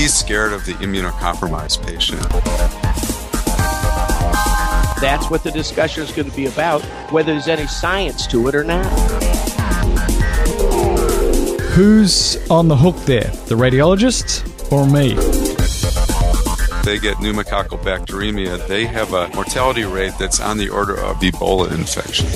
He's 0.00 0.14
scared 0.14 0.54
of 0.54 0.64
the 0.64 0.72
immunocompromised 0.72 1.86
patient. 1.86 2.22
That's 4.98 5.28
what 5.28 5.44
the 5.44 5.50
discussion 5.50 6.02
is 6.02 6.10
going 6.10 6.30
to 6.30 6.34
be 6.34 6.46
about, 6.46 6.80
whether 7.12 7.32
there's 7.32 7.48
any 7.48 7.66
science 7.66 8.26
to 8.28 8.48
it 8.48 8.54
or 8.54 8.64
not. 8.64 8.86
Who's 11.72 12.38
on 12.50 12.68
the 12.68 12.76
hook 12.76 12.96
there? 13.04 13.30
The 13.44 13.56
radiologist 13.56 14.72
or 14.72 14.86
me? 14.86 15.12
They 16.82 16.98
get 16.98 17.18
pneumococcal 17.18 17.82
bacteremia. 17.82 18.66
They 18.68 18.86
have 18.86 19.12
a 19.12 19.28
mortality 19.34 19.84
rate 19.84 20.14
that's 20.18 20.40
on 20.40 20.56
the 20.56 20.70
order 20.70 20.98
of 20.98 21.18
Ebola 21.18 21.72
infection. 21.72 22.26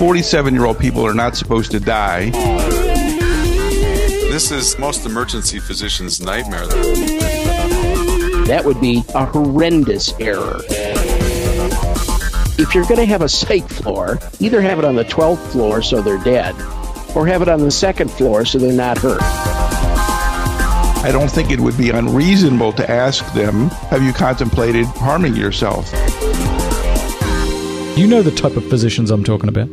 47 0.00 0.54
year 0.54 0.64
old 0.64 0.80
people 0.80 1.06
are 1.06 1.14
not 1.14 1.36
supposed 1.36 1.70
to 1.70 1.78
die. 1.78 2.81
This 4.32 4.50
is 4.50 4.78
most 4.78 5.04
emergency 5.04 5.58
physicians' 5.58 6.22
nightmare. 6.22 6.66
That 8.46 8.62
would 8.64 8.80
be 8.80 9.04
a 9.14 9.26
horrendous 9.26 10.14
error. 10.18 10.62
If 12.58 12.74
you're 12.74 12.86
going 12.86 12.96
to 12.96 13.04
have 13.04 13.20
a 13.20 13.28
psych 13.28 13.68
floor, 13.68 14.18
either 14.40 14.62
have 14.62 14.78
it 14.78 14.86
on 14.86 14.94
the 14.94 15.04
12th 15.04 15.52
floor 15.52 15.82
so 15.82 16.00
they're 16.00 16.16
dead, 16.16 16.54
or 17.14 17.26
have 17.26 17.42
it 17.42 17.48
on 17.50 17.60
the 17.60 17.70
second 17.70 18.10
floor 18.10 18.46
so 18.46 18.56
they're 18.56 18.72
not 18.72 18.96
hurt. 18.96 19.20
I 19.20 21.10
don't 21.12 21.30
think 21.30 21.50
it 21.50 21.60
would 21.60 21.76
be 21.76 21.90
unreasonable 21.90 22.72
to 22.72 22.90
ask 22.90 23.30
them, 23.34 23.68
have 23.90 24.02
you 24.02 24.14
contemplated 24.14 24.86
harming 24.86 25.36
yourself? 25.36 25.92
You 27.98 28.06
know 28.06 28.22
the 28.22 28.34
type 28.34 28.56
of 28.56 28.66
physicians 28.70 29.10
I'm 29.10 29.24
talking 29.24 29.50
about. 29.50 29.68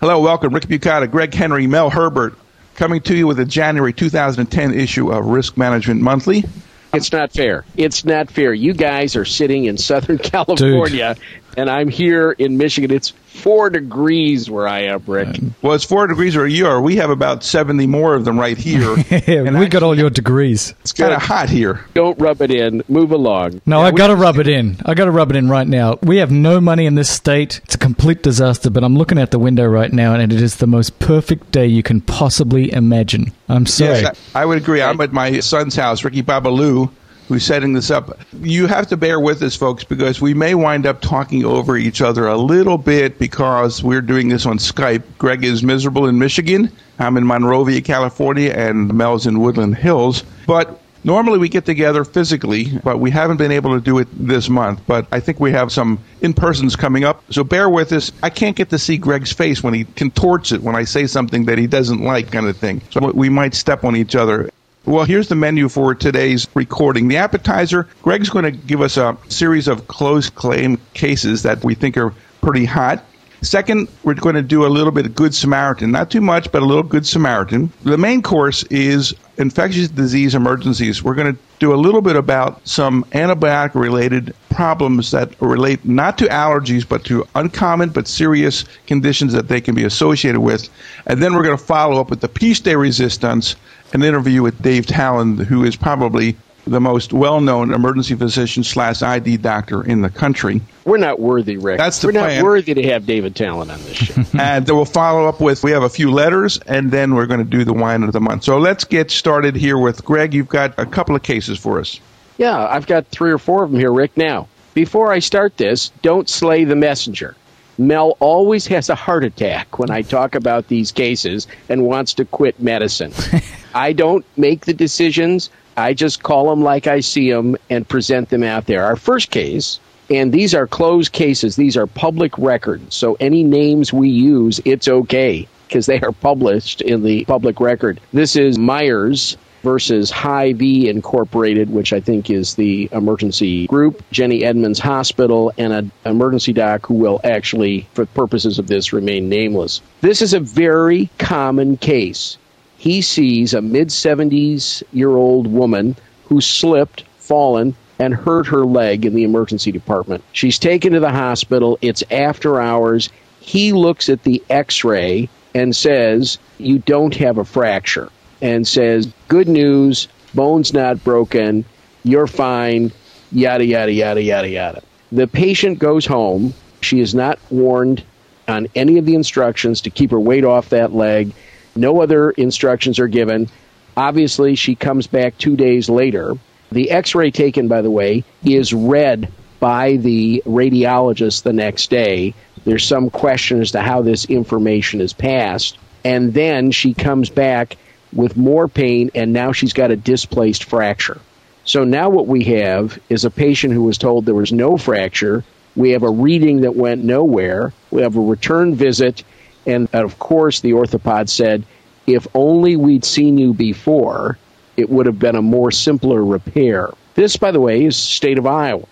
Hello, 0.00 0.20
welcome. 0.20 0.52
Rick 0.52 0.64
Bukata, 0.64 1.10
Greg 1.10 1.32
Henry, 1.32 1.66
Mel 1.66 1.88
Herbert, 1.88 2.34
coming 2.76 3.00
to 3.02 3.16
you 3.16 3.26
with 3.26 3.38
the 3.38 3.44
January 3.44 3.92
2010 3.92 4.74
issue 4.74 5.10
of 5.10 5.26
Risk 5.26 5.56
Management 5.56 6.00
Monthly. 6.00 6.44
It's 6.92 7.12
not 7.12 7.32
fair. 7.32 7.64
It's 7.76 8.04
not 8.04 8.30
fair. 8.30 8.54
You 8.54 8.72
guys 8.72 9.16
are 9.16 9.24
sitting 9.24 9.64
in 9.64 9.76
Southern 9.76 10.18
California, 10.18 11.16
and 11.56 11.70
I'm 11.70 11.88
here 11.88 12.32
in 12.32 12.56
Michigan. 12.56 12.90
It's 12.90 13.08
four 13.08 13.70
degrees 13.70 14.50
where 14.50 14.66
I 14.68 14.80
am, 14.84 15.02
Rick. 15.06 15.36
Well, 15.62 15.74
it's 15.74 15.84
four 15.84 16.06
degrees 16.06 16.36
where 16.36 16.46
you 16.46 16.66
are. 16.66 16.80
We 16.80 16.96
have 16.96 17.10
about 17.10 17.44
70 17.44 17.86
more 17.86 18.14
of 18.14 18.24
them 18.24 18.38
right 18.38 18.56
here. 18.56 18.96
and 19.10 19.58
we 19.58 19.66
got 19.68 19.82
all 19.82 19.96
your 19.96 20.10
degrees. 20.10 20.74
It's 20.80 20.92
kind 20.92 21.12
of 21.12 21.22
hot 21.22 21.48
here. 21.48 21.84
Don't 21.94 22.18
rub 22.20 22.42
it 22.42 22.50
in. 22.50 22.82
Move 22.88 23.12
along. 23.12 23.62
No, 23.66 23.80
I 23.80 23.90
got 23.90 24.08
to 24.08 24.16
rub 24.16 24.38
it 24.38 24.48
in. 24.48 24.76
I 24.84 24.94
got 24.94 25.06
to 25.06 25.10
rub 25.10 25.30
it 25.30 25.36
in 25.36 25.48
right 25.48 25.66
now. 25.66 25.98
We 26.02 26.18
have 26.18 26.30
no 26.30 26.60
money 26.60 26.86
in 26.86 26.94
this 26.94 27.10
state. 27.10 27.60
It's 27.64 27.74
a 27.74 27.78
complete 27.78 28.22
disaster, 28.22 28.70
but 28.70 28.84
I'm 28.84 28.96
looking 28.96 29.18
out 29.18 29.30
the 29.30 29.38
window 29.38 29.66
right 29.66 29.92
now, 29.92 30.14
and 30.14 30.32
it 30.32 30.40
is 30.40 30.56
the 30.56 30.66
most 30.66 30.98
perfect 30.98 31.52
day 31.52 31.66
you 31.66 31.82
can 31.82 32.00
possibly 32.00 32.72
imagine. 32.72 33.32
I'm 33.48 33.66
sorry. 33.66 34.00
Yes, 34.00 34.30
I, 34.34 34.42
I 34.42 34.46
would 34.46 34.58
agree. 34.58 34.82
I'm 34.82 35.00
at 35.00 35.12
my 35.12 35.40
son's 35.40 35.76
house, 35.76 36.04
Ricky 36.04 36.22
Babaloo, 36.22 36.90
who's 37.28 37.44
setting 37.44 37.72
this 37.72 37.90
up. 37.90 38.18
You 38.40 38.66
have 38.66 38.86
to 38.88 38.96
bear 38.96 39.20
with 39.20 39.42
us, 39.42 39.56
folks, 39.56 39.84
because 39.84 40.20
we 40.20 40.34
may 40.34 40.54
wind 40.54 40.86
up 40.86 41.00
talking 41.00 41.44
over 41.44 41.76
each 41.76 42.00
other 42.00 42.26
a 42.26 42.36
little 42.36 42.78
bit 42.78 43.18
because 43.18 43.82
we're 43.82 44.02
doing 44.02 44.28
this 44.28 44.46
on 44.46 44.58
Skype. 44.58 45.02
Greg 45.18 45.44
is 45.44 45.62
miserable 45.62 46.06
in 46.06 46.18
Michigan. 46.18 46.70
I'm 46.98 47.16
in 47.16 47.26
Monrovia, 47.26 47.80
California, 47.80 48.52
and 48.52 48.92
Mel's 48.94 49.26
in 49.26 49.40
Woodland 49.40 49.76
Hills. 49.76 50.22
But 50.46 50.80
Normally 51.06 51.38
we 51.38 51.48
get 51.48 51.64
together 51.64 52.04
physically, 52.04 52.78
but 52.82 52.98
we 52.98 53.12
haven't 53.12 53.36
been 53.36 53.52
able 53.52 53.76
to 53.76 53.80
do 53.80 53.98
it 53.98 54.08
this 54.10 54.48
month. 54.48 54.80
But 54.88 55.06
I 55.12 55.20
think 55.20 55.38
we 55.38 55.52
have 55.52 55.70
some 55.70 56.00
in 56.20 56.34
persons 56.34 56.74
coming 56.74 57.04
up. 57.04 57.22
So 57.30 57.44
bear 57.44 57.70
with 57.70 57.92
us. 57.92 58.10
I 58.24 58.28
can't 58.28 58.56
get 58.56 58.70
to 58.70 58.78
see 58.78 58.96
Greg's 58.98 59.32
face 59.32 59.62
when 59.62 59.72
he 59.72 59.84
contorts 59.84 60.50
it 60.50 60.62
when 60.62 60.74
I 60.74 60.82
say 60.82 61.06
something 61.06 61.44
that 61.44 61.58
he 61.58 61.68
doesn't 61.68 62.02
like, 62.02 62.32
kind 62.32 62.48
of 62.48 62.56
thing. 62.56 62.82
So 62.90 63.12
we 63.12 63.28
might 63.28 63.54
step 63.54 63.84
on 63.84 63.94
each 63.94 64.16
other. 64.16 64.50
Well, 64.86 65.04
here's 65.04 65.26
the 65.26 65.34
menu 65.34 65.68
for 65.68 65.96
today's 65.96 66.46
recording. 66.54 67.08
The 67.08 67.16
appetizer, 67.16 67.88
Greg's 68.02 68.30
going 68.30 68.44
to 68.44 68.52
give 68.52 68.80
us 68.80 68.96
a 68.96 69.18
series 69.28 69.66
of 69.66 69.88
closed 69.88 70.36
claim 70.36 70.78
cases 70.94 71.42
that 71.42 71.64
we 71.64 71.74
think 71.74 71.96
are 71.96 72.14
pretty 72.40 72.66
hot. 72.66 73.04
Second, 73.42 73.88
we're 74.04 74.14
going 74.14 74.36
to 74.36 74.42
do 74.42 74.64
a 74.64 74.68
little 74.68 74.92
bit 74.92 75.04
of 75.04 75.16
Good 75.16 75.34
Samaritan. 75.34 75.90
Not 75.90 76.12
too 76.12 76.20
much, 76.20 76.52
but 76.52 76.62
a 76.62 76.64
little 76.64 76.84
Good 76.84 77.04
Samaritan. 77.04 77.72
The 77.82 77.98
main 77.98 78.22
course 78.22 78.62
is 78.64 79.12
infectious 79.36 79.88
disease 79.88 80.36
emergencies. 80.36 81.02
We're 81.02 81.16
going 81.16 81.34
to 81.34 81.40
do 81.58 81.74
a 81.74 81.76
little 81.76 82.00
bit 82.00 82.14
about 82.14 82.66
some 82.66 83.04
antibiotic 83.10 83.74
related 83.74 84.34
problems 84.50 85.10
that 85.10 85.34
relate 85.40 85.84
not 85.84 86.16
to 86.18 86.26
allergies, 86.26 86.88
but 86.88 87.04
to 87.04 87.26
uncommon 87.34 87.90
but 87.90 88.08
serious 88.08 88.64
conditions 88.86 89.32
that 89.32 89.48
they 89.48 89.60
can 89.60 89.74
be 89.74 89.84
associated 89.84 90.40
with. 90.40 90.68
And 91.06 91.22
then 91.22 91.34
we're 91.34 91.42
going 91.42 91.58
to 91.58 91.64
follow 91.64 92.00
up 92.00 92.08
with 92.08 92.20
the 92.20 92.28
peace 92.28 92.60
day 92.60 92.74
resistance, 92.74 93.56
an 93.96 94.04
interview 94.04 94.42
with 94.42 94.60
Dave 94.62 94.86
Talan, 94.86 95.42
who 95.42 95.64
is 95.64 95.74
probably 95.74 96.36
the 96.66 96.80
most 96.80 97.12
well-known 97.12 97.72
emergency 97.72 98.14
physician 98.14 98.62
slash 98.62 99.00
ID 99.00 99.38
doctor 99.38 99.82
in 99.82 100.02
the 100.02 100.10
country. 100.10 100.60
We're 100.84 100.98
not 100.98 101.18
worthy, 101.18 101.56
Rick. 101.56 101.78
That's 101.78 102.00
the 102.00 102.08
We're 102.08 102.12
plan. 102.14 102.36
not 102.36 102.44
worthy 102.44 102.74
to 102.74 102.82
have 102.88 103.06
David 103.06 103.34
Talan 103.34 103.72
on 103.72 103.82
this 103.84 103.96
show. 103.96 104.14
and 104.38 104.66
then 104.66 104.76
we'll 104.76 104.84
follow 104.84 105.26
up 105.28 105.40
with 105.40 105.62
we 105.62 105.70
have 105.70 105.84
a 105.84 105.88
few 105.88 106.10
letters, 106.10 106.58
and 106.58 106.90
then 106.90 107.14
we're 107.14 107.26
going 107.26 107.38
to 107.38 107.50
do 107.50 107.64
the 107.64 107.72
wine 107.72 108.02
of 108.02 108.12
the 108.12 108.20
month. 108.20 108.44
So 108.44 108.58
let's 108.58 108.84
get 108.84 109.10
started 109.10 109.54
here 109.56 109.78
with 109.78 110.04
Greg. 110.04 110.34
You've 110.34 110.48
got 110.48 110.78
a 110.78 110.84
couple 110.86 111.16
of 111.16 111.22
cases 111.22 111.58
for 111.58 111.80
us. 111.80 112.00
yeah, 112.36 112.66
I've 112.66 112.86
got 112.86 113.06
three 113.06 113.30
or 113.30 113.38
four 113.38 113.62
of 113.64 113.70
them 113.70 113.80
here, 113.80 113.92
Rick. 113.92 114.16
Now, 114.16 114.48
before 114.74 115.12
I 115.12 115.20
start 115.20 115.56
this, 115.56 115.90
don't 116.02 116.28
slay 116.28 116.64
the 116.64 116.76
messenger. 116.76 117.36
Mel 117.78 118.16
always 118.20 118.66
has 118.66 118.88
a 118.88 118.94
heart 118.94 119.22
attack 119.22 119.78
when 119.78 119.90
I 119.90 120.02
talk 120.02 120.34
about 120.34 120.66
these 120.66 120.92
cases 120.92 121.46
and 121.68 121.84
wants 121.84 122.14
to 122.14 122.24
quit 122.24 122.58
medicine. 122.60 123.12
I 123.76 123.92
don't 123.92 124.24
make 124.38 124.64
the 124.64 124.72
decisions. 124.72 125.50
I 125.76 125.92
just 125.92 126.22
call 126.22 126.48
them 126.48 126.62
like 126.62 126.86
I 126.86 127.00
see 127.00 127.30
them 127.30 127.58
and 127.68 127.86
present 127.86 128.30
them 128.30 128.42
out 128.42 128.64
there. 128.64 128.82
Our 128.82 128.96
first 128.96 129.30
case, 129.30 129.80
and 130.08 130.32
these 130.32 130.54
are 130.54 130.66
closed 130.66 131.12
cases, 131.12 131.56
these 131.56 131.76
are 131.76 131.86
public 131.86 132.38
records. 132.38 132.94
So 132.94 133.18
any 133.20 133.44
names 133.44 133.92
we 133.92 134.08
use, 134.08 134.62
it's 134.64 134.88
okay 134.88 135.46
because 135.68 135.84
they 135.84 136.00
are 136.00 136.12
published 136.12 136.80
in 136.80 137.02
the 137.02 137.26
public 137.26 137.60
record. 137.60 138.00
This 138.14 138.34
is 138.34 138.56
Myers 138.56 139.36
versus 139.62 140.10
High 140.10 140.54
V 140.54 140.88
Incorporated, 140.88 141.68
which 141.68 141.92
I 141.92 142.00
think 142.00 142.30
is 142.30 142.54
the 142.54 142.88
emergency 142.92 143.66
group, 143.66 144.02
Jenny 144.10 144.42
Edmonds 144.42 144.78
Hospital, 144.78 145.52
and 145.58 145.74
an 145.74 145.92
emergency 146.06 146.54
doc 146.54 146.86
who 146.86 146.94
will 146.94 147.20
actually, 147.22 147.86
for 147.92 148.06
purposes 148.06 148.58
of 148.58 148.68
this, 148.68 148.94
remain 148.94 149.28
nameless. 149.28 149.82
This 150.00 150.22
is 150.22 150.32
a 150.32 150.40
very 150.40 151.10
common 151.18 151.76
case 151.76 152.38
he 152.86 153.02
sees 153.02 153.52
a 153.52 153.60
mid 153.60 153.88
70s 153.88 154.80
year 154.92 155.10
old 155.10 155.48
woman 155.48 155.96
who 156.26 156.40
slipped, 156.40 157.02
fallen, 157.18 157.74
and 157.98 158.14
hurt 158.14 158.46
her 158.46 158.64
leg 158.64 159.04
in 159.04 159.12
the 159.12 159.24
emergency 159.24 159.72
department. 159.72 160.22
She's 160.30 160.60
taken 160.60 160.92
to 160.92 161.00
the 161.00 161.10
hospital. 161.10 161.78
It's 161.82 162.04
after 162.12 162.60
hours. 162.60 163.08
He 163.40 163.72
looks 163.72 164.08
at 164.08 164.22
the 164.22 164.40
x 164.48 164.84
ray 164.84 165.28
and 165.52 165.74
says, 165.74 166.38
You 166.58 166.78
don't 166.78 167.14
have 167.16 167.38
a 167.38 167.44
fracture. 167.44 168.08
And 168.40 168.64
says, 168.68 169.12
Good 169.26 169.48
news, 169.48 170.06
bone's 170.32 170.72
not 170.72 171.02
broken, 171.02 171.64
you're 172.04 172.28
fine, 172.28 172.92
yada, 173.32 173.64
yada, 173.64 173.92
yada, 173.92 174.22
yada, 174.22 174.48
yada. 174.48 174.82
The 175.10 175.26
patient 175.26 175.80
goes 175.80 176.06
home. 176.06 176.54
She 176.82 177.00
is 177.00 177.16
not 177.16 177.40
warned 177.50 178.04
on 178.46 178.68
any 178.76 178.98
of 178.98 179.06
the 179.06 179.16
instructions 179.16 179.80
to 179.80 179.90
keep 179.90 180.12
her 180.12 180.20
weight 180.20 180.44
off 180.44 180.68
that 180.68 180.94
leg. 180.94 181.32
No 181.76 182.00
other 182.00 182.30
instructions 182.30 182.98
are 182.98 183.08
given. 183.08 183.48
Obviously, 183.96 184.54
she 184.54 184.74
comes 184.74 185.06
back 185.06 185.38
two 185.38 185.56
days 185.56 185.88
later. 185.88 186.34
The 186.72 186.90
x 186.90 187.14
ray 187.14 187.30
taken, 187.30 187.68
by 187.68 187.82
the 187.82 187.90
way, 187.90 188.24
is 188.44 188.72
read 188.72 189.32
by 189.60 189.96
the 189.96 190.42
radiologist 190.46 191.42
the 191.42 191.52
next 191.52 191.90
day. 191.90 192.34
There's 192.64 192.84
some 192.84 193.10
question 193.10 193.60
as 193.60 193.72
to 193.72 193.80
how 193.80 194.02
this 194.02 194.24
information 194.24 195.00
is 195.00 195.12
passed. 195.12 195.78
And 196.04 196.34
then 196.34 196.70
she 196.70 196.94
comes 196.94 197.30
back 197.30 197.76
with 198.12 198.36
more 198.36 198.68
pain, 198.68 199.10
and 199.14 199.32
now 199.32 199.52
she's 199.52 199.72
got 199.72 199.90
a 199.90 199.96
displaced 199.96 200.64
fracture. 200.64 201.20
So 201.64 201.84
now 201.84 202.10
what 202.10 202.26
we 202.26 202.44
have 202.44 202.98
is 203.08 203.24
a 203.24 203.30
patient 203.30 203.72
who 203.72 203.82
was 203.82 203.98
told 203.98 204.24
there 204.24 204.34
was 204.34 204.52
no 204.52 204.76
fracture. 204.76 205.44
We 205.74 205.90
have 205.90 206.04
a 206.04 206.10
reading 206.10 206.62
that 206.62 206.76
went 206.76 207.04
nowhere. 207.04 207.72
We 207.90 208.02
have 208.02 208.16
a 208.16 208.20
return 208.20 208.74
visit 208.74 209.24
and 209.66 209.88
of 209.92 210.18
course, 210.18 210.60
the 210.60 210.72
orthopod 210.72 211.28
said, 211.28 211.64
if 212.06 212.26
only 212.34 212.76
we'd 212.76 213.04
seen 213.04 213.38
you 213.38 213.52
before, 213.54 214.38
it 214.76 214.88
would 214.90 215.06
have 215.06 215.18
been 215.18 215.36
a 215.36 215.42
more 215.42 215.70
simpler 215.70 216.24
repair. 216.24 216.90
This, 217.14 217.36
by 217.36 217.50
the 217.50 217.60
way, 217.60 217.84
is 217.84 217.96
state 217.96 218.38
of 218.38 218.46
Iowa. 218.46 218.86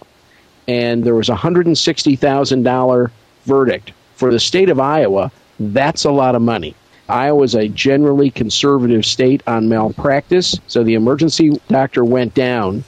And 0.66 1.04
there 1.04 1.14
was 1.14 1.28
a 1.28 1.34
$160,000 1.34 3.10
verdict. 3.44 3.92
For 4.16 4.32
the 4.32 4.40
state 4.40 4.70
of 4.70 4.80
Iowa, 4.80 5.30
that's 5.60 6.04
a 6.04 6.10
lot 6.10 6.34
of 6.34 6.42
money. 6.42 6.74
Iowa 7.08 7.42
is 7.42 7.54
a 7.54 7.68
generally 7.68 8.30
conservative 8.30 9.04
state 9.04 9.42
on 9.46 9.68
malpractice, 9.68 10.58
so 10.66 10.82
the 10.82 10.94
emergency 10.94 11.60
doctor 11.68 12.02
went 12.02 12.32
down 12.34 12.84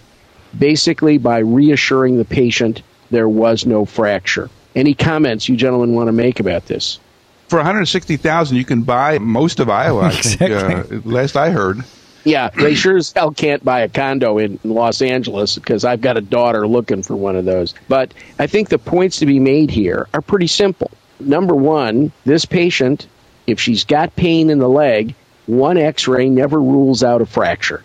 basically 0.58 1.19
by 1.19 1.38
reassuring 1.38 2.17
the 2.17 2.25
patient 2.25 2.82
there 3.11 3.29
was 3.29 3.67
no 3.67 3.84
fracture. 3.84 4.49
Any 4.75 4.94
comments 4.94 5.49
you 5.49 5.56
gentlemen 5.56 5.94
want 5.94 6.08
to 6.08 6.12
make 6.12 6.40
about 6.40 6.67
this? 6.67 6.99
For 7.48 7.56
160,000, 7.58 8.56
you 8.56 8.64
can 8.64 8.82
buy 8.82 9.19
most 9.19 9.60
of 9.60 9.70
Iowa. 9.70 10.02
I 10.04 10.08
Exactly. 10.08 10.82
think, 10.98 11.06
uh, 11.06 11.08
last 11.08 11.37
I 11.37 11.50
heard. 11.50 11.84
Yeah, 12.25 12.50
they 12.50 12.75
sure 12.75 12.96
as 12.96 13.12
hell 13.12 13.31
can't 13.31 13.64
buy 13.64 13.82
a 13.82 13.88
condo 13.88 14.38
in 14.38 14.58
Los 14.64 15.00
Angeles 15.00 15.54
because 15.54 15.84
I've 15.84 16.00
got 16.00 16.16
a 16.16 16.20
daughter 16.20 16.66
looking 16.66 17.04
for 17.04 17.14
one 17.14 17.37
of 17.37 17.44
those. 17.44 17.72
But 17.87 18.12
I 18.37 18.48
think 18.48 18.69
the 18.69 18.78
points 18.78 19.20
to 19.20 19.26
be 19.26 19.38
made 19.38 19.70
here 19.70 20.08
are 20.12 20.20
pretty 20.20 20.48
simple. 20.48 20.90
Number 21.20 21.54
one, 21.54 22.10
this 22.25 22.44
patient, 22.44 23.06
if 23.46 23.60
she's 23.60 23.84
got 23.84 24.16
pain 24.16 24.50
in 24.50 24.58
the 24.58 24.69
leg, 24.69 25.14
one 25.46 25.78
x 25.78 26.08
ray 26.08 26.28
never 26.28 26.60
rules 26.60 27.04
out 27.04 27.22
a 27.22 27.26
fracture. 27.26 27.84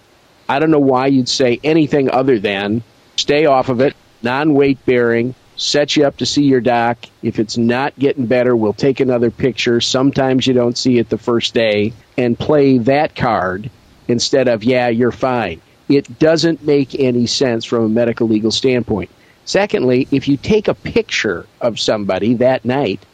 I 0.50 0.58
don't 0.58 0.72
know 0.72 0.80
why 0.80 1.06
you'd 1.06 1.30
say 1.30 1.60
anything 1.64 2.10
other 2.10 2.40
than 2.40 2.82
stay 3.18 3.46
off 3.46 3.70
of 3.70 3.80
it, 3.80 3.96
non 4.24 4.56
weight 4.56 4.84
bearing, 4.88 5.36
set 5.62 5.96
you 5.96 6.06
up 6.06 6.18
to 6.18 6.26
see 6.26 6.44
your 6.44 6.60
doc. 6.60 6.98
If 7.22 7.38
it's 7.38 7.56
not 7.56 7.98
getting 7.98 8.26
better, 8.26 8.56
we'll 8.56 8.74
take 8.74 9.00
another 9.00 9.30
picture. 9.30 9.80
Sometimes 9.80 10.48
you 10.48 10.54
don't 10.54 10.78
see 10.78 10.98
it 10.98 11.10
the 11.10 11.20
first 11.20 11.54
day 11.54 11.94
and 12.18 12.38
play 12.38 12.80
that 12.80 13.16
card 13.16 13.70
instead 14.08 14.48
of, 14.48 14.64
yeah, 14.64 14.88
you're 14.88 15.12
fine. 15.12 15.62
It 15.88 16.18
doesn't 16.18 16.66
make 16.66 17.00
any 17.00 17.28
sense 17.28 17.64
from 17.64 17.84
a 17.84 17.90
medical 17.90 18.28
legal 18.28 18.50
standpoint. 18.50 19.12
Secondly, 19.46 20.08
if 20.12 20.28
you 20.28 20.36
take 20.36 20.68
a 20.68 20.74
picture 20.74 21.46
of 21.60 21.80
somebody 21.80 22.34
that 22.36 22.66
night 22.66 23.06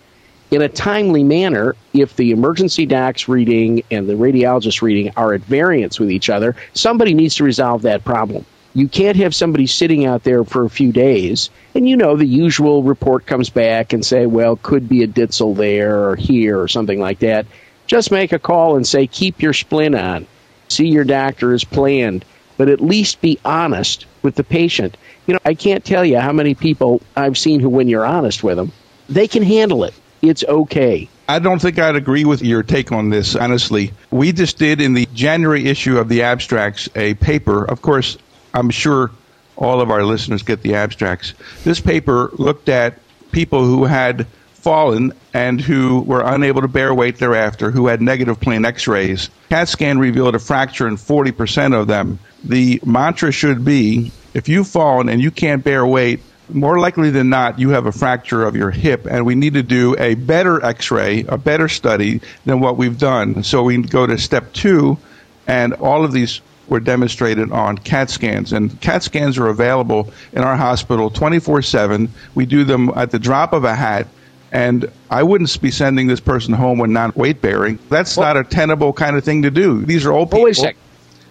in 0.49 0.61
a 0.61 0.69
timely 0.69 1.25
manner, 1.25 1.75
if 1.94 2.15
the 2.15 2.31
emergency 2.31 2.85
doc's 2.85 3.27
reading 3.27 3.83
and 3.91 4.07
the 4.07 4.13
radiologist 4.13 4.81
reading 4.81 5.11
are 5.17 5.33
at 5.33 5.41
variance 5.41 5.99
with 5.99 6.11
each 6.11 6.29
other, 6.29 6.55
somebody 6.73 7.13
needs 7.13 7.35
to 7.35 7.44
resolve 7.44 7.81
that 7.81 8.05
problem. 8.05 8.45
You 8.74 8.88
can't 8.88 9.18
have 9.18 9.34
somebody 9.34 9.68
sitting 9.68 10.06
out 10.06 10.24
there 10.24 10.44
for 10.44 10.66
a 10.66 10.69
few 10.69 10.92
days, 10.92 11.50
and 11.74 11.88
you 11.88 11.98
know 11.98 12.16
the 12.16 12.25
usual 12.25 12.84
report 12.84 13.25
comes 13.25 13.50
back 13.50 13.94
and 13.94 14.06
say, 14.06 14.25
well, 14.25 14.56
could 14.56 14.88
be 14.88 15.04
a 15.04 15.08
ditzel 15.08 15.56
there 15.56 16.10
or 16.10 16.16
here 16.16 16.60
or 16.60 16.68
something 16.68 17.00
like 17.00 17.19
that. 17.19 17.48
Just 17.88 18.12
make 18.12 18.34
a 18.34 18.40
call 18.40 18.75
and 18.75 18.86
say, 18.86 19.08
keep 19.08 19.42
your 19.42 19.54
splint 19.54 19.96
on 19.96 20.28
see 20.69 20.88
your 20.88 21.04
doctor 21.04 21.54
as 21.54 21.64
planned, 21.64 22.25
but 22.58 22.69
at 22.69 22.81
least 22.81 23.22
be 23.22 23.40
honest 23.44 24.06
with 24.22 24.36
the 24.36 24.44
patient. 24.44 24.98
You 25.25 25.34
know, 25.34 25.40
I 25.46 25.54
can't 25.54 25.84
tell 25.84 26.06
you 26.06 26.19
how 26.19 26.31
many 26.31 26.56
people 26.56 27.02
I've 27.16 27.38
seen 27.38 27.60
who, 27.60 27.69
when 27.69 27.88
you're 27.88 28.06
honest 28.06 28.44
with 28.44 28.58
them, 28.58 28.72
they 29.10 29.28
can 29.28 29.44
handle 29.44 29.84
it. 29.84 29.94
It's 30.22 30.44
okay. 30.44 31.10
I 31.30 31.40
don't 31.40 31.62
think 31.62 31.78
I'd 31.78 31.96
agree 31.96 32.25
with 32.25 32.42
your 32.42 32.64
take 32.64 32.92
on 32.92 33.10
this, 33.10 33.36
honestly. 33.36 33.94
We 34.10 34.31
just 34.31 34.58
did 34.58 34.81
in 34.81 34.94
the 34.94 35.08
January 35.14 35.66
issue 35.66 36.00
of 36.00 36.10
the 36.10 36.24
abstracts 36.24 36.90
a 36.96 37.14
paper. 37.16 37.66
Of 37.66 37.81
course, 37.81 38.18
I'm 38.53 38.69
sure 38.69 39.11
all 39.55 39.81
of 39.81 39.89
our 39.89 40.03
listeners 40.03 40.44
get 40.44 40.61
the 40.61 40.75
abstracts. 40.75 41.33
This 41.63 41.79
paper 41.79 42.29
looked 42.33 42.69
at 42.69 42.99
people 43.31 43.65
who 43.65 43.85
had 43.85 44.27
fallen 44.53 45.13
and 45.33 45.61
who 45.61 46.01
were 46.01 46.21
unable 46.21 46.61
to 46.61 46.67
bear 46.67 46.94
weight 46.94 47.17
thereafter, 47.17 47.71
who 47.71 47.88
had 47.88 48.01
negative 48.01 48.39
plain 48.39 48.65
x 48.65 48.88
rays. 48.88 49.29
CAT 49.49 49.69
scan 49.69 49.99
revealed 49.99 50.35
a 50.35 50.39
fracture 50.39 50.88
in 50.88 50.97
40% 50.97 51.73
of 51.79 51.88
them. 51.88 52.19
The 52.44 52.81
mantra 52.85 53.31
should 53.31 53.63
be 53.63 54.11
if 54.33 54.49
you've 54.49 54.67
fallen 54.67 55.09
and 55.09 55.21
you 55.21 55.31
can't 55.31 55.63
bear 55.63 55.85
weight, 55.85 56.21
more 56.49 56.79
likely 56.79 57.09
than 57.09 57.29
not, 57.29 57.59
you 57.59 57.69
have 57.69 57.88
a 57.88 57.91
fracture 57.91 58.44
of 58.44 58.55
your 58.55 58.71
hip, 58.71 59.05
and 59.05 59.25
we 59.25 59.35
need 59.35 59.55
to 59.55 59.63
do 59.63 59.95
a 59.97 60.15
better 60.15 60.63
x 60.63 60.91
ray, 60.91 61.25
a 61.27 61.38
better 61.38 61.67
study 61.67 62.21
than 62.45 62.59
what 62.59 62.77
we've 62.77 62.97
done. 62.97 63.44
So 63.44 63.63
we 63.63 63.81
go 63.81 64.05
to 64.05 64.17
step 64.17 64.53
two, 64.53 64.97
and 65.45 65.73
all 65.73 66.05
of 66.05 66.11
these 66.11 66.41
were 66.69 66.80
demonstrated 66.80 67.52
on 67.52 67.78
CAT 67.78 68.10
scans. 68.10 68.54
And 68.54 68.80
CAT 68.81 69.04
scans 69.04 69.38
are 69.38 69.48
available 69.48 70.12
in 70.34 70.40
our 70.40 70.56
hospital 70.56 71.10
24 71.10 71.62
7. 71.62 72.10
We 72.36 72.46
do 72.46 72.64
them 72.64 72.92
at 72.96 73.12
the 73.12 73.19
drop 73.19 73.54
of 73.54 73.64
a 73.64 73.75
hat. 73.75 74.08
And 74.52 74.90
I 75.10 75.24
wouldn't 75.24 75.62
be 75.62 75.72
sending 75.72 76.08
this 76.08 76.22
person 76.22 76.54
home 76.54 76.80
when 76.80 76.94
not 76.94 77.18
weight 77.18 77.42
bearing. 77.42 77.80
That's 77.90 78.16
well, 78.16 78.34
not 78.34 78.38
a 78.38 78.44
tenable 78.46 78.94
kind 78.94 79.18
of 79.18 79.24
thing 79.25 79.42
to 79.42 79.52
do. 79.52 79.84
These 79.84 80.06
are 80.06 80.14
old 80.14 80.30
people. 80.30 80.46
wait 80.46 80.58
a 80.58 80.62
sec. 80.62 80.78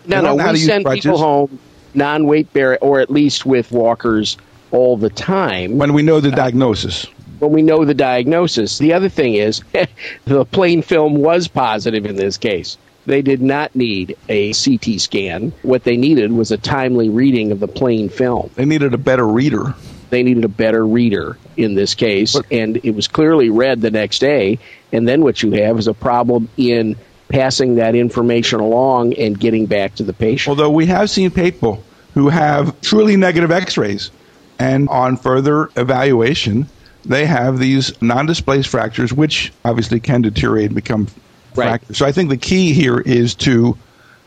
No, 0.07 0.21
no, 0.21 0.53
we 0.53 0.59
send 0.59 0.85
people 0.85 1.19
home 1.19 1.59
non 1.95 2.27
weight 2.27 2.53
bearing, 2.53 2.79
or 2.81 3.01
at 3.01 3.11
least 3.11 3.47
with 3.47 3.73
walkers 3.73 4.37
all 4.71 4.97
the 4.97 5.11
time. 5.11 5.79
When 5.79 5.95
we 5.95 6.03
know 6.03 6.21
the 6.21 6.31
diagnosis. 6.31 7.07
when 7.39 7.53
we 7.53 7.63
know 7.63 7.85
the 7.85 7.95
diagnosis. 7.95 8.79
The 8.79 8.93
other 8.93 9.09
thing 9.09 9.35
is, 9.35 9.63
the 10.27 10.45
plain 10.45 10.83
film 10.83 11.17
was 11.17 11.49
positive 11.49 12.07
in 12.07 12.17
this 12.17 12.37
case. 12.37 12.77
They 13.07 13.23
did 13.23 13.41
not 13.41 13.75
need 13.75 14.17
a 14.29 14.53
CT 14.53 15.01
scan. 15.01 15.53
What 15.63 15.85
they 15.85 15.97
needed 15.97 16.33
was 16.33 16.51
a 16.51 16.59
timely 16.59 17.09
reading 17.09 17.53
of 17.53 17.61
the 17.61 17.69
plain 17.69 18.09
film. 18.09 18.51
They 18.57 18.65
needed 18.65 18.95
a 18.95 18.99
better 18.99 19.27
reader. 19.27 19.75
They 20.11 20.23
needed 20.23 20.45
a 20.45 20.49
better 20.49 20.85
reader 20.85 21.39
in 21.57 21.75
this 21.75 21.95
case, 21.95 22.35
but, 22.35 22.47
and 22.51 22.79
it 22.85 22.93
was 22.93 23.09
clearly 23.09 23.51
read 23.51 23.81
the 23.81 23.91
next 23.91 24.19
day. 24.19 24.59
And 24.93 25.09
then 25.09 25.23
what 25.23 25.43
you 25.43 25.53
have 25.53 25.79
is 25.79 25.89
a 25.89 25.95
problem 25.95 26.49
in 26.57 26.97
passing 27.29 27.77
that 27.77 27.95
information 27.95 28.61
along 28.61 29.15
and 29.15 29.39
getting 29.39 29.67
back 29.67 29.97
to 29.97 30.05
the 30.05 30.13
patient. 30.13 30.51
Although 30.51 30.71
we 30.71 30.87
have 30.87 31.11
seen 31.11 31.31
people 31.31 31.83
who 32.15 32.29
have 32.29 32.81
truly 32.81 33.17
negative 33.17 33.51
x 33.51 33.77
rays, 33.77 34.11
and 34.59 34.89
on 34.89 35.17
further 35.17 35.71
evaluation, 35.77 36.69
they 37.05 37.27
have 37.27 37.59
these 37.59 38.01
non 38.01 38.27
displaced 38.27 38.69
fractures, 38.69 39.13
which 39.13 39.53
obviously 39.65 40.01
can 40.01 40.23
deteriorate 40.23 40.67
and 40.67 40.75
become 40.75 41.09
right. 41.57 41.97
So 41.97 42.07
I 42.07 42.13
think 42.13 42.31
the 42.31 42.37
key 42.37 42.73
here 42.73 42.99
is 42.99 43.35
to 43.37 43.77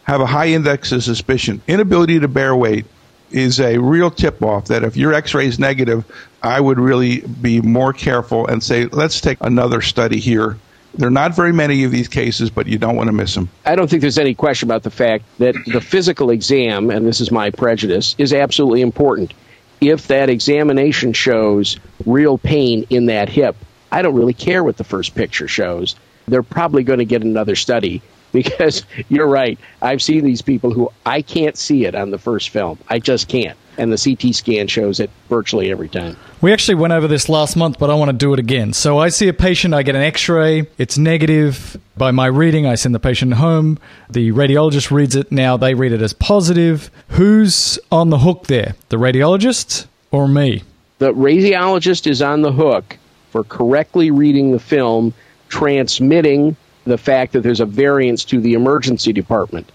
have 0.03 0.21
a 0.21 0.25
high 0.25 0.47
index 0.47 0.91
of 0.91 1.03
suspicion, 1.03 1.61
inability 1.67 2.19
to 2.21 2.27
bear 2.27 2.55
weight, 2.55 2.85
is 3.31 3.59
a 3.59 3.77
real 3.77 4.09
tip 4.09 4.41
off 4.41 4.65
that 4.65 4.83
if 4.83 4.97
your 4.97 5.13
x 5.13 5.33
ray 5.33 5.45
is 5.45 5.59
negative, 5.59 6.03
I 6.41 6.59
would 6.59 6.79
really 6.79 7.21
be 7.21 7.61
more 7.61 7.93
careful 7.93 8.47
and 8.47 8.63
say, 8.63 8.85
let's 8.85 9.21
take 9.21 9.37
another 9.41 9.81
study 9.81 10.19
here. 10.19 10.57
There 10.95 11.07
are 11.07 11.11
not 11.11 11.35
very 11.35 11.53
many 11.53 11.83
of 11.83 11.91
these 11.91 12.07
cases, 12.07 12.49
but 12.49 12.65
you 12.65 12.79
don't 12.79 12.95
want 12.95 13.07
to 13.07 13.13
miss 13.13 13.35
them. 13.35 13.49
I 13.63 13.75
don't 13.75 13.87
think 13.87 14.01
there's 14.01 14.17
any 14.17 14.33
question 14.33 14.67
about 14.67 14.81
the 14.81 14.89
fact 14.89 15.25
that 15.37 15.53
the 15.67 15.81
physical 15.81 16.31
exam, 16.31 16.89
and 16.89 17.05
this 17.05 17.21
is 17.21 17.29
my 17.29 17.51
prejudice, 17.51 18.15
is 18.17 18.33
absolutely 18.33 18.81
important. 18.81 19.33
If 19.79 20.07
that 20.07 20.29
examination 20.29 21.13
shows 21.13 21.77
real 22.05 22.39
pain 22.39 22.87
in 22.89 23.05
that 23.05 23.29
hip, 23.29 23.55
I 23.91 24.01
don't 24.01 24.15
really 24.15 24.33
care 24.33 24.63
what 24.63 24.77
the 24.77 24.83
first 24.83 25.13
picture 25.13 25.47
shows. 25.47 25.95
They're 26.29 26.43
probably 26.43 26.83
going 26.83 26.99
to 26.99 27.05
get 27.05 27.23
another 27.23 27.55
study 27.55 28.01
because 28.31 28.83
you're 29.09 29.27
right. 29.27 29.57
I've 29.81 30.01
seen 30.01 30.23
these 30.23 30.41
people 30.41 30.71
who 30.71 30.91
I 31.05 31.21
can't 31.21 31.57
see 31.57 31.85
it 31.85 31.95
on 31.95 32.11
the 32.11 32.19
first 32.19 32.49
film. 32.49 32.77
I 32.87 32.99
just 32.99 33.27
can't. 33.27 33.57
And 33.77 33.93
the 33.93 33.97
CT 33.97 34.35
scan 34.35 34.67
shows 34.67 34.99
it 34.99 35.09
virtually 35.29 35.71
every 35.71 35.87
time. 35.87 36.17
We 36.41 36.51
actually 36.51 36.75
went 36.75 36.93
over 36.93 37.07
this 37.07 37.29
last 37.29 37.55
month, 37.55 37.79
but 37.79 37.89
I 37.89 37.95
want 37.95 38.09
to 38.09 38.17
do 38.17 38.33
it 38.33 38.39
again. 38.39 38.73
So 38.73 38.97
I 38.97 39.07
see 39.07 39.29
a 39.29 39.33
patient, 39.33 39.73
I 39.73 39.83
get 39.83 39.95
an 39.95 40.01
x 40.01 40.27
ray, 40.27 40.67
it's 40.77 40.97
negative. 40.97 41.77
By 41.97 42.11
my 42.11 42.27
reading, 42.27 42.65
I 42.65 42.75
send 42.75 42.93
the 42.93 42.99
patient 42.99 43.35
home. 43.35 43.79
The 44.09 44.31
radiologist 44.31 44.91
reads 44.91 45.15
it. 45.15 45.31
Now 45.31 45.57
they 45.57 45.73
read 45.73 45.93
it 45.93 46.01
as 46.01 46.13
positive. 46.13 46.91
Who's 47.09 47.79
on 47.91 48.09
the 48.09 48.19
hook 48.19 48.47
there? 48.47 48.75
The 48.89 48.97
radiologist 48.97 49.87
or 50.11 50.27
me? 50.27 50.63
The 50.99 51.13
radiologist 51.13 52.05
is 52.05 52.21
on 52.21 52.41
the 52.41 52.51
hook 52.51 52.97
for 53.31 53.43
correctly 53.43 54.11
reading 54.11 54.51
the 54.51 54.59
film, 54.59 55.13
transmitting 55.49 56.55
the 56.85 56.97
fact 56.97 57.33
that 57.33 57.41
there's 57.41 57.59
a 57.59 57.65
variance 57.65 58.23
to 58.25 58.39
the 58.39 58.53
emergency 58.53 59.11
department. 59.11 59.69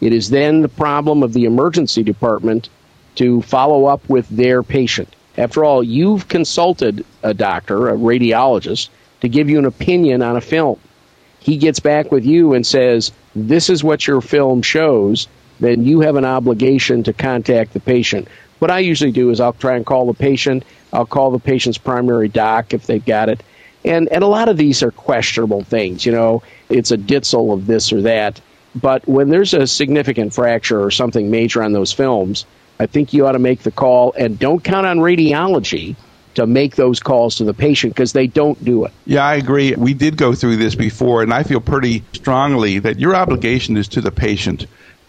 It 0.00 0.12
is 0.12 0.30
then 0.30 0.62
the 0.62 0.68
problem 0.68 1.22
of 1.22 1.32
the 1.32 1.44
emergency 1.44 2.02
department 2.02 2.68
to 3.16 3.42
follow 3.42 3.86
up 3.86 4.08
with 4.08 4.28
their 4.28 4.62
patient. 4.62 5.14
After 5.36 5.64
all, 5.64 5.82
you've 5.82 6.28
consulted 6.28 7.04
a 7.22 7.34
doctor, 7.34 7.88
a 7.88 7.96
radiologist, 7.96 8.88
to 9.20 9.28
give 9.28 9.48
you 9.48 9.58
an 9.58 9.66
opinion 9.66 10.22
on 10.22 10.36
a 10.36 10.40
film. 10.40 10.78
He 11.38 11.56
gets 11.56 11.80
back 11.80 12.10
with 12.10 12.24
you 12.24 12.54
and 12.54 12.66
says, 12.66 13.12
This 13.34 13.70
is 13.70 13.84
what 13.84 14.06
your 14.06 14.20
film 14.20 14.62
shows, 14.62 15.28
then 15.60 15.84
you 15.84 16.00
have 16.00 16.16
an 16.16 16.24
obligation 16.24 17.02
to 17.04 17.12
contact 17.12 17.72
the 17.72 17.80
patient. 17.80 18.28
What 18.58 18.70
I 18.70 18.80
usually 18.80 19.12
do 19.12 19.30
is 19.30 19.40
I'll 19.40 19.52
try 19.52 19.76
and 19.76 19.86
call 19.86 20.06
the 20.06 20.14
patient. 20.14 20.64
I'll 20.92 21.06
call 21.06 21.30
the 21.30 21.38
patient's 21.38 21.78
primary 21.78 22.28
doc 22.28 22.74
if 22.74 22.86
they've 22.86 23.04
got 23.04 23.28
it. 23.28 23.42
And 23.84 24.08
and 24.08 24.22
a 24.22 24.26
lot 24.26 24.48
of 24.48 24.56
these 24.56 24.82
are 24.82 24.90
questionable 24.90 25.62
things. 25.62 26.04
You 26.04 26.12
know, 26.12 26.42
it's 26.68 26.90
a 26.90 26.98
ditzel 26.98 27.52
of 27.52 27.66
this 27.66 27.92
or 27.92 28.02
that. 28.02 28.40
But 28.74 29.06
when 29.08 29.30
there's 29.30 29.54
a 29.54 29.66
significant 29.66 30.32
fracture 30.32 30.82
or 30.82 30.90
something 30.90 31.30
major 31.30 31.62
on 31.62 31.72
those 31.72 31.92
films, 31.92 32.44
I 32.78 32.86
think 32.86 33.12
you 33.12 33.26
ought 33.26 33.32
to 33.32 33.38
make 33.38 33.62
the 33.62 33.70
call 33.70 34.12
and 34.16 34.38
don't 34.38 34.62
count 34.62 34.86
on 34.86 34.98
radiology 34.98 35.96
to 36.34 36.46
make 36.46 36.76
those 36.76 37.00
calls 37.00 37.36
to 37.36 37.44
the 37.44 37.54
patient 37.54 37.94
because 37.94 38.12
they 38.12 38.26
don't 38.26 38.62
do 38.64 38.84
it. 38.84 38.92
Yeah, 39.04 39.24
I 39.24 39.34
agree. 39.34 39.74
We 39.74 39.94
did 39.94 40.16
go 40.16 40.34
through 40.34 40.56
this 40.56 40.74
before, 40.74 41.22
and 41.22 41.34
I 41.34 41.42
feel 41.42 41.60
pretty 41.60 42.04
strongly 42.12 42.78
that 42.78 42.98
your 42.98 43.16
obligation 43.16 43.76
is 43.76 43.88
to 43.88 44.00
the 44.00 44.12
patient 44.12 44.66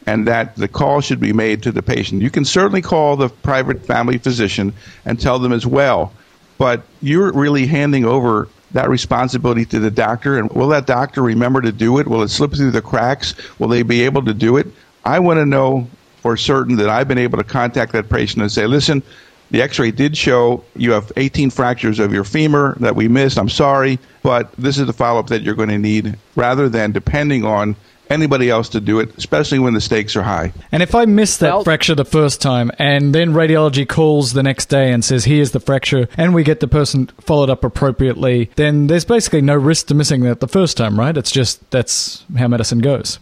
and 0.08 0.28
that 0.28 0.56
the 0.56 0.68
call 0.68 1.01
should 1.01 1.20
be 1.20 1.32
made 1.32 1.63
to 1.63 1.72
the 1.72 1.84
patient. 1.84 2.24
You 2.24 2.32
can 2.32 2.44
certainly 2.44 2.82
call 2.82 3.16
the 3.18 3.30
private 3.30 3.86
family 3.86 4.18
physician 4.18 4.74
and 5.06 5.20
tell 5.20 5.38
them 5.38 5.54
as 5.54 5.66
well, 5.66 6.12
but 6.58 6.82
you're 7.01 7.32
really 7.32 7.68
handing 7.68 8.04
over 8.04 8.48
that 8.74 8.90
responsibility 8.90 9.66
to 9.66 9.80
the 9.80 9.92
doctor? 9.92 10.38
And 10.38 10.51
will 10.51 10.70
that 10.70 10.86
doctor 10.86 11.22
remember 11.22 11.62
to 11.62 11.72
do 11.72 12.00
it? 12.00 12.08
Will 12.08 12.24
it 12.24 12.30
slip 12.30 12.54
through 12.54 12.72
the 12.72 12.82
cracks? 12.82 13.36
Will 13.60 13.68
they 13.68 13.84
be 13.84 14.04
able 14.04 14.24
to 14.25 14.34
do 14.34 14.58
it? 14.58 14.68
I 15.04 15.20
want 15.20 15.40
to 15.40 15.46
know 15.46 15.88
for 16.22 16.38
certain 16.38 16.75
that 16.78 16.90
I've 16.90 17.08
been 17.08 17.18
able 17.18 17.38
to 17.38 17.44
contact 17.44 17.94
that 17.94 18.10
patient 18.10 18.42
and 18.42 18.51
say, 18.51 18.68
listen, 18.68 19.01
the 19.50 19.62
x 19.62 19.80
ray 19.80 19.92
did 19.92 20.16
show 20.16 20.63
you 20.75 20.94
have 20.94 21.12
18 21.18 21.50
fractures 21.50 22.00
of 22.00 22.13
your 22.13 22.24
femur 22.24 22.75
that 22.80 22.96
we 22.96 23.08
missed. 23.08 23.38
I'm 23.38 23.50
sorry, 23.50 24.00
but 24.24 24.51
this 24.54 24.78
is 24.78 24.88
the 24.88 24.94
follow 24.94 25.20
up 25.20 25.28
that 25.28 25.42
you're 25.42 25.56
going 25.56 25.70
to 25.70 25.78
need 25.78 26.18
rather 26.36 26.70
than 26.70 26.92
depending 26.92 27.44
on 27.44 27.75
anybody 28.12 28.50
else 28.50 28.70
to 28.70 28.82
do 28.82 29.00
it, 29.00 29.18
especially 29.18 29.60
when 29.60 29.74
the 29.74 29.82
stakes 29.82 30.15
are 30.15 30.24
high. 30.24 30.53
And 30.72 30.84
if 30.84 30.94
I 30.94 31.06
miss 31.06 31.38
that 31.38 31.53
Well- 31.53 31.63
fracture 31.63 31.96
the 31.96 32.06
first 32.06 32.41
time 32.41 32.72
and 32.77 33.15
then 33.15 33.34
radiology 33.34 33.88
calls 33.88 34.34
the 34.34 34.44
next 34.44 34.68
day 34.70 34.91
and 34.91 35.03
says, 35.03 35.25
here's 35.25 35.51
the 35.51 35.60
fracture, 35.60 36.08
and 36.18 36.34
we 36.34 36.44
get 36.44 36.60
the 36.60 36.68
person 36.68 37.10
followed 37.22 37.50
up 37.50 37.63
appropriately, 37.63 38.51
then 38.56 38.88
there's 38.88 39.06
basically 39.06 39.41
no 39.41 39.56
risk 39.56 39.88
to 39.88 39.96
missing 39.96 40.22
that 40.22 40.39
the 40.39 40.48
first 40.48 40.77
time, 40.77 41.00
right? 41.00 41.15
It's 41.18 41.32
just 41.32 41.70
that's 41.72 42.24
how 42.38 42.48
medicine 42.48 42.80
goes. 42.80 43.20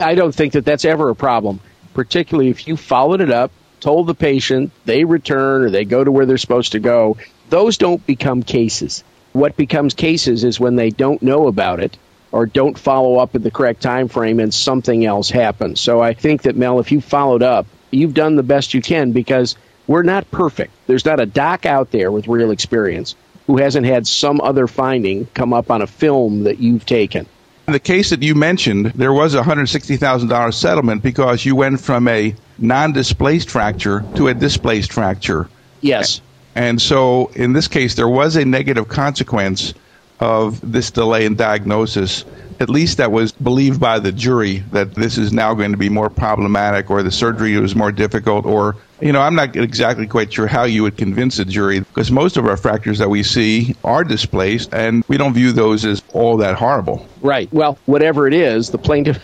I 0.00 0.14
don't 0.14 0.34
think 0.34 0.54
that 0.54 0.64
that's 0.64 0.84
ever 0.84 1.08
a 1.10 1.14
problem, 1.14 1.60
particularly 1.94 2.50
if 2.50 2.66
you 2.66 2.76
followed 2.76 3.20
it 3.20 3.30
up, 3.30 3.52
told 3.80 4.06
the 4.06 4.14
patient, 4.14 4.72
they 4.84 5.04
return 5.04 5.62
or 5.62 5.70
they 5.70 5.84
go 5.84 6.02
to 6.02 6.10
where 6.10 6.26
they're 6.26 6.38
supposed 6.38 6.72
to 6.72 6.80
go. 6.80 7.16
Those 7.50 7.78
don't 7.78 8.04
become 8.06 8.42
cases. 8.42 9.04
What 9.32 9.56
becomes 9.56 9.94
cases 9.94 10.44
is 10.44 10.60
when 10.60 10.76
they 10.76 10.90
don't 10.90 11.22
know 11.22 11.46
about 11.46 11.80
it 11.80 11.96
or 12.32 12.46
don't 12.46 12.78
follow 12.78 13.18
up 13.18 13.34
at 13.34 13.42
the 13.42 13.50
correct 13.50 13.82
time 13.82 14.08
frame 14.08 14.40
and 14.40 14.52
something 14.52 15.04
else 15.04 15.30
happens. 15.30 15.80
So 15.80 16.00
I 16.00 16.14
think 16.14 16.42
that 16.42 16.56
Mel, 16.56 16.80
if 16.80 16.90
you 16.90 17.00
followed 17.00 17.42
up, 17.42 17.66
you've 17.90 18.14
done 18.14 18.36
the 18.36 18.42
best 18.42 18.74
you 18.74 18.80
can 18.80 19.12
because 19.12 19.54
we're 19.86 20.02
not 20.02 20.30
perfect. 20.30 20.72
There's 20.86 21.04
not 21.04 21.20
a 21.20 21.26
doc 21.26 21.66
out 21.66 21.90
there 21.90 22.10
with 22.10 22.26
real 22.26 22.50
experience 22.50 23.14
who 23.46 23.58
hasn't 23.58 23.86
had 23.86 24.06
some 24.06 24.40
other 24.40 24.66
finding 24.66 25.26
come 25.34 25.52
up 25.52 25.70
on 25.70 25.82
a 25.82 25.86
film 25.86 26.44
that 26.44 26.58
you've 26.58 26.86
taken. 26.86 27.26
In 27.68 27.74
the 27.74 27.80
case 27.80 28.10
that 28.10 28.22
you 28.22 28.34
mentioned, 28.34 28.86
there 28.86 29.12
was 29.12 29.34
a 29.34 29.42
$160,000 29.42 30.54
settlement 30.54 31.02
because 31.02 31.44
you 31.44 31.54
went 31.54 31.80
from 31.80 32.08
a 32.08 32.34
non 32.58 32.92
displaced 32.92 33.50
fracture 33.50 34.04
to 34.16 34.28
a 34.28 34.34
displaced 34.34 34.92
fracture. 34.92 35.48
Yes. 35.80 36.20
And 36.54 36.80
so 36.80 37.30
in 37.34 37.52
this 37.52 37.68
case, 37.68 37.94
there 37.94 38.08
was 38.08 38.36
a 38.36 38.44
negative 38.44 38.88
consequence 38.88 39.74
of 40.22 40.60
this 40.72 40.92
delay 40.92 41.26
in 41.26 41.34
diagnosis. 41.34 42.24
At 42.60 42.70
least 42.70 42.98
that 42.98 43.10
was 43.10 43.32
believed 43.32 43.80
by 43.80 43.98
the 43.98 44.12
jury 44.12 44.58
that 44.70 44.94
this 44.94 45.18
is 45.18 45.32
now 45.32 45.52
going 45.54 45.72
to 45.72 45.76
be 45.76 45.88
more 45.88 46.08
problematic 46.08 46.90
or 46.90 47.02
the 47.02 47.10
surgery 47.10 47.56
was 47.58 47.74
more 47.74 47.90
difficult 47.90 48.46
or, 48.46 48.76
you 49.00 49.12
know, 49.12 49.20
I'm 49.20 49.34
not 49.34 49.56
exactly 49.56 50.06
quite 50.06 50.32
sure 50.32 50.46
how 50.46 50.62
you 50.62 50.84
would 50.84 50.96
convince 50.96 51.40
a 51.40 51.44
jury 51.44 51.80
because 51.80 52.12
most 52.12 52.36
of 52.36 52.46
our 52.46 52.56
fractures 52.56 52.98
that 52.98 53.10
we 53.10 53.24
see 53.24 53.74
are 53.82 54.04
displaced 54.04 54.72
and 54.72 55.02
we 55.08 55.16
don't 55.16 55.34
view 55.34 55.50
those 55.50 55.84
as 55.84 56.02
all 56.12 56.36
that 56.36 56.54
horrible. 56.54 57.04
Right. 57.20 57.52
Well, 57.52 57.78
whatever 57.86 58.28
it 58.28 58.34
is, 58.34 58.70
the 58.70 58.78
plaintiff, 58.78 59.20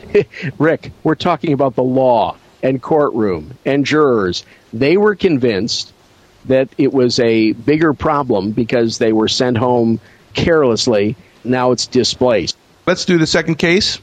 Rick, 0.59 0.91
we're 1.05 1.15
talking 1.15 1.53
about 1.53 1.77
the 1.77 1.85
law 1.85 2.37
and 2.61 2.83
courtroom 2.83 3.57
and 3.65 3.87
jurors. 3.87 4.45
They 4.73 4.97
were 4.97 5.15
convinced 5.15 5.93
that 6.47 6.69
it 6.77 6.93
was 6.93 7.21
a 7.21 7.53
bigger 7.53 7.93
problem 7.93 8.51
because 8.51 8.99
they 8.99 9.13
were 9.13 9.29
sent 9.29 9.57
home 9.59 10.01
carelessly. 10.35 11.17
Now 11.45 11.73
it's 11.73 11.87
displaced. 11.87 12.57
Let's 12.87 13.05
do 13.05 13.19
the 13.19 13.27
second 13.27 13.57
case. 13.57 14.01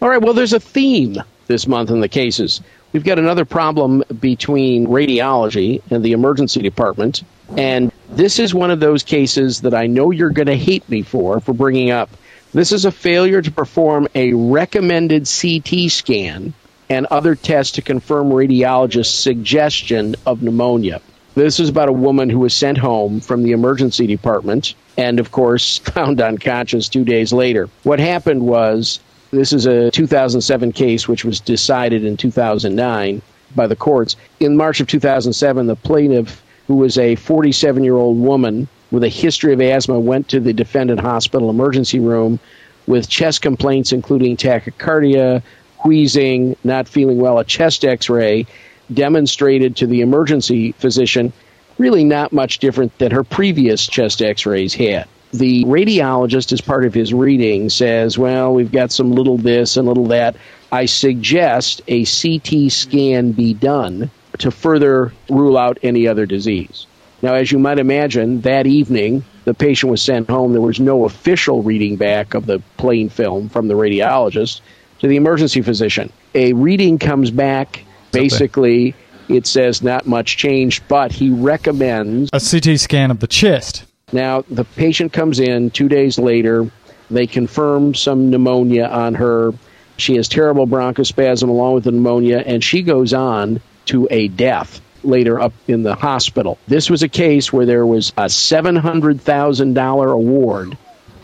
All 0.00 0.08
right, 0.08 0.20
well, 0.20 0.34
there's 0.34 0.52
a 0.52 0.60
theme 0.60 1.16
this 1.46 1.66
month 1.66 1.90
in 1.90 2.00
the 2.00 2.08
cases. 2.08 2.60
We've 2.92 3.04
got 3.04 3.18
another 3.18 3.44
problem 3.44 4.04
between 4.20 4.86
radiology 4.86 5.80
and 5.90 6.04
the 6.04 6.12
emergency 6.12 6.60
department. 6.60 7.22
And 7.56 7.92
this 8.10 8.38
is 8.38 8.54
one 8.54 8.70
of 8.70 8.80
those 8.80 9.02
cases 9.02 9.62
that 9.62 9.74
I 9.74 9.86
know 9.86 10.10
you're 10.10 10.30
going 10.30 10.46
to 10.46 10.56
hate 10.56 10.88
me 10.88 11.02
for, 11.02 11.40
for 11.40 11.52
bringing 11.52 11.90
up. 11.90 12.10
This 12.52 12.72
is 12.72 12.84
a 12.84 12.92
failure 12.92 13.40
to 13.40 13.50
perform 13.50 14.08
a 14.14 14.34
recommended 14.34 15.26
CT 15.26 15.90
scan 15.90 16.52
and 16.90 17.06
other 17.06 17.34
tests 17.34 17.74
to 17.74 17.82
confirm 17.82 18.28
radiologist's 18.28 19.14
suggestion 19.14 20.14
of 20.26 20.42
pneumonia. 20.42 21.00
This 21.34 21.60
is 21.60 21.70
about 21.70 21.88
a 21.88 21.92
woman 21.92 22.28
who 22.28 22.40
was 22.40 22.52
sent 22.52 22.76
home 22.76 23.20
from 23.20 23.42
the 23.42 23.52
emergency 23.52 24.06
department 24.06 24.74
and, 24.98 25.18
of 25.18 25.30
course, 25.30 25.78
found 25.94 26.20
unconscious 26.20 26.88
two 26.88 27.04
days 27.04 27.32
later. 27.32 27.70
What 27.84 28.00
happened 28.00 28.42
was 28.42 29.00
this 29.30 29.52
is 29.54 29.64
a 29.64 29.90
2007 29.90 30.72
case 30.72 31.08
which 31.08 31.24
was 31.24 31.40
decided 31.40 32.04
in 32.04 32.18
2009 32.18 33.22
by 33.54 33.66
the 33.66 33.76
courts. 33.76 34.16
In 34.40 34.56
March 34.56 34.80
of 34.80 34.88
2007, 34.88 35.66
the 35.66 35.76
plaintiff, 35.76 36.42
who 36.66 36.76
was 36.76 36.98
a 36.98 37.14
47 37.16 37.82
year 37.82 37.96
old 37.96 38.18
woman 38.18 38.68
with 38.90 39.02
a 39.02 39.08
history 39.08 39.54
of 39.54 39.60
asthma, 39.62 39.98
went 39.98 40.28
to 40.28 40.40
the 40.40 40.52
defendant 40.52 41.00
hospital 41.00 41.48
emergency 41.48 41.98
room 41.98 42.40
with 42.86 43.08
chest 43.08 43.40
complaints, 43.40 43.92
including 43.92 44.36
tachycardia, 44.36 45.42
wheezing, 45.84 46.56
not 46.62 46.88
feeling 46.88 47.18
well, 47.18 47.38
a 47.38 47.44
chest 47.44 47.86
x 47.86 48.10
ray, 48.10 48.46
demonstrated 48.94 49.76
to 49.76 49.86
the 49.86 50.00
emergency 50.00 50.72
physician 50.72 51.32
really 51.78 52.04
not 52.04 52.32
much 52.32 52.58
different 52.58 52.96
than 52.98 53.10
her 53.10 53.24
previous 53.24 53.86
chest 53.86 54.22
x 54.22 54.46
rays 54.46 54.74
had. 54.74 55.08
The 55.32 55.64
radiologist, 55.64 56.52
as 56.52 56.60
part 56.60 56.84
of 56.84 56.92
his 56.92 57.14
reading, 57.14 57.70
says, 57.70 58.18
Well, 58.18 58.52
we've 58.52 58.70
got 58.70 58.92
some 58.92 59.12
little 59.12 59.38
this 59.38 59.78
and 59.78 59.88
little 59.88 60.08
that. 60.08 60.36
I 60.70 60.84
suggest 60.84 61.80
a 61.88 62.04
CT 62.04 62.70
scan 62.70 63.32
be 63.32 63.54
done 63.54 64.10
to 64.38 64.50
further 64.50 65.12
rule 65.30 65.56
out 65.56 65.78
any 65.82 66.06
other 66.06 66.26
disease. 66.26 66.86
Now, 67.22 67.34
as 67.34 67.50
you 67.50 67.58
might 67.58 67.78
imagine, 67.78 68.40
that 68.42 68.66
evening, 68.66 69.24
the 69.44 69.54
patient 69.54 69.90
was 69.90 70.02
sent 70.02 70.28
home. 70.28 70.52
There 70.52 70.60
was 70.60 70.80
no 70.80 71.04
official 71.04 71.62
reading 71.62 71.96
back 71.96 72.34
of 72.34 72.46
the 72.46 72.60
plain 72.76 73.08
film 73.08 73.48
from 73.48 73.68
the 73.68 73.74
radiologist 73.74 74.60
to 74.98 75.08
the 75.08 75.16
emergency 75.16 75.62
physician. 75.62 76.12
A 76.34 76.52
reading 76.52 76.98
comes 76.98 77.30
back. 77.30 77.84
Basically, 78.12 78.94
it 79.28 79.46
says 79.46 79.82
not 79.82 80.06
much 80.06 80.36
changed, 80.36 80.84
but 80.88 81.12
he 81.12 81.30
recommends. 81.30 82.30
A 82.32 82.40
CT 82.40 82.78
scan 82.78 83.10
of 83.10 83.20
the 83.20 83.26
chest. 83.26 83.84
Now, 84.12 84.42
the 84.42 84.64
patient 84.64 85.12
comes 85.12 85.40
in 85.40 85.70
two 85.70 85.88
days 85.88 86.18
later. 86.18 86.70
They 87.10 87.26
confirm 87.26 87.94
some 87.94 88.30
pneumonia 88.30 88.84
on 88.84 89.14
her. 89.14 89.52
She 89.96 90.16
has 90.16 90.28
terrible 90.28 90.66
bronchospasm 90.66 91.48
along 91.48 91.74
with 91.74 91.84
the 91.84 91.92
pneumonia, 91.92 92.42
and 92.44 92.62
she 92.62 92.82
goes 92.82 93.14
on 93.14 93.60
to 93.86 94.08
a 94.10 94.28
death 94.28 94.80
later 95.04 95.40
up 95.40 95.52
in 95.66 95.82
the 95.82 95.94
hospital. 95.94 96.58
This 96.68 96.88
was 96.88 97.02
a 97.02 97.08
case 97.08 97.52
where 97.52 97.66
there 97.66 97.86
was 97.86 98.10
a 98.10 98.26
$700,000 98.26 100.12
award 100.12 100.78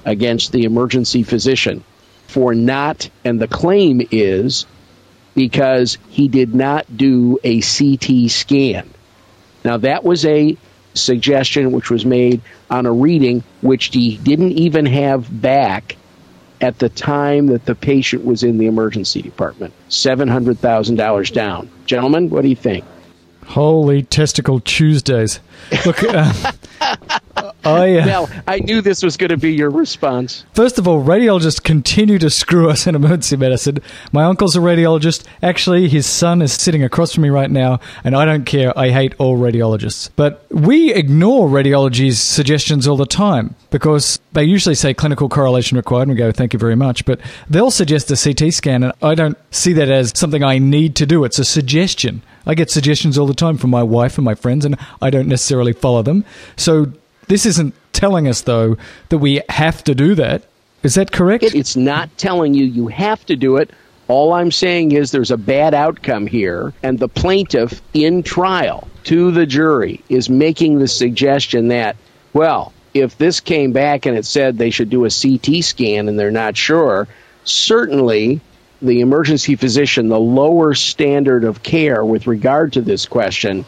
against 0.04 0.52
the 0.52 0.64
emergency 0.64 1.22
physician 1.22 1.84
for 2.26 2.54
not, 2.54 3.08
and 3.24 3.40
the 3.40 3.48
claim 3.48 4.06
is 4.10 4.66
because 5.38 5.98
he 6.08 6.26
did 6.26 6.52
not 6.52 6.84
do 6.96 7.38
a 7.44 7.60
CT 7.60 8.28
scan. 8.28 8.90
Now, 9.64 9.76
that 9.76 10.02
was 10.02 10.26
a 10.26 10.56
suggestion 10.94 11.70
which 11.70 11.90
was 11.90 12.04
made 12.04 12.40
on 12.68 12.86
a 12.86 12.92
reading 12.92 13.44
which 13.60 13.94
he 13.94 14.16
didn't 14.16 14.58
even 14.58 14.84
have 14.86 15.40
back 15.40 15.94
at 16.60 16.80
the 16.80 16.88
time 16.88 17.46
that 17.46 17.66
the 17.66 17.76
patient 17.76 18.24
was 18.24 18.42
in 18.42 18.58
the 18.58 18.66
emergency 18.66 19.22
department. 19.22 19.72
$700,000 19.90 21.32
down. 21.32 21.70
Gentlemen, 21.86 22.30
what 22.30 22.42
do 22.42 22.48
you 22.48 22.56
think? 22.56 22.84
Holy 23.46 24.02
testicle 24.02 24.58
Tuesdays. 24.58 25.38
Look, 25.86 26.02
uh, 26.02 26.32
I. 27.64 27.86
yeah. 27.86 28.04
Now 28.04 28.28
I 28.46 28.58
knew 28.58 28.80
this 28.80 29.02
was 29.02 29.16
going 29.16 29.30
to 29.30 29.36
be 29.36 29.52
your 29.52 29.70
response. 29.70 30.44
First 30.54 30.78
of 30.78 30.86
all, 30.86 31.02
radiologists 31.02 31.62
continue 31.62 32.18
to 32.18 32.30
screw 32.30 32.70
us 32.70 32.86
in 32.86 32.94
emergency 32.94 33.36
medicine. 33.36 33.78
My 34.12 34.24
uncle's 34.24 34.56
a 34.56 34.60
radiologist. 34.60 35.24
Actually, 35.42 35.88
his 35.88 36.06
son 36.06 36.42
is 36.42 36.52
sitting 36.52 36.82
across 36.82 37.14
from 37.14 37.22
me 37.22 37.30
right 37.30 37.50
now, 37.50 37.80
and 38.04 38.16
I 38.16 38.24
don't 38.24 38.44
care. 38.44 38.76
I 38.78 38.90
hate 38.90 39.14
all 39.18 39.38
radiologists. 39.38 40.10
But 40.16 40.44
we 40.50 40.92
ignore 40.92 41.48
radiology's 41.48 42.20
suggestions 42.20 42.86
all 42.86 42.96
the 42.96 43.06
time 43.06 43.54
because 43.70 44.18
they 44.32 44.44
usually 44.44 44.74
say 44.74 44.94
clinical 44.94 45.28
correlation 45.28 45.76
required, 45.76 46.02
and 46.02 46.12
we 46.12 46.16
go, 46.16 46.32
thank 46.32 46.52
you 46.52 46.58
very 46.58 46.76
much. 46.76 47.04
But 47.04 47.20
they'll 47.48 47.70
suggest 47.70 48.10
a 48.10 48.16
CT 48.16 48.52
scan, 48.52 48.82
and 48.82 48.92
I 49.02 49.14
don't 49.14 49.38
see 49.50 49.72
that 49.74 49.88
as 49.88 50.12
something 50.16 50.42
I 50.42 50.58
need 50.58 50.96
to 50.96 51.06
do. 51.06 51.24
It's 51.24 51.38
a 51.38 51.44
suggestion. 51.44 52.22
I 52.46 52.54
get 52.54 52.70
suggestions 52.70 53.18
all 53.18 53.26
the 53.26 53.34
time 53.34 53.58
from 53.58 53.70
my 53.70 53.82
wife 53.82 54.16
and 54.16 54.24
my 54.24 54.34
friends, 54.34 54.64
and 54.64 54.76
I 55.02 55.10
don't 55.10 55.28
necessarily 55.28 55.72
follow 55.72 56.02
them. 56.02 56.24
So 56.56 56.92
this 57.28 57.46
isn't 57.46 57.74
telling 57.92 58.26
us, 58.26 58.42
though, 58.42 58.76
that 59.08 59.18
we 59.18 59.42
have 59.48 59.84
to 59.84 59.94
do 59.94 60.14
that. 60.16 60.44
Is 60.82 60.94
that 60.94 61.12
correct? 61.12 61.44
It's 61.44 61.76
not 61.76 62.16
telling 62.16 62.54
you 62.54 62.64
you 62.64 62.88
have 62.88 63.24
to 63.26 63.36
do 63.36 63.56
it. 63.56 63.70
All 64.06 64.32
I'm 64.32 64.50
saying 64.50 64.92
is 64.92 65.10
there's 65.10 65.30
a 65.30 65.36
bad 65.36 65.74
outcome 65.74 66.26
here, 66.26 66.72
and 66.82 66.98
the 66.98 67.08
plaintiff 67.08 67.82
in 67.92 68.22
trial 68.22 68.88
to 69.04 69.30
the 69.30 69.44
jury 69.44 70.02
is 70.08 70.30
making 70.30 70.78
the 70.78 70.88
suggestion 70.88 71.68
that, 71.68 71.96
well, 72.32 72.72
if 72.94 73.18
this 73.18 73.40
came 73.40 73.72
back 73.72 74.06
and 74.06 74.16
it 74.16 74.24
said 74.24 74.56
they 74.56 74.70
should 74.70 74.88
do 74.88 75.04
a 75.04 75.10
CT 75.10 75.62
scan 75.62 76.08
and 76.08 76.18
they're 76.18 76.30
not 76.30 76.56
sure, 76.56 77.06
certainly 77.44 78.40
the 78.80 79.00
emergency 79.00 79.56
physician, 79.56 80.08
the 80.08 80.20
lower 80.20 80.74
standard 80.74 81.44
of 81.44 81.62
care 81.62 82.04
with 82.04 82.26
regard 82.26 82.72
to 82.74 82.80
this 82.80 83.06
question, 83.06 83.64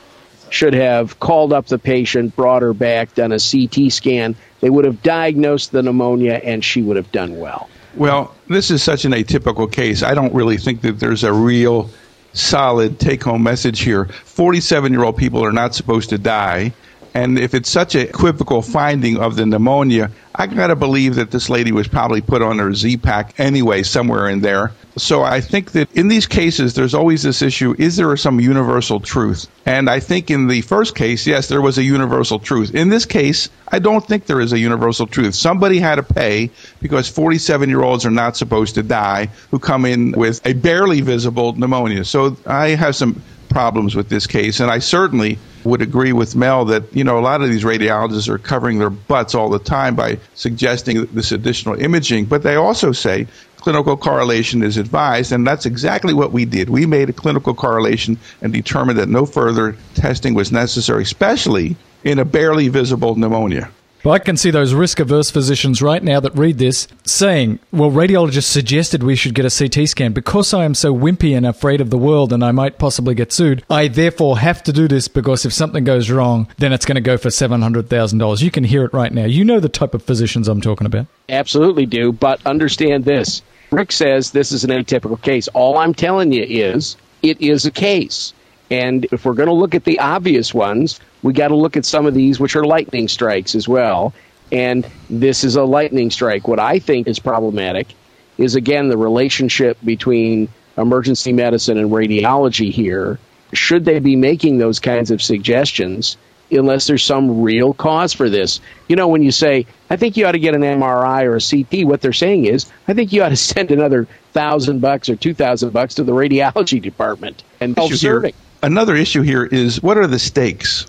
should 0.51 0.75
have 0.75 1.19
called 1.21 1.53
up 1.53 1.67
the 1.67 1.79
patient, 1.79 2.37
brought 2.37 2.63
her 2.63 2.75
back, 2.75 3.15
done 3.15 3.33
a 3.33 3.39
CT 3.39 3.93
scan. 3.93 4.37
They 4.61 4.71
would 4.71 4.85
have 4.85 5.03
diagnosed 5.03 5.73
the 5.73 5.83
pneumonia 5.83 6.41
and 6.45 6.65
she 6.65 6.83
would 6.83 6.97
have 6.97 7.11
done 7.13 7.39
well. 7.39 7.69
Well, 7.95 8.35
this 8.49 8.71
is 8.71 8.83
such 8.83 9.05
an 9.05 9.13
atypical 9.13 9.71
case. 9.71 10.03
I 10.03 10.15
don't 10.15 10.35
really 10.35 10.59
think 10.59 10.83
that 10.83 11.01
there's 11.01 11.25
a 11.25 11.33
real 11.33 11.91
solid 12.33 13.01
take 13.01 13.23
home 13.23 13.43
message 13.43 13.81
here. 13.81 14.07
47 14.07 14.93
year 14.93 15.03
old 15.03 15.17
people 15.17 15.45
are 15.45 15.53
not 15.53 15.75
supposed 15.75 16.11
to 16.11 16.19
die. 16.19 16.73
And 17.15 17.39
if 17.39 17.55
it's 17.55 17.71
such 17.71 17.95
a 17.95 18.09
equivocal 18.09 18.63
finding 18.63 19.19
of 19.19 19.37
the 19.37 19.47
pneumonia, 19.47 20.11
I 20.35 20.47
got 20.47 20.69
to 20.69 20.77
believe 20.77 21.17
that 21.17 21.31
this 21.31 21.51
lady 21.51 21.73
was 21.73 21.89
probably 21.89 22.21
put 22.21 22.41
on 22.41 22.59
her 22.59 22.73
Z 22.73 22.99
pack 22.99 23.39
anyway, 23.39 23.83
somewhere 23.83 24.29
in 24.29 24.41
there. 24.41 24.73
So 24.97 25.23
I 25.23 25.41
think 25.41 25.73
that 25.73 25.93
in 25.95 26.09
these 26.09 26.27
cases, 26.27 26.75
there's 26.75 26.95
always 26.95 27.23
this 27.23 27.43
issue 27.43 27.75
is 27.79 27.97
there 27.97 28.17
some 28.17 28.41
universal 28.41 29.01
truth? 29.01 29.49
And 29.67 29.91
I 29.91 30.01
think 30.01 30.31
in 30.31 30.47
the 30.47 30.61
first 30.63 30.95
case, 30.95 31.27
yes, 31.27 31.49
there 31.49 31.61
was 31.61 31.79
a 31.79 31.83
universal 31.83 32.39
truth. 32.39 32.75
In 32.75 32.89
this 32.89 33.07
case, 33.07 33.49
I 33.69 33.79
don't 33.81 34.07
think 34.07 34.27
there 34.27 34.41
is 34.41 34.53
a 34.53 34.59
universal 34.59 35.07
truth. 35.07 35.35
Somebody 35.35 35.79
had 35.79 35.97
to 35.97 36.03
pay 36.03 36.51
because 36.81 37.09
47 37.09 37.69
year 37.69 37.83
olds 37.83 38.07
are 38.07 38.11
not 38.11 38.37
supposed 38.37 38.77
to 38.77 38.83
die 38.83 39.31
who 39.51 39.59
come 39.59 39.85
in 39.85 40.13
with 40.13 40.45
a 40.47 40.53
barely 40.53 41.01
visible 41.01 41.55
pneumonia. 41.55 42.05
So 42.05 42.37
I 42.47 42.71
have 42.71 42.95
some 42.95 43.23
problems 43.51 43.95
with 43.95 44.09
this 44.09 44.27
case, 44.27 44.61
and 44.61 44.71
I 44.71 44.79
certainly 44.79 45.39
would 45.65 45.83
agree 45.83 46.13
with 46.13 46.35
Mel 46.35 46.65
that 46.67 46.95
you 46.97 47.05
know 47.05 47.19
a 47.19 47.21
lot 47.21 47.43
of 47.43 47.51
these 47.51 47.65
radiologists 47.65 48.29
are 48.29 48.39
covering 48.39 48.79
their 48.79 48.91
butts 48.91 49.35
all 49.35 49.51
the 49.51 49.59
time 49.59 49.95
by 49.95 50.19
suggesting 50.35 51.05
this 51.07 51.33
additional 51.33 51.79
imaging, 51.79 52.25
but 52.25 52.43
they 52.43 52.55
also 52.55 52.93
say 52.93 53.27
clinical 53.59 53.97
correlation 53.97 54.63
is 54.63 54.79
advised, 54.79 55.33
and 55.33 55.47
that's 55.47 55.67
exactly 55.67 56.15
what 56.15 56.33
we 56.33 56.45
did. 56.47 56.71
We 56.71 56.87
made 56.87 57.11
a 57.11 57.13
clinical 57.13 57.55
correlation 57.55 58.19
and 58.41 58.53
determined 58.53 58.99
that 58.99 59.09
no 59.09 59.27
further 59.27 59.77
testing 59.95 60.35
was 60.35 60.51
necessary, 60.51 61.03
especially 61.03 61.77
in 62.03 62.19
a 62.19 62.25
barely 62.25 62.69
visible 62.69 63.17
pneumonia. 63.17 63.71
Well, 64.03 64.15
I 64.15 64.19
can 64.19 64.39
see 64.39 64.51
those 64.51 64.73
risk 64.73 64.99
averse 64.99 65.31
physicians 65.31 65.83
right 65.83 66.03
now 66.03 66.21
that 66.21 66.35
read 66.35 66.57
this 66.57 66.89
saying, 67.05 67.59
well, 67.71 67.91
radiologists 67.91 68.45
suggested 68.45 69.03
we 69.03 69.15
should 69.15 69.35
get 69.35 69.45
a 69.45 69.51
CT 69.51 69.87
scan. 69.87 70.15
Because 70.15 70.55
I 70.55 70.65
am 70.65 70.75
so 70.75 70.95
wimpy 70.95 71.37
and 71.37 71.47
afraid 71.47 71.83
of 71.83 71.91
the 71.91 71.99
world 71.99 72.33
and 72.33 72.43
I 72.43 72.51
might 72.51 72.79
possibly 72.79 73.15
get 73.15 73.31
sued, 73.31 73.63
I 73.69 73.89
therefore 73.89 74.39
have 74.39 74.63
to 74.63 74.73
do 74.73 74.89
this 74.89 75.07
because 75.07 75.45
if 75.45 75.53
something 75.53 75.85
goes 75.85 76.11
wrong, 76.11 76.49
then 76.57 76.73
it's 76.73 76.87
going 76.87 76.95
to 76.95 77.03
go 77.03 77.19
for 77.19 77.29
$700,000. 77.29 78.43
You 78.43 78.51
can 78.51 78.65
hear 78.65 78.85
it 78.85 78.95
right 78.95 79.13
now. 79.13 79.27
You 79.27 79.45
know 79.45 79.61
the 79.61 79.69
type 79.69 79.93
of 79.93 80.03
physicians 80.03 80.49
I'm 80.49 80.63
talking 80.63 80.87
about. 80.87 81.07
Absolutely 81.29 81.85
do, 81.85 82.11
but 82.11 82.41
understand 82.47 83.05
this. 83.05 83.43
Rick 83.71 83.93
says 83.93 84.31
this 84.31 84.51
is 84.51 84.65
an 84.65 84.71
atypical 84.71 85.21
case. 85.21 85.47
All 85.49 85.77
I'm 85.77 85.93
telling 85.93 86.33
you 86.33 86.43
is 86.43 86.97
it 87.23 87.39
is 87.43 87.67
a 87.67 87.71
case. 87.71 88.33
And 88.71 89.05
if 89.13 89.27
we're 89.27 89.35
going 89.35 89.49
to 89.49 89.53
look 89.53 89.75
at 89.75 89.85
the 89.85 89.99
obvious 89.99 90.55
ones, 90.55 91.01
we 91.23 91.33
got 91.33 91.49
to 91.49 91.57
look 91.57 91.77
at 91.77 91.85
some 91.85 92.07
of 92.07 92.15
these 92.15 92.41
which 92.41 92.57
are 92.57 92.65
lightning 92.65 93.09
strikes 93.09 93.55
as 93.55 93.69
well. 93.69 94.15
And 94.53 94.87
this 95.09 95.45
is 95.45 95.57
a 95.57 95.65
lightning 95.65 96.11
strike. 96.11 96.49
What 96.49 96.59
I 96.59 96.79
think 96.79 97.07
is 97.07 97.19
problematic 97.19 97.89
is, 98.37 98.55
again, 98.57 98.89
the 98.89 98.97
relationship 98.97 99.79
between 99.85 100.49
emergency 100.77 101.33
medicine 101.33 101.79
and 101.79 101.91
radiology 101.91 102.73
here. 102.73 103.19
Should 103.53 103.85
they 103.85 103.99
be 103.99 104.17
making 104.17 104.59
those 104.59 104.81
kinds 104.81 105.11
of 105.11 105.21
suggestions 105.21 106.17
unless 106.51 106.87
there's 106.87 107.05
some 107.05 107.43
real 107.43 107.75
cause 107.75 108.13
for 108.13 108.31
this? 108.31 108.61
You 108.89 108.97
know, 108.97 109.09
when 109.09 109.23
you 109.23 109.31
say, 109.31 109.67
I 109.89 109.97
think 109.97 110.17
you 110.17 110.27
ought 110.27 110.33
to 110.33 110.39
get 110.39 110.55
an 110.55 110.63
MRI 110.63 111.25
or 111.25 111.37
a 111.37 111.41
CT, 111.41 111.87
what 111.87 112.01
they're 112.01 112.13
saying 112.13 112.47
is, 112.47 112.71
I 112.89 112.95
think 112.95 113.13
you 113.13 113.23
ought 113.23 113.31
to 113.31 113.37
send 113.53 113.71
another 113.71 114.09
thousand 114.33 114.81
bucks 114.81 115.09
or 115.09 115.17
two 115.17 115.35
thousand 115.35 115.73
bucks 115.73 115.97
to 115.97 116.05
the 116.05 116.13
radiology 116.13 116.81
department 116.81 117.43
and 117.61 117.75
self-serving. 117.75 118.35
Another 118.63 118.95
issue 118.95 119.23
here 119.23 119.45
is 119.45 119.83
what 119.83 119.97
are 119.97 120.07
the 120.07 120.19
stakes? 120.19 120.87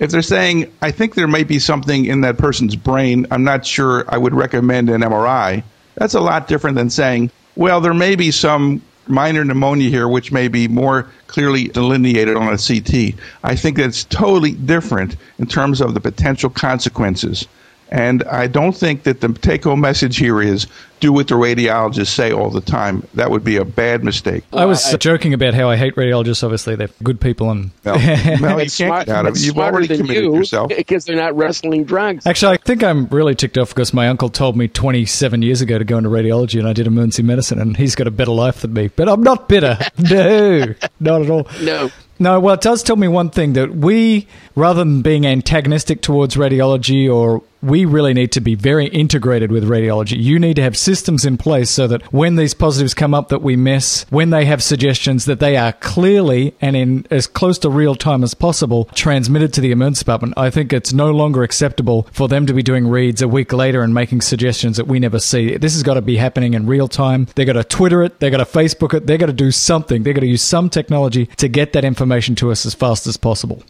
If 0.00 0.10
they're 0.10 0.22
saying, 0.22 0.72
I 0.80 0.90
think 0.90 1.14
there 1.14 1.28
might 1.28 1.46
be 1.46 1.58
something 1.58 2.06
in 2.06 2.22
that 2.22 2.38
person's 2.38 2.74
brain, 2.74 3.26
I'm 3.30 3.44
not 3.44 3.66
sure 3.66 4.04
I 4.08 4.16
would 4.16 4.34
recommend 4.34 4.88
an 4.88 5.02
MRI, 5.02 5.62
that's 5.94 6.14
a 6.14 6.20
lot 6.20 6.48
different 6.48 6.76
than 6.76 6.88
saying, 6.88 7.30
well, 7.54 7.82
there 7.82 7.92
may 7.92 8.16
be 8.16 8.30
some 8.30 8.80
minor 9.06 9.44
pneumonia 9.44 9.90
here, 9.90 10.08
which 10.08 10.32
may 10.32 10.48
be 10.48 10.68
more 10.68 11.06
clearly 11.26 11.68
delineated 11.68 12.36
on 12.36 12.52
a 12.52 12.56
CT. 12.56 13.20
I 13.44 13.54
think 13.54 13.76
that's 13.76 14.04
totally 14.04 14.52
different 14.52 15.16
in 15.38 15.46
terms 15.46 15.82
of 15.82 15.92
the 15.92 16.00
potential 16.00 16.48
consequences. 16.48 17.46
And 17.90 18.22
I 18.24 18.46
don't 18.46 18.74
think 18.74 19.02
that 19.02 19.20
the 19.20 19.32
take 19.32 19.64
home 19.64 19.80
message 19.80 20.16
here 20.16 20.40
is 20.40 20.66
do 21.00 21.12
what 21.12 21.28
the 21.28 21.34
radiologists 21.34 22.08
say 22.08 22.32
all 22.32 22.50
the 22.50 22.60
time. 22.60 23.06
That 23.14 23.30
would 23.30 23.42
be 23.42 23.56
a 23.56 23.64
bad 23.64 24.04
mistake. 24.04 24.44
I 24.52 24.66
was 24.66 24.94
joking 24.98 25.34
about 25.34 25.54
how 25.54 25.68
I 25.68 25.76
hate 25.76 25.96
radiologists. 25.96 26.44
Obviously, 26.44 26.76
they're 26.76 26.90
good 27.02 27.20
people. 27.20 27.50
and 27.50 27.70
no, 27.84 27.94
no 27.94 28.58
you 28.58 28.70
can't 28.70 29.06
get 29.06 29.08
out 29.08 29.26
of 29.26 29.36
it. 29.36 29.40
You've 29.40 29.58
already 29.58 29.88
committed 29.88 30.24
you 30.24 30.34
yourself. 30.34 30.70
Because 30.90 31.04
they're 31.04 31.16
not 31.16 31.36
wrestling 31.36 31.84
drugs. 31.84 32.26
Actually, 32.26 32.54
I 32.54 32.56
think 32.58 32.82
I'm 32.82 33.06
really 33.08 33.34
ticked 33.34 33.58
off 33.58 33.68
because 33.68 33.92
my 33.94 34.08
uncle 34.08 34.28
told 34.28 34.56
me 34.56 34.66
27 34.66 35.42
years 35.42 35.60
ago 35.60 35.78
to 35.78 35.84
go 35.84 35.98
into 35.98 36.10
radiology 36.10 36.58
and 36.58 36.66
I 36.66 36.72
did 36.72 36.86
emergency 36.86 37.22
medicine 37.22 37.60
and 37.60 37.76
he's 37.76 37.94
got 37.94 38.06
a 38.06 38.10
better 38.10 38.32
life 38.32 38.62
than 38.62 38.72
me. 38.72 38.88
But 38.88 39.08
I'm 39.08 39.22
not 39.22 39.48
bitter. 39.48 39.78
no, 39.98 40.74
not 40.98 41.22
at 41.22 41.30
all. 41.30 41.46
No. 41.62 41.90
No, 42.18 42.38
well, 42.38 42.54
it 42.54 42.60
does 42.60 42.82
tell 42.82 42.96
me 42.96 43.08
one 43.08 43.30
thing 43.30 43.54
that 43.54 43.74
we, 43.74 44.26
rather 44.54 44.80
than 44.80 45.00
being 45.00 45.26
antagonistic 45.26 46.02
towards 46.02 46.34
radiology 46.34 47.10
or 47.10 47.42
we 47.62 47.86
really 47.86 48.12
need 48.12 48.32
to 48.32 48.40
be 48.40 48.54
very 48.54 48.86
integrated 48.88 49.50
with 49.50 49.66
radiology. 49.66 50.22
You 50.22 50.38
need 50.38 50.56
to 50.56 50.62
have 50.62 50.76
systems 50.90 51.24
in 51.24 51.38
place 51.38 51.70
so 51.70 51.86
that 51.86 52.02
when 52.12 52.34
these 52.34 52.52
positives 52.52 52.94
come 52.94 53.14
up 53.14 53.28
that 53.28 53.42
we 53.42 53.54
miss, 53.54 54.04
when 54.10 54.30
they 54.30 54.44
have 54.44 54.60
suggestions 54.60 55.24
that 55.24 55.38
they 55.38 55.56
are 55.56 55.72
clearly 55.74 56.52
and 56.60 56.74
in 56.74 57.06
as 57.12 57.28
close 57.28 57.60
to 57.60 57.70
real 57.70 57.94
time 57.94 58.24
as 58.24 58.34
possible 58.34 58.86
transmitted 58.86 59.52
to 59.52 59.60
the 59.60 59.70
emergency 59.70 60.00
department. 60.00 60.34
I 60.36 60.50
think 60.50 60.72
it's 60.72 60.92
no 60.92 61.12
longer 61.12 61.44
acceptable 61.44 62.08
for 62.10 62.26
them 62.26 62.44
to 62.46 62.52
be 62.52 62.64
doing 62.64 62.88
reads 62.88 63.22
a 63.22 63.28
week 63.28 63.52
later 63.52 63.82
and 63.84 63.94
making 63.94 64.22
suggestions 64.22 64.78
that 64.78 64.88
we 64.88 64.98
never 64.98 65.20
see. 65.20 65.56
This 65.58 65.74
has 65.74 65.84
got 65.84 65.94
to 65.94 66.02
be 66.02 66.16
happening 66.16 66.54
in 66.54 66.66
real 66.66 66.88
time. 66.88 67.28
They 67.36 67.44
got 67.44 67.52
to 67.52 67.62
Twitter 67.62 68.02
it, 68.02 68.18
they 68.18 68.28
got 68.28 68.38
to 68.38 68.58
Facebook 68.58 68.92
it, 68.92 69.06
they 69.06 69.16
got 69.16 69.26
to 69.26 69.32
do 69.32 69.52
something. 69.52 70.02
They 70.02 70.12
got 70.12 70.22
to 70.22 70.26
use 70.26 70.42
some 70.42 70.70
technology 70.70 71.26
to 71.36 71.46
get 71.46 71.72
that 71.74 71.84
information 71.84 72.34
to 72.36 72.50
us 72.50 72.66
as 72.66 72.74
fast 72.74 73.06
as 73.06 73.16
possible. 73.16 73.62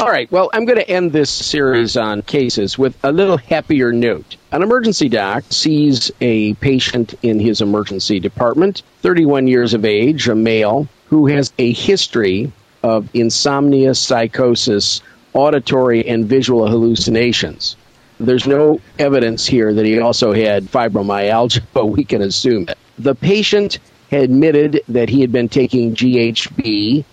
All 0.00 0.10
right, 0.10 0.30
well, 0.32 0.50
I'm 0.52 0.64
going 0.64 0.80
to 0.80 0.90
end 0.90 1.12
this 1.12 1.30
series 1.30 1.96
on 1.96 2.22
cases 2.22 2.76
with 2.76 2.96
a 3.04 3.12
little 3.12 3.36
happier 3.36 3.92
note. 3.92 4.36
An 4.50 4.64
emergency 4.64 5.08
doc 5.08 5.44
sees 5.50 6.10
a 6.20 6.54
patient 6.54 7.14
in 7.22 7.38
his 7.38 7.60
emergency 7.60 8.18
department, 8.18 8.82
31 9.02 9.46
years 9.46 9.72
of 9.72 9.84
age, 9.84 10.26
a 10.26 10.34
male, 10.34 10.88
who 11.06 11.28
has 11.28 11.52
a 11.58 11.72
history 11.72 12.50
of 12.82 13.08
insomnia, 13.14 13.94
psychosis, 13.94 15.00
auditory, 15.32 16.08
and 16.08 16.26
visual 16.26 16.66
hallucinations. 16.66 17.76
There's 18.18 18.48
no 18.48 18.80
evidence 18.98 19.46
here 19.46 19.72
that 19.72 19.84
he 19.84 20.00
also 20.00 20.32
had 20.32 20.64
fibromyalgia, 20.64 21.62
but 21.72 21.86
we 21.86 22.02
can 22.02 22.20
assume 22.20 22.68
it. 22.68 22.78
The 22.98 23.14
patient 23.14 23.78
admitted 24.10 24.82
that 24.88 25.08
he 25.08 25.20
had 25.20 25.30
been 25.30 25.48
taking 25.48 25.94
GHB 25.94 27.04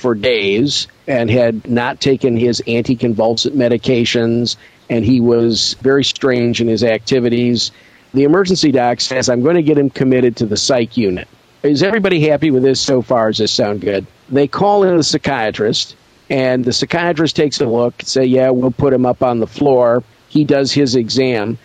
for 0.00 0.14
days 0.14 0.88
and 1.06 1.30
had 1.30 1.68
not 1.68 2.00
taken 2.00 2.36
his 2.36 2.62
anticonvulsant 2.66 3.52
medications, 3.52 4.56
and 4.88 5.04
he 5.04 5.20
was 5.20 5.74
very 5.80 6.04
strange 6.04 6.60
in 6.60 6.68
his 6.68 6.82
activities. 6.82 7.70
The 8.14 8.24
emergency 8.24 8.72
doc 8.72 9.00
says, 9.00 9.28
I'm 9.28 9.42
going 9.42 9.56
to 9.56 9.62
get 9.62 9.78
him 9.78 9.90
committed 9.90 10.36
to 10.36 10.46
the 10.46 10.56
psych 10.56 10.96
unit. 10.96 11.28
Is 11.62 11.82
everybody 11.82 12.26
happy 12.26 12.50
with 12.50 12.62
this 12.62 12.80
so 12.80 13.02
far? 13.02 13.28
Does 13.28 13.38
this 13.38 13.52
sound 13.52 13.82
good? 13.82 14.06
They 14.30 14.48
call 14.48 14.82
in 14.82 14.96
the 14.96 15.04
psychiatrist, 15.04 15.94
and 16.30 16.64
the 16.64 16.72
psychiatrist 16.72 17.36
takes 17.36 17.60
a 17.60 17.66
look, 17.66 17.94
say, 18.02 18.24
Yeah, 18.24 18.50
we'll 18.50 18.70
put 18.70 18.92
him 18.92 19.04
up 19.04 19.22
on 19.22 19.40
the 19.40 19.46
floor. 19.46 20.02
He 20.28 20.44
does 20.44 20.72
his 20.72 20.96
exam. 20.96 21.58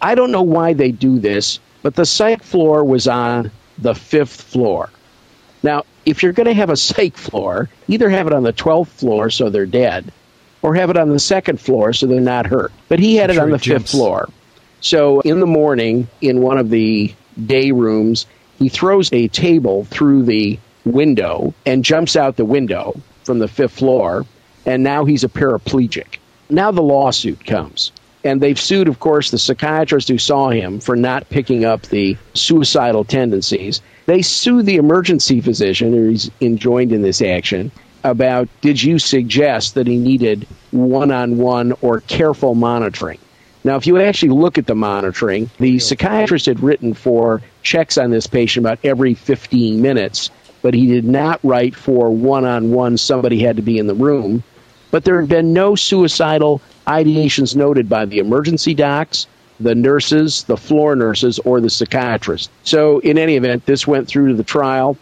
I 0.00 0.14
don't 0.14 0.32
know 0.32 0.42
why 0.42 0.72
they 0.72 0.90
do 0.90 1.18
this, 1.18 1.60
but 1.82 1.94
the 1.94 2.06
psych 2.06 2.42
floor 2.42 2.82
was 2.82 3.06
on 3.06 3.50
the 3.78 3.94
fifth 3.94 4.40
floor. 4.40 4.90
Now, 5.62 5.84
if 6.04 6.22
you're 6.22 6.32
going 6.32 6.46
to 6.46 6.54
have 6.54 6.70
a 6.70 6.76
psych 6.76 7.16
floor, 7.16 7.68
either 7.88 8.08
have 8.10 8.26
it 8.26 8.32
on 8.32 8.42
the 8.42 8.52
12th 8.52 8.88
floor 8.88 9.30
so 9.30 9.50
they're 9.50 9.66
dead, 9.66 10.12
or 10.62 10.74
have 10.74 10.90
it 10.90 10.96
on 10.96 11.10
the 11.10 11.18
second 11.18 11.60
floor 11.60 11.92
so 11.92 12.06
they're 12.06 12.20
not 12.20 12.46
hurt. 12.46 12.72
But 12.88 12.98
he 12.98 13.16
had 13.16 13.30
I'm 13.30 13.30
it 13.30 13.34
sure 13.34 13.42
on 13.44 13.50
the 13.50 13.58
fifth 13.58 13.90
floor. 13.90 14.28
So 14.80 15.20
in 15.20 15.40
the 15.40 15.46
morning, 15.46 16.08
in 16.20 16.40
one 16.40 16.58
of 16.58 16.70
the 16.70 17.14
day 17.46 17.70
rooms, 17.70 18.26
he 18.58 18.68
throws 18.68 19.12
a 19.12 19.28
table 19.28 19.84
through 19.84 20.24
the 20.24 20.58
window 20.84 21.54
and 21.64 21.84
jumps 21.84 22.16
out 22.16 22.36
the 22.36 22.44
window 22.44 23.00
from 23.24 23.38
the 23.38 23.48
fifth 23.48 23.74
floor, 23.74 24.26
and 24.66 24.82
now 24.82 25.04
he's 25.04 25.24
a 25.24 25.28
paraplegic. 25.28 26.18
Now 26.50 26.70
the 26.70 26.82
lawsuit 26.82 27.44
comes. 27.46 27.92
And 28.24 28.40
they've 28.40 28.58
sued, 28.58 28.88
of 28.88 29.00
course, 29.00 29.30
the 29.30 29.38
psychiatrist 29.38 30.08
who 30.08 30.18
saw 30.18 30.50
him 30.50 30.80
for 30.80 30.94
not 30.94 31.28
picking 31.28 31.64
up 31.64 31.82
the 31.82 32.16
suicidal 32.34 33.04
tendencies. 33.04 33.80
They 34.06 34.22
sue 34.22 34.62
the 34.62 34.76
emergency 34.76 35.40
physician 35.40 35.92
who's 35.92 36.30
enjoined 36.40 36.92
in 36.92 37.02
this 37.02 37.20
action 37.20 37.72
about 38.04 38.48
did 38.60 38.82
you 38.82 38.98
suggest 38.98 39.74
that 39.74 39.86
he 39.86 39.96
needed 39.96 40.46
one 40.70 41.10
on 41.10 41.38
one 41.38 41.72
or 41.80 42.00
careful 42.00 42.54
monitoring? 42.54 43.18
Now, 43.64 43.76
if 43.76 43.86
you 43.86 44.00
actually 44.00 44.30
look 44.30 44.58
at 44.58 44.66
the 44.66 44.74
monitoring, 44.74 45.50
the 45.58 45.78
psychiatrist 45.78 46.46
had 46.46 46.62
written 46.62 46.94
for 46.94 47.42
checks 47.62 47.96
on 47.96 48.10
this 48.10 48.26
patient 48.26 48.66
about 48.66 48.80
every 48.84 49.14
15 49.14 49.80
minutes, 49.80 50.30
but 50.62 50.74
he 50.74 50.86
did 50.86 51.04
not 51.04 51.38
write 51.44 51.76
for 51.76 52.10
one 52.10 52.44
on 52.44 52.72
one, 52.72 52.98
somebody 52.98 53.38
had 53.40 53.56
to 53.56 53.62
be 53.62 53.78
in 53.78 53.86
the 53.86 53.94
room. 53.94 54.42
But 54.90 55.04
there 55.04 55.20
had 55.20 55.28
been 55.28 55.52
no 55.52 55.76
suicidal 55.76 56.60
ideations 56.86 57.54
noted 57.56 57.88
by 57.88 58.04
the 58.04 58.18
emergency 58.18 58.74
docs, 58.74 59.26
the 59.60 59.74
nurses, 59.74 60.44
the 60.44 60.56
floor 60.56 60.96
nurses, 60.96 61.38
or 61.40 61.60
the 61.60 61.70
psychiatrist. 61.70 62.50
So, 62.64 62.98
in 63.00 63.18
any 63.18 63.36
event, 63.36 63.66
this 63.66 63.86
went 63.86 64.08
through 64.08 64.28
to 64.28 64.34
the 64.34 64.44
trial, 64.44 64.96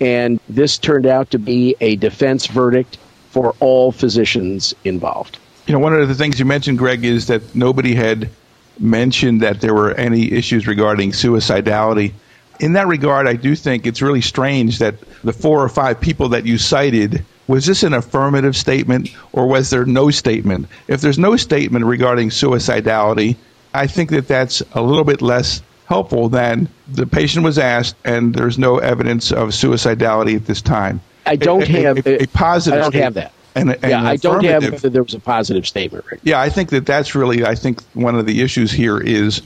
and 0.00 0.40
this 0.48 0.78
turned 0.78 1.06
out 1.06 1.30
to 1.32 1.38
be 1.38 1.76
a 1.80 1.96
defense 1.96 2.46
verdict 2.46 2.98
for 3.30 3.54
all 3.60 3.90
physicians 3.90 4.74
involved. 4.84 5.38
You 5.66 5.72
know, 5.72 5.78
one 5.78 5.94
of 5.94 6.08
the 6.08 6.14
things 6.14 6.38
you 6.38 6.44
mentioned, 6.44 6.78
Greg, 6.78 7.04
is 7.04 7.26
that 7.28 7.54
nobody 7.54 7.94
had 7.94 8.30
mentioned 8.78 9.40
that 9.40 9.60
there 9.60 9.74
were 9.74 9.92
any 9.94 10.32
issues 10.32 10.66
regarding 10.66 11.12
suicidality. 11.12 12.12
In 12.60 12.74
that 12.74 12.86
regard, 12.86 13.26
I 13.26 13.34
do 13.34 13.56
think 13.56 13.86
it's 13.86 14.02
really 14.02 14.20
strange 14.20 14.78
that 14.78 14.94
the 15.22 15.32
four 15.32 15.62
or 15.62 15.68
five 15.68 16.00
people 16.00 16.28
that 16.30 16.44
you 16.44 16.58
cited 16.58 17.24
was 17.46 17.66
this 17.66 17.82
an 17.82 17.92
affirmative 17.92 18.56
statement 18.56 19.10
or 19.32 19.46
was 19.46 19.70
there 19.70 19.84
no 19.84 20.10
statement? 20.10 20.68
If 20.88 21.00
there's 21.00 21.18
no 21.18 21.36
statement 21.36 21.84
regarding 21.84 22.30
suicidality, 22.30 23.36
I 23.74 23.86
think 23.86 24.10
that 24.10 24.28
that's 24.28 24.62
a 24.72 24.82
little 24.82 25.04
bit 25.04 25.20
less 25.20 25.62
helpful 25.86 26.28
than 26.28 26.68
the 26.88 27.06
patient 27.06 27.44
was 27.44 27.58
asked 27.58 27.96
and 28.04 28.34
there's 28.34 28.58
no 28.58 28.78
evidence 28.78 29.30
of 29.32 29.50
suicidality 29.50 30.36
at 30.36 30.46
this 30.46 30.62
time. 30.62 31.00
I 31.26 31.36
don't 31.36 31.62
a, 31.62 31.82
have 31.82 32.06
a, 32.06 32.22
a, 32.22 32.26
positive. 32.28 32.80
I 32.80 32.82
don't 32.82 32.94
have 32.94 33.14
that. 33.14 33.32
And, 33.54 33.70
and 33.70 33.90
yeah, 33.90 34.02
I 34.02 34.16
don't 34.16 34.44
have 34.44 34.80
that 34.80 34.92
there 34.92 35.02
was 35.02 35.14
a 35.14 35.20
positive 35.20 35.66
statement. 35.66 36.04
Rick. 36.10 36.20
Yeah, 36.24 36.40
I 36.40 36.48
think 36.48 36.70
that 36.70 36.86
that's 36.86 37.14
really. 37.14 37.44
I 37.44 37.54
think 37.54 37.82
one 37.92 38.16
of 38.16 38.26
the 38.26 38.42
issues 38.42 38.72
here 38.72 38.98
is 38.98 39.42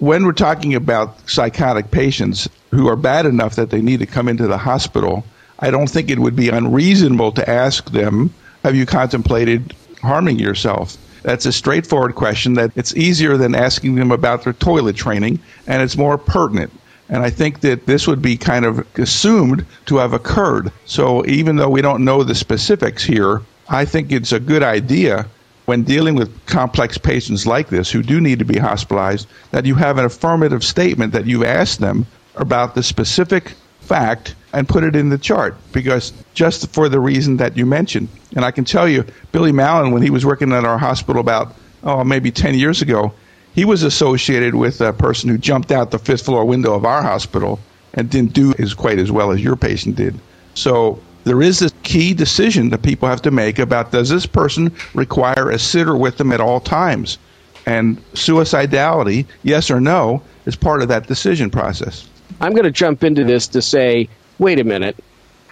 when 0.00 0.26
we're 0.26 0.32
talking 0.32 0.74
about 0.74 1.30
psychotic 1.30 1.90
patients 1.90 2.48
who 2.72 2.88
are 2.88 2.96
bad 2.96 3.24
enough 3.24 3.54
that 3.56 3.70
they 3.70 3.80
need 3.80 4.00
to 4.00 4.06
come 4.06 4.28
into 4.28 4.46
the 4.48 4.58
hospital. 4.58 5.24
I 5.62 5.70
don't 5.70 5.88
think 5.88 6.10
it 6.10 6.18
would 6.18 6.34
be 6.34 6.48
unreasonable 6.48 7.30
to 7.32 7.48
ask 7.48 7.90
them, 7.90 8.30
"Have 8.64 8.74
you 8.74 8.84
contemplated 8.84 9.74
harming 10.02 10.40
yourself?" 10.40 10.98
That's 11.22 11.46
a 11.46 11.52
straightforward 11.52 12.16
question 12.16 12.54
that 12.54 12.72
it's 12.74 12.96
easier 12.96 13.36
than 13.36 13.54
asking 13.54 13.94
them 13.94 14.10
about 14.10 14.42
their 14.42 14.54
toilet 14.54 14.96
training, 14.96 15.38
and 15.68 15.80
it's 15.80 15.96
more 15.96 16.18
pertinent. 16.18 16.72
And 17.08 17.22
I 17.22 17.30
think 17.30 17.60
that 17.60 17.86
this 17.86 18.08
would 18.08 18.20
be 18.20 18.36
kind 18.36 18.64
of 18.64 18.84
assumed 18.96 19.64
to 19.86 19.98
have 19.98 20.12
occurred. 20.12 20.72
So 20.84 21.24
even 21.26 21.56
though 21.56 21.68
we 21.68 21.80
don't 21.80 22.04
know 22.04 22.24
the 22.24 22.34
specifics 22.34 23.04
here, 23.04 23.42
I 23.68 23.84
think 23.84 24.10
it's 24.10 24.32
a 24.32 24.40
good 24.40 24.64
idea 24.64 25.26
when 25.66 25.82
dealing 25.84 26.16
with 26.16 26.44
complex 26.46 26.98
patients 26.98 27.46
like 27.46 27.68
this 27.68 27.88
who 27.88 28.02
do 28.02 28.20
need 28.20 28.40
to 28.40 28.44
be 28.44 28.58
hospitalized 28.58 29.28
that 29.52 29.66
you 29.66 29.76
have 29.76 29.96
an 29.96 30.04
affirmative 30.06 30.64
statement 30.64 31.12
that 31.12 31.26
you've 31.26 31.44
asked 31.44 31.78
them 31.78 32.06
about 32.34 32.74
the 32.74 32.82
specific 32.82 33.52
fact 33.80 34.34
and 34.52 34.68
put 34.68 34.84
it 34.84 34.94
in 34.94 35.08
the 35.08 35.18
chart 35.18 35.56
because 35.72 36.12
just 36.34 36.72
for 36.72 36.88
the 36.88 37.00
reason 37.00 37.38
that 37.38 37.56
you 37.56 37.66
mentioned. 37.66 38.08
And 38.36 38.44
I 38.44 38.50
can 38.50 38.64
tell 38.64 38.88
you, 38.88 39.04
Billy 39.32 39.52
Mallon, 39.52 39.92
when 39.92 40.02
he 40.02 40.10
was 40.10 40.26
working 40.26 40.52
at 40.52 40.64
our 40.64 40.78
hospital 40.78 41.20
about, 41.20 41.54
oh, 41.82 42.04
maybe 42.04 42.30
10 42.30 42.54
years 42.54 42.82
ago, 42.82 43.12
he 43.54 43.64
was 43.64 43.82
associated 43.82 44.54
with 44.54 44.80
a 44.80 44.92
person 44.92 45.28
who 45.28 45.38
jumped 45.38 45.72
out 45.72 45.90
the 45.90 45.98
fifth 45.98 46.24
floor 46.24 46.44
window 46.44 46.74
of 46.74 46.84
our 46.84 47.02
hospital 47.02 47.60
and 47.94 48.08
didn't 48.08 48.32
do 48.32 48.54
as 48.58 48.74
quite 48.74 48.98
as 48.98 49.12
well 49.12 49.30
as 49.30 49.42
your 49.42 49.56
patient 49.56 49.96
did. 49.96 50.18
So 50.54 51.00
there 51.24 51.42
is 51.42 51.58
this 51.58 51.72
key 51.82 52.14
decision 52.14 52.70
that 52.70 52.82
people 52.82 53.08
have 53.08 53.22
to 53.22 53.30
make 53.30 53.58
about 53.58 53.92
does 53.92 54.08
this 54.08 54.26
person 54.26 54.72
require 54.94 55.50
a 55.50 55.58
sitter 55.58 55.96
with 55.96 56.16
them 56.16 56.32
at 56.32 56.40
all 56.40 56.60
times? 56.60 57.18
And 57.66 57.98
suicidality, 58.14 59.26
yes 59.42 59.70
or 59.70 59.80
no, 59.80 60.22
is 60.46 60.56
part 60.56 60.82
of 60.82 60.88
that 60.88 61.06
decision 61.06 61.50
process. 61.50 62.08
I'm 62.40 62.52
going 62.52 62.64
to 62.64 62.72
jump 62.72 63.04
into 63.04 63.24
this 63.24 63.46
to 63.48 63.62
say 63.62 64.08
wait 64.42 64.58
a 64.58 64.64
minute. 64.64 64.96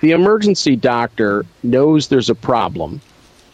The 0.00 0.11
emergency 0.11 0.74
doctor 0.74 1.46
knows 1.62 2.09
there's 2.09 2.29
a 2.29 2.35
problem. 2.35 3.00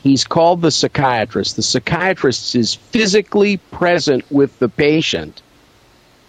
He's 0.03 0.25
called 0.25 0.63
the 0.63 0.71
psychiatrist. 0.71 1.57
The 1.57 1.63
psychiatrist 1.63 2.55
is 2.55 2.75
physically 2.75 3.59
present 3.59 4.25
with 4.31 4.59
the 4.59 4.71
patient. 4.71 5.43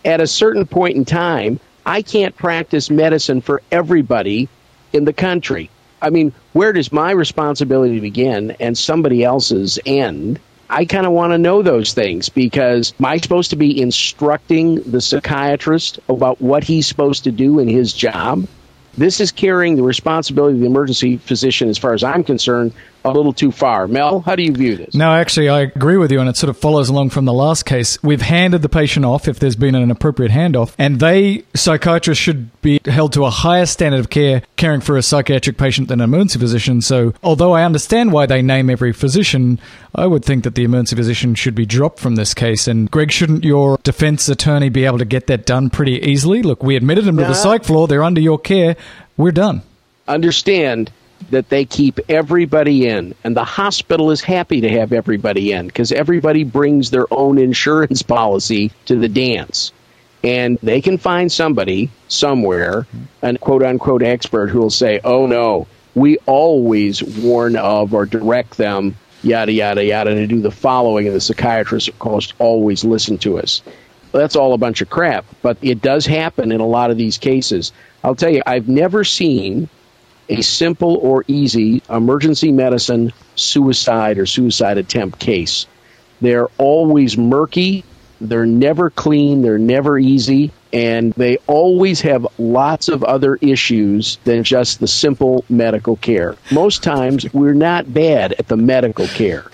At 0.03 0.19
a 0.19 0.27
certain 0.27 0.65
point 0.65 0.97
in 0.97 1.05
time, 1.05 1.61
I 1.85 2.01
can't 2.01 2.35
practice 2.35 2.89
medicine 2.89 3.39
for 3.39 3.61
everybody 3.71 4.49
in 4.91 5.05
the 5.05 5.13
country. 5.13 5.69
I 6.01 6.09
mean, 6.09 6.33
where 6.51 6.73
does 6.73 6.91
my 6.91 7.11
responsibility 7.11 8.01
begin 8.01 8.57
and 8.59 8.77
somebody 8.77 9.23
else's 9.23 9.79
end? 9.85 10.37
I 10.69 10.83
kind 10.83 11.05
of 11.05 11.13
want 11.13 11.31
to 11.31 11.37
know 11.37 11.61
those 11.61 11.93
things 11.93 12.27
because 12.27 12.93
am 12.99 13.05
I 13.05 13.17
supposed 13.19 13.51
to 13.51 13.55
be 13.55 13.81
instructing 13.81 14.81
the 14.81 14.99
psychiatrist 14.99 16.01
about 16.09 16.41
what 16.41 16.65
he's 16.65 16.87
supposed 16.87 17.23
to 17.23 17.31
do 17.31 17.59
in 17.59 17.69
his 17.69 17.93
job? 17.93 18.45
This 18.97 19.19
is 19.19 19.31
carrying 19.31 19.75
the 19.75 19.83
responsibility 19.83 20.55
of 20.55 20.61
the 20.61 20.65
emergency 20.65 21.17
physician, 21.17 21.69
as 21.69 21.77
far 21.77 21.93
as 21.93 22.03
I'm 22.03 22.23
concerned, 22.23 22.73
a 23.07 23.17
little 23.17 23.33
too 23.33 23.51
far. 23.51 23.87
Mel, 23.87 24.19
how 24.21 24.35
do 24.35 24.43
you 24.43 24.51
view 24.51 24.75
this? 24.75 24.93
No, 24.93 25.13
actually, 25.13 25.49
I 25.49 25.61
agree 25.61 25.97
with 25.97 26.11
you, 26.11 26.19
and 26.19 26.29
it 26.29 26.37
sort 26.37 26.49
of 26.49 26.57
follows 26.57 26.89
along 26.89 27.11
from 27.11 27.25
the 27.25 27.33
last 27.33 27.65
case. 27.65 28.01
We've 28.03 28.21
handed 28.21 28.61
the 28.61 28.69
patient 28.69 29.05
off 29.05 29.27
if 29.27 29.39
there's 29.39 29.55
been 29.55 29.75
an 29.75 29.91
appropriate 29.91 30.31
handoff, 30.31 30.73
and 30.77 30.99
they, 30.99 31.43
psychiatrists, 31.55 32.21
should 32.21 32.61
be 32.61 32.79
held 32.85 33.13
to 33.13 33.25
a 33.25 33.29
higher 33.29 33.65
standard 33.65 33.99
of 33.99 34.09
care 34.09 34.43
caring 34.55 34.81
for 34.81 34.97
a 34.97 35.01
psychiatric 35.01 35.57
patient 35.57 35.87
than 35.87 36.01
an 36.01 36.05
emergency 36.05 36.39
physician. 36.39 36.81
So, 36.81 37.13
although 37.23 37.53
I 37.53 37.63
understand 37.63 38.11
why 38.11 38.25
they 38.25 38.41
name 38.41 38.69
every 38.69 38.93
physician, 38.93 39.59
I 39.95 40.05
would 40.05 40.25
think 40.25 40.43
that 40.43 40.55
the 40.55 40.63
emergency 40.63 40.95
physician 40.95 41.35
should 41.35 41.55
be 41.55 41.65
dropped 41.65 41.99
from 41.99 42.15
this 42.15 42.33
case. 42.33 42.67
And, 42.67 42.89
Greg, 42.89 43.11
shouldn't 43.11 43.43
your 43.43 43.77
defense 43.83 44.27
attorney 44.29 44.69
be 44.69 44.85
able 44.85 44.99
to 44.99 45.05
get 45.05 45.27
that 45.27 45.45
done 45.45 45.69
pretty 45.69 45.93
easily? 46.01 46.43
Look, 46.43 46.63
we 46.63 46.75
admitted 46.75 47.05
them 47.05 47.17
to 47.17 47.23
the 47.23 47.33
psych 47.33 47.63
floor, 47.63 47.87
they're 47.87 48.03
under 48.03 48.21
your 48.21 48.39
care, 48.39 48.75
we're 49.15 49.31
done. 49.31 49.61
Understand 50.07 50.91
that 51.29 51.49
they 51.49 51.65
keep 51.65 51.99
everybody 52.09 52.87
in, 52.87 53.15
and 53.23 53.35
the 53.35 53.43
hospital 53.43 54.11
is 54.11 54.21
happy 54.21 54.61
to 54.61 54.69
have 54.69 54.93
everybody 54.93 55.51
in 55.51 55.67
because 55.67 55.91
everybody 55.91 56.43
brings 56.43 56.89
their 56.89 57.05
own 57.11 57.37
insurance 57.49 58.01
policy 58.01 58.71
to 58.85 58.95
the 58.95 59.09
dance. 59.09 59.71
And 60.23 60.57
they 60.63 60.81
can 60.81 60.97
find 60.97 61.31
somebody 61.31 61.89
somewhere, 62.07 62.87
an 63.21 63.37
quote 63.37 63.63
unquote 63.63 64.03
expert, 64.03 64.47
who 64.47 64.59
will 64.59 64.69
say, 64.69 64.99
oh 65.03 65.27
no, 65.27 65.67
we 65.95 66.17
always 66.25 67.03
warn 67.03 67.55
of 67.55 67.93
or 67.93 68.05
direct 68.05 68.57
them, 68.57 68.95
yada, 69.23 69.51
yada, 69.51 69.83
yada, 69.83 70.15
to 70.15 70.27
do 70.27 70.41
the 70.41 70.51
following, 70.51 71.07
and 71.07 71.15
the 71.15 71.21
psychiatrist, 71.21 71.87
of 71.87 71.99
course, 71.99 72.33
always 72.39 72.83
listen 72.83 73.17
to 73.19 73.39
us. 73.39 73.61
That's 74.11 74.35
all 74.35 74.53
a 74.53 74.57
bunch 74.57 74.81
of 74.81 74.89
crap, 74.89 75.25
but 75.41 75.57
it 75.61 75.81
does 75.81 76.05
happen 76.05 76.51
in 76.51 76.61
a 76.61 76.67
lot 76.67 76.91
of 76.91 76.97
these 76.97 77.17
cases. 77.17 77.71
I'll 78.03 78.15
tell 78.15 78.29
you, 78.29 78.41
I've 78.45 78.67
never 78.67 79.03
seen 79.03 79.69
a 80.29 80.41
simple 80.41 80.95
or 80.95 81.23
easy 81.27 81.81
emergency 81.89 82.51
medicine 82.51 83.13
suicide 83.35 84.17
or 84.17 84.25
suicide 84.25 84.77
attempt 84.77 85.19
case. 85.19 85.67
They're 86.21 86.47
always 86.57 87.17
murky, 87.17 87.83
they're 88.19 88.45
never 88.45 88.89
clean, 88.89 89.41
they're 89.41 89.59
never 89.59 89.97
easy, 89.97 90.51
and 90.73 91.13
they 91.13 91.37
always 91.47 92.01
have 92.01 92.27
lots 92.37 92.89
of 92.89 93.03
other 93.03 93.35
issues 93.35 94.17
than 94.23 94.43
just 94.43 94.79
the 94.79 94.87
simple 94.87 95.45
medical 95.49 95.95
care. 95.95 96.35
Most 96.51 96.83
times, 96.83 97.31
we're 97.33 97.53
not 97.53 97.91
bad 97.91 98.33
at 98.33 98.47
the 98.47 98.57
medical 98.57 99.07
care. 99.07 99.45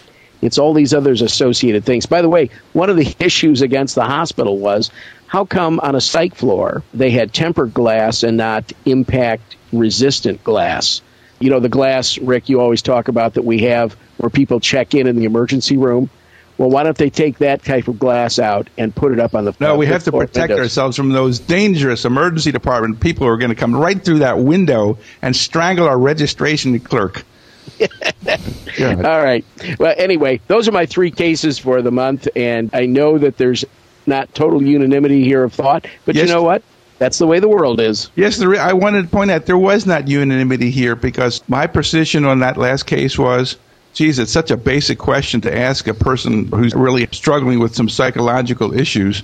It's 0.41 0.57
all 0.57 0.73
these 0.73 0.93
others 0.93 1.21
associated 1.21 1.85
things. 1.85 2.05
By 2.05 2.21
the 2.21 2.29
way, 2.29 2.49
one 2.73 2.89
of 2.89 2.97
the 2.97 3.15
issues 3.19 3.61
against 3.61 3.95
the 3.95 4.03
hospital 4.03 4.57
was 4.57 4.91
how 5.33 5.45
come 5.45 5.79
on 5.79 5.95
a 5.95 5.99
psych 5.99 6.35
floor 6.35 6.83
they 6.93 7.09
had 7.09 7.33
tempered 7.33 7.73
glass 7.73 8.21
and 8.21 8.37
not 8.37 8.71
impact 8.85 9.55
resistant 9.71 10.43
glass. 10.43 11.01
You 11.39 11.49
know, 11.49 11.59
the 11.59 11.69
glass, 11.69 12.19
Rick, 12.19 12.49
you 12.49 12.61
always 12.61 12.83
talk 12.83 13.07
about 13.07 13.33
that 13.33 13.43
we 13.43 13.61
have 13.61 13.93
where 14.17 14.29
people 14.29 14.59
check 14.59 14.93
in 14.93 15.07
in 15.07 15.15
the 15.15 15.25
emergency 15.25 15.75
room. 15.75 16.11
Well, 16.59 16.69
why 16.69 16.83
don't 16.83 16.95
they 16.95 17.09
take 17.09 17.39
that 17.39 17.63
type 17.63 17.87
of 17.87 17.97
glass 17.97 18.37
out 18.37 18.69
and 18.77 18.95
put 18.95 19.11
it 19.11 19.19
up 19.19 19.33
on 19.33 19.45
the 19.45 19.55
No, 19.59 19.75
we 19.75 19.87
have 19.87 20.03
to 20.03 20.11
protect 20.11 20.49
windows. 20.49 20.59
ourselves 20.59 20.95
from 20.95 21.09
those 21.09 21.39
dangerous 21.39 22.05
emergency 22.05 22.51
department 22.51 22.99
people 22.99 23.25
who 23.25 23.33
are 23.33 23.37
going 23.37 23.49
to 23.49 23.55
come 23.55 23.75
right 23.75 23.99
through 24.05 24.19
that 24.19 24.37
window 24.37 24.99
and 25.23 25.35
strangle 25.35 25.87
our 25.87 25.97
registration 25.97 26.79
clerk. 26.79 27.25
All 27.81 27.87
right. 29.01 29.43
Well, 29.79 29.95
anyway, 29.97 30.41
those 30.45 30.67
are 30.67 30.71
my 30.71 30.85
three 30.85 31.09
cases 31.09 31.57
for 31.57 31.81
the 31.81 31.91
month, 31.91 32.27
and 32.35 32.69
I 32.71 32.85
know 32.85 33.17
that 33.17 33.37
there's 33.37 33.65
not 34.05 34.33
total 34.33 34.61
unanimity 34.61 35.23
here 35.23 35.43
of 35.43 35.53
thought, 35.53 35.87
but 36.05 36.15
yes. 36.15 36.27
you 36.27 36.33
know 36.33 36.43
what? 36.43 36.63
That's 36.99 37.17
the 37.17 37.27
way 37.27 37.39
the 37.39 37.49
world 37.49 37.81
is. 37.81 38.09
Yes, 38.15 38.37
there, 38.37 38.55
I 38.55 38.73
wanted 38.73 39.03
to 39.03 39.07
point 39.09 39.31
out 39.31 39.45
there 39.45 39.57
was 39.57 39.85
not 39.85 40.07
unanimity 40.07 40.71
here 40.71 40.95
because 40.95 41.41
my 41.49 41.67
position 41.67 42.23
on 42.23 42.39
that 42.39 42.57
last 42.57 42.83
case 42.83 43.17
was 43.17 43.57
geez, 43.93 44.19
it's 44.19 44.31
such 44.31 44.51
a 44.51 44.57
basic 44.57 44.97
question 44.97 45.41
to 45.41 45.55
ask 45.55 45.87
a 45.87 45.93
person 45.93 46.47
who's 46.47 46.73
really 46.73 47.07
struggling 47.11 47.59
with 47.59 47.75
some 47.75 47.87
psychological 47.87 48.77
issues. 48.77 49.23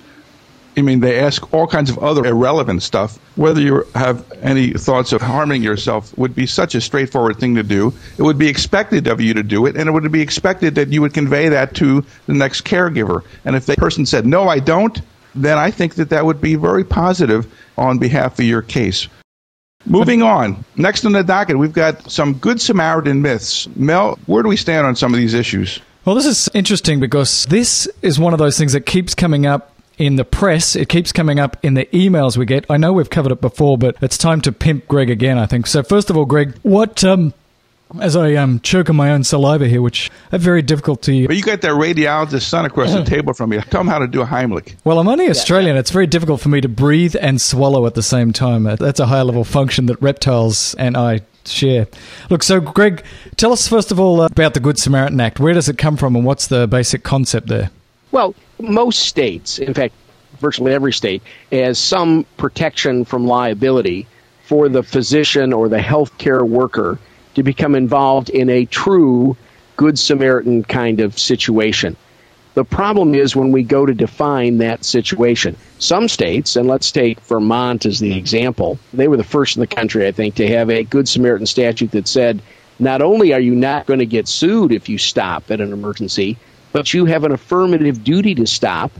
I 0.78 0.82
mean, 0.82 1.00
they 1.00 1.20
ask 1.20 1.54
all 1.54 1.68
kinds 1.68 1.90
of 1.90 1.98
other 2.00 2.26
irrelevant 2.26 2.84
stuff. 2.84 3.18
Whether 3.36 3.62
you 3.62 3.84
have 3.96 4.32
any 4.42 4.72
thoughts 4.72 5.12
of 5.12 5.22
harming 5.22 5.62
yourself 5.62 6.18
would 6.18 6.36
be 6.36 6.46
such 6.46 6.76
a 6.76 6.82
straightforward 6.82 7.38
thing 7.38 7.56
to 7.56 7.64
do. 7.64 7.94
It 8.18 8.24
would 8.24 8.38
be 8.38 8.48
expected 8.48 9.08
of 9.08 9.20
you 9.20 9.34
to 9.34 9.44
do 9.44 9.66
it, 9.66 9.76
and 9.76 9.90
it 9.90 9.92
would 9.92 10.10
be 10.12 10.22
expected 10.22 10.76
that 10.76 10.90
you 10.90 11.02
would 11.02 11.14
convey 11.14 11.50
that 11.50 11.76
to 11.76 12.06
the 12.28 12.34
next 12.34 12.62
caregiver. 12.62 13.24
And 13.46 13.56
if 13.56 13.66
the 13.66 13.76
person 13.76 14.06
said, 14.06 14.26
no, 14.26 14.48
I 14.48 14.60
don't, 14.60 15.02
then 15.36 15.58
I 15.58 15.72
think 15.72 15.96
that 15.96 16.10
that 16.10 16.26
would 16.26 16.42
be 16.42 16.56
very 16.56 16.84
positive 16.84 17.48
on 17.78 17.98
behalf 17.98 18.40
of 18.40 18.46
your 18.46 18.62
case. 18.62 19.08
Moving 19.86 20.22
on. 20.22 20.66
Next 20.76 21.06
on 21.06 21.14
the 21.14 21.24
docket, 21.24 21.58
we've 21.58 21.74
got 21.74 22.12
some 22.12 22.34
Good 22.36 22.60
Samaritan 22.60 23.22
myths. 23.22 23.68
Mel, 23.76 24.20
where 24.26 24.44
do 24.44 24.50
we 24.50 24.58
stand 24.58 24.86
on 24.86 24.96
some 24.96 25.14
of 25.14 25.20
these 25.20 25.34
issues? 25.34 25.80
Well, 26.06 26.16
this 26.16 26.26
is 26.26 26.50
interesting 26.54 27.00
because 27.00 27.46
this 27.46 27.88
is 28.02 28.20
one 28.20 28.34
of 28.34 28.40
those 28.40 28.58
things 28.58 28.74
that 28.74 28.86
keeps 28.86 29.16
coming 29.16 29.46
up 29.46 29.74
in 30.00 30.16
the 30.16 30.26
press. 30.26 30.76
It 30.76 30.90
keeps 30.90 31.12
coming 31.12 31.40
up 31.40 31.58
in 31.62 31.76
the 31.76 31.86
emails 31.88 32.38
we 32.38 32.46
get. 32.46 32.66
I 32.70 32.78
know 32.78 32.94
we've 32.94 33.10
covered 33.10 33.32
it 33.34 33.42
before, 33.42 33.78
but 33.78 33.98
it's 34.02 34.18
time 34.18 34.42
to 34.42 34.52
pimp 34.52 34.88
Greg 34.88 35.12
again, 35.12 35.38
I 35.38 35.46
think. 35.46 35.68
So, 35.68 35.84
first 35.84 36.10
of 36.10 36.18
all, 36.18 36.26
Greg, 36.26 36.56
what 36.64 37.04
um, 37.04 37.34
As 38.00 38.16
I 38.16 38.36
um, 38.36 38.60
choke 38.62 38.90
on 38.90 38.96
my 38.96 39.12
own 39.12 39.24
saliva 39.24 39.68
here, 39.68 39.82
which 39.82 40.10
I 40.32 40.36
have 40.36 40.42
very 40.42 40.62
difficulty. 40.62 41.28
But 41.28 41.36
you 41.36 41.44
got 41.44 41.62
that 41.62 41.72
radiologist 41.72 42.44
son 42.44 42.66
across 42.66 42.94
the 42.94 43.04
table 43.16 43.34
from 43.34 43.52
you. 43.52 43.62
Tell 43.62 43.82
him 43.82 43.88
how 43.88 44.00
to 44.00 44.08
do 44.08 44.22
a 44.22 44.26
Heimlich. 44.26 44.76
Well, 44.84 45.00
I'm 45.00 45.08
only 45.08 45.30
Australian. 45.30 45.76
It's 45.76 45.92
very 45.92 46.08
difficult 46.08 46.40
for 46.40 46.50
me 46.50 46.62
to 46.62 46.70
breathe 46.70 47.16
and 47.20 47.42
swallow 47.42 47.86
at 47.86 47.96
the 47.96 48.04
same 48.04 48.32
time. 48.32 48.66
Uh, 48.68 48.76
That's 48.78 49.00
a 49.00 49.08
high 49.08 49.24
level 49.24 49.44
function 49.44 49.88
that 49.88 50.02
reptiles 50.02 50.76
and 50.76 50.96
I 50.96 51.22
share. 51.46 51.88
Look, 52.30 52.44
so 52.44 52.62
Greg, 52.62 53.04
tell 53.38 53.52
us 53.52 53.68
first 53.68 53.92
of 53.92 54.00
all 54.00 54.22
uh, 54.22 54.28
about 54.28 54.54
the 54.54 54.60
Good 54.60 54.78
Samaritan 54.78 55.20
Act. 55.20 55.40
Where 55.40 55.54
does 55.54 55.68
it 55.68 55.78
come 55.80 55.98
from 55.98 56.16
and 56.16 56.24
what's 56.24 56.46
the 56.48 56.68
basic 56.68 57.04
concept 57.04 57.48
there? 57.48 57.72
Well, 58.12 58.36
most 58.60 59.00
states, 59.00 59.60
in 59.60 59.74
fact, 59.74 59.93
virtually 60.39 60.74
every 60.74 60.93
state, 60.93 61.22
has 61.52 61.80
some 61.80 62.26
protection 62.38 63.06
from 63.06 63.26
liability 63.26 64.08
for 64.43 64.69
the 64.69 64.84
physician 64.84 65.54
or 65.54 65.69
the 65.69 65.78
healthcare 65.78 66.48
worker 66.48 66.98
to 67.36 67.43
become 67.43 67.76
involved 67.76 68.30
in 68.30 68.50
a 68.50 68.65
true 68.65 69.38
Good 69.78 69.98
Samaritan 69.98 70.63
kind 70.63 71.00
of 71.00 71.17
situation. 71.17 71.95
The 72.56 72.65
problem 72.65 73.15
is 73.15 73.36
when 73.36 73.52
we 73.54 73.63
go 73.63 73.86
to 73.86 73.93
define 73.93 74.58
that 74.58 74.84
situation. 74.84 75.56
Some 75.78 76.10
states, 76.10 76.58
and 76.58 76.67
let's 76.67 76.91
take 76.91 77.22
Vermont 77.22 77.86
as 77.86 78.00
the 78.00 78.17
example, 78.17 78.78
they 78.91 79.08
were 79.08 79.15
the 79.15 79.24
first 79.24 79.56
in 79.56 79.62
the 79.62 79.67
country, 79.67 80.06
I 80.06 80.12
think, 80.12 80.36
to 80.36 80.48
have 80.48 80.69
a 80.69 80.84
Good 80.84 81.08
Samaritan 81.08 81.45
statute 81.45 81.91
that 81.91 82.08
said 82.08 82.41
not 82.80 83.02
only 83.02 83.34
are 83.34 83.39
you 83.39 83.56
not 83.56 83.86
going 83.86 84.00
to 84.00 84.06
get 84.06 84.28
sued 84.28 84.74
if 84.74 84.89
you 84.89 84.98
stop 84.98 85.52
at 85.52 85.62
an 85.62 85.72
emergency, 85.72 86.38
but 86.72 86.94
you 86.94 87.06
have 87.06 87.24
an 87.24 87.32
affirmative 87.32 88.04
duty 88.04 88.36
to 88.36 88.48
stop. 88.48 88.92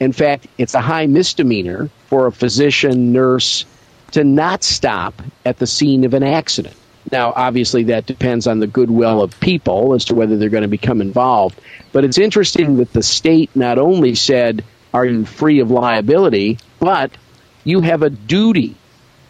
In 0.00 0.12
fact, 0.12 0.46
it's 0.58 0.74
a 0.74 0.80
high 0.80 1.06
misdemeanor 1.06 1.90
for 2.06 2.26
a 2.26 2.32
physician, 2.32 3.12
nurse 3.12 3.64
to 4.12 4.24
not 4.24 4.62
stop 4.62 5.20
at 5.44 5.58
the 5.58 5.66
scene 5.66 6.04
of 6.04 6.14
an 6.14 6.22
accident. 6.22 6.76
Now, 7.10 7.32
obviously, 7.34 7.84
that 7.84 8.06
depends 8.06 8.46
on 8.46 8.60
the 8.60 8.66
goodwill 8.66 9.22
of 9.22 9.38
people 9.40 9.94
as 9.94 10.06
to 10.06 10.14
whether 10.14 10.36
they're 10.36 10.48
going 10.48 10.62
to 10.62 10.68
become 10.68 11.00
involved. 11.00 11.60
But 11.92 12.04
it's 12.04 12.18
interesting 12.18 12.76
that 12.78 12.92
the 12.92 13.02
state 13.02 13.50
not 13.54 13.78
only 13.78 14.14
said, 14.14 14.64
Are 14.92 15.04
you 15.04 15.24
free 15.24 15.60
of 15.60 15.70
liability? 15.70 16.58
but 16.80 17.10
you 17.64 17.80
have 17.80 18.02
a 18.02 18.10
duty. 18.10 18.76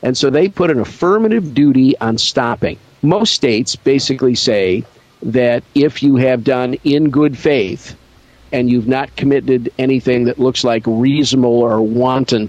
And 0.03 0.17
so 0.17 0.29
they 0.29 0.49
put 0.49 0.71
an 0.71 0.81
affirmative 0.81 1.55
duty 1.55 1.97
on 1.99 2.19
stopping. 2.19 2.79
Most 3.01 3.33
states 3.33 3.77
basically 3.77 4.35
say 4.35 4.85
that 5.25 5.63
if 5.75 6.03
you 6.03 6.17
have 6.17 6.45
done 6.45 6.75
in 6.85 7.11
good 7.11 7.37
faith 7.37 7.97
and 8.53 8.71
you've 8.71 8.87
not 8.87 9.15
committed 9.17 9.73
anything 9.79 10.25
that 10.25 10.39
looks 10.39 10.65
like 10.65 10.85
reasonable 10.87 11.61
or 11.61 11.81
wanton 11.81 12.49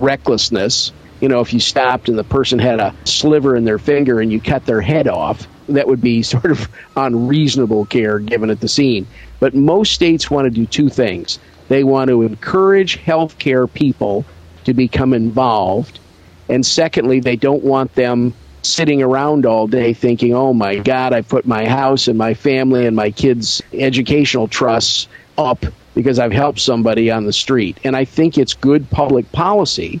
recklessness, 0.00 0.92
you 1.20 1.28
know, 1.28 1.40
if 1.40 1.52
you 1.52 1.60
stopped 1.60 2.08
and 2.08 2.18
the 2.18 2.24
person 2.24 2.58
had 2.58 2.80
a 2.80 2.94
sliver 3.04 3.54
in 3.54 3.64
their 3.64 3.78
finger 3.78 4.20
and 4.20 4.32
you 4.32 4.40
cut 4.40 4.66
their 4.66 4.80
head 4.80 5.06
off, 5.06 5.46
that 5.68 5.86
would 5.86 6.00
be 6.00 6.22
sort 6.24 6.46
of 6.46 6.68
unreasonable 6.96 7.86
care 7.86 8.18
given 8.18 8.50
at 8.50 8.60
the 8.60 8.68
scene. 8.68 9.06
But 9.38 9.54
most 9.54 9.92
states 9.92 10.30
want 10.30 10.46
to 10.46 10.50
do 10.50 10.66
two 10.66 10.88
things. 10.88 11.38
They 11.68 11.84
want 11.84 12.08
to 12.08 12.22
encourage 12.22 12.98
healthcare 12.98 13.72
people 13.72 14.24
to 14.64 14.74
become 14.74 15.14
involved. 15.14 16.00
And 16.48 16.66
secondly, 16.66 17.20
they 17.20 17.36
don't 17.36 17.62
want 17.62 17.94
them 17.94 18.34
sitting 18.62 19.02
around 19.02 19.46
all 19.46 19.66
day 19.66 19.92
thinking, 19.94 20.34
oh 20.34 20.52
my 20.52 20.76
God, 20.76 21.12
I 21.12 21.22
put 21.22 21.46
my 21.46 21.66
house 21.66 22.08
and 22.08 22.18
my 22.18 22.34
family 22.34 22.86
and 22.86 22.94
my 22.94 23.10
kids' 23.10 23.62
educational 23.72 24.48
trusts 24.48 25.08
up 25.38 25.64
because 25.94 26.18
I've 26.18 26.32
helped 26.32 26.60
somebody 26.60 27.10
on 27.10 27.24
the 27.24 27.32
street. 27.32 27.78
And 27.84 27.96
I 27.96 28.04
think 28.04 28.38
it's 28.38 28.54
good 28.54 28.90
public 28.90 29.30
policy 29.32 30.00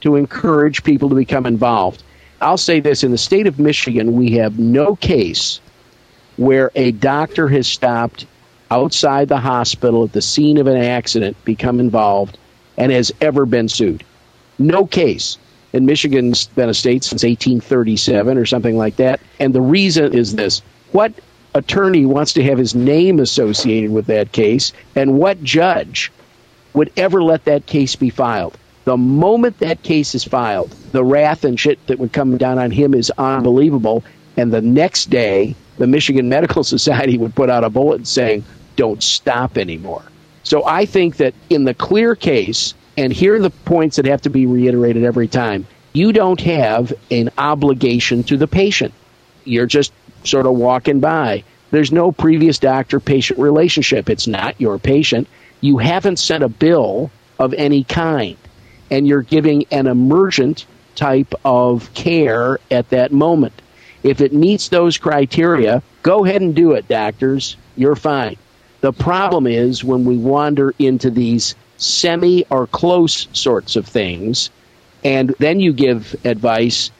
to 0.00 0.16
encourage 0.16 0.84
people 0.84 1.08
to 1.08 1.14
become 1.14 1.46
involved. 1.46 2.02
I'll 2.40 2.56
say 2.56 2.80
this 2.80 3.02
in 3.02 3.10
the 3.10 3.18
state 3.18 3.46
of 3.46 3.58
Michigan, 3.58 4.14
we 4.14 4.32
have 4.32 4.58
no 4.58 4.94
case 4.94 5.60
where 6.36 6.70
a 6.76 6.92
doctor 6.92 7.48
has 7.48 7.66
stopped 7.66 8.26
outside 8.70 9.28
the 9.28 9.38
hospital 9.38 10.04
at 10.04 10.12
the 10.12 10.22
scene 10.22 10.58
of 10.58 10.66
an 10.66 10.76
accident, 10.76 11.36
become 11.44 11.80
involved, 11.80 12.38
and 12.76 12.92
has 12.92 13.12
ever 13.20 13.44
been 13.44 13.68
sued. 13.68 14.04
No 14.58 14.86
case. 14.86 15.38
And 15.72 15.86
Michigan's 15.86 16.46
been 16.46 16.68
a 16.68 16.74
state 16.74 17.04
since 17.04 17.22
1837 17.22 18.38
or 18.38 18.46
something 18.46 18.76
like 18.76 18.96
that. 18.96 19.20
And 19.38 19.54
the 19.54 19.60
reason 19.60 20.14
is 20.14 20.34
this 20.34 20.62
what 20.92 21.12
attorney 21.54 22.06
wants 22.06 22.34
to 22.34 22.42
have 22.42 22.58
his 22.58 22.74
name 22.74 23.18
associated 23.20 23.90
with 23.90 24.06
that 24.06 24.32
case, 24.32 24.72
and 24.94 25.18
what 25.18 25.42
judge 25.42 26.12
would 26.72 26.92
ever 26.96 27.22
let 27.22 27.44
that 27.44 27.66
case 27.66 27.96
be 27.96 28.10
filed? 28.10 28.56
The 28.84 28.96
moment 28.96 29.58
that 29.58 29.82
case 29.82 30.14
is 30.14 30.24
filed, 30.24 30.70
the 30.92 31.04
wrath 31.04 31.44
and 31.44 31.60
shit 31.60 31.84
that 31.88 31.98
would 31.98 32.12
come 32.12 32.38
down 32.38 32.58
on 32.58 32.70
him 32.70 32.94
is 32.94 33.12
unbelievable. 33.18 34.02
And 34.36 34.52
the 34.52 34.62
next 34.62 35.10
day, 35.10 35.56
the 35.76 35.86
Michigan 35.86 36.28
Medical 36.30 36.64
Society 36.64 37.18
would 37.18 37.34
put 37.34 37.50
out 37.50 37.64
a 37.64 37.70
bulletin 37.70 38.06
saying, 38.06 38.44
don't 38.76 39.02
stop 39.02 39.58
anymore. 39.58 40.04
So 40.44 40.64
I 40.64 40.86
think 40.86 41.16
that 41.18 41.34
in 41.50 41.64
the 41.64 41.74
clear 41.74 42.14
case, 42.14 42.72
and 42.98 43.12
here 43.12 43.36
are 43.36 43.40
the 43.40 43.50
points 43.50 43.96
that 43.96 44.06
have 44.06 44.22
to 44.22 44.30
be 44.30 44.46
reiterated 44.46 45.04
every 45.04 45.28
time 45.28 45.66
you 45.92 46.12
don't 46.12 46.40
have 46.40 46.92
an 47.10 47.30
obligation 47.38 48.22
to 48.24 48.36
the 48.36 48.46
patient. 48.46 48.92
You're 49.44 49.66
just 49.66 49.92
sort 50.24 50.46
of 50.46 50.54
walking 50.54 51.00
by. 51.00 51.44
There's 51.70 51.92
no 51.92 52.12
previous 52.12 52.58
doctor 52.58 53.00
patient 53.00 53.38
relationship. 53.38 54.08
It's 54.10 54.26
not 54.26 54.60
your 54.60 54.78
patient. 54.78 55.28
You 55.60 55.78
haven't 55.78 56.18
sent 56.18 56.44
a 56.44 56.48
bill 56.48 57.10
of 57.38 57.54
any 57.54 57.84
kind 57.84 58.36
and 58.90 59.06
you're 59.06 59.22
giving 59.22 59.66
an 59.70 59.86
emergent 59.86 60.66
type 60.94 61.34
of 61.44 61.92
care 61.94 62.58
at 62.70 62.90
that 62.90 63.12
moment. 63.12 63.60
If 64.02 64.20
it 64.20 64.32
meets 64.32 64.68
those 64.68 64.98
criteria, 64.98 65.82
go 66.02 66.24
ahead 66.24 66.42
and 66.42 66.54
do 66.54 66.72
it, 66.72 66.88
doctors. 66.88 67.56
You're 67.76 67.96
fine. 67.96 68.36
The 68.80 68.92
problem 68.92 69.46
is 69.46 69.82
when 69.82 70.04
we 70.04 70.16
wander 70.16 70.72
into 70.78 71.10
these 71.10 71.54
semi 71.78 72.44
or 72.50 72.66
close 72.66 73.28
sorts 73.32 73.76
of 73.76 73.86
things, 73.86 74.50
and 75.04 75.34
then 75.38 75.60
you 75.60 75.72
give 75.72 76.14
advice 76.24 76.90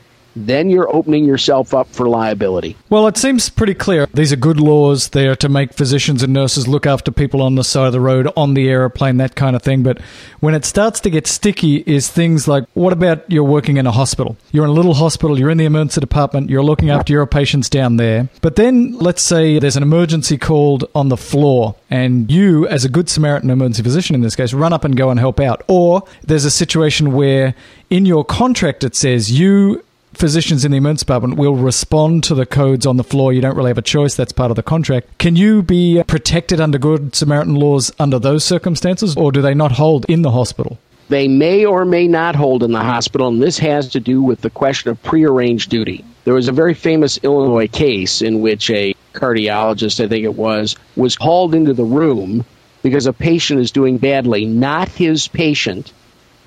then 0.47 0.71
you're 0.71 0.95
opening 0.95 1.25
yourself 1.25 1.75
up 1.75 1.89
for 1.89 2.09
liability. 2.09 2.77
Well, 2.91 3.07
it 3.07 3.17
seems 3.17 3.49
pretty 3.49 3.75
clear. 3.75 4.07
These 4.15 4.33
are 4.33 4.37
good 4.37 4.61
laws. 4.61 5.09
They 5.11 5.27
are 5.27 5.37
to 5.37 5.49
make 5.49 5.73
physicians 5.73 6.23
and 6.23 6.33
nurses 6.33 6.69
look 6.69 6.87
after 6.87 7.11
people 7.11 7.43
on 7.43 7.55
the 7.55 7.65
side 7.65 7.87
of 7.87 7.93
the 7.93 8.01
road, 8.01 8.29
on 8.37 8.55
the 8.55 8.69
aeroplane, 8.69 9.17
that 9.19 9.35
kind 9.35 9.57
of 9.57 9.63
thing. 9.63 9.83
But 9.83 10.01
when 10.41 10.55
it 10.55 10.65
starts 10.65 11.01
to 11.01 11.11
get 11.11 11.27
sticky, 11.27 11.77
is 11.87 12.09
things 12.09 12.47
like 12.47 12.65
what 12.75 12.93
about 12.93 13.31
you're 13.31 13.45
working 13.45 13.77
in 13.77 13.87
a 13.87 13.93
hospital? 13.93 14.37
You're 14.53 14.65
in 14.65 14.71
a 14.71 14.75
little 14.75 14.95
hospital, 14.95 15.39
you're 15.39 15.51
in 15.51 15.59
the 15.59 15.65
emergency 15.65 16.01
department, 16.01 16.51
you're 16.51 16.63
looking 16.63 16.91
after 16.91 17.13
your 17.13 17.27
patients 17.27 17.69
down 17.69 17.97
there. 17.97 18.29
But 18.41 18.57
then 18.57 18.93
let's 18.99 19.23
say 19.23 19.59
there's 19.59 19.77
an 19.77 19.83
emergency 19.83 20.39
called 20.39 20.89
on 20.95 21.09
the 21.09 21.17
floor, 21.17 21.77
and 21.91 22.31
you, 22.31 22.67
as 22.69 22.85
a 22.85 22.89
good 22.89 23.09
Samaritan 23.09 23.51
emergency 23.51 23.83
physician 23.83 24.15
in 24.15 24.21
this 24.21 24.37
case, 24.37 24.53
run 24.53 24.73
up 24.73 24.85
and 24.85 24.97
go 24.97 25.11
and 25.11 25.19
help 25.19 25.41
out. 25.41 25.63
Or 25.69 26.03
there's 26.23 26.45
a 26.45 26.51
situation 26.51 27.13
where 27.13 27.55
in 27.91 28.07
your 28.07 28.25
contract 28.25 28.85
it 28.85 28.95
says 28.95 29.31
you 29.31 29.85
physicians 30.19 30.65
in 30.65 30.73
the 30.73 30.77
emergency 30.79 31.05
department 31.05 31.37
will 31.37 31.55
respond 31.55 32.25
to 32.25 32.35
the 32.35 32.45
codes 32.45 32.87
on 32.87 32.97
the 32.97 33.05
floor. 33.05 33.33
You 33.33 33.41
don't 33.41 33.57
really 33.57 33.71
have 33.71 33.79
a 33.79 33.83
choice. 33.83 34.15
That's 34.15 34.33
part 34.33 34.51
of 34.51 34.57
the 34.57 34.63
contract. 34.63 35.17
Can 35.19 35.37
you 35.37 35.63
be 35.63 36.03
protected 36.07 36.61
under 36.61 36.79
Good 36.79 37.15
Samaritan 37.15 37.55
laws 37.55 37.93
under 37.99 38.19
those 38.19 38.45
circumstances, 38.45 39.17
or 39.17 39.33
do 39.33 39.41
they 39.41 39.55
not 39.55 39.73
hold 39.73 40.05
in 40.07 40.23
the 40.23 40.33
hospital? 40.33 40.79
They 41.09 41.29
may 41.29 41.65
or 41.65 41.85
may 41.85 42.07
not 42.07 42.37
hold 42.37 42.63
in 42.63 42.73
the 42.73 42.83
hospital, 42.83 43.29
and 43.29 43.43
this 43.43 43.59
has 43.59 43.89
to 43.93 44.01
do 44.01 44.21
with 44.21 44.43
the 44.43 44.51
question 44.51 44.91
of 44.91 45.03
prearranged 45.03 45.71
duty. 45.71 46.05
There 46.25 46.35
was 46.35 46.49
a 46.49 46.53
very 46.53 46.75
famous 46.75 47.19
Illinois 47.23 47.69
case 47.69 48.21
in 48.21 48.41
which 48.41 48.69
a 48.69 48.95
cardiologist, 49.15 50.05
I 50.05 50.09
think 50.09 50.25
it 50.25 50.35
was, 50.35 50.77
was 50.97 51.15
hauled 51.15 51.55
into 51.55 51.73
the 51.73 51.85
room 51.85 52.45
because 52.83 53.07
a 53.07 53.13
patient 53.13 53.61
is 53.61 53.71
doing 53.71 53.97
badly, 53.97 54.45
not 54.45 54.89
his 54.89 55.29
patient, 55.29 55.93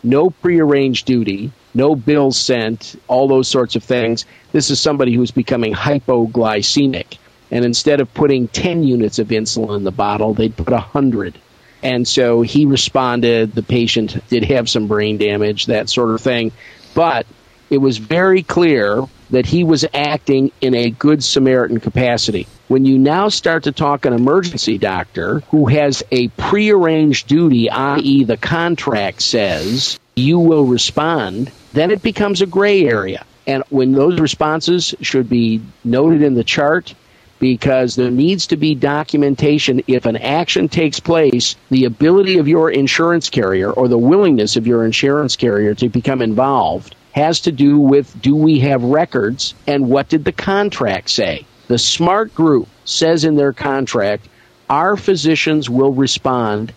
no 0.03 0.29
prearranged 0.29 1.07
duty, 1.07 1.51
no 1.73 1.95
bills 1.95 2.37
sent, 2.37 2.95
all 3.07 3.27
those 3.27 3.47
sorts 3.47 3.75
of 3.75 3.83
things. 3.83 4.25
This 4.51 4.69
is 4.69 4.79
somebody 4.79 5.13
who's 5.13 5.31
becoming 5.31 5.73
hypoglycemic. 5.73 7.17
And 7.49 7.65
instead 7.65 7.99
of 7.99 8.13
putting 8.13 8.47
10 8.47 8.83
units 8.83 9.19
of 9.19 9.27
insulin 9.27 9.77
in 9.77 9.83
the 9.83 9.91
bottle, 9.91 10.33
they'd 10.33 10.55
put 10.55 10.69
100. 10.69 11.37
And 11.83 12.07
so 12.07 12.41
he 12.41 12.65
responded. 12.65 13.53
The 13.53 13.63
patient 13.63 14.27
did 14.29 14.45
have 14.45 14.69
some 14.69 14.87
brain 14.87 15.17
damage, 15.17 15.65
that 15.65 15.89
sort 15.89 16.11
of 16.11 16.21
thing. 16.21 16.51
But 16.93 17.25
it 17.69 17.79
was 17.79 17.97
very 17.97 18.43
clear 18.43 19.03
that 19.29 19.45
he 19.45 19.63
was 19.63 19.85
acting 19.93 20.51
in 20.59 20.75
a 20.75 20.89
good 20.89 21.23
Samaritan 21.23 21.79
capacity. 21.79 22.47
When 22.67 22.85
you 22.85 22.99
now 22.99 23.29
start 23.29 23.63
to 23.63 23.71
talk 23.71 24.05
an 24.05 24.13
emergency 24.13 24.77
doctor 24.77 25.39
who 25.51 25.67
has 25.67 26.03
a 26.11 26.27
prearranged 26.29 27.27
duty, 27.27 27.69
i.e., 27.69 28.25
the 28.25 28.37
contract 28.37 29.21
says 29.21 29.99
you 30.15 30.39
will 30.39 30.65
respond, 30.65 31.51
then 31.73 31.91
it 31.91 32.01
becomes 32.01 32.41
a 32.41 32.45
gray 32.45 32.85
area. 32.85 33.25
And 33.47 33.63
when 33.69 33.93
those 33.93 34.19
responses 34.19 34.93
should 35.01 35.29
be 35.29 35.61
noted 35.83 36.21
in 36.21 36.35
the 36.35 36.43
chart, 36.43 36.93
because 37.39 37.95
there 37.95 38.11
needs 38.11 38.45
to 38.47 38.55
be 38.55 38.75
documentation 38.75 39.81
if 39.87 40.05
an 40.05 40.15
action 40.15 40.69
takes 40.69 40.99
place, 40.99 41.55
the 41.71 41.85
ability 41.85 42.37
of 42.37 42.47
your 42.47 42.69
insurance 42.69 43.29
carrier 43.29 43.71
or 43.71 43.87
the 43.87 43.97
willingness 43.97 44.55
of 44.55 44.67
your 44.67 44.85
insurance 44.85 45.35
carrier 45.35 45.73
to 45.73 45.89
become 45.89 46.21
involved 46.21 46.95
has 47.13 47.41
to 47.41 47.51
do 47.51 47.79
with 47.79 48.21
do 48.21 48.35
we 48.35 48.59
have 48.59 48.83
records 48.83 49.55
and 49.65 49.89
what 49.89 50.07
did 50.07 50.23
the 50.23 50.31
contract 50.31 51.09
say? 51.09 51.45
The 51.67 51.79
SMART 51.79 52.35
group 52.35 52.67
says 52.85 53.25
in 53.25 53.35
their 53.35 53.53
contract, 53.53 54.27
our 54.69 54.95
physicians 54.95 55.67
will 55.67 55.93
respond 55.93 56.73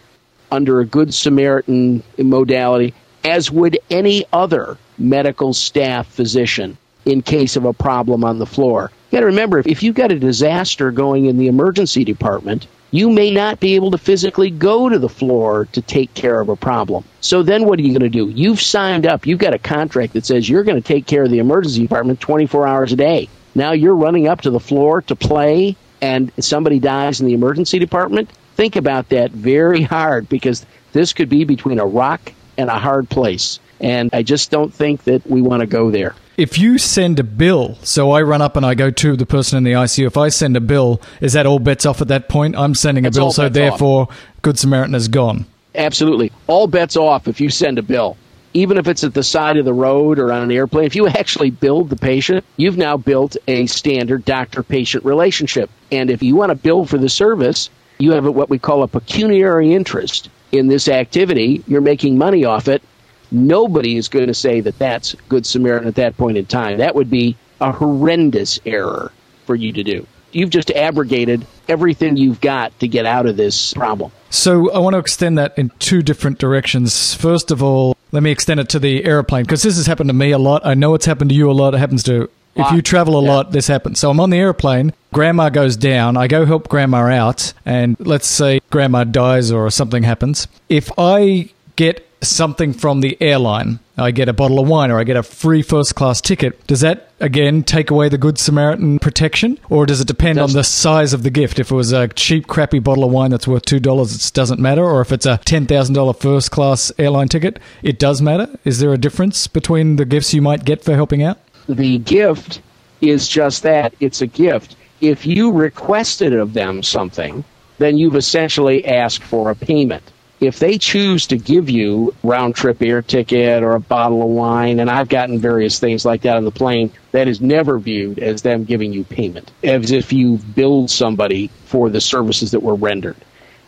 under 0.50 0.80
a 0.80 0.86
Good 0.86 1.12
Samaritan 1.12 2.02
modality 2.16 2.94
as 3.24 3.50
would 3.50 3.78
any 3.90 4.24
other 4.32 4.76
medical 4.98 5.54
staff 5.54 6.06
physician 6.06 6.76
in 7.04 7.22
case 7.22 7.56
of 7.56 7.64
a 7.64 7.72
problem 7.72 8.24
on 8.24 8.38
the 8.38 8.46
floor. 8.46 8.90
You 9.10 9.16
got 9.16 9.20
to 9.20 9.26
remember 9.26 9.58
if 9.58 9.82
you've 9.82 9.94
got 9.94 10.12
a 10.12 10.18
disaster 10.18 10.90
going 10.90 11.26
in 11.26 11.38
the 11.38 11.48
emergency 11.48 12.04
department, 12.04 12.66
you 12.90 13.10
may 13.10 13.30
not 13.30 13.60
be 13.60 13.74
able 13.74 13.90
to 13.90 13.98
physically 13.98 14.50
go 14.50 14.88
to 14.88 14.98
the 14.98 15.08
floor 15.08 15.66
to 15.72 15.82
take 15.82 16.14
care 16.14 16.40
of 16.40 16.48
a 16.48 16.56
problem. 16.56 17.04
So 17.20 17.42
then 17.42 17.64
what 17.64 17.78
are 17.78 17.82
you 17.82 17.90
going 17.90 18.00
to 18.00 18.08
do? 18.08 18.30
You've 18.30 18.60
signed 18.60 19.06
up, 19.06 19.26
you've 19.26 19.40
got 19.40 19.52
a 19.54 19.58
contract 19.58 20.12
that 20.12 20.24
says 20.24 20.48
you're 20.48 20.62
going 20.62 20.80
to 20.80 20.86
take 20.86 21.06
care 21.06 21.24
of 21.24 21.30
the 21.30 21.40
emergency 21.40 21.82
department 21.82 22.20
24 22.20 22.66
hours 22.66 22.92
a 22.92 22.96
day. 22.96 23.28
Now 23.54 23.72
you're 23.72 23.96
running 23.96 24.28
up 24.28 24.42
to 24.42 24.50
the 24.50 24.60
floor 24.60 25.02
to 25.02 25.16
play 25.16 25.76
and 26.00 26.30
somebody 26.38 26.78
dies 26.78 27.20
in 27.20 27.26
the 27.26 27.34
emergency 27.34 27.78
department. 27.78 28.30
Think 28.54 28.76
about 28.76 29.08
that 29.08 29.32
very 29.32 29.82
hard 29.82 30.28
because 30.28 30.64
this 30.92 31.12
could 31.12 31.28
be 31.28 31.44
between 31.44 31.80
a 31.80 31.86
rock 31.86 32.32
and 32.56 32.70
a 32.70 32.78
hard 32.78 33.08
place. 33.08 33.60
And 33.80 34.10
I 34.12 34.22
just 34.22 34.50
don't 34.50 34.72
think 34.72 35.04
that 35.04 35.26
we 35.26 35.42
want 35.42 35.60
to 35.60 35.66
go 35.66 35.90
there. 35.90 36.14
If 36.36 36.58
you 36.58 36.78
send 36.78 37.20
a 37.20 37.22
bill, 37.22 37.76
so 37.82 38.10
I 38.10 38.22
run 38.22 38.42
up 38.42 38.56
and 38.56 38.66
I 38.66 38.74
go 38.74 38.90
to 38.90 39.16
the 39.16 39.26
person 39.26 39.56
in 39.56 39.64
the 39.64 39.72
ICU, 39.72 40.06
if 40.06 40.16
I 40.16 40.30
send 40.30 40.56
a 40.56 40.60
bill, 40.60 41.00
is 41.20 41.34
that 41.34 41.46
all 41.46 41.60
bets 41.60 41.86
off 41.86 42.00
at 42.00 42.08
that 42.08 42.28
point? 42.28 42.56
I'm 42.56 42.74
sending 42.74 43.06
a 43.06 43.10
bill, 43.10 43.30
so 43.30 43.48
therefore 43.48 44.08
Good 44.42 44.58
Samaritan 44.58 44.94
is 44.94 45.08
gone. 45.08 45.46
Absolutely. 45.74 46.32
All 46.46 46.66
bets 46.66 46.96
off 46.96 47.28
if 47.28 47.40
you 47.40 47.50
send 47.50 47.78
a 47.78 47.82
bill. 47.82 48.16
Even 48.52 48.78
if 48.78 48.86
it's 48.86 49.02
at 49.02 49.14
the 49.14 49.24
side 49.24 49.56
of 49.56 49.64
the 49.64 49.72
road 49.72 50.20
or 50.20 50.30
on 50.32 50.42
an 50.42 50.52
airplane, 50.52 50.86
if 50.86 50.94
you 50.94 51.08
actually 51.08 51.50
billed 51.50 51.90
the 51.90 51.96
patient, 51.96 52.44
you've 52.56 52.76
now 52.76 52.96
built 52.96 53.36
a 53.48 53.66
standard 53.66 54.24
doctor 54.24 54.62
patient 54.62 55.04
relationship. 55.04 55.70
And 55.90 56.08
if 56.08 56.22
you 56.22 56.36
want 56.36 56.50
to 56.50 56.54
bill 56.54 56.84
for 56.84 56.96
the 56.96 57.08
service, 57.08 57.70
you 57.98 58.12
have 58.12 58.26
what 58.26 58.50
we 58.50 58.58
call 58.58 58.82
a 58.82 58.88
pecuniary 58.88 59.74
interest 59.74 60.28
in 60.52 60.66
this 60.66 60.88
activity. 60.88 61.62
You're 61.66 61.80
making 61.80 62.18
money 62.18 62.44
off 62.44 62.68
it. 62.68 62.82
Nobody 63.30 63.96
is 63.96 64.08
going 64.08 64.28
to 64.28 64.34
say 64.34 64.60
that 64.60 64.78
that's 64.78 65.14
Good 65.28 65.46
Samaritan 65.46 65.88
at 65.88 65.96
that 65.96 66.16
point 66.16 66.36
in 66.38 66.46
time. 66.46 66.78
That 66.78 66.94
would 66.94 67.10
be 67.10 67.36
a 67.60 67.72
horrendous 67.72 68.60
error 68.64 69.12
for 69.46 69.54
you 69.54 69.72
to 69.72 69.82
do. 69.82 70.06
You've 70.32 70.50
just 70.50 70.70
abrogated 70.70 71.46
everything 71.68 72.16
you've 72.16 72.40
got 72.40 72.78
to 72.80 72.88
get 72.88 73.06
out 73.06 73.26
of 73.26 73.36
this 73.36 73.72
problem. 73.72 74.10
So 74.30 74.70
I 74.72 74.78
want 74.78 74.94
to 74.94 74.98
extend 74.98 75.38
that 75.38 75.56
in 75.56 75.70
two 75.78 76.02
different 76.02 76.38
directions. 76.38 77.14
First 77.14 77.50
of 77.50 77.62
all, 77.62 77.96
let 78.10 78.22
me 78.22 78.30
extend 78.30 78.60
it 78.60 78.68
to 78.70 78.78
the 78.78 79.04
airplane 79.04 79.44
because 79.44 79.62
this 79.62 79.76
has 79.76 79.86
happened 79.86 80.08
to 80.10 80.14
me 80.14 80.32
a 80.32 80.38
lot. 80.38 80.66
I 80.66 80.74
know 80.74 80.94
it's 80.94 81.06
happened 81.06 81.30
to 81.30 81.36
you 81.36 81.50
a 81.50 81.52
lot. 81.52 81.74
It 81.74 81.78
happens 81.78 82.02
to 82.04 82.28
if 82.56 82.70
you 82.72 82.82
travel 82.82 83.18
a 83.18 83.22
Yeah. 83.22 83.32
lot, 83.32 83.52
this 83.52 83.66
happens. 83.68 83.98
So 84.00 84.10
I'm 84.10 84.20
on 84.20 84.30
the 84.30 84.38
airplane. 84.38 84.92
Grandma 85.12 85.48
goes 85.48 85.76
down. 85.76 86.16
I 86.16 86.26
go 86.26 86.44
help 86.46 86.68
grandma 86.68 87.06
out, 87.06 87.52
and 87.64 87.96
let's 87.98 88.26
say 88.26 88.60
grandma 88.70 89.04
dies 89.04 89.50
or 89.52 89.70
something 89.70 90.02
happens. 90.02 90.46
If 90.68 90.90
I 90.98 91.50
get 91.76 92.06
something 92.20 92.72
from 92.72 93.00
the 93.00 93.18
airline, 93.20 93.78
I 93.98 94.10
get 94.10 94.28
a 94.30 94.32
bottle 94.32 94.58
of 94.58 94.66
wine 94.66 94.90
or 94.90 94.98
I 94.98 95.04
get 95.04 95.16
a 95.16 95.22
free 95.22 95.60
first 95.60 95.94
class 95.94 96.20
ticket. 96.22 96.66
Does 96.66 96.80
that 96.80 97.10
again 97.20 97.62
take 97.62 97.90
away 97.90 98.08
the 98.08 98.16
Good 98.16 98.38
Samaritan 98.38 98.98
protection, 98.98 99.58
or 99.68 99.84
does 99.84 100.00
it 100.00 100.06
depend 100.08 100.38
on 100.38 100.52
the 100.52 100.64
size 100.64 101.12
of 101.12 101.22
the 101.22 101.30
gift? 101.30 101.58
If 101.58 101.70
it 101.70 101.74
was 101.74 101.92
a 101.92 102.08
cheap, 102.08 102.46
crappy 102.46 102.78
bottle 102.78 103.04
of 103.04 103.10
wine 103.12 103.30
that's 103.30 103.46
worth 103.46 103.66
two 103.66 103.78
dollars, 103.78 104.14
it 104.26 104.32
doesn't 104.32 104.58
matter. 104.58 104.82
Or 104.84 105.00
if 105.02 105.12
it's 105.12 105.26
a 105.26 105.38
ten 105.44 105.66
thousand 105.66 105.94
dollar 105.94 106.14
first 106.14 106.50
class 106.50 106.90
airline 106.98 107.28
ticket, 107.28 107.58
it 107.82 107.98
does 107.98 108.22
matter. 108.22 108.48
Is 108.64 108.78
there 108.80 108.92
a 108.92 108.98
difference 108.98 109.46
between 109.46 109.96
the 109.96 110.04
gifts 110.06 110.32
you 110.32 110.40
might 110.42 110.64
get 110.64 110.82
for 110.82 110.94
helping 110.94 111.22
out? 111.22 111.38
The 111.68 111.98
gift 111.98 112.60
is 113.00 113.28
just 113.28 113.62
that 113.62 113.94
it's 114.00 114.22
a 114.22 114.26
gift. 114.26 114.76
If 115.00 115.26
you 115.26 115.52
requested 115.52 116.32
of 116.32 116.54
them 116.54 116.82
something, 116.82 117.44
then 117.78 117.98
you've 117.98 118.16
essentially 118.16 118.86
asked 118.86 119.22
for 119.22 119.50
a 119.50 119.54
payment. 119.54 120.02
If 120.40 120.58
they 120.58 120.78
choose 120.78 121.26
to 121.28 121.38
give 121.38 121.70
you 121.70 122.14
round 122.22 122.54
trip 122.54 122.82
air 122.82 123.02
ticket 123.02 123.62
or 123.62 123.74
a 123.74 123.80
bottle 123.80 124.22
of 124.22 124.28
wine, 124.28 124.78
and 124.80 124.90
I've 124.90 125.08
gotten 125.08 125.38
various 125.38 125.78
things 125.78 126.04
like 126.04 126.22
that 126.22 126.36
on 126.36 126.44
the 126.44 126.50
plane, 126.50 126.92
that 127.12 127.28
is 127.28 127.40
never 127.40 127.78
viewed 127.78 128.18
as 128.18 128.42
them 128.42 128.64
giving 128.64 128.92
you 128.92 129.04
payment, 129.04 129.50
as 129.62 129.90
if 129.90 130.12
you 130.12 130.38
billed 130.54 130.90
somebody 130.90 131.50
for 131.66 131.88
the 131.88 132.00
services 132.00 132.50
that 132.50 132.62
were 132.62 132.74
rendered. 132.74 133.16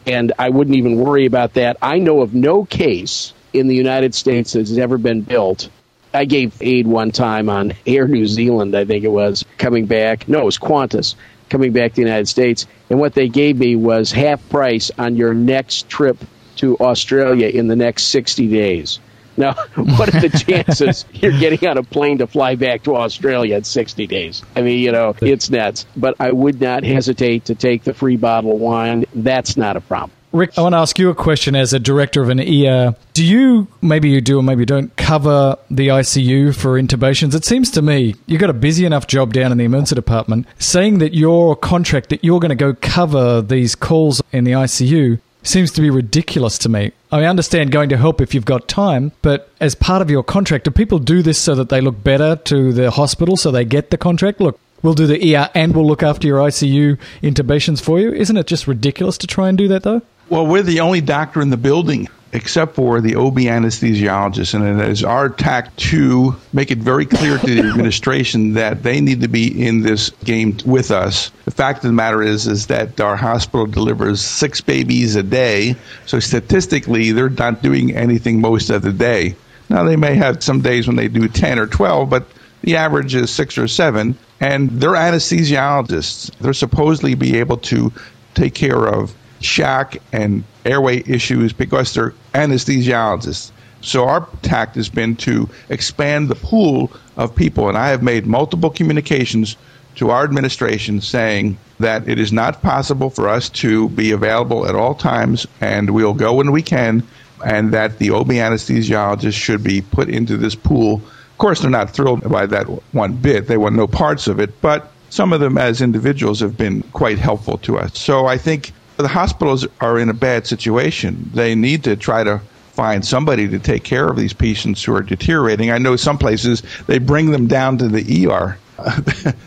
And 0.06 0.32
I 0.38 0.50
wouldn't 0.50 0.76
even 0.76 0.96
worry 0.98 1.26
about 1.26 1.54
that. 1.54 1.76
I 1.80 1.98
know 1.98 2.20
of 2.20 2.35
no 2.35 2.64
case 2.64 3.32
in 3.52 3.68
the 3.68 3.74
United 3.74 4.14
States 4.14 4.52
that 4.52 4.61
has 4.61 4.78
ever 4.78 4.98
been 4.98 5.22
built 5.22 5.68
I 6.16 6.24
gave 6.24 6.57
aid 6.62 6.87
one 6.87 7.11
time 7.11 7.50
on 7.50 7.74
Air 7.87 8.09
New 8.09 8.26
Zealand, 8.26 8.74
I 8.74 8.87
think 8.87 9.05
it 9.05 9.12
was, 9.12 9.44
coming 9.59 9.85
back. 9.85 10.26
No, 10.26 10.40
it 10.40 10.44
was 10.44 10.59
Qantas 10.59 11.14
coming 11.50 11.72
back 11.72 11.92
to 11.92 11.96
the 11.96 12.02
United 12.02 12.26
States. 12.26 12.66
And 12.88 12.98
what 12.98 13.12
they 13.12 13.29
gave 13.29 13.59
me 13.59 13.76
was 13.76 14.12
half 14.12 14.48
price 14.48 14.90
on 14.96 15.16
your 15.16 15.35
next 15.35 15.90
trip 15.90 16.16
to 16.57 16.79
Australia 16.79 17.48
in 17.48 17.66
the 17.66 17.76
next 17.76 18.05
60 18.05 18.48
days. 18.48 18.98
Now, 19.37 19.52
what 19.74 20.14
are 20.14 20.20
the 20.20 20.31
chances 20.46 21.05
you're 21.12 21.38
getting 21.38 21.68
on 21.68 21.76
a 21.76 21.83
plane 21.83 22.18
to 22.18 22.26
fly 22.26 22.55
back 22.55 22.85
to 22.85 22.96
Australia 22.96 23.57
in 23.57 23.64
60 23.64 24.07
days? 24.07 24.42
I 24.57 24.62
mean, 24.62 24.81
you 24.81 24.92
know, 24.92 25.14
it's 25.20 25.50
nuts. 25.50 25.85
But 25.94 26.16
I 26.18 26.33
would 26.33 26.62
not 26.62 26.83
hesitate 26.83 27.46
to 27.46 27.55
take 27.55 27.85
the 27.85 27.92
free 27.92 28.16
bottle 28.16 28.55
of 28.55 28.61
wine. 28.61 29.05
That's 29.14 29.59
not 29.59 29.76
a 29.76 29.83
problem. 29.83 30.15
Rick, 30.37 30.59
I 30.59 30.62
want 30.62 30.75
to 30.75 30.79
ask 30.79 30.99
you 30.99 31.09
a 31.09 31.14
question 31.14 31.57
as 31.57 31.72
a 31.72 31.79
director 31.79 32.22
of 32.22 32.29
an 32.29 32.40
ER. 32.40 32.94
Do 33.14 33.25
you, 33.25 33.68
maybe 33.81 34.11
you 34.11 34.20
do 34.20 34.38
or 34.38 34.42
maybe 34.42 34.61
you 34.61 34.66
don't, 34.66 34.94
cover 34.96 35.57
the 35.70 35.88
ICU 35.88 36.55
for 36.55 36.81
intubations? 36.81 37.35
It 37.35 37.44
seems 37.44 37.70
to 37.72 37.83
me 37.83 38.14
you've 38.27 38.40
got 38.40 38.51
a 38.51 38.55
busy 38.55 38.85
enough 38.85 39.07
job 39.07 39.33
down 39.33 39.51
in 39.51 39.59
the 39.59 39.64
emergency 39.64 39.94
department. 39.94 40.46
Saying 40.59 40.99
that 40.99 41.14
your 41.14 41.57
contract, 41.57 42.11
that 42.11 42.22
you're 42.22 42.40
going 42.40 42.51
to 42.51 42.55
go 42.55 42.75
cover 42.75 43.40
these 43.40 43.75
calls 43.75 44.22
in 44.33 44.44
the 44.44 44.53
ICU, 44.53 45.20
seems 45.42 45.70
to 45.72 45.81
be 45.81 45.90
ridiculous 45.90 46.59
to 46.59 46.68
me. 46.68 46.92
I 47.11 47.25
understand 47.25 47.70
going 47.70 47.88
to 47.88 47.96
help 47.96 48.20
if 48.20 48.35
you've 48.35 48.44
got 48.44 48.68
time, 48.68 49.12
but 49.22 49.51
as 49.61 49.75
part 49.75 50.03
of 50.03 50.11
your 50.11 50.22
contract, 50.22 50.64
do 50.64 50.70
people 50.70 50.99
do 50.99 51.22
this 51.22 51.38
so 51.38 51.55
that 51.55 51.68
they 51.68 51.81
look 51.81 52.03
better 52.03 52.37
to 52.37 52.72
the 52.72 52.90
hospital 52.90 53.37
so 53.37 53.51
they 53.51 53.64
get 53.64 53.90
the 53.90 53.96
contract? 53.96 54.40
Look, 54.40 54.61
we'll 54.83 54.94
do 54.94 55.07
the 55.07 55.37
ER 55.37 55.49
and 55.55 55.75
we'll 55.75 55.87
look 55.87 56.03
after 56.03 56.27
your 56.27 56.40
ICU 56.40 56.99
intubations 57.22 57.81
for 57.81 57.99
you. 58.01 58.12
Isn't 58.12 58.37
it 58.37 58.46
just 58.46 58.66
ridiculous 58.66 59.16
to 59.18 59.27
try 59.27 59.49
and 59.49 59.57
do 59.57 59.68
that 59.68 59.83
though? 59.83 60.03
Well, 60.29 60.47
we're 60.47 60.62
the 60.62 60.81
only 60.81 61.01
doctor 61.01 61.41
in 61.41 61.51
the 61.51 61.57
building 61.57 62.09
except 62.33 62.75
for 62.75 63.01
the 63.01 63.15
OB 63.15 63.37
anesthesiologist, 63.37 64.55
and 64.55 64.81
it 64.81 64.89
is 64.89 65.05
our 65.05 65.29
tack 65.29 65.75
to 65.77 66.35
make 66.53 66.73
it 66.73 66.79
very 66.79 67.07
clear 67.07 67.39
to 67.39 67.47
the 67.47 67.61
administration 67.69 68.55
that 68.55 68.83
they 68.83 69.01
need 69.01 69.21
to 69.21 69.29
be 69.29 69.67
in 69.67 69.83
this 69.83 70.11
game 70.25 70.59
with 70.67 70.91
us. 70.91 71.31
The 71.45 71.53
fact 71.53 71.79
of 71.79 71.89
the 71.89 71.93
matter 71.93 72.23
is, 72.23 72.49
is 72.49 72.67
that 72.67 73.01
our 73.01 73.17
hospital 73.17 73.67
delivers 73.67 74.21
six 74.21 74.61
babies 74.61 75.15
a 75.15 75.23
day, 75.23 75.77
so 76.07 76.19
statistically, 76.19 77.12
they're 77.12 77.31
not 77.31 77.62
doing 77.62 77.95
anything 77.95 78.41
most 78.41 78.69
of 78.71 78.83
the 78.83 78.93
day. 78.93 79.37
Now, 79.71 79.85
they 79.85 79.97
may 79.97 80.17
have 80.17 80.43
some 80.43 80.61
days 80.61 80.89
when 80.89 80.97
they 80.97 81.09
do 81.09 81.29
10 81.29 81.59
or 81.61 81.69
12, 81.69 82.11
but 82.11 82.27
the 82.62 82.77
average 82.77 83.15
is 83.15 83.31
six 83.31 83.57
or 83.59 83.69
seven, 83.69 84.19
and 84.41 84.71
they're 84.71 84.91
anesthesiologists. 84.91 86.37
They're 86.39 86.53
supposedly 86.53 87.15
be 87.15 87.39
able 87.39 87.59
to 87.59 87.93
take 88.35 88.55
care 88.55 88.87
of 88.87 89.15
shock 89.40 89.96
and 90.12 90.44
airway 90.64 91.03
issues 91.07 91.53
because 91.53 91.94
they're 91.94 92.14
anesthesiologists. 92.35 93.51
So 93.81 94.09
our 94.09 94.29
tact 94.42 94.75
has 94.77 94.88
been 94.88 95.16
to 95.16 95.49
expand 95.68 96.29
the 96.29 96.35
pool 96.35 96.90
of 97.16 97.35
people, 97.35 97.68
and 97.68 97.79
I 97.79 97.88
have 97.88 98.03
made 98.03 98.27
multiple 98.27 98.70
communications 98.70 99.57
to 99.96 100.11
our 100.11 100.25
administration 100.25 101.01
saying 101.01 101.57
that 101.79 102.09
it 102.09 102.18
is 102.18 102.33
not 102.33 102.62
possible 102.62 103.11
for 103.11 103.29
us 103.29 103.49
to 103.49 103.88
be 103.90 104.12
available 104.12 104.66
at 104.66 104.75
all 104.75 104.94
times, 104.94 105.46
and 105.61 105.90
we'll 105.90 106.14
go 106.14 106.35
when 106.35 106.53
we 106.53 106.62
can, 106.62 107.03
and 107.44 107.72
that 107.72 107.99
the 107.99 108.11
OB 108.11 108.29
anesthesiologist 108.29 109.35
should 109.35 109.62
be 109.62 109.83
put 109.83 110.09
into 110.09 110.37
this 110.37 110.55
pool. 110.55 110.96
Of 110.96 111.38
course, 111.38 111.61
they're 111.61 111.70
not 111.70 111.90
thrilled 111.90 112.29
by 112.29 112.46
that 112.46 112.66
one 112.92 113.14
bit. 113.16 113.46
They 113.46 113.57
want 113.57 113.77
no 113.77 113.87
parts 113.87 114.27
of 114.27 114.40
it, 114.40 114.61
but 114.61 114.90
some 115.11 115.33
of 115.33 115.40
them 115.40 115.59
as 115.59 115.81
individuals 115.81 116.40
have 116.40 116.57
been 116.57 116.83
quite 116.92 117.18
helpful 117.18 117.59
to 117.59 117.78
us. 117.78 117.99
So 117.99 118.26
I 118.26 118.39
think 118.39 118.72
the 118.97 119.09
hospitals 119.09 119.66
are 119.80 119.99
in 119.99 120.09
a 120.09 120.14
bad 120.14 120.47
situation. 120.47 121.30
They 121.34 121.55
need 121.55 121.84
to 121.84 121.97
try 121.97 122.24
to 122.24 122.40
find 122.72 123.05
somebody 123.05 123.49
to 123.49 123.59
take 123.59 123.84
care 123.84 124.07
of 124.07 124.16
these 124.16 124.32
patients 124.32 124.84
who 124.84 124.94
are 124.94 125.03
deteriorating. 125.03 125.70
I 125.70 125.78
know 125.78 125.97
some 125.97 126.18
places 126.18 126.62
they 126.86 126.99
bring 126.99 127.30
them 127.30 127.47
down 127.47 127.78
to 127.78 127.88
the 127.88 128.26
ER. 128.26 128.59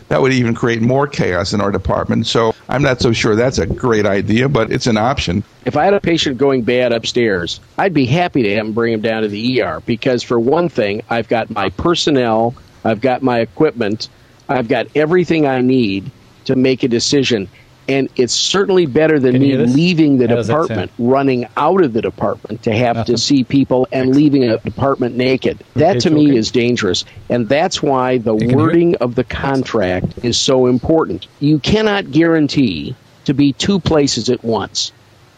that 0.08 0.20
would 0.20 0.32
even 0.32 0.54
create 0.56 0.82
more 0.82 1.06
chaos 1.06 1.52
in 1.52 1.60
our 1.60 1.70
department. 1.70 2.26
So 2.26 2.52
I'm 2.68 2.82
not 2.82 3.00
so 3.00 3.12
sure 3.12 3.36
that's 3.36 3.58
a 3.58 3.66
great 3.66 4.04
idea, 4.04 4.48
but 4.48 4.72
it's 4.72 4.88
an 4.88 4.96
option. 4.96 5.44
If 5.64 5.76
I 5.76 5.84
had 5.84 5.94
a 5.94 6.00
patient 6.00 6.38
going 6.38 6.62
bad 6.62 6.92
upstairs, 6.92 7.60
I'd 7.78 7.94
be 7.94 8.06
happy 8.06 8.42
to 8.42 8.56
have 8.56 8.66
him 8.66 8.72
bring 8.72 8.92
him 8.92 9.02
down 9.02 9.22
to 9.22 9.28
the 9.28 9.62
ER 9.62 9.80
because, 9.86 10.24
for 10.24 10.40
one 10.40 10.68
thing, 10.68 11.02
I've 11.08 11.28
got 11.28 11.48
my 11.48 11.68
personnel, 11.70 12.56
I've 12.84 13.00
got 13.00 13.22
my 13.22 13.38
equipment, 13.38 14.08
I've 14.48 14.66
got 14.66 14.88
everything 14.96 15.46
I 15.46 15.60
need 15.60 16.10
to 16.46 16.56
make 16.56 16.82
a 16.82 16.88
decision. 16.88 17.48
And 17.90 18.08
it's 18.16 18.32
certainly 18.32 18.86
better 18.86 19.18
than 19.18 19.32
Can 19.32 19.42
me 19.42 19.56
leaving 19.56 20.18
the 20.18 20.28
How 20.28 20.42
department, 20.42 20.92
running 20.98 21.46
out 21.56 21.82
of 21.82 21.92
the 21.92 22.00
department 22.00 22.62
to 22.64 22.72
have 22.72 23.06
to 23.06 23.18
see 23.18 23.44
people 23.44 23.88
and 23.90 24.14
leaving 24.14 24.44
a 24.44 24.58
department 24.58 25.16
naked. 25.16 25.58
That 25.74 25.96
Okay, 25.96 26.00
to 26.00 26.10
me 26.10 26.28
okay. 26.28 26.36
is 26.36 26.50
dangerous. 26.50 27.04
And 27.28 27.48
that's 27.48 27.82
why 27.82 28.18
the 28.18 28.36
can 28.36 28.48
hear 28.48 28.50
it? 28.50 28.56
wording 28.56 28.96
of 28.96 29.14
the 29.14 29.24
contract 29.24 30.24
is 30.24 30.38
so 30.38 30.66
important. 30.66 31.26
You 31.40 31.58
cannot 31.58 32.10
guarantee 32.10 32.94
to 33.24 33.34
be 33.34 33.52
two 33.52 33.80
places 33.80 34.30
at 34.30 34.44
once. 34.44 34.92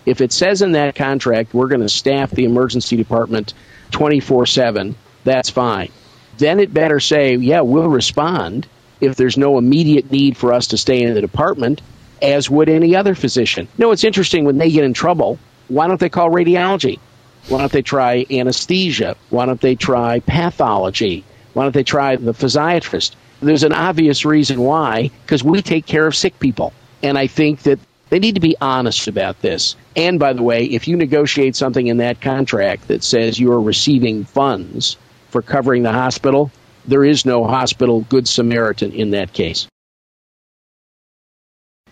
If 0.04 0.20
it 0.20 0.32
says 0.32 0.62
in 0.62 0.72
that 0.72 0.94
contract 0.94 1.54
we're 1.54 1.68
going 1.68 1.80
to 1.80 1.88
staff 1.88 2.30
the 2.30 2.44
emergency 2.44 2.96
department 2.96 3.54
24 3.92 4.46
7, 4.46 4.94
that's 5.24 5.50
fine. 5.50 5.90
Then 6.38 6.60
it 6.60 6.74
better 6.74 7.00
say, 7.00 7.36
yeah, 7.36 7.60
we'll 7.60 7.88
respond 7.88 8.66
if 9.00 9.16
there's 9.16 9.36
no 9.36 9.58
immediate 9.58 10.10
need 10.10 10.36
for 10.36 10.52
us 10.52 10.68
to 10.68 10.78
stay 10.78 11.02
in 11.02 11.14
the 11.14 11.20
department, 11.20 11.82
as 12.22 12.48
would 12.48 12.68
any 12.68 12.94
other 12.96 13.14
physician. 13.14 13.68
No, 13.76 13.90
it's 13.90 14.04
interesting 14.04 14.44
when 14.44 14.58
they 14.58 14.70
get 14.70 14.84
in 14.84 14.94
trouble, 14.94 15.38
why 15.68 15.88
don't 15.88 16.00
they 16.00 16.08
call 16.08 16.30
radiology? 16.30 16.98
Why 17.48 17.58
don't 17.58 17.72
they 17.72 17.82
try 17.82 18.24
anesthesia? 18.30 19.16
Why 19.30 19.46
don't 19.46 19.60
they 19.60 19.74
try 19.74 20.20
pathology? 20.20 21.24
Why 21.54 21.64
don't 21.64 21.74
they 21.74 21.82
try 21.82 22.16
the 22.16 22.32
physiatrist? 22.32 23.14
There's 23.40 23.64
an 23.64 23.72
obvious 23.72 24.24
reason 24.24 24.60
why, 24.60 25.10
because 25.24 25.42
we 25.42 25.60
take 25.62 25.84
care 25.84 26.06
of 26.06 26.14
sick 26.14 26.38
people. 26.38 26.72
And 27.02 27.18
I 27.18 27.26
think 27.26 27.62
that 27.62 27.80
they 28.10 28.20
need 28.20 28.36
to 28.36 28.40
be 28.40 28.56
honest 28.60 29.08
about 29.08 29.40
this. 29.40 29.74
And 29.96 30.20
by 30.20 30.34
the 30.34 30.42
way, 30.42 30.66
if 30.66 30.86
you 30.86 30.96
negotiate 30.96 31.56
something 31.56 31.86
in 31.86 31.96
that 31.96 32.20
contract 32.20 32.88
that 32.88 33.02
says 33.02 33.40
you 33.40 33.50
are 33.52 33.60
receiving 33.60 34.24
funds 34.24 34.96
for 35.30 35.42
covering 35.42 35.82
the 35.82 35.92
hospital, 35.92 36.52
there 36.86 37.04
is 37.04 37.26
no 37.26 37.44
hospital 37.44 38.02
good 38.02 38.28
Samaritan 38.28 38.92
in 38.92 39.10
that 39.10 39.32
case. 39.32 39.66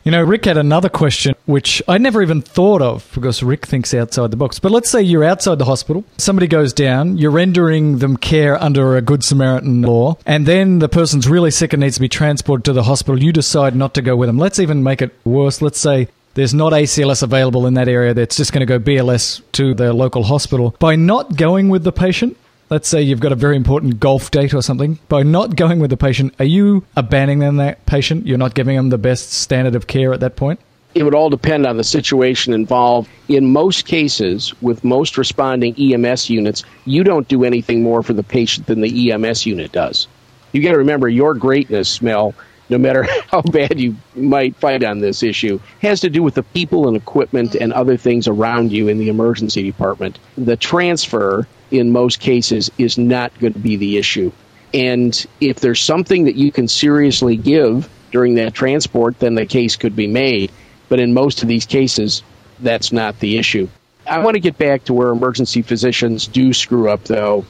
You 0.03 0.11
know, 0.11 0.23
Rick 0.23 0.47
had 0.47 0.57
another 0.57 0.89
question, 0.89 1.35
which 1.45 1.83
I 1.87 1.99
never 1.99 2.23
even 2.23 2.41
thought 2.41 2.81
of 2.81 3.11
because 3.15 3.43
Rick 3.43 3.67
thinks 3.67 3.93
outside 3.93 4.31
the 4.31 4.37
box. 4.37 4.59
But 4.59 4.73
let's 4.73 4.89
say 4.89 5.03
you're 5.03 5.25
outside 5.25 5.59
the 5.59 5.67
hospital, 5.67 6.05
somebody 6.17 6.47
goes 6.47 6.73
down, 6.73 7.19
you're 7.19 7.31
rendering 7.31 7.99
them 7.99 8.17
care 8.17 8.61
under 8.63 8.97
a 8.97 9.03
Good 9.03 9.23
Samaritan 9.23 9.83
law, 9.83 10.17
and 10.25 10.47
then 10.47 10.79
the 10.79 10.89
person's 10.89 11.29
really 11.29 11.51
sick 11.51 11.75
and 11.75 11.83
needs 11.83 11.97
to 11.97 12.01
be 12.01 12.09
transported 12.09 12.65
to 12.65 12.73
the 12.73 12.85
hospital. 12.85 13.23
You 13.23 13.31
decide 13.31 13.77
not 13.77 13.93
to 13.95 14.03
go 14.03 14.17
with 14.17 14.29
them. 14.29 14.39
Let's 14.39 14.59
even 14.59 14.83
make 14.83 15.03
it 15.03 15.15
worse. 15.25 15.61
Let's 15.61 15.79
say 15.79 16.09
there's 16.35 16.55
not 16.55 16.73
ACLS 16.73 17.23
available 17.23 17.67
in 17.67 17.75
that 17.75 17.89
area 17.89 18.15
that's 18.15 18.37
just 18.37 18.53
going 18.53 18.61
to 18.61 18.67
go 18.67 18.79
BLS 18.79 19.43
to 19.53 19.75
the 19.75 19.93
local 19.93 20.23
hospital. 20.23 20.75
By 20.79 20.97
not 20.97 21.37
going 21.37 21.69
with 21.69 21.85
the 21.85 21.93
patient, 21.93 22.37
let's 22.71 22.89
say 22.89 23.03
you've 23.03 23.21
got 23.21 23.33
a 23.33 23.37
very 23.37 23.57
important 23.57 23.99
golf 24.01 24.31
date 24.31 24.55
or 24.55 24.63
something, 24.63 24.99
by 25.09 25.25
not 25.25 25.57
going 25.57 25.81
with 25.81 25.91
the 25.91 25.97
patient, 25.97 26.35
are 26.39 26.45
you 26.45 26.85
abandoning 26.97 27.57
that 27.57 27.85
patient? 27.85 28.27
You're 28.27 28.39
not 28.39 28.55
giving 28.55 28.77
them 28.77 28.89
the 28.89 28.99
best 28.99 29.33
standard 29.33 29.75
of 29.75 29.89
care 29.89 30.15
at 30.15 30.21
that 30.21 30.37
point? 30.37 30.61
It 30.95 31.05
would 31.05 31.15
all 31.15 31.31
depend 31.31 31.67
on 31.67 31.77
the 31.77 31.85
situation 31.85 32.53
involved. 32.53 33.09
In 33.29 33.53
most 33.53 33.87
cases, 33.87 34.55
with 34.61 34.83
most 34.83 35.19
responding 35.19 35.75
EMS 35.79 36.31
units, 36.31 36.65
you 36.85 37.05
don't 37.05 37.29
do 37.29 37.45
anything 37.45 37.83
more 37.83 38.03
for 38.03 38.13
the 38.13 38.25
patient 38.25 38.67
than 38.67 38.81
the 38.81 39.13
EMS 39.13 39.47
unit 39.47 39.71
does. 39.71 40.09
You 40.53 40.63
got 40.63 40.73
to 40.73 40.79
remember 40.79 41.09
your 41.09 41.35
greatness, 41.35 42.03
Mel, 42.03 42.35
no 42.71 42.79
matter 42.79 43.07
how 43.31 43.43
bad 43.43 43.79
you 43.79 43.97
might 44.15 44.57
fight 44.57 44.83
on 44.83 45.01
this 45.01 45.23
issue, 45.23 45.61
has 45.83 46.01
to 46.01 46.11
do 46.11 46.23
with 46.23 46.35
the 46.35 46.43
people 46.43 46.89
and 46.89 46.97
equipment 46.97 47.55
and 47.55 47.73
other 47.73 47.97
things 47.97 48.29
around 48.29 48.73
you 48.73 48.89
in 48.89 48.99
the 48.99 49.09
emergency 49.09 49.63
department. 49.63 50.19
The 50.39 50.57
transfer, 50.57 51.47
in 51.71 51.91
most 51.91 52.21
cases, 52.21 52.71
is 52.79 52.97
not 52.97 53.39
going 53.39 53.53
to 53.53 53.59
be 53.59 53.77
the 53.77 53.99
issue. 53.99 54.33
And 54.73 55.27
if 55.41 55.61
there's 55.61 55.81
something 55.81 56.25
that 56.25 56.37
you 56.37 56.53
can 56.53 56.69
seriously 56.69 57.37
give 57.37 57.89
during 58.13 58.37
that 58.37 58.55
transport, 58.55 59.19
then 59.19 59.35
the 59.35 59.47
case 59.47 59.77
could 59.77 59.97
be 59.97 60.07
made. 60.07 60.53
But 60.89 61.01
in 61.01 61.13
most 61.13 61.43
of 61.43 61.49
these 61.49 61.67
cases, 61.67 62.23
that's 62.61 62.93
not 62.93 63.19
the 63.19 63.39
issue. 63.39 63.69
I 64.07 64.19
want 64.19 64.35
to 64.35 64.41
get 64.41 64.59
back 64.59 64.85
to 64.85 64.95
where 64.95 65.09
emergency 65.09 65.63
physicians 65.63 66.27
do 66.27 66.53
screw 66.53 66.89
up, 66.89 67.05
though, 67.05 67.45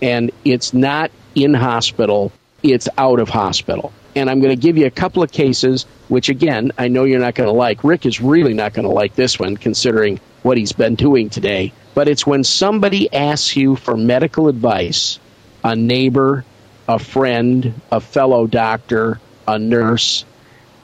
and 0.00 0.30
it's 0.44 0.72
not 0.72 1.10
in 1.34 1.52
hospital, 1.52 2.32
it's 2.62 2.88
out 2.96 3.20
of 3.20 3.28
hospital. 3.28 3.92
And 4.16 4.30
I'm 4.30 4.40
going 4.40 4.54
to 4.54 4.60
give 4.60 4.78
you 4.78 4.86
a 4.86 4.90
couple 4.90 5.22
of 5.22 5.30
cases, 5.30 5.84
which 6.08 6.30
again, 6.30 6.72
I 6.78 6.88
know 6.88 7.04
you're 7.04 7.20
not 7.20 7.34
going 7.34 7.48
to 7.48 7.52
like. 7.52 7.84
Rick 7.84 8.06
is 8.06 8.18
really 8.18 8.54
not 8.54 8.72
going 8.72 8.88
to 8.88 8.92
like 8.92 9.14
this 9.14 9.38
one, 9.38 9.58
considering 9.58 10.18
what 10.42 10.56
he's 10.56 10.72
been 10.72 10.94
doing 10.94 11.28
today. 11.28 11.74
But 11.94 12.08
it's 12.08 12.26
when 12.26 12.42
somebody 12.42 13.12
asks 13.12 13.56
you 13.56 13.76
for 13.76 13.94
medical 13.94 14.48
advice, 14.48 15.18
a 15.62 15.76
neighbor, 15.76 16.46
a 16.88 16.98
friend, 16.98 17.78
a 17.92 18.00
fellow 18.00 18.46
doctor, 18.46 19.20
a 19.46 19.58
nurse, 19.58 20.24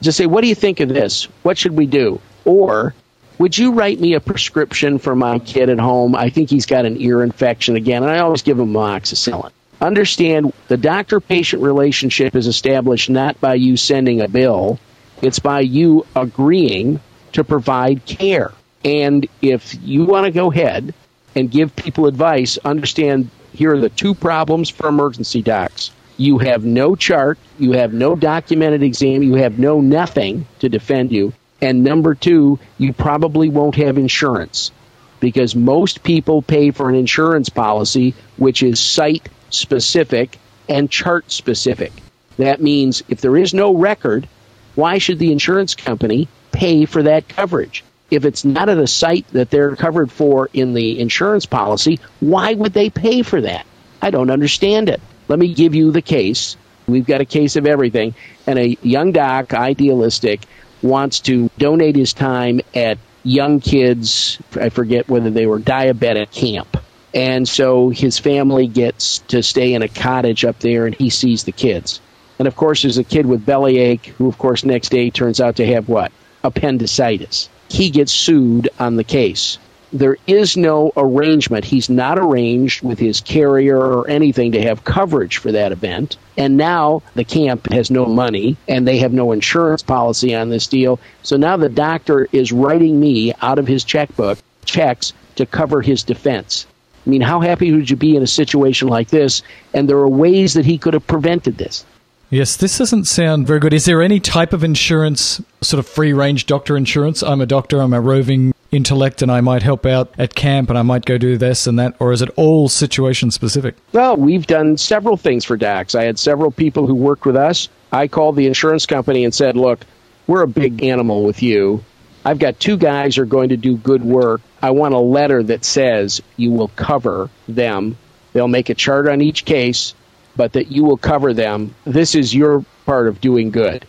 just 0.01 0.17
say, 0.17 0.27
What 0.27 0.41
do 0.41 0.47
you 0.47 0.55
think 0.55 0.79
of 0.79 0.89
this? 0.89 1.23
What 1.41 1.57
should 1.57 1.75
we 1.75 1.87
do? 1.87 2.21
Or, 2.45 2.93
would 3.39 3.57
you 3.57 3.71
write 3.71 3.99
me 3.99 4.13
a 4.13 4.19
prescription 4.19 4.99
for 4.99 5.15
my 5.15 5.39
kid 5.39 5.69
at 5.69 5.79
home? 5.79 6.15
I 6.15 6.29
think 6.29 6.51
he's 6.51 6.67
got 6.67 6.85
an 6.85 7.01
ear 7.01 7.23
infection 7.23 7.77
again. 7.77 8.03
And 8.03 8.11
I 8.11 8.19
always 8.19 8.43
give 8.43 8.59
him 8.59 8.73
amoxicillin. 8.73 9.51
Understand 9.83 10.53
the 10.69 10.77
doctor 10.77 11.19
patient 11.19 11.61
relationship 11.61 12.37
is 12.37 12.47
established 12.47 13.09
not 13.09 13.41
by 13.41 13.55
you 13.55 13.75
sending 13.75 14.21
a 14.21 14.29
bill, 14.29 14.79
it's 15.21 15.39
by 15.39 15.59
you 15.59 16.05
agreeing 16.15 17.01
to 17.33 17.43
provide 17.43 18.05
care. 18.05 18.53
And 18.85 19.27
if 19.41 19.75
you 19.83 20.05
want 20.05 20.25
to 20.25 20.31
go 20.31 20.49
ahead 20.49 20.93
and 21.35 21.51
give 21.51 21.75
people 21.75 22.05
advice, 22.05 22.57
understand 22.63 23.29
here 23.51 23.73
are 23.73 23.79
the 23.81 23.89
two 23.89 24.13
problems 24.13 24.69
for 24.69 24.87
emergency 24.87 25.41
docs. 25.41 25.91
You 26.15 26.37
have 26.37 26.63
no 26.63 26.95
chart, 26.95 27.37
you 27.59 27.73
have 27.73 27.91
no 27.91 28.15
documented 28.15 28.83
exam, 28.83 29.21
you 29.21 29.35
have 29.35 29.59
no 29.59 29.81
nothing 29.81 30.47
to 30.59 30.69
defend 30.69 31.11
you. 31.11 31.33
And 31.59 31.83
number 31.83 32.15
two, 32.15 32.57
you 32.77 32.93
probably 32.93 33.49
won't 33.49 33.75
have 33.75 33.97
insurance 33.97 34.71
because 35.19 35.57
most 35.57 36.03
people 36.03 36.41
pay 36.41 36.71
for 36.71 36.87
an 36.87 36.95
insurance 36.95 37.49
policy 37.49 38.15
which 38.37 38.63
is 38.63 38.79
site 38.79 39.27
specific 39.53 40.37
and 40.67 40.89
chart 40.89 41.31
specific. 41.31 41.91
That 42.37 42.61
means 42.61 43.03
if 43.09 43.21
there 43.21 43.37
is 43.37 43.53
no 43.53 43.75
record, 43.75 44.27
why 44.75 44.97
should 44.97 45.19
the 45.19 45.31
insurance 45.31 45.75
company 45.75 46.27
pay 46.51 46.85
for 46.85 47.03
that 47.03 47.27
coverage? 47.27 47.83
If 48.09 48.25
it's 48.25 48.45
not 48.45 48.69
at 48.69 48.77
a 48.77 48.87
site 48.87 49.27
that 49.29 49.49
they're 49.49 49.75
covered 49.75 50.11
for 50.11 50.49
in 50.53 50.73
the 50.73 50.99
insurance 50.99 51.45
policy, 51.45 51.99
why 52.19 52.53
would 52.53 52.73
they 52.73 52.89
pay 52.89 53.21
for 53.21 53.41
that? 53.41 53.65
I 54.01 54.11
don't 54.11 54.29
understand 54.29 54.89
it. 54.89 55.01
Let 55.27 55.39
me 55.39 55.53
give 55.53 55.75
you 55.75 55.91
the 55.91 56.01
case. 56.01 56.57
We've 56.87 57.05
got 57.05 57.21
a 57.21 57.25
case 57.25 57.55
of 57.55 57.65
everything. 57.65 58.13
And 58.45 58.59
a 58.59 58.77
young 58.81 59.13
doc, 59.13 59.53
idealistic, 59.53 60.41
wants 60.81 61.21
to 61.21 61.49
donate 61.57 61.95
his 61.95 62.13
time 62.13 62.61
at 62.75 62.97
young 63.23 63.61
kids, 63.61 64.37
I 64.59 64.69
forget 64.69 65.07
whether 65.07 65.29
they 65.29 65.47
were 65.47 65.59
diabetic 65.59 66.31
camp. 66.31 66.77
And 67.13 67.47
so 67.47 67.89
his 67.89 68.17
family 68.17 68.67
gets 68.67 69.19
to 69.27 69.43
stay 69.43 69.73
in 69.73 69.83
a 69.83 69.87
cottage 69.87 70.45
up 70.45 70.59
there 70.59 70.85
and 70.85 70.95
he 70.95 71.09
sees 71.09 71.43
the 71.43 71.51
kids. 71.51 72.01
And 72.39 72.47
of 72.47 72.55
course, 72.55 72.81
there's 72.81 72.97
a 72.97 73.03
kid 73.03 73.25
with 73.25 73.45
bellyache 73.45 74.07
who, 74.17 74.27
of 74.27 74.37
course, 74.37 74.65
next 74.65 74.89
day 74.89 75.09
turns 75.09 75.39
out 75.39 75.57
to 75.57 75.65
have 75.65 75.87
what? 75.87 76.11
Appendicitis. 76.43 77.49
He 77.69 77.91
gets 77.91 78.11
sued 78.11 78.69
on 78.79 78.95
the 78.95 79.03
case. 79.03 79.59
There 79.91 80.17
is 80.25 80.57
no 80.57 80.91
arrangement. 80.97 81.65
He's 81.65 81.87
not 81.87 82.17
arranged 82.17 82.83
with 82.83 82.97
his 82.97 83.21
carrier 83.21 83.77
or 83.77 84.09
anything 84.09 84.53
to 84.53 84.61
have 84.63 84.83
coverage 84.83 85.37
for 85.37 85.51
that 85.51 85.71
event. 85.71 86.17
And 86.35 86.57
now 86.57 87.03
the 87.13 87.23
camp 87.23 87.71
has 87.71 87.91
no 87.91 88.07
money 88.07 88.57
and 88.67 88.87
they 88.87 88.97
have 88.97 89.13
no 89.13 89.31
insurance 89.33 89.83
policy 89.83 90.33
on 90.33 90.49
this 90.49 90.65
deal. 90.65 90.99
So 91.21 91.37
now 91.37 91.57
the 91.57 91.69
doctor 91.69 92.27
is 92.31 92.51
writing 92.51 92.99
me 92.99 93.33
out 93.39 93.59
of 93.59 93.67
his 93.67 93.83
checkbook 93.83 94.39
checks 94.65 95.13
to 95.35 95.45
cover 95.45 95.81
his 95.81 96.01
defense. 96.01 96.65
I 97.05 97.09
mean, 97.09 97.21
how 97.21 97.41
happy 97.41 97.71
would 97.71 97.89
you 97.89 97.95
be 97.95 98.15
in 98.15 98.23
a 98.23 98.27
situation 98.27 98.87
like 98.87 99.09
this? 99.09 99.41
And 99.73 99.89
there 99.89 99.97
are 99.97 100.07
ways 100.07 100.53
that 100.53 100.65
he 100.65 100.77
could 100.77 100.93
have 100.93 101.05
prevented 101.05 101.57
this. 101.57 101.85
Yes, 102.29 102.55
this 102.55 102.79
doesn't 102.79 103.05
sound 103.05 103.45
very 103.45 103.59
good. 103.59 103.73
Is 103.73 103.85
there 103.85 104.01
any 104.01 104.19
type 104.19 104.53
of 104.53 104.63
insurance, 104.63 105.39
sort 105.61 105.79
of 105.79 105.87
free 105.87 106.13
range 106.13 106.47
doctor 106.47 106.75
insurance? 106.75 107.21
I'm 107.21 107.41
a 107.41 107.45
doctor, 107.45 107.79
I'm 107.79 107.93
a 107.93 108.01
roving 108.01 108.53
intellect, 108.71 109.21
and 109.21 109.31
I 109.31 109.41
might 109.41 109.61
help 109.61 109.85
out 109.85 110.11
at 110.17 110.33
camp 110.33 110.69
and 110.69 110.79
I 110.79 110.81
might 110.81 111.05
go 111.05 111.19
do 111.19 111.37
this 111.37 111.67
and 111.67 111.77
that? 111.77 111.95
Or 111.99 112.11
is 112.11 112.23
it 112.23 112.29
all 112.35 112.69
situation 112.69 113.29
specific? 113.29 113.75
Well, 113.91 114.17
we've 114.17 114.47
done 114.47 114.77
several 114.77 115.15
things 115.15 115.45
for 115.45 115.57
DAX. 115.57 115.93
I 115.93 116.05
had 116.05 116.17
several 116.17 116.49
people 116.49 116.87
who 116.87 116.95
worked 116.95 117.25
with 117.25 117.35
us. 117.35 117.69
I 117.91 118.07
called 118.07 118.35
the 118.35 118.47
insurance 118.47 118.87
company 118.87 119.25
and 119.25 119.33
said, 119.33 119.55
Look, 119.55 119.85
we're 120.25 120.41
a 120.41 120.47
big 120.47 120.83
animal 120.83 121.23
with 121.23 121.43
you. 121.43 121.83
I've 122.25 122.39
got 122.39 122.59
two 122.59 122.77
guys 122.77 123.15
who 123.15 123.23
are 123.23 123.27
going 123.27 123.49
to 123.49 123.57
do 123.57 123.77
good 123.77 124.03
work. 124.03 124.41
I 124.63 124.71
want 124.71 124.93
a 124.93 124.99
letter 124.99 125.43
that 125.43 125.65
says 125.65 126.21
you 126.37 126.51
will 126.51 126.69
cover 126.69 127.29
them. 127.49 127.97
They'll 128.31 128.47
make 128.47 128.69
a 128.69 128.73
chart 128.73 129.09
on 129.09 129.19
each 129.19 129.43
case, 129.43 129.93
but 130.37 130.53
that 130.53 130.71
you 130.71 130.85
will 130.85 130.95
cover 130.95 131.33
them. 131.33 131.75
This 131.83 132.15
is 132.15 132.33
your 132.33 132.63
part 132.85 133.09
of 133.09 133.19
doing 133.19 133.51
good. 133.51 133.85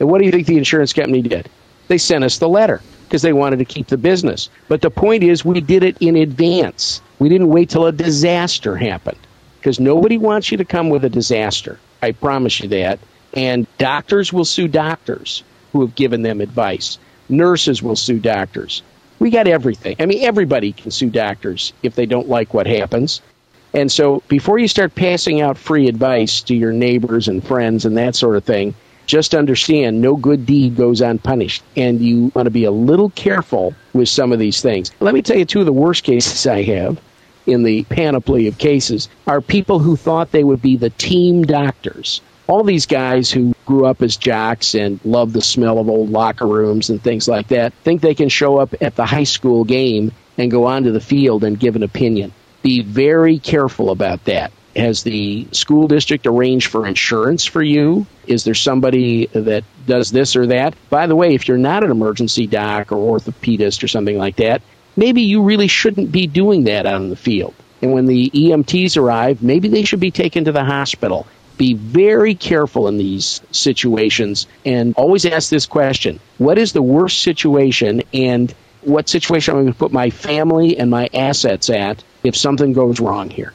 And 0.00 0.08
what 0.08 0.18
do 0.18 0.24
you 0.26 0.32
think 0.32 0.48
the 0.48 0.58
insurance 0.58 0.92
company 0.92 1.22
did? 1.22 1.48
They 1.86 1.98
sent 1.98 2.24
us 2.24 2.38
the 2.38 2.48
letter 2.48 2.82
because 3.04 3.22
they 3.22 3.32
wanted 3.32 3.60
to 3.60 3.64
keep 3.64 3.86
the 3.86 3.96
business. 3.96 4.50
But 4.66 4.80
the 4.80 4.90
point 4.90 5.22
is, 5.22 5.44
we 5.44 5.60
did 5.60 5.84
it 5.84 5.98
in 6.00 6.16
advance. 6.16 7.00
We 7.20 7.28
didn't 7.28 7.48
wait 7.48 7.70
till 7.70 7.86
a 7.86 7.92
disaster 7.92 8.76
happened 8.76 9.20
because 9.60 9.78
nobody 9.78 10.18
wants 10.18 10.50
you 10.50 10.58
to 10.58 10.64
come 10.64 10.90
with 10.90 11.04
a 11.04 11.08
disaster. 11.10 11.78
I 12.02 12.10
promise 12.10 12.58
you 12.58 12.70
that. 12.70 12.98
And 13.34 13.68
doctors 13.78 14.32
will 14.32 14.44
sue 14.44 14.66
doctors 14.66 15.44
who 15.72 15.82
have 15.82 15.94
given 15.94 16.22
them 16.22 16.40
advice. 16.40 16.98
Nurses 17.28 17.84
will 17.84 17.96
sue 17.96 18.18
doctors. 18.18 18.82
We 19.18 19.30
got 19.30 19.48
everything. 19.48 19.96
I 19.98 20.06
mean, 20.06 20.22
everybody 20.22 20.72
can 20.72 20.90
sue 20.90 21.10
doctors 21.10 21.72
if 21.82 21.94
they 21.94 22.06
don't 22.06 22.28
like 22.28 22.54
what 22.54 22.66
happens. 22.66 23.20
And 23.74 23.90
so 23.90 24.22
before 24.28 24.58
you 24.58 24.68
start 24.68 24.94
passing 24.94 25.40
out 25.40 25.58
free 25.58 25.88
advice 25.88 26.40
to 26.42 26.54
your 26.54 26.72
neighbors 26.72 27.28
and 27.28 27.44
friends 27.44 27.84
and 27.84 27.96
that 27.96 28.14
sort 28.14 28.36
of 28.36 28.44
thing, 28.44 28.74
just 29.06 29.34
understand 29.34 30.00
no 30.00 30.16
good 30.16 30.46
deed 30.46 30.76
goes 30.76 31.00
unpunished. 31.00 31.62
And 31.76 32.00
you 32.00 32.30
want 32.34 32.46
to 32.46 32.50
be 32.50 32.64
a 32.64 32.70
little 32.70 33.10
careful 33.10 33.74
with 33.92 34.08
some 34.08 34.32
of 34.32 34.38
these 34.38 34.60
things. 34.60 34.90
Let 35.00 35.14
me 35.14 35.22
tell 35.22 35.36
you 35.36 35.44
two 35.44 35.60
of 35.60 35.66
the 35.66 35.72
worst 35.72 36.04
cases 36.04 36.46
I 36.46 36.62
have 36.62 37.00
in 37.46 37.62
the 37.62 37.84
panoply 37.84 38.46
of 38.46 38.58
cases 38.58 39.08
are 39.26 39.40
people 39.40 39.78
who 39.78 39.96
thought 39.96 40.30
they 40.30 40.44
would 40.44 40.62
be 40.62 40.76
the 40.76 40.90
team 40.90 41.42
doctors. 41.42 42.20
All 42.46 42.62
these 42.62 42.86
guys 42.86 43.30
who 43.30 43.54
grew 43.68 43.84
up 43.84 44.00
as 44.00 44.16
jocks 44.16 44.74
and 44.74 44.98
love 45.04 45.34
the 45.34 45.42
smell 45.42 45.78
of 45.78 45.90
old 45.90 46.08
locker 46.08 46.46
rooms 46.46 46.88
and 46.88 47.02
things 47.02 47.28
like 47.28 47.48
that 47.48 47.74
think 47.84 48.00
they 48.00 48.14
can 48.14 48.30
show 48.30 48.56
up 48.56 48.74
at 48.80 48.96
the 48.96 49.04
high 49.04 49.24
school 49.24 49.62
game 49.62 50.10
and 50.38 50.50
go 50.50 50.64
onto 50.64 50.90
the 50.90 51.02
field 51.02 51.44
and 51.44 51.60
give 51.60 51.76
an 51.76 51.82
opinion. 51.82 52.32
Be 52.62 52.80
very 52.82 53.38
careful 53.38 53.90
about 53.90 54.24
that. 54.24 54.52
Has 54.74 55.02
the 55.02 55.46
school 55.52 55.86
district 55.86 56.26
arranged 56.26 56.68
for 56.68 56.86
insurance 56.86 57.44
for 57.44 57.62
you? 57.62 58.06
Is 58.26 58.44
there 58.44 58.54
somebody 58.54 59.26
that 59.26 59.64
does 59.86 60.10
this 60.12 60.34
or 60.34 60.46
that? 60.46 60.74
By 60.88 61.06
the 61.06 61.16
way, 61.16 61.34
if 61.34 61.46
you're 61.46 61.58
not 61.58 61.84
an 61.84 61.90
emergency 61.90 62.46
doc 62.46 62.90
or 62.90 63.18
orthopedist 63.18 63.82
or 63.82 63.88
something 63.88 64.16
like 64.16 64.36
that, 64.36 64.62
maybe 64.96 65.22
you 65.22 65.42
really 65.42 65.68
shouldn't 65.68 66.10
be 66.10 66.26
doing 66.26 66.64
that 66.64 66.86
out 66.86 67.02
in 67.02 67.10
the 67.10 67.16
field. 67.16 67.54
And 67.82 67.92
when 67.92 68.06
the 68.06 68.30
EMTs 68.30 68.96
arrive, 68.96 69.42
maybe 69.42 69.68
they 69.68 69.84
should 69.84 70.00
be 70.00 70.10
taken 70.10 70.46
to 70.46 70.52
the 70.52 70.64
hospital. 70.64 71.26
Be 71.58 71.74
very 71.74 72.34
careful 72.34 72.88
in 72.88 72.96
these 72.96 73.42
situations 73.50 74.46
and 74.64 74.94
always 74.94 75.26
ask 75.26 75.50
this 75.50 75.66
question 75.66 76.20
What 76.38 76.56
is 76.56 76.72
the 76.72 76.82
worst 76.82 77.20
situation 77.20 78.02
and 78.14 78.54
what 78.80 79.08
situation 79.08 79.52
am 79.52 79.58
I'm 79.58 79.64
going 79.64 79.74
to 79.74 79.78
put 79.78 79.92
my 79.92 80.08
family 80.08 80.78
and 80.78 80.90
my 80.90 81.10
assets 81.12 81.68
at 81.68 82.02
if 82.24 82.36
something 82.36 82.72
goes 82.72 83.00
wrong 83.00 83.28
here? 83.28 83.52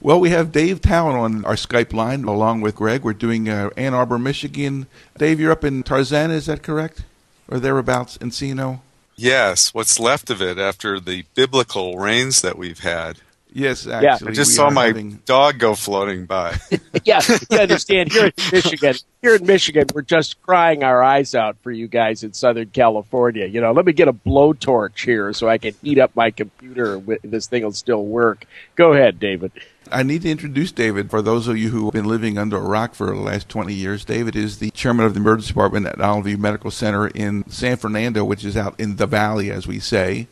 Well, 0.00 0.20
we 0.20 0.30
have 0.30 0.50
Dave 0.50 0.80
Talan 0.80 1.14
on 1.14 1.44
our 1.44 1.54
Skype 1.54 1.92
line 1.92 2.24
along 2.24 2.60
with 2.60 2.74
Greg. 2.74 3.04
We're 3.04 3.12
doing 3.12 3.48
uh, 3.48 3.70
Ann 3.76 3.94
Arbor, 3.94 4.18
Michigan. 4.18 4.88
Dave, 5.16 5.38
you're 5.38 5.52
up 5.52 5.64
in 5.64 5.84
Tarzana, 5.84 6.32
is 6.32 6.46
that 6.46 6.64
correct? 6.64 7.04
or 7.52 7.60
thereabouts, 7.60 8.18
Encino? 8.18 8.80
Yes, 9.14 9.74
what's 9.74 10.00
left 10.00 10.30
of 10.30 10.40
it 10.40 10.58
after 10.58 10.98
the 10.98 11.24
biblical 11.34 11.98
rains 11.98 12.40
that 12.40 12.56
we've 12.56 12.80
had. 12.80 13.18
Yes, 13.54 13.86
actually. 13.86 14.26
Yeah. 14.26 14.30
I 14.30 14.34
just 14.34 14.54
saw 14.54 14.70
my 14.70 14.86
having... 14.86 15.20
dog 15.24 15.58
go 15.58 15.74
floating 15.74 16.26
by. 16.26 16.56
yeah, 17.04 17.20
you 17.50 17.58
understand. 17.58 18.12
Here 18.12 18.26
in 18.26 18.32
Michigan, 18.52 18.94
here 19.20 19.34
in 19.34 19.46
Michigan, 19.46 19.86
we're 19.94 20.02
just 20.02 20.40
crying 20.42 20.82
our 20.82 21.02
eyes 21.02 21.34
out 21.34 21.56
for 21.62 21.70
you 21.70 21.88
guys 21.88 22.22
in 22.22 22.32
Southern 22.32 22.70
California. 22.70 23.46
You 23.46 23.60
know, 23.60 23.72
let 23.72 23.84
me 23.84 23.92
get 23.92 24.08
a 24.08 24.12
blowtorch 24.12 25.04
here 25.04 25.32
so 25.32 25.48
I 25.48 25.58
can 25.58 25.74
heat 25.82 25.98
up 25.98 26.16
my 26.16 26.30
computer. 26.30 26.98
This 27.22 27.46
thing 27.46 27.62
will 27.62 27.72
still 27.72 28.04
work. 28.04 28.46
Go 28.74 28.92
ahead, 28.92 29.20
David. 29.20 29.52
I 29.90 30.02
need 30.02 30.22
to 30.22 30.30
introduce 30.30 30.72
David 30.72 31.10
for 31.10 31.20
those 31.20 31.48
of 31.48 31.58
you 31.58 31.68
who 31.68 31.84
have 31.84 31.92
been 31.92 32.06
living 32.06 32.38
under 32.38 32.56
a 32.56 32.60
rock 32.60 32.94
for 32.94 33.06
the 33.06 33.14
last 33.14 33.48
20 33.48 33.74
years. 33.74 34.04
David 34.04 34.34
is 34.34 34.58
the 34.58 34.70
chairman 34.70 35.04
of 35.04 35.12
the 35.12 35.20
emergency 35.20 35.48
department 35.48 35.86
at 35.86 36.00
Olive 36.00 36.24
View 36.24 36.38
Medical 36.38 36.70
Center 36.70 37.08
in 37.08 37.48
San 37.50 37.76
Fernando, 37.76 38.24
which 38.24 38.44
is 38.44 38.56
out 38.56 38.78
in 38.78 38.96
the 38.96 39.06
valley, 39.06 39.50
as 39.50 39.66
we 39.66 39.78
say. 39.78 40.28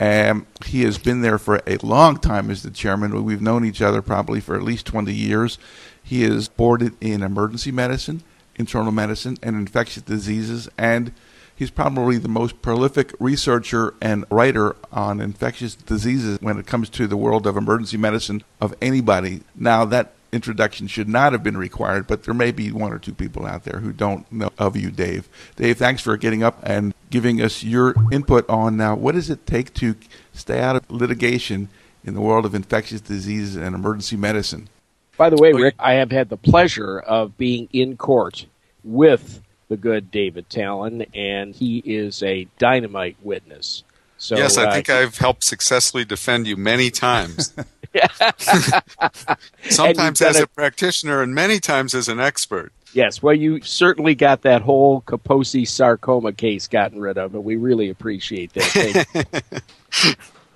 And 0.00 0.46
he 0.64 0.82
has 0.82 0.98
been 0.98 1.20
there 1.20 1.38
for 1.38 1.60
a 1.66 1.76
long 1.78 2.16
time 2.16 2.50
as 2.50 2.64
the 2.64 2.70
chairman. 2.70 3.22
We've 3.22 3.42
known 3.42 3.64
each 3.64 3.82
other 3.82 4.02
probably 4.02 4.40
for 4.40 4.56
at 4.56 4.62
least 4.62 4.86
20 4.86 5.14
years. 5.14 5.58
He 6.02 6.24
is 6.24 6.48
boarded 6.48 6.96
in 7.00 7.22
emergency 7.22 7.70
medicine, 7.70 8.22
internal 8.56 8.90
medicine, 8.90 9.36
and 9.42 9.54
infectious 9.54 10.02
diseases, 10.02 10.68
and 10.76 11.12
He's 11.60 11.70
probably 11.70 12.16
the 12.16 12.26
most 12.26 12.62
prolific 12.62 13.12
researcher 13.20 13.92
and 14.00 14.24
writer 14.30 14.76
on 14.90 15.20
infectious 15.20 15.74
diseases 15.74 16.38
when 16.40 16.58
it 16.58 16.66
comes 16.66 16.88
to 16.88 17.06
the 17.06 17.18
world 17.18 17.46
of 17.46 17.54
emergency 17.54 17.98
medicine 17.98 18.42
of 18.62 18.74
anybody. 18.80 19.42
Now, 19.54 19.84
that 19.84 20.14
introduction 20.32 20.86
should 20.86 21.08
not 21.08 21.32
have 21.32 21.42
been 21.42 21.56
required, 21.56 22.06
but 22.06 22.24
there 22.24 22.34
may 22.34 22.52
be 22.52 22.70
one 22.70 22.92
or 22.92 22.98
two 22.98 23.14
people 23.14 23.46
out 23.46 23.64
there 23.64 23.80
who 23.80 23.92
don't 23.92 24.30
know 24.30 24.50
of 24.58 24.76
you, 24.76 24.90
Dave. 24.90 25.28
Dave, 25.56 25.78
thanks 25.78 26.02
for 26.02 26.16
getting 26.16 26.42
up 26.42 26.58
and 26.62 26.94
giving 27.10 27.42
us 27.42 27.62
your 27.62 27.94
input 28.12 28.48
on 28.48 28.76
now 28.76 28.94
what 28.94 29.14
does 29.14 29.30
it 29.30 29.46
take 29.46 29.74
to 29.74 29.96
stay 30.32 30.60
out 30.60 30.76
of 30.76 30.90
litigation 30.90 31.68
in 32.04 32.14
the 32.14 32.20
world 32.20 32.44
of 32.44 32.54
infectious 32.54 33.00
diseases 33.00 33.56
and 33.56 33.74
emergency 33.74 34.16
medicine? 34.16 34.68
By 35.16 35.28
the 35.28 35.36
way, 35.36 35.52
Rick, 35.52 35.74
I 35.78 35.94
have 35.94 36.10
had 36.10 36.28
the 36.28 36.36
pleasure 36.36 36.98
of 36.98 37.36
being 37.36 37.68
in 37.72 37.96
court 37.96 38.46
with 38.82 39.42
the 39.68 39.76
good 39.76 40.10
David 40.10 40.48
Talan, 40.48 41.06
and 41.14 41.54
he 41.54 41.78
is 41.78 42.22
a 42.22 42.48
dynamite 42.58 43.16
witness. 43.22 43.84
So, 44.20 44.36
yes, 44.36 44.58
I 44.58 44.66
uh, 44.66 44.74
think 44.74 44.90
I've 44.90 45.16
helped 45.16 45.44
successfully 45.44 46.04
defend 46.04 46.46
you 46.46 46.54
many 46.54 46.90
times. 46.90 47.54
Sometimes 49.70 50.20
as 50.20 50.38
a, 50.38 50.42
a 50.42 50.46
practitioner, 50.46 51.22
and 51.22 51.34
many 51.34 51.58
times 51.58 51.94
as 51.94 52.06
an 52.06 52.20
expert. 52.20 52.70
Yes, 52.92 53.22
well, 53.22 53.34
you 53.34 53.62
certainly 53.62 54.14
got 54.14 54.42
that 54.42 54.60
whole 54.60 55.00
Kaposi 55.00 55.66
sarcoma 55.66 56.34
case 56.34 56.68
gotten 56.68 57.00
rid 57.00 57.16
of, 57.16 57.34
and 57.34 57.44
we 57.44 57.56
really 57.56 57.88
appreciate 57.88 58.52
that. 58.52 59.62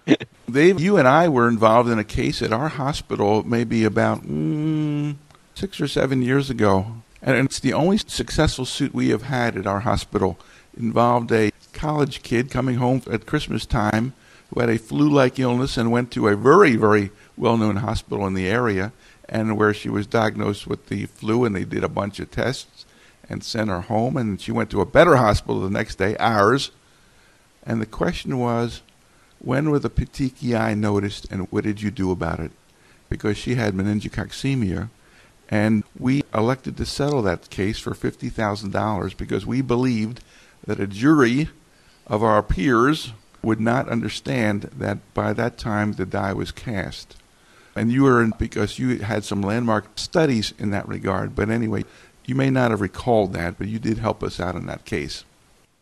Dave, 0.51 0.79
you 0.79 0.99
and 0.99 1.09
I 1.09 1.31
were 1.31 1.49
involved 1.49 1.89
in 1.89 1.99
a 1.99 2.05
case 2.05 2.43
at 2.43 2.53
our 2.53 2.69
hospital 2.69 3.45
maybe 3.45 3.85
about 3.85 4.27
mm, 4.27 5.17
six 5.55 5.81
or 5.81 5.89
seven 5.89 6.21
years 6.21 6.51
ago. 6.51 6.97
And 7.23 7.47
it's 7.47 7.61
the 7.61 7.73
only 7.73 7.97
successful 7.97 8.67
suit 8.67 8.93
we 8.93 9.09
have 9.09 9.23
had 9.23 9.57
at 9.57 9.67
our 9.67 9.81
hospital. 9.81 10.39
It 10.75 10.81
involved 10.81 11.33
a 11.33 11.51
college 11.85 12.23
kid 12.23 12.51
coming 12.51 12.77
home 12.77 13.03
at 13.11 13.27
Christmas 13.27 13.67
time 13.67 14.15
who 14.49 14.59
had 14.59 14.71
a 14.71 14.79
flu 14.79 15.07
like 15.07 15.39
illness 15.39 15.77
and 15.77 15.93
went 15.93 16.11
to 16.11 16.29
a 16.29 16.35
very, 16.35 16.77
very 16.77 17.11
well 17.37 17.59
known 17.59 17.77
hospital 17.77 18.27
in 18.27 18.33
the 18.33 18.49
area 18.49 18.91
and 19.29 19.59
where 19.59 19.75
she 19.75 19.91
was 19.91 20.07
diagnosed 20.07 20.67
with 20.67 20.87
the 20.87 21.05
flu 21.05 21.45
and 21.45 21.55
they 21.55 21.63
did 21.63 21.85
a 21.85 21.89
bunch 21.91 22.19
of 22.19 22.31
tests 22.31 22.87
and 23.29 23.45
sent 23.45 23.69
her 23.69 23.83
home 23.83 24.17
and 24.17 24.41
she 24.41 24.51
went 24.51 24.71
to 24.71 24.81
a 24.81 24.87
better 24.87 25.17
hospital 25.17 25.61
the 25.61 25.69
next 25.69 25.97
day, 25.97 26.17
ours. 26.17 26.71
And 27.67 27.83
the 27.83 27.87
question 28.01 28.39
was, 28.39 28.81
when 29.39 29.69
were 29.69 29.79
the 29.79 29.91
petechiae 29.91 30.79
noticed 30.79 31.31
and 31.31 31.53
what 31.53 31.65
did 31.65 31.83
you 31.83 31.91
do 31.91 32.11
about 32.11 32.41
it? 32.41 32.53
Because 33.11 33.37
she 33.37 33.57
had 33.57 33.75
meningococcemia 33.75 34.89
and 35.51 35.85
we 35.99 36.23
elected 36.33 36.79
to 36.79 36.87
settle 36.87 37.21
that 37.21 37.51
case 37.51 37.79
for 37.79 37.91
$50,000 37.91 39.15
because 39.19 39.45
we 39.45 39.61
believed 39.61 40.25
that 40.67 40.81
a 40.81 40.87
jury 40.87 41.51
of 42.07 42.23
our 42.23 42.43
peers 42.43 43.13
would 43.43 43.61
not 43.61 43.89
understand 43.89 44.71
that 44.77 44.99
by 45.15 45.33
that 45.33 45.59
time 45.59 45.93
the 45.93 46.07
die 46.07 46.33
was 46.33 46.51
cast. 46.51 47.17
And 47.77 47.93
you 47.93 48.05
were 48.05 48.23
in 48.23 48.33
because 48.39 48.79
you 48.79 49.01
had 49.01 49.25
some 49.25 49.43
landmark 49.43 49.99
studies 49.99 50.55
in 50.59 50.71
that 50.71 50.89
regard. 50.89 51.35
But 51.35 51.51
anyway, 51.51 51.85
you 52.25 52.35
may 52.35 52.51
not 52.51 52.71
have 52.71 52.81
recalled 52.81 53.33
that, 53.35 53.59
but 53.59 53.69
you 53.69 53.79
did 53.79 53.99
help 53.99 54.23
us 54.23 54.41
out 54.41 54.55
in 54.55 54.67
that 54.67 54.85
case. 54.85 55.25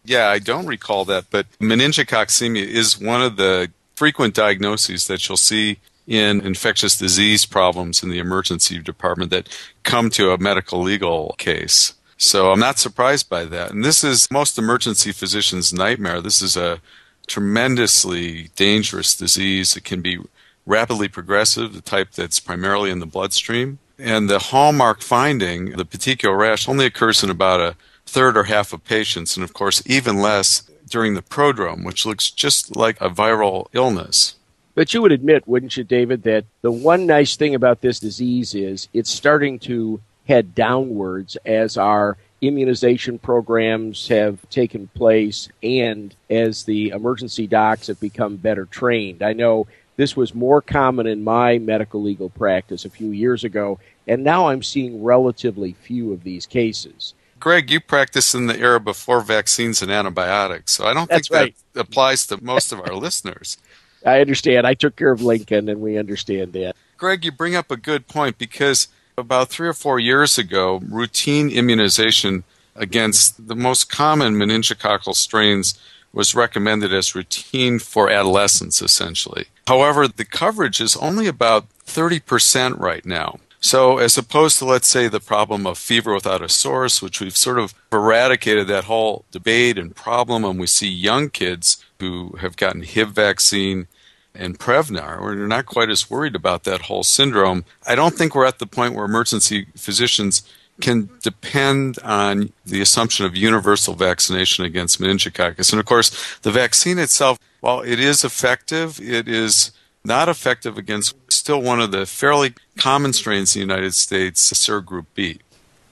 Yeah, 0.05 0.29
I 0.29 0.39
don't 0.39 0.67
recall 0.67 1.05
that, 1.05 1.27
but 1.31 1.47
meningococcemia 1.61 2.67
is 2.67 3.01
one 3.01 3.23
of 3.23 3.37
the 3.37 3.71
frequent 3.95 4.35
diagnoses 4.35 5.07
that 5.07 5.29
you'll 5.29 5.37
see 5.37 5.79
in 6.09 6.41
infectious 6.41 6.99
disease 6.99 7.47
problems 7.47 8.03
in 8.03 8.11
the 8.11 8.19
emergency 8.19 8.81
department 8.81 9.31
that 9.31 9.49
come 9.85 10.11
to 10.11 10.33
a 10.33 10.39
medical 10.39 10.81
legal 10.81 11.37
case. 11.39 11.95
So 12.23 12.53
I'm 12.53 12.61
not 12.61 12.79
surprised 12.79 13.29
by 13.29 13.47
that. 13.47 13.73
And 13.73 13.85
this 13.85 14.05
is 14.05 14.31
most 14.31 14.57
emergency 14.57 15.11
physicians' 15.11 15.73
nightmare. 15.73 16.21
This 16.21 16.41
is 16.41 16.57
a 16.57 16.81
tremendously 17.27 18.51
dangerous 18.55 19.17
disease. 19.17 19.77
It 19.77 19.83
can 19.83 20.03
be 20.03 20.21
rapidly 20.65 21.09
progressive, 21.09 21.75
the 21.75 21.81
type 21.81 22.13
that's 22.13 22.39
primarily 22.39 22.93
in 22.93 23.01
the 23.01 23.07
bloodstream. 23.07 23.81
And 23.99 24.31
the 24.31 24.39
hallmark 24.39 25.03
finding, 25.03 25.73
the 25.73 25.85
petechial 25.85 26.39
rash, 26.39 26.69
only 26.69 26.87
occurs 26.87 27.25
in 27.25 27.31
about 27.31 27.59
a 27.59 27.75
third 28.07 28.37
or 28.37 28.45
half 28.45 28.73
of 28.73 28.85
patients, 28.85 29.37
and 29.37 29.43
of 29.43 29.53
course, 29.53 29.83
even 29.85 30.19
less 30.19 30.71
during 30.89 31.15
the 31.15 31.23
prodrome, 31.23 31.85
which 31.85 32.07
looks 32.07 32.31
just 32.31 32.77
like 32.77 33.01
a 33.01 33.11
viral 33.11 33.67
illness. 33.73 34.37
But 34.77 34.95
you 34.95 35.03
would 35.03 35.13
admit, 35.13 35.49
wouldn't 35.49 35.77
you, 35.77 35.83
David, 35.83 36.23
that 36.23 36.45
the 36.61 36.71
one 36.71 37.05
nice 37.05 37.35
thing 37.35 37.57
about 37.57 37.81
this 37.81 37.99
disease 37.99 38.55
is 38.55 38.87
it's 38.95 39.11
starting 39.11 39.59
to 39.61 40.01
head 40.27 40.55
downwards 40.55 41.37
as 41.45 41.77
our 41.77 42.17
immunization 42.41 43.19
programs 43.19 44.09
have 44.09 44.49
taken 44.51 44.89
place 44.89 45.49
and 45.63 46.15
as 46.29 46.65
the 46.65 46.89
emergency 46.89 47.47
docs 47.47 47.87
have 47.87 48.01
become 48.01 48.37
better 48.37 48.67
trained. 48.67 49.23
I 49.23 49.33
know 49.33 49.67
this 49.97 50.17
was 50.17 50.35
more 50.35 50.61
common 50.61 51.07
in 51.07 51.23
my 51.23 51.59
medical 51.59 52.03
legal 52.03 52.31
practice 52.31 52.85
a 52.85 52.91
few 52.91 53.11
years 53.11 53.45
ago, 53.45 53.79
and 54.09 54.25
now 54.25 54.49
I'm 54.49 54.63
seeing 54.63 55.05
relatively 55.05 55.75
few 55.75 56.13
of 56.13 56.25
these 56.25 56.47
cases. 56.47 57.15
Greg, 57.39 57.71
you 57.71 57.81
practiced 57.81 58.35
in 58.35 58.47
the 58.47 58.59
era 58.59 58.81
before 58.81 59.21
vaccines 59.21 59.83
and 59.83 59.91
antibiotics, 59.91 60.73
so 60.73 60.87
I 60.87 60.95
don't 60.95 61.09
That's 61.09 61.29
think 61.29 61.41
right. 61.41 61.55
that 61.75 61.81
applies 61.81 62.27
to 62.27 62.43
most 62.43 62.73
of 62.73 62.81
our 62.81 62.95
listeners. 62.97 63.59
I 64.05 64.21
understand. 64.21 64.67
I 64.67 64.75
took 64.75 64.97
care 64.97 65.13
of 65.13 65.23
Lincoln, 65.23 65.69
and 65.69 65.81
we 65.81 65.97
understand 65.97 66.53
that. 66.55 66.75
Greg, 66.97 67.25
you 67.25 67.33
bring 67.33 67.55
up 67.55 67.71
a 67.71 67.77
good 67.77 68.09
point 68.09 68.39
because 68.39 68.89
about 69.17 69.49
three 69.49 69.69
or 69.69 69.75
four 69.75 69.99
years 69.99 70.39
ago, 70.39 70.81
routine 70.89 71.51
immunization 71.51 72.45
against 72.75 73.49
the 73.49 73.57
most 73.57 73.91
common 73.91 74.35
meningococcal 74.35 75.15
strains 75.15 75.79
was 76.13 76.35
recommended 76.35 76.93
as 76.93 77.15
routine 77.15 77.79
for 77.79 78.11
adolescents, 78.11 78.83
essentially. 78.83 79.47
However, 79.67 80.09
the 80.09 80.25
coverage 80.25 80.81
is 80.81 80.97
only 80.97 81.27
about 81.27 81.67
30% 81.87 82.79
right 82.79 83.05
now. 83.07 83.39
So, 83.61 83.99
as 83.99 84.19
opposed 84.19 84.59
to, 84.59 84.65
let's 84.65 84.89
say, 84.89 85.07
the 85.07 85.21
problem 85.21 85.69
of 85.69 85.79
fever 85.79 86.13
without 86.13 86.43
a 86.43 86.49
source, 86.49 87.01
which 87.01 87.21
we've 87.21 87.37
sort 87.37 87.61
of 87.61 87.75
eradicated 87.93 88.67
that 88.67 88.85
whole 88.85 89.25
debate 89.31 89.79
and 89.79 89.95
problem, 89.95 90.45
and 90.45 90.59
we 90.59 90.67
see 90.67 90.89
young 90.89 91.31
kids 91.31 91.83
who 92.01 92.37
have 92.41 92.57
gotten 92.57 92.83
Hib 92.83 93.11
vaccine 93.11 93.87
and 94.35 94.59
Prevnar, 94.59 95.21
we're 95.21 95.35
not 95.47 95.67
quite 95.67 95.91
as 95.91 96.11
worried 96.11 96.35
about 96.35 96.65
that 96.65 96.83
whole 96.83 97.03
syndrome. 97.03 97.65
I 97.87 97.95
don't 97.95 98.15
think 98.15 98.35
we're 98.35 98.47
at 98.47 98.59
the 98.59 98.67
point 98.67 98.95
where 98.95 99.05
emergency 99.05 99.67
physicians 99.77 100.43
can 100.81 101.11
depend 101.23 101.99
on 102.03 102.53
the 102.65 102.81
assumption 102.81 103.27
of 103.27 103.37
universal 103.37 103.95
vaccination 103.95 104.65
against 104.65 105.01
meningococcus. 105.01 105.73
And 105.73 105.79
of 105.79 105.87
course, 105.87 106.39
the 106.41 106.51
vaccine 106.51 106.99
itself, 106.99 107.39
while 107.61 107.81
it 107.81 108.01
is 108.01 108.25
effective, 108.25 109.01
it 109.01 109.29
is 109.29 109.71
not 110.05 110.29
effective 110.29 110.79
against 110.79 111.15
still 111.31 111.63
one 111.63 111.81
of 111.81 111.93
the 111.93 112.07
fairly 112.07 112.55
common 112.77 113.13
strains 113.13 113.55
in 113.55 113.61
the 113.61 113.75
United 113.75 113.95
States, 113.95 114.53
Serogroup 114.53 115.07
B. 115.15 115.41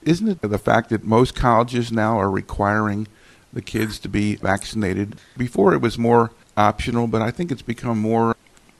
Isn't 0.03 0.27
it 0.27 0.41
the 0.41 0.57
fact 0.57 0.89
that 0.89 1.03
most 1.03 1.35
colleges 1.35 1.91
now 1.91 2.19
are 2.19 2.29
requiring 2.29 3.07
the 3.53 3.61
kids 3.61 3.99
to 3.99 4.09
be 4.09 4.35
vaccinated? 4.35 5.15
Before 5.37 5.73
it 5.73 5.81
was 5.81 5.97
more 5.97 6.31
optional, 6.61 7.07
but 7.07 7.21
I 7.21 7.31
think 7.31 7.51
it's 7.51 7.61
become 7.61 7.99
more 7.99 8.35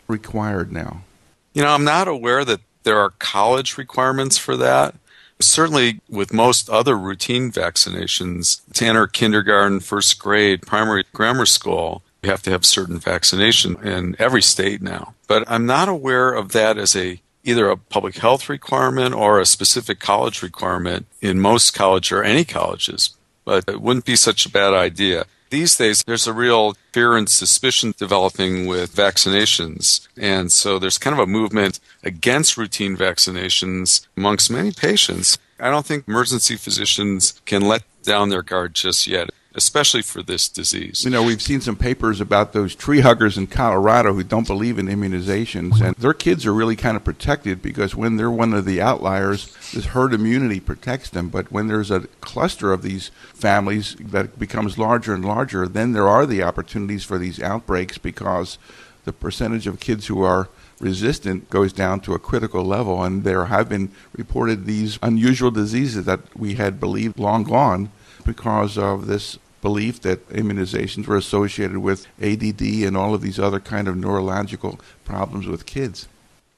required 0.07 0.71
now. 0.71 1.01
You 1.53 1.63
know, 1.63 1.69
I'm 1.69 1.84
not 1.84 2.07
aware 2.07 2.45
that 2.45 2.61
there 2.84 2.99
are 2.99 3.11
college 3.11 3.77
requirements 3.77 4.38
for 4.38 4.55
that. 4.57 4.95
Certainly, 5.39 5.99
with 6.07 6.34
most 6.34 6.69
other 6.69 6.95
routine 6.95 7.51
vaccinations, 7.51 8.61
to 8.73 8.86
enter 8.86 9.07
kindergarten, 9.07 9.79
first 9.79 10.19
grade, 10.19 10.61
primary 10.61 11.03
grammar 11.13 11.47
school, 11.47 12.03
you 12.21 12.29
have 12.29 12.43
to 12.43 12.51
have 12.51 12.65
certain 12.65 12.99
vaccination 12.99 13.75
in 13.84 14.15
every 14.19 14.43
state 14.43 14.82
now. 14.82 15.15
But 15.27 15.43
I'm 15.47 15.65
not 15.65 15.89
aware 15.89 16.32
of 16.32 16.51
that 16.51 16.77
as 16.77 16.95
a 16.95 17.19
either 17.43 17.69
a 17.69 17.77
public 17.77 18.17
health 18.17 18.49
requirement 18.49 19.15
or 19.15 19.39
a 19.39 19.47
specific 19.47 19.99
college 19.99 20.43
requirement 20.43 21.07
in 21.21 21.39
most 21.39 21.73
college 21.73 22.11
or 22.11 22.23
any 22.23 22.45
colleges. 22.45 23.15
But 23.43 23.67
it 23.67 23.82
wouldn't 23.82 24.05
be 24.05 24.15
such 24.15 24.45
a 24.45 24.51
bad 24.51 24.75
idea. 24.75 25.25
These 25.52 25.76
days, 25.76 26.02
there's 26.08 26.28
a 26.28 26.34
real 26.34 26.76
fear 26.93 27.18
and 27.18 27.28
suspicion 27.28 27.93
developing 27.97 28.68
with 28.68 28.95
vaccinations. 28.95 30.08
And 30.18 30.49
so 30.49 30.80
there's 30.80 30.97
kind 30.97 31.14
of 31.14 31.20
a 31.20 31.28
movement 31.28 31.82
against 32.06 32.56
routine 32.56 32.95
vaccinations 32.95 34.08
amongst 34.16 34.49
many 34.49 34.72
patients. 34.72 35.38
I 35.60 35.70
don't 35.70 35.86
think 35.86 36.08
emergency 36.08 36.56
physicians 36.56 37.41
can 37.45 37.68
let 37.68 37.84
down 38.02 38.30
their 38.30 38.43
guard 38.43 38.74
just 38.74 39.08
yet 39.08 39.30
especially 39.54 40.02
for 40.02 40.24
this 40.24 40.47
disease. 40.47 41.04
You 41.04 41.10
know, 41.10 41.24
we've 41.24 41.41
seen 41.41 41.62
some 41.62 41.76
papers 41.76 42.22
about 42.22 42.54
those 42.54 42.74
tree 42.74 43.02
huggers 43.02 43.38
in 43.38 43.47
Colorado 43.47 44.14
who 44.14 44.24
don't 44.24 44.47
believe 44.47 44.80
in 44.80 44.88
immunizations, 44.88 45.82
and 45.82 45.95
their 45.97 46.14
kids 46.14 46.45
are 46.45 46.54
really 46.54 46.76
kind 46.76 46.95
of 46.95 47.04
protected 47.04 47.62
because 47.62 47.95
when 47.95 48.16
they're 48.16 48.32
one 48.32 48.54
of 48.54 48.66
the 48.66 48.82
outliers, 48.82 49.54
this 49.74 49.88
herd 49.88 50.14
immunity 50.14 50.60
protects 50.60 51.10
them. 51.10 51.30
But 51.30 51.52
when 51.52 51.68
there's 51.68 51.91
a 51.91 52.08
cluster 52.22 52.72
of 52.72 52.82
these 52.82 53.12
families 53.34 53.95
that 53.99 54.39
becomes 54.39 54.78
larger 54.78 55.14
and 55.14 55.26
larger, 55.26 55.68
then 55.68 55.91
there 55.91 56.08
are 56.08 56.26
the 56.26 56.43
opportunities 56.43 57.04
for 57.04 57.18
these 57.18 57.41
outbreaks 57.41 57.97
because 57.97 58.58
the 59.04 59.14
percentage 59.14 59.68
of 59.68 59.80
kids 59.80 60.08
who 60.08 60.22
are 60.22 60.49
resistant 60.80 61.49
goes 61.49 61.74
down 61.74 61.99
to 62.02 62.14
a 62.14 62.20
critical 62.20 62.64
level, 62.64 63.04
and 63.04 63.24
there 63.24 63.45
have 63.45 63.70
been 63.70 63.91
reported 64.14 64.66
these 64.66 64.97
unusual 65.04 65.52
diseases 65.52 66.06
that 66.06 66.22
we 66.36 66.56
had 66.56 66.80
believed 66.80 67.20
long 67.20 67.43
gone 67.43 67.91
because 68.22 68.78
of 68.78 69.07
this 69.07 69.38
belief 69.61 70.01
that 70.01 70.28
immunizations 70.30 71.07
were 71.07 71.17
associated 71.17 71.78
with 71.78 72.07
ADD 72.22 72.61
and 72.61 72.97
all 72.97 73.13
of 73.13 73.22
these 73.22 73.39
other 73.39 73.59
kind 73.59 73.88
of 73.88 73.95
neurological 73.95 74.80
problems 75.05 75.47
with 75.47 75.65
kids. 75.65 76.07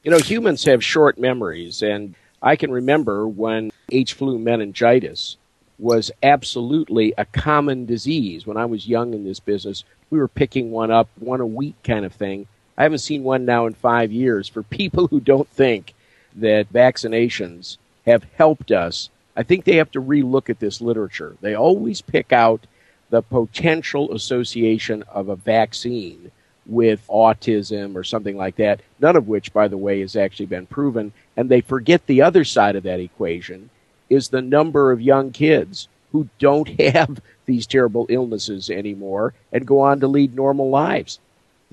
You 0.04 0.12
know, 0.12 0.20
humans 0.20 0.66
have 0.66 0.84
short 0.84 1.18
memories, 1.18 1.82
and 1.82 2.16
I 2.42 2.56
can 2.56 2.72
remember 2.72 3.28
when 3.28 3.72
H 3.92 4.14
flu 4.14 4.38
meningitis 4.38 5.38
was 5.80 6.12
absolutely 6.22 7.14
a 7.18 7.26
common 7.26 7.86
disease. 7.86 8.46
When 8.46 8.58
I 8.58 8.66
was 8.66 8.88
young 8.88 9.14
in 9.14 9.24
this 9.24 9.40
business, 9.40 9.84
we 10.10 10.20
were 10.20 10.28
picking 10.28 10.72
one 10.72 10.92
up, 10.92 11.10
one 11.20 11.42
a 11.42 11.46
week 11.46 11.76
kind 11.84 12.06
of 12.06 12.14
thing. 12.14 12.48
I 12.78 12.84
haven't 12.84 13.00
seen 13.00 13.24
one 13.24 13.46
now 13.46 13.66
in 13.66 13.74
five 13.74 14.12
years. 14.12 14.48
For 14.48 14.64
people 14.64 15.08
who 15.08 15.20
don't 15.20 15.50
think 15.50 15.94
that 16.36 16.72
vaccinations 16.72 17.78
have 18.06 18.26
helped 18.36 18.72
us 18.72 19.10
I 19.36 19.44
think 19.44 19.66
they 19.66 19.78
have 19.78 19.92
to 19.92 20.02
relook 20.02 20.50
at 20.50 20.60
this 20.60 20.82
literature. 20.82 21.36
They 21.42 21.56
always 21.56 22.02
pick 22.02 22.32
out 22.32 22.68
the 23.10 23.22
potential 23.22 24.14
association 24.14 25.04
of 25.04 25.30
a 25.30 25.36
vaccine 25.36 26.32
with 26.66 27.06
autism 27.08 27.96
or 27.96 28.04
something 28.04 28.38
like 28.38 28.56
that, 28.56 28.82
none 29.00 29.16
of 29.16 29.28
which, 29.28 29.54
by 29.54 29.68
the 29.68 29.78
way, 29.78 30.00
has 30.00 30.16
actually 30.16 30.46
been 30.46 30.66
proven. 30.66 31.12
And 31.36 31.50
they 31.50 31.62
forget 31.62 32.06
the 32.06 32.22
other 32.22 32.44
side 32.44 32.76
of 32.76 32.84
that 32.84 33.00
equation 33.00 33.70
is 34.10 34.30
the 34.30 34.42
number 34.42 34.92
of 34.92 35.02
young 35.02 35.32
kids 35.32 35.88
who 36.12 36.30
don't 36.40 36.80
have 36.94 37.20
these 37.46 37.68
terrible 37.68 38.06
illnesses 38.10 38.70
anymore 38.70 39.34
and 39.52 39.68
go 39.68 39.82
on 39.82 40.00
to 40.00 40.08
lead 40.08 40.36
normal 40.36 40.70
lives. 40.70 41.20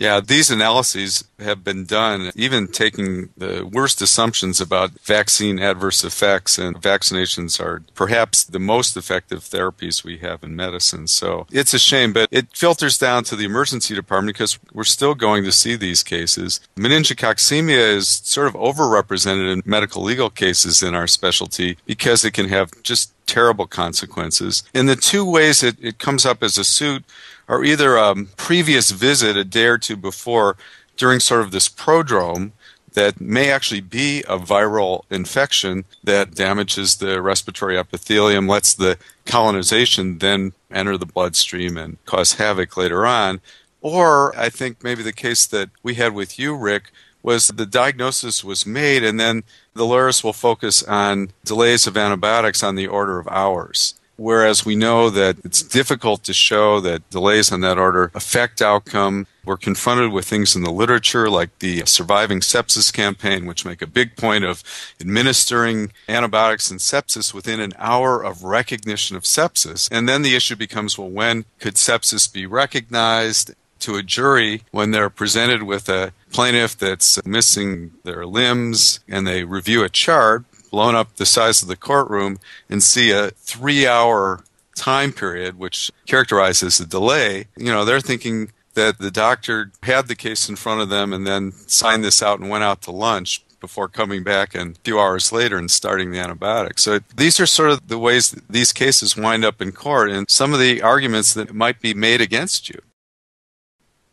Yeah, 0.00 0.20
these 0.20 0.50
analyses 0.50 1.24
have 1.40 1.62
been 1.62 1.84
done, 1.84 2.32
even 2.34 2.68
taking 2.68 3.28
the 3.36 3.68
worst 3.70 4.00
assumptions 4.00 4.58
about 4.58 4.92
vaccine 5.00 5.58
adverse 5.58 6.02
effects, 6.04 6.56
and 6.56 6.74
vaccinations 6.74 7.60
are 7.60 7.82
perhaps 7.94 8.42
the 8.42 8.58
most 8.58 8.96
effective 8.96 9.40
therapies 9.40 10.02
we 10.02 10.16
have 10.16 10.42
in 10.42 10.56
medicine. 10.56 11.06
So 11.06 11.46
it's 11.52 11.74
a 11.74 11.78
shame, 11.78 12.14
but 12.14 12.30
it 12.32 12.46
filters 12.56 12.96
down 12.96 13.24
to 13.24 13.36
the 13.36 13.44
emergency 13.44 13.94
department 13.94 14.38
because 14.38 14.58
we're 14.72 14.84
still 14.84 15.14
going 15.14 15.44
to 15.44 15.52
see 15.52 15.76
these 15.76 16.02
cases. 16.02 16.60
Meningococcemia 16.76 17.94
is 17.94 18.08
sort 18.08 18.46
of 18.46 18.54
overrepresented 18.54 19.52
in 19.52 19.62
medical 19.66 20.02
legal 20.02 20.30
cases 20.30 20.82
in 20.82 20.94
our 20.94 21.06
specialty 21.06 21.76
because 21.84 22.24
it 22.24 22.32
can 22.32 22.48
have 22.48 22.70
just 22.82 23.12
terrible 23.26 23.66
consequences. 23.66 24.62
In 24.74 24.86
the 24.86 24.96
two 24.96 25.24
ways 25.24 25.62
it, 25.62 25.76
it 25.80 25.98
comes 25.98 26.24
up 26.24 26.42
as 26.42 26.56
a 26.56 26.64
suit 26.64 27.04
or 27.50 27.64
either 27.64 27.96
a 27.96 28.14
previous 28.36 28.92
visit 28.92 29.36
a 29.36 29.44
day 29.44 29.66
or 29.66 29.76
two 29.76 29.96
before 29.96 30.56
during 30.96 31.18
sort 31.18 31.40
of 31.40 31.50
this 31.50 31.68
prodrome 31.68 32.52
that 32.92 33.20
may 33.20 33.50
actually 33.50 33.80
be 33.80 34.20
a 34.22 34.38
viral 34.38 35.02
infection 35.10 35.84
that 36.02 36.34
damages 36.34 36.96
the 36.96 37.20
respiratory 37.20 37.76
epithelium, 37.76 38.46
lets 38.46 38.72
the 38.72 38.96
colonization 39.26 40.18
then 40.18 40.52
enter 40.70 40.96
the 40.96 41.06
bloodstream 41.06 41.76
and 41.76 42.02
cause 42.04 42.34
havoc 42.34 42.76
later 42.76 43.04
on. 43.04 43.40
Or 43.80 44.36
I 44.38 44.48
think 44.48 44.84
maybe 44.84 45.02
the 45.02 45.12
case 45.12 45.44
that 45.46 45.70
we 45.82 45.94
had 45.94 46.14
with 46.14 46.38
you, 46.38 46.56
Rick, 46.56 46.92
was 47.22 47.48
the 47.48 47.66
diagnosis 47.66 48.44
was 48.44 48.64
made 48.64 49.02
and 49.02 49.18
then 49.18 49.42
the 49.74 49.86
lawyers 49.86 50.22
will 50.22 50.32
focus 50.32 50.82
on 50.84 51.30
delays 51.44 51.86
of 51.86 51.96
antibiotics 51.96 52.62
on 52.62 52.76
the 52.76 52.86
order 52.86 53.18
of 53.18 53.26
hours 53.28 53.94
whereas 54.20 54.66
we 54.66 54.76
know 54.76 55.08
that 55.08 55.38
it's 55.44 55.62
difficult 55.62 56.22
to 56.22 56.34
show 56.34 56.78
that 56.78 57.08
delays 57.08 57.50
on 57.50 57.62
that 57.62 57.78
order 57.78 58.10
affect 58.14 58.60
outcome. 58.60 59.26
We're 59.46 59.56
confronted 59.56 60.12
with 60.12 60.26
things 60.26 60.54
in 60.54 60.62
the 60.62 60.70
literature 60.70 61.30
like 61.30 61.58
the 61.60 61.86
Surviving 61.86 62.40
Sepsis 62.40 62.92
campaign, 62.92 63.46
which 63.46 63.64
make 63.64 63.80
a 63.80 63.86
big 63.86 64.16
point 64.16 64.44
of 64.44 64.62
administering 65.00 65.92
antibiotics 66.06 66.70
and 66.70 66.78
sepsis 66.78 67.32
within 67.32 67.60
an 67.60 67.72
hour 67.78 68.22
of 68.22 68.44
recognition 68.44 69.16
of 69.16 69.22
sepsis. 69.22 69.88
And 69.90 70.06
then 70.06 70.20
the 70.20 70.36
issue 70.36 70.56
becomes 70.56 70.98
well, 70.98 71.08
when 71.08 71.46
could 71.58 71.74
sepsis 71.76 72.30
be 72.30 72.44
recognized? 72.44 73.54
To 73.84 73.96
a 73.96 74.02
jury, 74.02 74.64
when 74.72 74.90
they're 74.90 75.08
presented 75.08 75.62
with 75.62 75.88
a 75.88 76.12
plaintiff 76.30 76.76
that's 76.76 77.24
missing 77.24 77.92
their 78.04 78.26
limbs 78.26 79.00
and 79.08 79.26
they 79.26 79.44
review 79.44 79.82
a 79.82 79.88
chart, 79.88 80.44
blown 80.70 80.94
up 80.94 81.16
the 81.16 81.26
size 81.26 81.62
of 81.62 81.68
the 81.68 81.76
courtroom 81.76 82.38
and 82.68 82.82
see 82.82 83.10
a 83.10 83.30
three 83.30 83.86
hour 83.86 84.44
time 84.74 85.12
period, 85.12 85.58
which 85.58 85.90
characterizes 86.06 86.78
the 86.78 86.86
delay, 86.86 87.46
you 87.56 87.66
know, 87.72 87.84
they're 87.84 88.00
thinking 88.00 88.52
that 88.74 88.98
the 88.98 89.10
doctor 89.10 89.72
had 89.82 90.08
the 90.08 90.14
case 90.14 90.48
in 90.48 90.56
front 90.56 90.80
of 90.80 90.88
them 90.88 91.12
and 91.12 91.26
then 91.26 91.52
signed 91.52 92.04
this 92.04 92.22
out 92.22 92.40
and 92.40 92.48
went 92.48 92.64
out 92.64 92.80
to 92.82 92.90
lunch 92.90 93.42
before 93.60 93.88
coming 93.88 94.22
back 94.22 94.54
and 94.54 94.76
a 94.76 94.80
few 94.80 94.98
hours 94.98 95.32
later 95.32 95.58
and 95.58 95.70
starting 95.70 96.10
the 96.10 96.18
antibiotic. 96.18 96.78
So 96.78 97.00
these 97.14 97.38
are 97.38 97.46
sort 97.46 97.70
of 97.70 97.88
the 97.88 97.98
ways 97.98 98.30
these 98.48 98.72
cases 98.72 99.16
wind 99.16 99.44
up 99.44 99.60
in 99.60 99.72
court 99.72 100.10
and 100.10 100.28
some 100.30 100.54
of 100.54 100.60
the 100.60 100.80
arguments 100.80 101.34
that 101.34 101.54
might 101.54 101.80
be 101.80 101.92
made 101.92 102.20
against 102.20 102.70
you. 102.70 102.80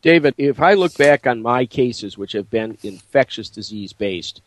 David, 0.02 0.36
if 0.38 0.60
I 0.60 0.74
look 0.74 0.96
back 0.98 1.26
on 1.26 1.42
my 1.42 1.66
cases, 1.66 2.18
which 2.18 2.34
have 2.34 2.50
been 2.50 2.78
infectious 2.84 3.50
disease 3.50 3.94
based, 3.94 4.42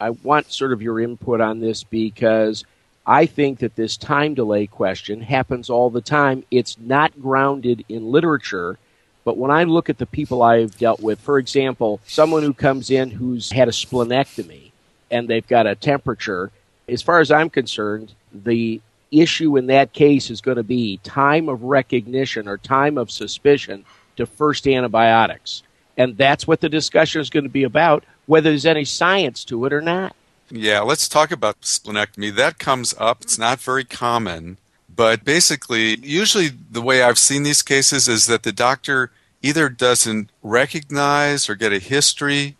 I 0.00 0.10
want 0.10 0.52
sort 0.52 0.72
of 0.72 0.80
your 0.80 1.00
input 1.00 1.40
on 1.40 1.58
this 1.58 1.82
because 1.82 2.64
I 3.04 3.26
think 3.26 3.58
that 3.60 3.74
this 3.74 3.96
time 3.96 4.34
delay 4.34 4.68
question 4.68 5.20
happens 5.20 5.68
all 5.68 5.90
the 5.90 6.00
time. 6.00 6.44
It's 6.52 6.78
not 6.78 7.20
grounded 7.20 7.84
in 7.88 8.12
literature. 8.12 8.78
But 9.24 9.36
when 9.36 9.50
I 9.50 9.64
look 9.64 9.90
at 9.90 9.98
the 9.98 10.06
people 10.06 10.42
I've 10.42 10.78
dealt 10.78 11.00
with, 11.00 11.18
for 11.18 11.38
example, 11.38 12.00
someone 12.06 12.44
who 12.44 12.54
comes 12.54 12.90
in 12.90 13.10
who's 13.10 13.50
had 13.50 13.66
a 13.66 13.72
splenectomy 13.72 14.70
and 15.10 15.26
they've 15.26 15.46
got 15.46 15.66
a 15.66 15.74
temperature, 15.74 16.52
as 16.88 17.02
far 17.02 17.18
as 17.18 17.32
I'm 17.32 17.50
concerned, 17.50 18.14
the 18.32 18.80
issue 19.10 19.56
in 19.56 19.66
that 19.66 19.92
case 19.92 20.30
is 20.30 20.40
going 20.40 20.58
to 20.58 20.62
be 20.62 20.98
time 20.98 21.48
of 21.48 21.64
recognition 21.64 22.46
or 22.46 22.56
time 22.56 22.96
of 22.96 23.10
suspicion 23.10 23.84
to 24.16 24.26
first 24.26 24.68
antibiotics. 24.68 25.62
And 25.96 26.16
that's 26.16 26.46
what 26.46 26.60
the 26.60 26.68
discussion 26.68 27.20
is 27.20 27.30
going 27.30 27.44
to 27.44 27.50
be 27.50 27.64
about, 27.64 28.04
whether 28.28 28.50
there's 28.50 28.66
any 28.66 28.84
science 28.84 29.42
to 29.42 29.64
it 29.64 29.72
or 29.72 29.80
not. 29.80 30.14
Yeah, 30.50 30.80
let's 30.80 31.08
talk 31.08 31.32
about 31.32 31.62
splenectomy. 31.62 32.34
That 32.34 32.58
comes 32.58 32.94
up. 32.98 33.22
It's 33.22 33.38
not 33.38 33.60
very 33.60 33.84
common, 33.84 34.58
but 34.94 35.24
basically, 35.24 35.98
usually 36.00 36.48
the 36.48 36.82
way 36.82 37.02
I've 37.02 37.18
seen 37.18 37.42
these 37.42 37.62
cases 37.62 38.06
is 38.06 38.26
that 38.26 38.42
the 38.44 38.52
doctor 38.52 39.10
either 39.42 39.68
doesn't 39.68 40.30
recognize 40.42 41.48
or 41.48 41.54
get 41.54 41.72
a 41.72 41.78
history 41.78 42.56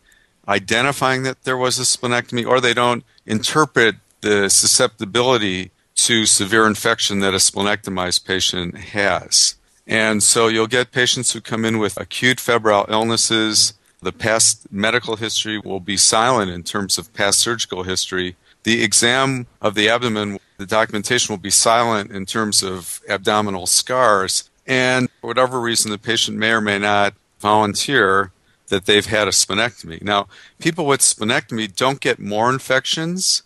identifying 0.47 1.23
that 1.25 1.45
there 1.45 1.57
was 1.57 1.79
a 1.79 1.83
splenectomy, 1.83 2.47
or 2.47 2.61
they 2.61 2.73
don't 2.73 3.05
interpret 3.27 3.97
the 4.23 4.49
susceptibility 4.49 5.71
to 5.95 6.25
severe 6.25 6.67
infection 6.67 7.21
that 7.21 7.35
a 7.35 7.39
splenectomized 7.39 8.25
patient 8.25 8.77
has. 8.79 9.57
And 9.87 10.23
so 10.23 10.49
you'll 10.49 10.67
get 10.67 10.93
patients 10.93 11.33
who 11.33 11.41
come 11.41 11.65
in 11.65 11.79
with 11.79 12.01
acute 12.01 12.41
febrile 12.41 12.87
illnesses. 12.89 13.75
The 14.01 14.13
past 14.13 14.71
medical 14.73 15.17
history 15.17 15.59
will 15.59 15.81
be 15.81 15.97
silent 15.97 16.51
in 16.51 16.63
terms 16.63 16.99
of 16.99 17.13
past 17.15 17.41
surgical 17.41 17.83
history. 17.83 18.37
The 18.63 18.83
exam 18.83 19.47
of 19.61 19.75
the 19.75 19.89
abdomen, 19.89 20.39
the 20.57 20.67
documentation 20.67 21.33
will 21.33 21.39
be 21.39 21.51
silent 21.51 22.13
in 22.13 22.25
terms 22.25 22.63
of 22.63 23.01
abdominal 23.09 23.67
scars. 23.67 24.51
And 24.67 25.09
for 25.21 25.29
whatever 25.29 25.61
reason, 25.61 25.91
the 25.91 25.99
patient 25.99 26.37
may 26.37 26.51
or 26.51 26.61
may 26.61 26.79
not 26.79 27.15
volunteer 27.41 28.31
that 28.69 28.87
they've 28.87 29.07
had 29.07 29.27
a 29.27 29.33
splenectomy. 29.33 30.03
Now, 30.03 30.29
people 30.59 30.87
with 30.87 31.01
splenectomy 31.01 31.75
don't 31.75 32.01
get 32.01 32.19
more 32.19 32.51
infections 32.51 33.43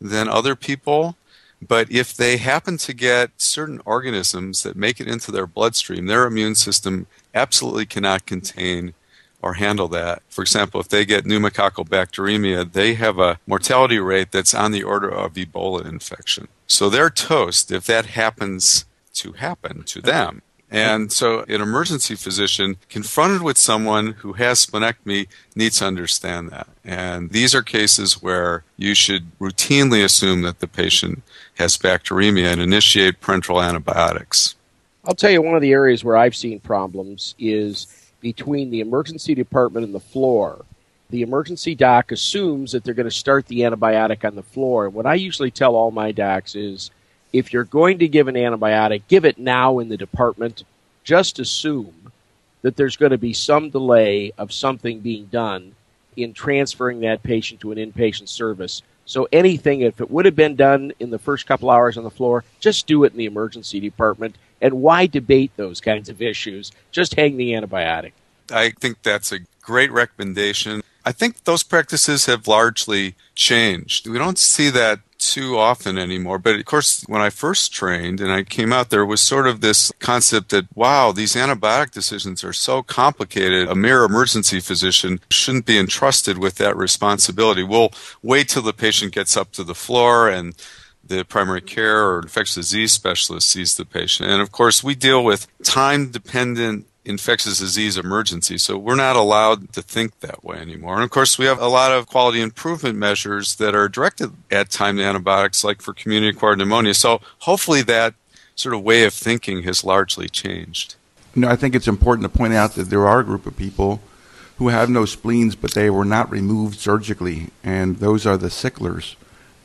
than 0.00 0.28
other 0.28 0.54
people, 0.54 1.16
but 1.66 1.90
if 1.90 2.14
they 2.14 2.36
happen 2.36 2.76
to 2.78 2.92
get 2.92 3.30
certain 3.38 3.80
organisms 3.84 4.62
that 4.64 4.76
make 4.76 5.00
it 5.00 5.08
into 5.08 5.32
their 5.32 5.46
bloodstream, 5.46 6.06
their 6.06 6.26
immune 6.26 6.56
system 6.56 7.06
absolutely 7.34 7.86
cannot 7.86 8.26
contain 8.26 8.92
or 9.44 9.54
handle 9.54 9.88
that. 9.88 10.22
For 10.30 10.40
example, 10.40 10.80
if 10.80 10.88
they 10.88 11.04
get 11.04 11.26
pneumococcal 11.26 11.86
bacteremia, 11.86 12.72
they 12.72 12.94
have 12.94 13.18
a 13.18 13.38
mortality 13.46 13.98
rate 13.98 14.32
that's 14.32 14.54
on 14.54 14.72
the 14.72 14.82
order 14.82 15.10
of 15.10 15.34
Ebola 15.34 15.84
infection. 15.84 16.48
So 16.66 16.88
they're 16.88 17.10
toast 17.10 17.70
if 17.70 17.84
that 17.84 18.06
happens 18.06 18.86
to 19.14 19.32
happen 19.32 19.82
to 19.82 20.00
them. 20.00 20.40
And 20.70 21.12
so 21.12 21.42
an 21.42 21.60
emergency 21.60 22.14
physician 22.14 22.78
confronted 22.88 23.42
with 23.42 23.58
someone 23.58 24.12
who 24.12 24.32
has 24.32 24.64
splenectomy 24.64 25.28
needs 25.54 25.78
to 25.78 25.86
understand 25.86 26.48
that. 26.48 26.66
And 26.82 27.30
these 27.30 27.54
are 27.54 27.62
cases 27.62 28.22
where 28.22 28.64
you 28.78 28.94
should 28.94 29.38
routinely 29.38 30.02
assume 30.02 30.40
that 30.42 30.60
the 30.60 30.66
patient 30.66 31.22
has 31.56 31.76
bacteremia 31.76 32.50
and 32.50 32.62
initiate 32.62 33.20
parenteral 33.20 33.62
antibiotics. 33.62 34.54
I'll 35.04 35.14
tell 35.14 35.30
you 35.30 35.42
one 35.42 35.54
of 35.54 35.60
the 35.60 35.72
areas 35.72 36.02
where 36.02 36.16
I've 36.16 36.34
seen 36.34 36.60
problems 36.60 37.34
is 37.38 37.86
between 38.24 38.70
the 38.70 38.80
emergency 38.80 39.34
department 39.34 39.84
and 39.84 39.94
the 39.94 40.00
floor. 40.00 40.64
The 41.10 41.20
emergency 41.20 41.74
doc 41.74 42.10
assumes 42.10 42.72
that 42.72 42.82
they're 42.82 42.94
going 42.94 43.04
to 43.04 43.14
start 43.14 43.46
the 43.46 43.60
antibiotic 43.60 44.24
on 44.24 44.34
the 44.34 44.42
floor. 44.42 44.86
And 44.86 44.94
What 44.94 45.04
I 45.04 45.14
usually 45.14 45.50
tell 45.50 45.76
all 45.76 45.90
my 45.90 46.10
docs 46.10 46.54
is 46.54 46.90
if 47.34 47.52
you're 47.52 47.64
going 47.64 47.98
to 47.98 48.08
give 48.08 48.26
an 48.26 48.36
antibiotic, 48.36 49.02
give 49.08 49.26
it 49.26 49.36
now 49.36 49.78
in 49.78 49.90
the 49.90 49.98
department. 49.98 50.64
Just 51.04 51.38
assume 51.38 52.12
that 52.62 52.76
there's 52.76 52.96
going 52.96 53.12
to 53.12 53.18
be 53.18 53.34
some 53.34 53.68
delay 53.68 54.32
of 54.38 54.54
something 54.54 55.00
being 55.00 55.26
done 55.26 55.74
in 56.16 56.32
transferring 56.32 57.00
that 57.00 57.22
patient 57.22 57.60
to 57.60 57.72
an 57.72 57.78
inpatient 57.78 58.28
service. 58.28 58.80
So 59.04 59.28
anything, 59.32 59.82
if 59.82 60.00
it 60.00 60.10
would 60.10 60.24
have 60.24 60.34
been 60.34 60.56
done 60.56 60.92
in 60.98 61.10
the 61.10 61.18
first 61.18 61.46
couple 61.46 61.68
hours 61.68 61.98
on 61.98 62.04
the 62.04 62.10
floor, 62.10 62.42
just 62.58 62.86
do 62.86 63.04
it 63.04 63.12
in 63.12 63.18
the 63.18 63.26
emergency 63.26 63.80
department. 63.80 64.36
And 64.60 64.74
why 64.74 65.06
debate 65.06 65.52
those 65.56 65.80
kinds 65.80 66.08
of 66.08 66.22
issues? 66.22 66.72
Just 66.90 67.14
hang 67.14 67.36
the 67.36 67.52
antibiotic. 67.52 68.12
I 68.50 68.70
think 68.70 69.02
that's 69.02 69.32
a 69.32 69.40
great 69.62 69.90
recommendation. 69.92 70.82
I 71.04 71.12
think 71.12 71.44
those 71.44 71.62
practices 71.62 72.26
have 72.26 72.48
largely 72.48 73.14
changed. 73.34 74.08
We 74.08 74.18
don't 74.18 74.38
see 74.38 74.70
that 74.70 75.00
too 75.18 75.58
often 75.58 75.98
anymore. 75.98 76.38
But 76.38 76.56
of 76.56 76.64
course, 76.64 77.02
when 77.08 77.20
I 77.20 77.30
first 77.30 77.72
trained 77.72 78.20
and 78.20 78.30
I 78.30 78.42
came 78.42 78.72
out, 78.72 78.90
there 78.90 79.06
was 79.06 79.20
sort 79.20 79.46
of 79.46 79.60
this 79.60 79.90
concept 79.98 80.50
that, 80.50 80.66
wow, 80.74 81.12
these 81.12 81.34
antibiotic 81.34 81.90
decisions 81.92 82.44
are 82.44 82.52
so 82.52 82.82
complicated. 82.82 83.68
A 83.68 83.74
mere 83.74 84.04
emergency 84.04 84.60
physician 84.60 85.20
shouldn't 85.30 85.66
be 85.66 85.78
entrusted 85.78 86.38
with 86.38 86.56
that 86.56 86.76
responsibility. 86.76 87.62
We'll 87.62 87.92
wait 88.22 88.48
till 88.48 88.62
the 88.62 88.72
patient 88.72 89.14
gets 89.14 89.36
up 89.36 89.52
to 89.52 89.64
the 89.64 89.74
floor 89.74 90.28
and 90.28 90.54
the 91.06 91.24
primary 91.24 91.60
care 91.60 92.08
or 92.08 92.20
infectious 92.20 92.54
disease 92.54 92.92
specialist 92.92 93.48
sees 93.48 93.76
the 93.76 93.84
patient. 93.84 94.30
And 94.30 94.40
of 94.40 94.52
course, 94.52 94.82
we 94.82 94.94
deal 94.94 95.22
with 95.22 95.46
time 95.62 96.10
dependent 96.10 96.86
infectious 97.04 97.58
disease 97.58 97.98
emergency. 97.98 98.56
So 98.56 98.78
we're 98.78 98.94
not 98.94 99.16
allowed 99.16 99.72
to 99.74 99.82
think 99.82 100.20
that 100.20 100.42
way 100.42 100.56
anymore. 100.56 100.94
And 100.94 101.04
of 101.04 101.10
course, 101.10 101.38
we 101.38 101.44
have 101.44 101.60
a 101.60 101.68
lot 101.68 101.92
of 101.92 102.06
quality 102.06 102.40
improvement 102.40 102.96
measures 102.96 103.56
that 103.56 103.74
are 103.74 103.88
directed 103.88 104.32
at 104.50 104.70
timed 104.70 105.00
antibiotics, 105.00 105.62
like 105.64 105.82
for 105.82 105.92
community 105.92 106.34
acquired 106.34 106.58
pneumonia. 106.58 106.94
So 106.94 107.20
hopefully 107.40 107.82
that 107.82 108.14
sort 108.56 108.74
of 108.74 108.82
way 108.82 109.04
of 109.04 109.12
thinking 109.12 109.64
has 109.64 109.84
largely 109.84 110.28
changed. 110.28 110.94
You 111.34 111.42
know, 111.42 111.48
I 111.48 111.56
think 111.56 111.74
it's 111.74 111.88
important 111.88 112.30
to 112.30 112.38
point 112.38 112.54
out 112.54 112.74
that 112.74 112.84
there 112.84 113.06
are 113.06 113.20
a 113.20 113.24
group 113.24 113.46
of 113.46 113.56
people 113.56 114.00
who 114.58 114.68
have 114.68 114.88
no 114.88 115.04
spleens, 115.04 115.56
but 115.56 115.74
they 115.74 115.90
were 115.90 116.04
not 116.04 116.30
removed 116.30 116.78
surgically, 116.78 117.50
and 117.64 117.96
those 117.96 118.24
are 118.24 118.36
the 118.36 118.46
sicklers. 118.46 119.16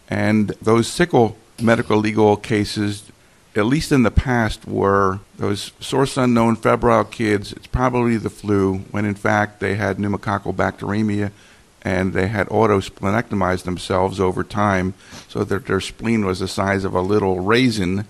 And 0.10 0.49
those 0.62 0.88
sickle 0.88 1.38
medical 1.62 1.97
legal 1.97 2.36
cases 2.36 3.12
at 3.55 3.66
least 3.66 3.91
in 3.91 4.03
the 4.03 4.12
past, 4.12 4.68
were 4.68 5.20
those 5.38 5.72
source 5.80 6.18
unknown 6.18 6.55
febrile 6.55 7.03
kids. 7.03 7.51
It's 7.53 7.68
probably 7.68 8.18
the 8.18 8.30
flu, 8.30 8.80
when 8.91 9.05
in 9.05 9.16
fact 9.16 9.60
they 9.60 9.76
had 9.76 9.97
pneumococcal 9.97 10.55
bacteremia 10.55 11.32
and 11.82 12.14
they 12.14 12.28
had 12.28 12.47
autosplenectomized 12.47 13.64
themselves 13.64 14.20
over 14.20 14.43
time 14.43 14.93
so 15.28 15.43
that 15.45 15.66
their 15.66 15.82
spleen 15.82 16.26
was 16.26 16.39
the 16.39 16.47
size 16.47 16.84
of 16.84 16.93
a 16.93 17.01
little 17.01 17.39
raisin 17.39 18.05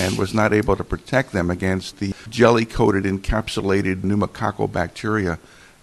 and 0.00 0.16
was 0.16 0.32
not 0.32 0.52
able 0.52 0.76
to 0.76 0.84
protect 0.84 1.32
them 1.32 1.50
against 1.50 1.98
the 1.98 2.14
jelly 2.28 2.64
coated 2.64 3.04
encapsulated 3.04 4.02
pneumococcal 4.02 4.70
bacteria. 4.70 5.38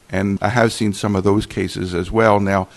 And 0.09 0.39
I 0.41 0.49
have 0.49 0.73
seen 0.73 0.93
some 0.93 1.15
of 1.15 1.23
those 1.23 1.45
cases 1.45 1.93
as 1.93 2.09
well. 2.09 2.39
Now, 2.39 2.67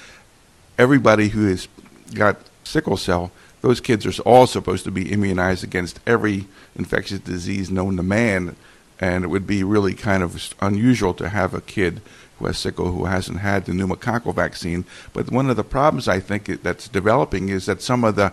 everybody 0.76 1.28
who 1.28 1.46
has 1.48 1.68
got 2.14 2.36
sickle 2.68 2.96
cell 2.96 3.32
those 3.60 3.80
kids 3.80 4.06
are 4.06 4.22
all 4.22 4.46
supposed 4.46 4.84
to 4.84 4.90
be 4.90 5.10
immunized 5.10 5.64
against 5.64 6.00
every 6.06 6.46
infectious 6.76 7.18
disease 7.20 7.70
known 7.70 7.96
to 7.96 8.02
man. 8.02 8.56
And 9.00 9.24
it 9.24 9.28
would 9.28 9.46
be 9.46 9.62
really 9.62 9.94
kind 9.94 10.22
of 10.22 10.54
unusual 10.60 11.14
to 11.14 11.28
have 11.28 11.54
a 11.54 11.60
kid 11.60 12.00
who 12.38 12.46
has 12.46 12.58
sickle 12.58 12.92
who 12.92 13.06
hasn't 13.06 13.40
had 13.40 13.64
the 13.64 13.72
pneumococcal 13.72 14.34
vaccine. 14.34 14.84
But 15.12 15.30
one 15.30 15.50
of 15.50 15.56
the 15.56 15.64
problems 15.64 16.08
I 16.08 16.20
think 16.20 16.62
that's 16.62 16.88
developing 16.88 17.48
is 17.48 17.66
that 17.66 17.82
some 17.82 18.04
of 18.04 18.16
the 18.16 18.32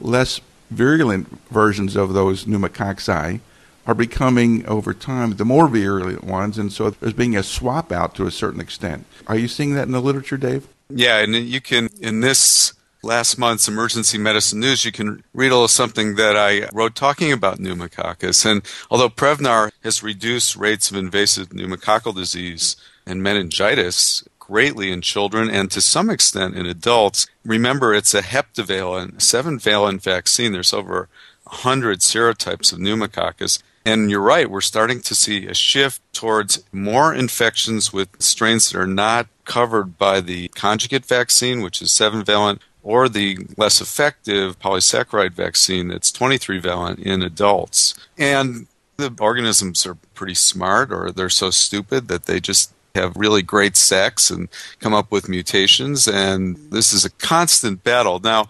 less 0.00 0.40
virulent 0.70 1.28
versions 1.50 1.96
of 1.96 2.14
those 2.14 2.44
pneumococci 2.44 3.40
are 3.86 3.94
becoming 3.94 4.64
over 4.66 4.94
time 4.94 5.36
the 5.36 5.44
more 5.44 5.68
virulent 5.68 6.24
ones, 6.24 6.56
and 6.56 6.72
so 6.72 6.88
there's 6.88 7.12
being 7.12 7.36
a 7.36 7.42
swap 7.42 7.90
out 7.90 8.14
to 8.14 8.26
a 8.26 8.30
certain 8.30 8.60
extent. 8.60 9.04
Are 9.26 9.36
you 9.36 9.48
seeing 9.48 9.74
that 9.74 9.86
in 9.86 9.92
the 9.92 10.00
literature, 10.00 10.36
Dave? 10.36 10.68
Yeah, 10.88 11.18
and 11.18 11.34
you 11.34 11.60
can 11.60 11.90
in 12.00 12.20
this 12.20 12.74
last 13.02 13.38
month's 13.38 13.68
emergency 13.68 14.18
medicine 14.18 14.60
news, 14.60 14.84
you 14.84 14.92
can 14.92 15.24
read 15.34 15.50
a 15.50 15.54
little 15.54 15.68
something 15.68 16.14
that 16.16 16.36
I 16.36 16.68
wrote 16.72 16.94
talking 16.94 17.32
about 17.32 17.58
pneumococcus. 17.58 18.44
And 18.44 18.62
although 18.90 19.08
Prevnar 19.08 19.72
has 19.82 20.02
reduced 20.02 20.56
rates 20.56 20.90
of 20.90 20.96
invasive 20.96 21.50
pneumococcal 21.50 22.14
disease 22.14 22.76
and 23.06 23.22
meningitis 23.22 24.24
greatly 24.38 24.92
in 24.92 25.00
children 25.00 25.48
and 25.48 25.70
to 25.70 25.80
some 25.80 26.10
extent 26.10 26.54
in 26.56 26.66
adults, 26.66 27.26
remember 27.44 27.94
it's 27.94 28.14
a 28.14 28.22
heptavalent, 28.22 29.22
seven 29.22 29.58
valent 29.58 30.02
vaccine. 30.02 30.52
There's 30.52 30.72
over 30.72 31.08
100 31.44 32.00
serotypes 32.00 32.72
of 32.72 32.78
pneumococcus. 32.78 33.62
And 33.84 34.10
you're 34.10 34.20
right, 34.20 34.48
we're 34.48 34.60
starting 34.60 35.00
to 35.00 35.14
see 35.14 35.46
a 35.46 35.54
shift 35.54 36.00
towards 36.12 36.62
more 36.70 37.12
infections 37.12 37.92
with 37.92 38.08
strains 38.20 38.70
that 38.70 38.78
are 38.78 38.86
not 38.86 39.26
covered 39.44 39.98
by 39.98 40.20
the 40.20 40.48
conjugate 40.48 41.04
vaccine, 41.04 41.62
which 41.62 41.82
is 41.82 41.90
seven 41.90 42.22
valent, 42.22 42.62
or 42.82 43.08
the 43.08 43.38
less 43.56 43.80
effective 43.80 44.58
polysaccharide 44.58 45.32
vaccine 45.32 45.88
that's 45.88 46.10
23 46.10 46.58
valent 46.58 46.98
in 46.98 47.22
adults. 47.22 47.94
And 48.18 48.66
the 48.96 49.14
organisms 49.20 49.86
are 49.86 49.96
pretty 50.14 50.34
smart, 50.34 50.92
or 50.92 51.10
they're 51.10 51.28
so 51.28 51.50
stupid 51.50 52.08
that 52.08 52.26
they 52.26 52.40
just 52.40 52.72
have 52.94 53.16
really 53.16 53.42
great 53.42 53.76
sex 53.76 54.30
and 54.30 54.48
come 54.80 54.92
up 54.92 55.10
with 55.10 55.28
mutations. 55.28 56.06
And 56.06 56.56
this 56.70 56.92
is 56.92 57.04
a 57.04 57.10
constant 57.10 57.84
battle. 57.84 58.20
Now, 58.20 58.48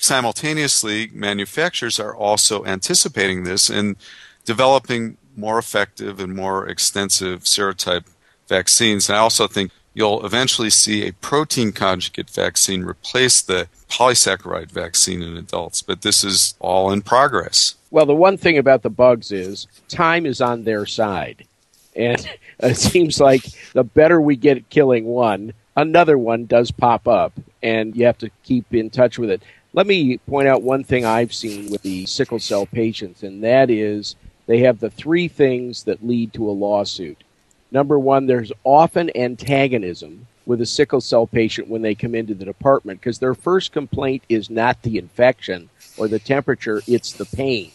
simultaneously, 0.00 1.10
manufacturers 1.12 2.00
are 2.00 2.14
also 2.14 2.64
anticipating 2.64 3.44
this 3.44 3.68
and 3.68 3.96
developing 4.44 5.16
more 5.36 5.58
effective 5.58 6.18
and 6.18 6.34
more 6.34 6.68
extensive 6.68 7.42
serotype 7.42 8.06
vaccines. 8.48 9.08
And 9.08 9.16
I 9.16 9.20
also 9.20 9.46
think 9.46 9.70
you'll 9.98 10.24
eventually 10.24 10.70
see 10.70 11.04
a 11.04 11.12
protein 11.14 11.72
conjugate 11.72 12.30
vaccine 12.30 12.84
replace 12.84 13.42
the 13.42 13.66
polysaccharide 13.90 14.70
vaccine 14.70 15.22
in 15.22 15.36
adults. 15.36 15.82
But 15.82 16.02
this 16.02 16.22
is 16.22 16.54
all 16.60 16.92
in 16.92 17.02
progress. 17.02 17.74
Well, 17.90 18.06
the 18.06 18.14
one 18.14 18.36
thing 18.36 18.58
about 18.58 18.82
the 18.82 18.90
bugs 18.90 19.32
is 19.32 19.66
time 19.88 20.24
is 20.24 20.40
on 20.40 20.62
their 20.62 20.86
side. 20.86 21.44
And 21.96 22.24
it 22.60 22.76
seems 22.76 23.18
like 23.18 23.42
the 23.72 23.82
better 23.82 24.20
we 24.20 24.36
get 24.36 24.56
at 24.56 24.70
killing 24.70 25.04
one, 25.04 25.52
another 25.76 26.16
one 26.16 26.46
does 26.46 26.70
pop 26.70 27.08
up, 27.08 27.32
and 27.60 27.96
you 27.96 28.06
have 28.06 28.18
to 28.18 28.30
keep 28.44 28.72
in 28.72 28.90
touch 28.90 29.18
with 29.18 29.30
it. 29.30 29.42
Let 29.72 29.88
me 29.88 30.18
point 30.18 30.46
out 30.46 30.62
one 30.62 30.84
thing 30.84 31.04
I've 31.04 31.34
seen 31.34 31.72
with 31.72 31.82
the 31.82 32.06
sickle 32.06 32.38
cell 32.38 32.66
patients, 32.66 33.24
and 33.24 33.42
that 33.42 33.68
is 33.68 34.14
they 34.46 34.60
have 34.60 34.78
the 34.78 34.90
three 34.90 35.26
things 35.26 35.82
that 35.84 36.06
lead 36.06 36.32
to 36.34 36.48
a 36.48 36.52
lawsuit. 36.52 37.24
Number 37.70 37.98
one, 37.98 38.26
there's 38.26 38.52
often 38.64 39.10
antagonism 39.16 40.26
with 40.46 40.60
a 40.62 40.66
sickle 40.66 41.02
cell 41.02 41.26
patient 41.26 41.68
when 41.68 41.82
they 41.82 41.94
come 41.94 42.14
into 42.14 42.34
the 42.34 42.44
department 42.44 43.00
because 43.00 43.18
their 43.18 43.34
first 43.34 43.72
complaint 43.72 44.22
is 44.28 44.48
not 44.48 44.82
the 44.82 44.96
infection 44.96 45.68
or 45.98 46.08
the 46.08 46.18
temperature, 46.18 46.80
it's 46.86 47.12
the 47.12 47.26
pain. 47.26 47.70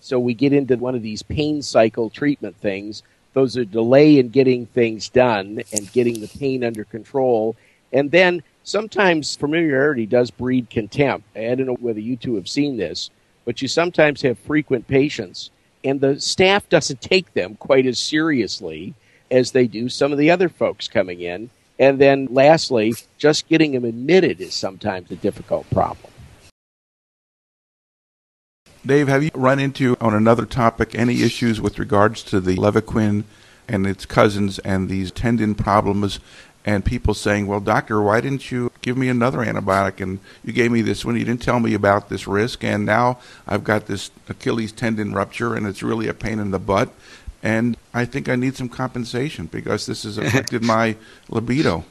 So 0.00 0.18
we 0.18 0.34
get 0.34 0.52
into 0.52 0.76
one 0.76 0.96
of 0.96 1.02
these 1.02 1.22
pain 1.22 1.62
cycle 1.62 2.10
treatment 2.10 2.56
things. 2.56 3.02
Those 3.34 3.56
are 3.56 3.64
delay 3.64 4.18
in 4.18 4.30
getting 4.30 4.66
things 4.66 5.08
done 5.08 5.62
and 5.72 5.92
getting 5.92 6.20
the 6.20 6.28
pain 6.28 6.64
under 6.64 6.84
control. 6.84 7.54
And 7.92 8.10
then 8.10 8.42
sometimes 8.64 9.36
familiarity 9.36 10.06
does 10.06 10.30
breed 10.32 10.70
contempt. 10.70 11.26
I 11.36 11.54
don't 11.54 11.66
know 11.66 11.74
whether 11.74 12.00
you 12.00 12.16
two 12.16 12.34
have 12.34 12.48
seen 12.48 12.76
this, 12.76 13.10
but 13.44 13.62
you 13.62 13.68
sometimes 13.68 14.22
have 14.22 14.38
frequent 14.40 14.88
patients 14.88 15.50
and 15.84 16.00
the 16.00 16.20
staff 16.20 16.68
doesn't 16.68 17.00
take 17.00 17.32
them 17.34 17.54
quite 17.54 17.86
as 17.86 17.98
seriously 17.98 18.94
as 19.30 19.52
they 19.52 19.66
do 19.66 19.88
some 19.88 20.12
of 20.12 20.18
the 20.18 20.30
other 20.30 20.48
folks 20.48 20.88
coming 20.88 21.20
in. 21.20 21.50
And 21.78 21.98
then 21.98 22.28
lastly, 22.30 22.94
just 23.18 23.48
getting 23.48 23.72
them 23.72 23.84
admitted 23.84 24.40
is 24.40 24.54
sometimes 24.54 25.10
a 25.10 25.16
difficult 25.16 25.68
problem. 25.70 26.12
Dave, 28.84 29.08
have 29.08 29.22
you 29.22 29.30
run 29.34 29.58
into 29.58 29.96
on 30.00 30.14
another 30.14 30.46
topic 30.46 30.94
any 30.94 31.22
issues 31.22 31.60
with 31.60 31.78
regards 31.78 32.22
to 32.24 32.40
the 32.40 32.56
Levaquin 32.56 33.24
and 33.68 33.86
its 33.86 34.06
cousins 34.06 34.58
and 34.60 34.88
these 34.88 35.10
tendon 35.10 35.54
problems 35.54 36.20
and 36.64 36.84
people 36.84 37.14
saying, 37.14 37.46
"Well, 37.46 37.60
doctor, 37.60 38.00
why 38.02 38.20
didn't 38.20 38.50
you 38.50 38.70
give 38.82 38.96
me 38.96 39.08
another 39.08 39.38
antibiotic 39.38 40.00
and 40.00 40.18
you 40.44 40.52
gave 40.52 40.70
me 40.70 40.82
this 40.82 41.04
one? 41.04 41.16
You 41.16 41.24
didn't 41.24 41.42
tell 41.42 41.60
me 41.60 41.74
about 41.74 42.08
this 42.08 42.26
risk, 42.26 42.62
and 42.64 42.84
now 42.84 43.18
I've 43.46 43.64
got 43.64 43.86
this 43.86 44.10
Achilles 44.28 44.72
tendon 44.72 45.12
rupture, 45.12 45.54
and 45.54 45.66
it's 45.66 45.82
really 45.82 46.08
a 46.08 46.14
pain 46.14 46.38
in 46.38 46.50
the 46.50 46.58
butt, 46.58 46.90
and 47.42 47.76
I 47.94 48.04
think 48.04 48.28
I 48.28 48.36
need 48.36 48.56
some 48.56 48.68
compensation 48.68 49.46
because 49.46 49.86
this 49.86 50.02
has 50.02 50.18
affected 50.18 50.62
my 50.62 50.96
libido." 51.28 51.84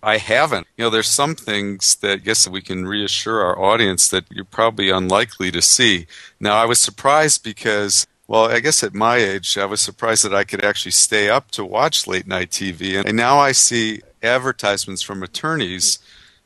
I 0.00 0.18
haven't. 0.18 0.68
You 0.76 0.84
know, 0.84 0.90
there's 0.90 1.08
some 1.08 1.34
things 1.34 1.96
that 1.96 2.12
I 2.12 2.16
guess 2.16 2.48
we 2.48 2.62
can 2.62 2.86
reassure 2.86 3.40
our 3.40 3.58
audience 3.58 4.08
that 4.10 4.26
you're 4.30 4.44
probably 4.44 4.90
unlikely 4.90 5.50
to 5.50 5.60
see. 5.60 6.06
Now, 6.38 6.56
I 6.56 6.66
was 6.66 6.78
surprised 6.78 7.42
because 7.42 8.06
well, 8.28 8.44
I 8.50 8.60
guess 8.60 8.84
at 8.84 8.94
my 8.94 9.16
age, 9.16 9.56
I 9.56 9.64
was 9.64 9.80
surprised 9.80 10.22
that 10.24 10.34
I 10.34 10.44
could 10.44 10.62
actually 10.62 10.90
stay 10.92 11.30
up 11.30 11.50
to 11.52 11.64
watch 11.64 12.06
late 12.06 12.26
night 12.26 12.50
TV. 12.50 13.02
And 13.02 13.16
now 13.16 13.38
I 13.38 13.52
see 13.52 14.02
advertisements 14.22 15.00
from 15.00 15.22
attorneys 15.22 15.98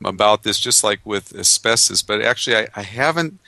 about 0.05 0.45
this, 0.45 0.61
just 0.61 0.85
like 0.85 1.01
with 1.05 1.35
asbestos. 1.35 2.03
But 2.03 2.23
actually, 2.23 2.57
I, 2.57 2.69
I 2.77 2.83
haven't 2.83 3.41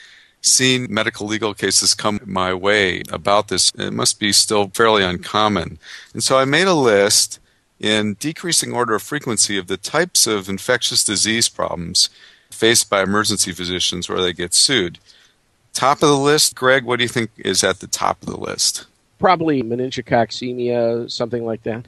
seen 0.45 0.87
medical 0.91 1.27
legal 1.27 1.55
cases 1.55 1.95
come 1.95 2.21
my 2.25 2.53
way 2.53 3.03
about 3.11 3.49
this. 3.49 3.71
It 3.77 3.93
must 3.93 4.21
be 4.21 4.33
still 4.33 4.69
fairly 4.69 5.03
uncommon. 5.03 5.79
And 6.13 6.23
so 6.23 6.39
I 6.39 6.45
made 6.45 6.67
a 6.67 6.75
list 6.75 7.41
in 7.81 8.15
decreasing 8.21 8.73
order 8.73 8.95
of 8.95 9.03
frequency 9.03 9.59
of 9.59 9.67
the 9.67 9.77
types 9.77 10.27
of 10.27 10.49
infectious 10.49 11.05
disease 11.05 11.49
problems 11.49 12.09
faced 12.51 12.89
by 12.89 13.03
emergency 13.03 13.53
physicians 13.53 14.09
where 14.09 14.23
they 14.23 14.33
get 14.33 14.55
sued. 14.55 14.99
Top 15.73 16.03
of 16.03 16.09
the 16.09 16.17
list, 16.17 16.55
Greg, 16.55 16.85
what 16.85 16.99
do 16.99 17.03
you 17.03 17.09
think 17.09 17.31
is 17.37 17.65
at 17.65 17.81
the 17.81 17.89
top 17.89 18.23
of 18.23 18.29
the 18.29 18.39
list? 18.39 18.87
Probably 19.19 19.63
meningococcemia, 19.63 21.11
something 21.11 21.45
like 21.45 21.65
that. 21.65 21.87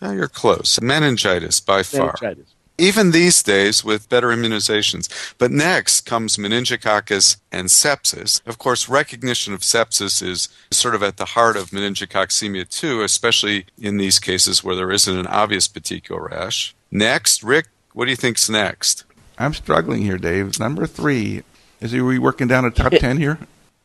No, 0.00 0.12
you're 0.12 0.28
close. 0.28 0.80
Meningitis 0.80 1.60
by 1.60 1.82
far. 1.82 2.14
Meningitis. 2.22 2.54
Even 2.78 3.10
these 3.10 3.42
days 3.42 3.84
with 3.84 4.08
better 4.08 4.28
immunizations. 4.28 5.34
But 5.36 5.50
next 5.50 6.06
comes 6.06 6.36
meningococcus 6.36 7.38
and 7.50 7.68
sepsis. 7.68 8.40
Of 8.46 8.58
course, 8.58 8.88
recognition 8.88 9.52
of 9.52 9.60
sepsis 9.60 10.22
is 10.22 10.48
sort 10.70 10.94
of 10.94 11.02
at 11.02 11.16
the 11.16 11.24
heart 11.24 11.56
of 11.56 11.70
meningococcemia 11.70 12.68
too, 12.68 13.02
especially 13.02 13.66
in 13.80 13.96
these 13.96 14.18
cases 14.18 14.62
where 14.62 14.76
there 14.76 14.92
isn't 14.92 15.18
an 15.18 15.26
obvious 15.26 15.66
petechial 15.66 16.30
rash. 16.30 16.74
Next, 16.90 17.42
Rick, 17.42 17.66
what 17.92 18.04
do 18.04 18.10
you 18.10 18.16
think's 18.16 18.48
next? 18.48 19.04
I'm 19.38 19.54
struggling 19.54 20.02
here, 20.02 20.18
Dave. 20.18 20.58
Number 20.58 20.86
three. 20.86 21.42
Is 21.80 21.92
he 21.92 22.00
we 22.00 22.18
working 22.18 22.48
down 22.48 22.64
a 22.64 22.70
top 22.70 22.92
ten 22.92 23.18
here? 23.18 23.38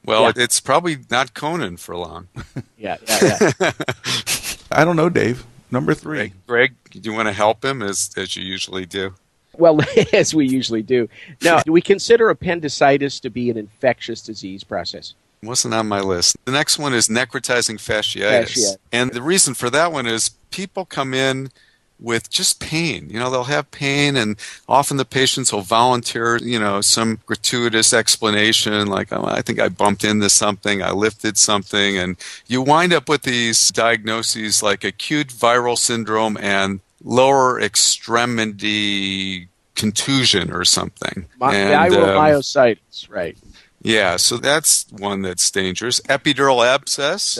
Well, 0.05 0.23
yeah. 0.23 0.33
it's 0.35 0.59
probably 0.59 0.97
not 1.09 1.33
Conan 1.33 1.77
for 1.77 1.95
long. 1.95 2.27
yeah, 2.77 2.97
yeah, 3.07 3.51
yeah. 3.59 3.71
I 4.71 4.83
don't 4.83 4.95
know, 4.95 5.09
Dave. 5.09 5.45
Number 5.73 5.95
three. 5.95 6.33
Greg, 6.45 6.75
Greg, 6.83 7.01
do 7.01 7.09
you 7.09 7.15
want 7.15 7.27
to 7.27 7.33
help 7.33 7.65
him 7.65 7.81
as 7.81 8.11
as 8.15 8.37
you 8.37 8.43
usually 8.43 8.85
do? 8.85 9.15
Well, 9.57 9.79
as 10.13 10.33
we 10.33 10.47
usually 10.47 10.83
do. 10.83 11.09
Now, 11.41 11.61
do 11.61 11.71
we 11.71 11.81
consider 11.81 12.29
appendicitis 12.29 13.19
to 13.21 13.31
be 13.31 13.49
an 13.49 13.57
infectious 13.57 14.21
disease 14.21 14.63
process? 14.63 15.15
Wasn't 15.41 15.73
on 15.73 15.87
my 15.87 15.99
list. 15.99 16.37
The 16.45 16.51
next 16.51 16.77
one 16.77 16.93
is 16.93 17.07
necrotizing 17.07 17.75
fasciitis. 17.75 18.51
Fasciitis. 18.51 18.77
And 18.91 19.11
the 19.11 19.23
reason 19.23 19.55
for 19.55 19.71
that 19.71 19.91
one 19.91 20.05
is 20.05 20.29
people 20.51 20.85
come 20.85 21.13
in 21.13 21.49
with 22.03 22.29
just 22.29 22.59
pain. 22.59 23.09
You 23.09 23.17
know, 23.19 23.31
they'll 23.31 23.45
have 23.45 23.71
pain, 23.71 24.15
and 24.15 24.37
often 24.67 24.97
the 24.97 25.05
patients 25.05 25.51
will 25.53 25.61
volunteer, 25.61 26.37
you 26.37 26.59
know, 26.59 26.81
some 26.81 27.19
gratuitous 27.25 27.93
explanation 27.93 28.87
like, 28.87 29.11
oh, 29.11 29.23
I 29.25 29.41
think 29.41 29.59
I 29.59 29.69
bumped 29.69 30.03
into 30.03 30.29
something, 30.29 30.83
I 30.83 30.91
lifted 30.91 31.37
something, 31.37 31.97
and 31.97 32.17
you 32.47 32.61
wind 32.61 32.93
up 32.93 33.07
with 33.07 33.23
these 33.23 33.69
diagnoses 33.69 34.61
like 34.61 34.83
acute 34.83 35.29
viral 35.29 35.77
syndrome 35.77 36.37
and 36.37 36.81
lower 37.03 37.59
extremity 37.59 39.47
contusion 39.75 40.51
or 40.51 40.65
something. 40.65 41.25
My, 41.39 41.55
and, 41.55 41.93
um, 41.95 42.01
myositis, 42.01 43.09
right. 43.09 43.37
Yeah, 43.81 44.15
so 44.17 44.37
that's 44.37 44.85
one 44.91 45.23
that's 45.23 45.49
dangerous. 45.51 45.99
Epidural 46.01 46.65
abscess. 46.65 47.39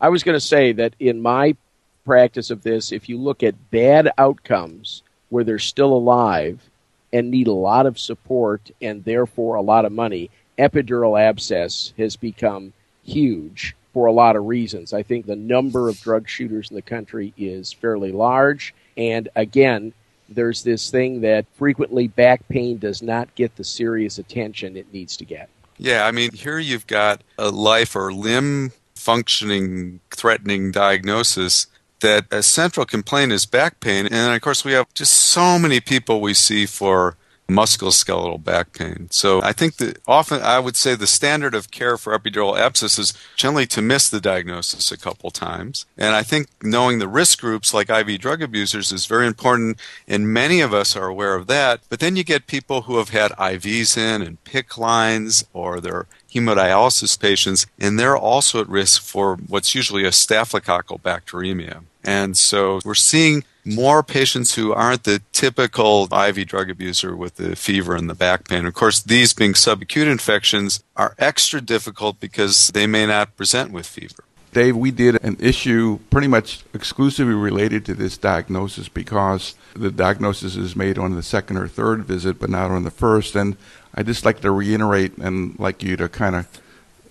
I 0.00 0.08
was 0.08 0.22
going 0.22 0.36
to 0.36 0.40
say 0.40 0.72
that 0.72 0.94
in 0.98 1.20
my 1.22 1.56
practice 2.04 2.50
of 2.50 2.62
this, 2.62 2.92
if 2.92 3.08
you 3.08 3.18
look 3.18 3.42
at 3.42 3.70
bad 3.70 4.10
outcomes 4.18 5.02
where 5.28 5.44
they're 5.44 5.58
still 5.58 5.92
alive 5.92 6.70
and 7.12 7.30
need 7.30 7.46
a 7.46 7.52
lot 7.52 7.86
of 7.86 7.98
support 7.98 8.70
and 8.80 9.04
therefore 9.04 9.56
a 9.56 9.62
lot 9.62 9.84
of 9.84 9.92
money, 9.92 10.30
epidural 10.58 11.20
abscess 11.20 11.92
has 11.96 12.16
become 12.16 12.72
huge 13.02 13.74
for 13.92 14.06
a 14.06 14.12
lot 14.12 14.36
of 14.36 14.44
reasons. 14.44 14.92
I 14.92 15.02
think 15.02 15.26
the 15.26 15.36
number 15.36 15.88
of 15.88 16.00
drug 16.00 16.28
shooters 16.28 16.70
in 16.70 16.76
the 16.76 16.82
country 16.82 17.32
is 17.36 17.72
fairly 17.72 18.12
large. 18.12 18.74
And 18.96 19.28
again, 19.34 19.92
there's 20.28 20.62
this 20.62 20.90
thing 20.90 21.22
that 21.22 21.46
frequently 21.54 22.06
back 22.06 22.46
pain 22.48 22.78
does 22.78 23.02
not 23.02 23.34
get 23.34 23.56
the 23.56 23.64
serious 23.64 24.18
attention 24.18 24.76
it 24.76 24.92
needs 24.92 25.16
to 25.16 25.24
get. 25.24 25.48
Yeah, 25.76 26.06
I 26.06 26.12
mean, 26.12 26.32
here 26.32 26.58
you've 26.58 26.86
got 26.86 27.22
a 27.38 27.50
life 27.50 27.96
or 27.96 28.12
limb 28.12 28.72
functioning 28.94 29.98
threatening 30.10 30.70
diagnosis 30.70 31.66
that 32.00 32.26
a 32.30 32.42
central 32.42 32.86
complaint 32.86 33.32
is 33.32 33.46
back 33.46 33.80
pain. 33.80 34.06
And 34.06 34.34
of 34.34 34.40
course, 34.40 34.64
we 34.64 34.72
have 34.72 34.92
just 34.94 35.12
so 35.12 35.58
many 35.58 35.80
people 35.80 36.20
we 36.20 36.34
see 36.34 36.66
for 36.66 37.16
musculoskeletal 37.50 38.42
back 38.42 38.72
pain. 38.72 39.08
So 39.10 39.42
I 39.42 39.52
think 39.52 39.76
that 39.76 39.98
often 40.06 40.40
I 40.40 40.58
would 40.58 40.76
say 40.76 40.94
the 40.94 41.06
standard 41.06 41.54
of 41.54 41.70
care 41.70 41.98
for 41.98 42.16
epidural 42.16 42.58
abscess 42.58 42.98
is 42.98 43.12
generally 43.36 43.66
to 43.66 43.82
miss 43.82 44.08
the 44.08 44.20
diagnosis 44.20 44.90
a 44.90 44.96
couple 44.96 45.30
times. 45.30 45.84
And 45.98 46.14
I 46.14 46.22
think 46.22 46.46
knowing 46.62 46.98
the 46.98 47.08
risk 47.08 47.40
groups 47.40 47.74
like 47.74 47.90
IV 47.90 48.20
drug 48.20 48.42
abusers 48.42 48.92
is 48.92 49.06
very 49.06 49.26
important, 49.26 49.78
and 50.06 50.32
many 50.32 50.60
of 50.60 50.72
us 50.72 50.96
are 50.96 51.06
aware 51.06 51.34
of 51.34 51.48
that. 51.48 51.80
But 51.88 52.00
then 52.00 52.16
you 52.16 52.24
get 52.24 52.46
people 52.46 52.82
who 52.82 52.98
have 52.98 53.10
had 53.10 53.32
IVs 53.32 53.98
in 53.98 54.22
and 54.22 54.42
PICC 54.44 54.78
lines 54.78 55.44
or 55.52 55.80
they're 55.80 56.06
hemodialysis 56.34 57.18
patients, 57.18 57.66
and 57.78 57.98
they're 57.98 58.16
also 58.16 58.60
at 58.60 58.68
risk 58.68 59.02
for 59.02 59.36
what's 59.36 59.74
usually 59.74 60.04
a 60.04 60.10
staphylococcal 60.10 61.00
bacteremia. 61.00 61.82
And 62.04 62.36
so 62.36 62.80
we're 62.84 62.94
seeing 62.94 63.44
more 63.64 64.02
patients 64.02 64.54
who 64.54 64.72
aren't 64.72 65.04
the 65.04 65.20
typical 65.32 66.08
IV 66.12 66.46
drug 66.46 66.70
abuser 66.70 67.14
with 67.14 67.36
the 67.36 67.54
fever 67.56 67.94
and 67.94 68.08
the 68.08 68.14
back 68.14 68.48
pain. 68.48 68.64
Of 68.64 68.74
course, 68.74 69.02
these 69.02 69.34
being 69.34 69.52
subacute 69.52 70.10
infections 70.10 70.82
are 70.96 71.14
extra 71.18 71.60
difficult 71.60 72.20
because 72.20 72.68
they 72.68 72.86
may 72.86 73.06
not 73.06 73.36
present 73.36 73.70
with 73.70 73.86
fever. 73.86 74.24
Dave, 74.52 74.76
we 74.76 74.90
did 74.90 75.22
an 75.24 75.36
issue 75.38 76.00
pretty 76.10 76.26
much 76.26 76.64
exclusively 76.74 77.34
related 77.34 77.84
to 77.86 77.94
this 77.94 78.18
diagnosis 78.18 78.88
because 78.88 79.54
the 79.74 79.90
diagnosis 79.90 80.56
is 80.56 80.74
made 80.74 80.98
on 80.98 81.14
the 81.14 81.22
second 81.22 81.56
or 81.56 81.68
third 81.68 82.04
visit, 82.04 82.38
but 82.40 82.50
not 82.50 82.70
on 82.70 82.82
the 82.82 82.90
first. 82.90 83.36
And 83.36 83.56
I 83.94 84.02
just 84.02 84.24
like 84.24 84.40
to 84.40 84.50
reiterate 84.50 85.16
and 85.18 85.58
like 85.58 85.82
you 85.82 85.96
to 85.96 86.08
kind 86.08 86.34
of 86.34 86.48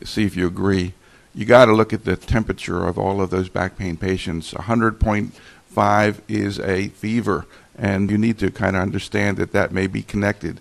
see 0.04 0.26
if 0.26 0.36
you 0.36 0.48
agree 0.48 0.94
you 1.34 1.46
got 1.46 1.66
to 1.66 1.74
look 1.74 1.94
at 1.94 2.06
the 2.06 2.16
temperature 2.16 2.86
of 2.86 2.98
all 2.98 3.22
of 3.22 3.30
those 3.30 3.50
back 3.50 3.78
pain 3.78 3.98
patients. 3.98 4.54
100.5 4.54 6.22
is 6.28 6.60
a 6.60 6.90
fever, 6.90 7.46
And 7.78 8.12
you 8.12 8.18
need 8.18 8.40
to 8.40 8.52
kind 8.52 8.76
of 8.76 8.82
understand 8.82 9.38
that 9.38 9.54
that 9.54 9.72
may 9.72 9.88
be 9.88 10.02
connected. 10.02 10.60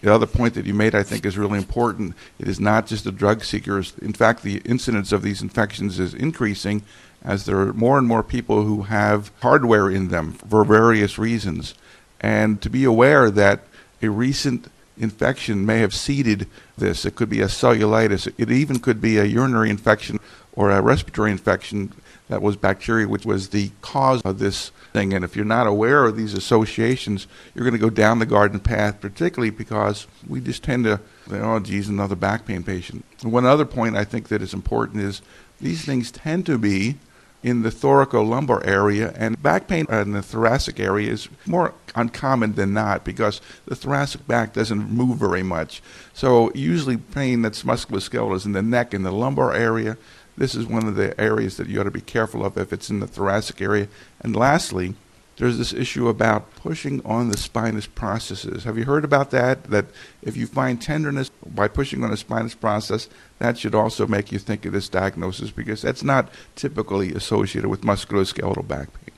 The 0.00 0.12
other 0.12 0.26
point 0.26 0.54
that 0.54 0.66
you 0.66 0.74
made, 0.74 0.94
I 0.94 1.02
think, 1.02 1.24
is 1.24 1.38
really 1.38 1.58
important. 1.58 2.14
It 2.38 2.48
is 2.48 2.60
not 2.60 2.86
just 2.86 3.04
the 3.04 3.12
drug 3.12 3.44
seekers. 3.44 3.94
In 4.00 4.12
fact, 4.12 4.42
the 4.42 4.58
incidence 4.64 5.12
of 5.12 5.22
these 5.22 5.42
infections 5.42 5.98
is 5.98 6.14
increasing 6.14 6.82
as 7.22 7.44
there 7.44 7.60
are 7.60 7.72
more 7.72 7.98
and 7.98 8.06
more 8.06 8.22
people 8.22 8.64
who 8.64 8.82
have 8.82 9.30
hardware 9.42 9.90
in 9.90 10.08
them 10.08 10.32
for 10.32 10.64
various 10.64 11.18
reasons. 11.18 11.74
And 12.20 12.60
to 12.62 12.70
be 12.70 12.84
aware 12.84 13.30
that 13.30 13.64
a 14.02 14.08
recent 14.08 14.68
infection 15.00 15.64
may 15.64 15.78
have 15.78 15.94
seeded 15.94 16.46
this. 16.76 17.04
It 17.04 17.16
could 17.16 17.30
be 17.30 17.40
a 17.40 17.46
cellulitis. 17.46 18.32
It 18.36 18.50
even 18.50 18.78
could 18.78 19.00
be 19.00 19.18
a 19.18 19.24
urinary 19.24 19.70
infection 19.70 20.18
or 20.60 20.70
a 20.70 20.82
respiratory 20.82 21.30
infection 21.30 21.90
that 22.28 22.42
was 22.42 22.54
bacteria, 22.54 23.08
which 23.08 23.24
was 23.24 23.48
the 23.48 23.70
cause 23.80 24.20
of 24.26 24.38
this 24.38 24.72
thing. 24.92 25.14
And 25.14 25.24
if 25.24 25.34
you're 25.34 25.46
not 25.46 25.66
aware 25.66 26.04
of 26.04 26.18
these 26.18 26.34
associations, 26.34 27.26
you're 27.54 27.64
going 27.64 27.72
to 27.72 27.80
go 27.80 27.88
down 27.88 28.18
the 28.18 28.26
garden 28.26 28.60
path, 28.60 29.00
particularly 29.00 29.48
because 29.48 30.06
we 30.28 30.38
just 30.38 30.62
tend 30.62 30.84
to, 30.84 31.00
oh, 31.30 31.60
geez, 31.60 31.88
another 31.88 32.14
back 32.14 32.44
pain 32.44 32.62
patient. 32.62 33.06
One 33.22 33.46
other 33.46 33.64
point 33.64 33.96
I 33.96 34.04
think 34.04 34.28
that 34.28 34.42
is 34.42 34.52
important 34.52 35.02
is 35.02 35.22
these 35.62 35.82
things 35.86 36.10
tend 36.10 36.44
to 36.44 36.58
be 36.58 36.96
in 37.42 37.62
the 37.62 37.70
thoracolumbar 37.70 38.66
area, 38.66 39.14
and 39.16 39.42
back 39.42 39.66
pain 39.66 39.86
in 39.88 40.12
the 40.12 40.20
thoracic 40.22 40.78
area 40.78 41.10
is 41.10 41.30
more 41.46 41.72
uncommon 41.94 42.52
than 42.52 42.74
not 42.74 43.02
because 43.02 43.40
the 43.64 43.74
thoracic 43.74 44.26
back 44.26 44.52
doesn't 44.52 44.90
move 44.90 45.16
very 45.16 45.42
much. 45.42 45.82
So 46.12 46.52
usually 46.54 46.98
pain 46.98 47.40
that's 47.40 47.62
musculoskeletal 47.62 48.36
is 48.36 48.44
in 48.44 48.52
the 48.52 48.60
neck 48.60 48.92
and 48.92 49.06
the 49.06 49.10
lumbar 49.10 49.54
area. 49.54 49.96
This 50.36 50.54
is 50.54 50.66
one 50.66 50.86
of 50.86 50.96
the 50.96 51.18
areas 51.20 51.56
that 51.56 51.68
you 51.68 51.80
ought 51.80 51.84
to 51.84 51.90
be 51.90 52.00
careful 52.00 52.44
of 52.44 52.56
if 52.56 52.72
it's 52.72 52.90
in 52.90 53.00
the 53.00 53.06
thoracic 53.06 53.60
area. 53.60 53.88
And 54.20 54.34
lastly, 54.34 54.94
there's 55.40 55.56
this 55.56 55.72
issue 55.72 56.08
about 56.08 56.54
pushing 56.56 57.04
on 57.04 57.30
the 57.30 57.38
spinous 57.38 57.86
processes. 57.86 58.64
Have 58.64 58.76
you 58.76 58.84
heard 58.84 59.04
about 59.04 59.30
that? 59.30 59.64
That 59.64 59.86
if 60.20 60.36
you 60.36 60.46
find 60.46 60.80
tenderness 60.80 61.30
by 61.46 61.66
pushing 61.66 62.04
on 62.04 62.12
a 62.12 62.16
spinous 62.18 62.54
process, 62.54 63.08
that 63.38 63.56
should 63.56 63.74
also 63.74 64.06
make 64.06 64.30
you 64.30 64.38
think 64.38 64.66
of 64.66 64.72
this 64.72 64.88
diagnosis 64.90 65.50
because 65.50 65.80
that's 65.80 66.02
not 66.02 66.28
typically 66.56 67.14
associated 67.14 67.70
with 67.70 67.80
musculoskeletal 67.80 68.68
back 68.68 68.88
pain. 68.92 69.14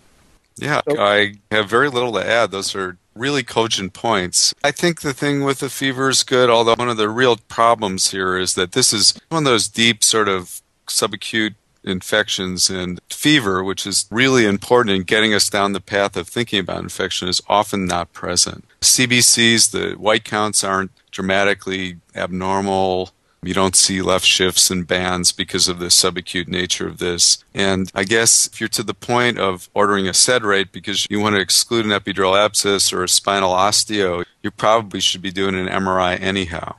Yeah, 0.57 0.81
I 0.87 1.35
have 1.51 1.69
very 1.69 1.89
little 1.89 2.13
to 2.13 2.25
add. 2.25 2.53
Those 2.53 2.75
are 2.77 2.99
really 3.15 3.43
cogent 3.43 3.93
points. 3.93 4.55
I 4.63 4.71
think 4.71 5.01
the 5.01 5.13
thing 5.13 5.43
with 5.43 5.59
the 5.59 5.69
fever 5.69 6.11
is 6.11 6.23
good, 6.23 6.51
although 6.51 6.77
one 6.77 6.89
of 6.89 6.97
the 6.99 7.09
real 7.09 7.37
problems 7.37 8.13
here 8.13 8.37
is 8.37 8.55
that 8.55 8.73
this 8.73 8.93
is 8.93 9.19
one 9.29 9.45
of 9.45 9.51
those 9.51 9.67
deep 9.67 10.05
sort 10.05 10.29
of 10.29 10.62
subacute 10.87 11.55
infections 11.85 12.71
and 12.71 13.01
fever, 13.11 13.63
which 13.63 13.87
is 13.87 14.07
really 14.11 14.45
important 14.45 14.97
in 14.97 15.03
getting 15.03 15.35
us 15.35 15.49
down 15.49 15.73
the 15.73 15.81
path 15.81 16.17
of 16.17 16.29
thinking 16.29 16.61
about 16.61 16.83
infection, 16.83 17.29
is 17.29 17.43
often 17.49 17.87
not 17.87 18.13
present. 18.13 18.65
CBCs, 18.81 19.71
the 19.71 19.97
white 19.99 20.25
counts 20.25 20.63
aren't 20.63 20.93
dramatically 21.11 21.99
abnormal. 22.15 23.11
You 23.45 23.55
don't 23.55 23.75
see 23.75 24.01
left 24.03 24.25
shifts 24.25 24.71
and 24.71 24.87
bands 24.87 25.33
because 25.33 25.67
of 25.67 25.81
the 25.81 25.87
subacute 25.87 26.47
nature 26.47 26.87
of 26.87 26.99
this. 26.99 27.43
And 27.53 27.91
I 27.93 28.05
guess 28.05 28.47
if 28.47 28.61
you're 28.61 28.69
to 28.69 28.85
the 28.85 28.95
point 28.95 29.39
of 29.39 29.69
ordering 29.75 30.07
a 30.07 30.15
sed 30.15 30.45
rate 30.45 30.71
because 30.71 31.09
you 31.11 31.19
want 31.19 31.35
to 31.35 31.41
exclude 31.41 31.85
an 31.85 31.91
epidural 31.91 32.39
abscess 32.39 32.93
or 32.93 33.03
a 33.03 33.09
spinal 33.09 33.51
osteo, 33.51 34.25
you 34.43 34.53
probably 34.53 35.01
should 35.01 35.23
be 35.23 35.33
doing 35.33 35.57
an 35.57 35.67
MRI 35.67 36.21
anyhow. 36.21 36.77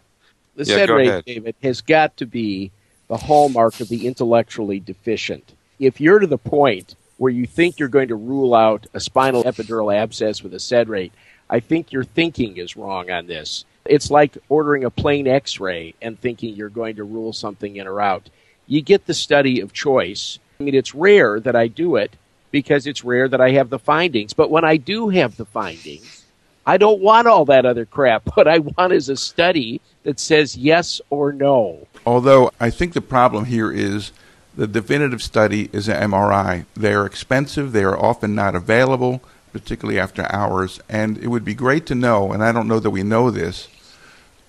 The 0.56 0.64
yeah, 0.64 0.76
sed 0.76 0.90
rate, 0.90 1.08
ahead. 1.08 1.26
David, 1.26 1.56
has 1.62 1.82
got 1.82 2.16
to 2.18 2.26
be 2.26 2.72
the 3.14 3.26
hallmark 3.28 3.80
of 3.80 3.90
the 3.90 4.08
intellectually 4.08 4.80
deficient. 4.80 5.54
If 5.78 6.02
you're 6.02 6.18
to 6.18 6.26
the 6.26 6.40
point 6.40 6.96
where 7.18 7.32
you 7.32 7.46
think 7.46 7.78
you're 7.78 7.88
going 7.88 8.08
to 8.08 8.16
rule 8.16 8.56
out 8.56 8.88
a 8.92 9.00
spinal 9.00 9.44
epidural 9.44 9.96
abscess 9.96 10.42
with 10.42 10.52
a 10.56 10.60
sed 10.60 10.90
rate, 10.90 11.14
I 11.48 11.60
think 11.60 11.92
your 11.92 12.04
thinking 12.04 12.58
is 12.58 12.76
wrong 12.76 13.12
on 13.12 13.28
this. 13.28 13.66
It's 13.86 14.10
like 14.10 14.36
ordering 14.50 14.84
a 14.84 14.90
plain 14.90 15.28
x 15.28 15.60
ray 15.60 15.94
and 16.02 16.20
thinking 16.20 16.56
you're 16.56 16.70
going 16.70 16.96
to 16.96 17.04
rule 17.04 17.34
something 17.34 17.76
in 17.76 17.86
or 17.86 18.02
out. 18.02 18.32
You 18.66 18.82
get 18.82 19.06
the 19.06 19.14
study 19.14 19.60
of 19.60 19.74
choice. 19.74 20.40
I 20.60 20.64
mean, 20.64 20.74
it's 20.74 20.96
rare 20.96 21.40
that 21.40 21.56
I 21.56 21.68
do 21.68 21.98
it 21.98 22.16
because 22.50 22.88
it's 22.88 23.04
rare 23.04 23.28
that 23.28 23.42
I 23.42 23.52
have 23.52 23.70
the 23.70 23.78
findings. 23.78 24.34
But 24.34 24.50
when 24.50 24.66
I 24.66 24.78
do 24.78 25.10
have 25.10 25.38
the 25.38 25.46
findings, 25.46 26.23
I 26.66 26.78
don't 26.78 27.02
want 27.02 27.28
all 27.28 27.46
that 27.46 27.66
other 27.66 27.86
crap. 27.86 28.24
What 28.36 28.48
I 28.48 28.60
want 28.60 28.94
is 28.94 29.10
a 29.10 29.18
study 29.18 29.82
that 30.04 30.20
says 30.20 30.58
yes 30.58 31.02
or 31.10 31.32
no. 31.32 31.88
Although 32.06 32.52
I 32.60 32.70
think 32.70 32.94
the 32.94 33.02
problem 33.02 33.46
here 33.46 33.72
is 33.72 34.12
the 34.56 34.68
definitive 34.68 35.22
study 35.22 35.70
is 35.72 35.88
an 35.88 36.12
MRI. 36.12 36.66
They're 36.76 37.06
expensive, 37.06 37.72
they 37.72 37.84
are 37.84 37.98
often 37.98 38.36
not 38.36 38.56
available, 38.56 39.22
particularly 39.52 40.00
after 40.00 40.32
hours, 40.32 40.80
and 40.90 41.18
it 41.18 41.28
would 41.28 41.46
be 41.46 41.54
great 41.54 41.86
to 41.88 41.96
know, 41.96 42.32
and 42.32 42.44
I 42.44 42.52
don't 42.52 42.68
know 42.68 42.80
that 42.80 42.90
we 42.90 43.04
know 43.04 43.30
this, 43.30 43.68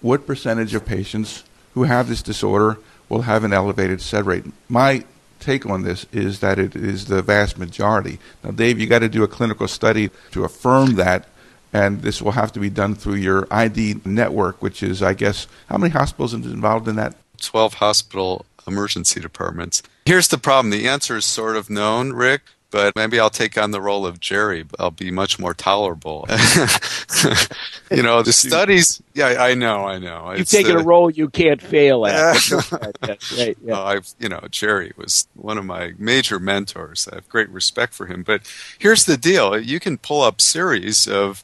what 0.00 0.26
percentage 0.26 0.74
of 0.74 0.84
patients 0.84 1.44
who 1.74 1.84
have 1.84 2.08
this 2.08 2.22
disorder 2.22 2.78
will 3.08 3.22
have 3.22 3.44
an 3.44 3.52
elevated 3.52 4.00
sed 4.00 4.26
rate. 4.26 4.44
My 4.68 5.04
take 5.40 5.66
on 5.66 5.82
this 5.82 6.06
is 6.12 6.40
that 6.40 6.58
it 6.58 6.74
is 6.74 7.06
the 7.06 7.22
vast 7.22 7.58
majority. 7.58 8.18
Now, 8.42 8.50
Dave, 8.50 8.80
you 8.80 8.86
got 8.86 9.00
to 9.00 9.08
do 9.08 9.22
a 9.22 9.28
clinical 9.28 9.68
study 9.68 10.10
to 10.32 10.44
affirm 10.44 10.94
that 10.94 11.28
and 11.74 12.02
this 12.02 12.22
will 12.22 12.32
have 12.32 12.52
to 12.52 12.60
be 12.60 12.70
done 12.70 12.94
through 12.94 13.16
your 13.16 13.48
ID 13.50 13.96
network, 14.04 14.62
which 14.62 14.82
is, 14.82 15.02
I 15.02 15.12
guess, 15.12 15.48
how 15.68 15.76
many 15.76 15.92
hospitals 15.92 16.32
are 16.32 16.38
involved 16.38 16.86
in 16.86 16.94
that? 16.96 17.16
12 17.42 17.74
hospital 17.74 18.46
emergency 18.66 19.20
departments. 19.20 19.82
Here's 20.06 20.28
the 20.28 20.38
problem 20.38 20.70
the 20.70 20.88
answer 20.88 21.16
is 21.16 21.24
sort 21.24 21.56
of 21.56 21.68
known, 21.68 22.12
Rick, 22.12 22.42
but 22.70 22.94
maybe 22.94 23.18
I'll 23.18 23.28
take 23.28 23.58
on 23.58 23.72
the 23.72 23.80
role 23.80 24.06
of 24.06 24.20
Jerry. 24.20 24.64
I'll 24.78 24.92
be 24.92 25.10
much 25.10 25.38
more 25.38 25.52
tolerable. 25.52 26.26
you 27.90 28.02
know, 28.02 28.22
the 28.22 28.32
studies. 28.32 29.02
Yeah, 29.12 29.36
I 29.40 29.54
know, 29.54 29.84
I 29.84 29.98
know. 29.98 30.32
You've 30.32 30.48
taken 30.48 30.76
uh, 30.76 30.80
a 30.80 30.84
role 30.84 31.10
you 31.10 31.28
can't 31.28 31.60
fail 31.60 32.06
at. 32.06 32.50
right, 32.72 33.56
yeah. 33.62 33.74
uh, 33.74 33.84
I've, 33.84 34.08
you 34.20 34.28
know, 34.28 34.40
Jerry 34.48 34.92
was 34.96 35.26
one 35.34 35.58
of 35.58 35.64
my 35.64 35.94
major 35.98 36.38
mentors. 36.38 37.08
I 37.10 37.16
have 37.16 37.28
great 37.28 37.48
respect 37.50 37.94
for 37.94 38.06
him. 38.06 38.22
But 38.22 38.42
here's 38.78 39.04
the 39.04 39.16
deal: 39.16 39.58
you 39.58 39.80
can 39.80 39.98
pull 39.98 40.22
up 40.22 40.40
series 40.40 41.08
of 41.08 41.42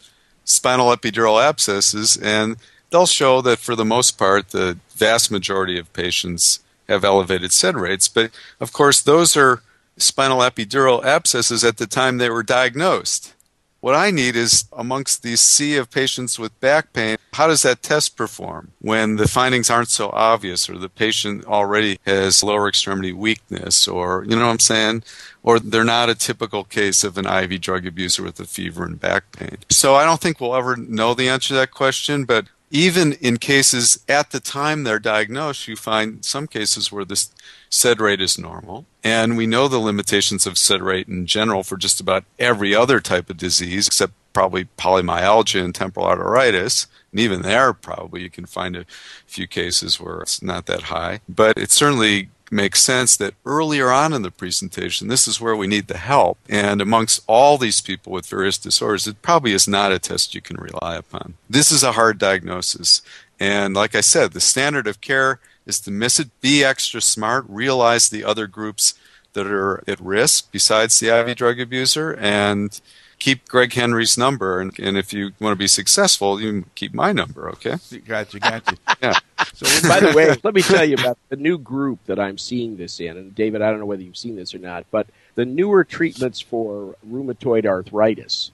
spinal 0.50 0.94
epidural 0.94 1.42
abscesses, 1.42 2.16
and 2.16 2.56
they'll 2.90 3.06
show 3.06 3.40
that 3.42 3.58
for 3.58 3.76
the 3.76 3.84
most 3.84 4.18
part, 4.18 4.50
the 4.50 4.78
vast 4.90 5.30
majority 5.30 5.78
of 5.78 5.92
patients 5.92 6.60
have 6.88 7.04
elevated 7.04 7.52
sed 7.52 7.76
rates. 7.76 8.08
But 8.08 8.30
of 8.58 8.72
course, 8.72 9.00
those 9.00 9.36
are 9.36 9.62
spinal 9.96 10.40
epidural 10.40 11.04
abscesses 11.04 11.62
at 11.62 11.76
the 11.76 11.86
time 11.86 12.18
they 12.18 12.30
were 12.30 12.42
diagnosed. 12.42 13.34
What 13.80 13.94
I 13.94 14.10
need 14.10 14.36
is 14.36 14.64
amongst 14.72 15.22
these 15.22 15.40
sea 15.40 15.76
of 15.76 15.90
patients 15.90 16.38
with 16.38 16.58
back 16.60 16.92
pain, 16.92 17.16
how 17.40 17.46
does 17.46 17.62
that 17.62 17.82
test 17.82 18.18
perform 18.18 18.70
when 18.82 19.16
the 19.16 19.26
findings 19.26 19.70
aren't 19.70 19.88
so 19.88 20.10
obvious 20.12 20.68
or 20.68 20.76
the 20.76 20.90
patient 20.90 21.42
already 21.46 21.98
has 22.04 22.42
lower 22.42 22.68
extremity 22.68 23.14
weakness 23.14 23.88
or, 23.88 24.26
you 24.28 24.36
know 24.36 24.44
what 24.44 24.52
I'm 24.52 24.58
saying? 24.58 25.04
Or 25.42 25.58
they're 25.58 25.82
not 25.82 26.10
a 26.10 26.14
typical 26.14 26.64
case 26.64 27.02
of 27.02 27.16
an 27.16 27.24
IV 27.24 27.62
drug 27.62 27.86
abuser 27.86 28.22
with 28.22 28.38
a 28.40 28.44
fever 28.44 28.84
and 28.84 29.00
back 29.00 29.32
pain. 29.32 29.56
So 29.70 29.94
I 29.94 30.04
don't 30.04 30.20
think 30.20 30.38
we'll 30.38 30.54
ever 30.54 30.76
know 30.76 31.14
the 31.14 31.30
answer 31.30 31.48
to 31.48 31.54
that 31.54 31.70
question, 31.70 32.26
but 32.26 32.44
even 32.70 33.14
in 33.14 33.38
cases 33.38 34.04
at 34.06 34.32
the 34.32 34.40
time 34.40 34.84
they're 34.84 34.98
diagnosed, 34.98 35.66
you 35.66 35.76
find 35.76 36.22
some 36.22 36.46
cases 36.46 36.92
where 36.92 37.06
this 37.06 37.32
sed 37.70 38.00
rate 38.00 38.20
is 38.20 38.38
normal. 38.38 38.84
And 39.02 39.38
we 39.38 39.46
know 39.46 39.66
the 39.66 39.78
limitations 39.78 40.46
of 40.46 40.58
sed 40.58 40.82
rate 40.82 41.08
in 41.08 41.24
general 41.24 41.62
for 41.62 41.78
just 41.78 42.02
about 42.02 42.24
every 42.38 42.74
other 42.74 43.00
type 43.00 43.30
of 43.30 43.38
disease, 43.38 43.86
except 43.86 44.12
probably 44.34 44.66
polymyalgia 44.78 45.64
and 45.64 45.74
temporal 45.74 46.06
arteritis. 46.06 46.86
And 47.12 47.20
even 47.20 47.42
there, 47.42 47.72
probably 47.72 48.22
you 48.22 48.30
can 48.30 48.46
find 48.46 48.76
a 48.76 48.86
few 49.26 49.46
cases 49.46 50.00
where 50.00 50.20
it's 50.20 50.42
not 50.42 50.66
that 50.66 50.82
high. 50.82 51.20
But 51.28 51.58
it 51.58 51.70
certainly 51.70 52.30
makes 52.50 52.82
sense 52.82 53.16
that 53.16 53.34
earlier 53.46 53.90
on 53.90 54.12
in 54.12 54.22
the 54.22 54.30
presentation, 54.30 55.08
this 55.08 55.28
is 55.28 55.40
where 55.40 55.56
we 55.56 55.66
need 55.66 55.86
the 55.86 55.98
help. 55.98 56.38
And 56.48 56.80
amongst 56.80 57.22
all 57.26 57.58
these 57.58 57.80
people 57.80 58.12
with 58.12 58.26
various 58.26 58.58
disorders, 58.58 59.06
it 59.06 59.22
probably 59.22 59.52
is 59.52 59.68
not 59.68 59.92
a 59.92 59.98
test 59.98 60.34
you 60.34 60.40
can 60.40 60.56
rely 60.56 60.96
upon. 60.96 61.34
This 61.48 61.70
is 61.70 61.82
a 61.82 61.92
hard 61.92 62.18
diagnosis. 62.18 63.02
And 63.38 63.74
like 63.74 63.94
I 63.94 64.00
said, 64.00 64.32
the 64.32 64.40
standard 64.40 64.86
of 64.86 65.00
care 65.00 65.40
is 65.64 65.80
to 65.80 65.90
miss 65.90 66.18
it, 66.18 66.28
be 66.40 66.64
extra 66.64 67.00
smart, 67.00 67.44
realize 67.48 68.08
the 68.08 68.24
other 68.24 68.46
groups 68.46 68.94
that 69.32 69.46
are 69.46 69.82
at 69.86 70.00
risk 70.00 70.50
besides 70.50 70.98
the 70.98 71.08
IV 71.08 71.36
drug 71.36 71.60
abuser, 71.60 72.16
and 72.16 72.80
keep 73.20 73.46
Greg 73.46 73.72
Henry's 73.72 74.18
number, 74.18 74.60
and, 74.60 74.76
and 74.80 74.98
if 74.98 75.12
you 75.12 75.32
want 75.38 75.52
to 75.52 75.58
be 75.58 75.68
successful, 75.68 76.40
you 76.40 76.64
keep 76.74 76.92
my 76.92 77.12
number. 77.12 77.48
Okay? 77.50 77.76
Gotcha, 78.06 78.40
gotcha. 78.40 78.76
yeah. 79.02 79.12
So, 79.54 79.66
by 79.88 80.00
the 80.00 80.12
way, 80.16 80.34
let 80.42 80.54
me 80.54 80.62
tell 80.62 80.84
you 80.84 80.94
about 80.94 81.18
the 81.28 81.36
new 81.36 81.58
group 81.58 82.00
that 82.06 82.18
I'm 82.18 82.38
seeing 82.38 82.76
this 82.76 82.98
in. 82.98 83.16
And 83.16 83.34
David, 83.34 83.62
I 83.62 83.70
don't 83.70 83.78
know 83.78 83.86
whether 83.86 84.02
you've 84.02 84.16
seen 84.16 84.36
this 84.36 84.54
or 84.54 84.58
not, 84.58 84.86
but 84.90 85.06
the 85.34 85.44
newer 85.44 85.84
treatments 85.84 86.40
for 86.40 86.96
rheumatoid 87.08 87.66
arthritis 87.66 88.50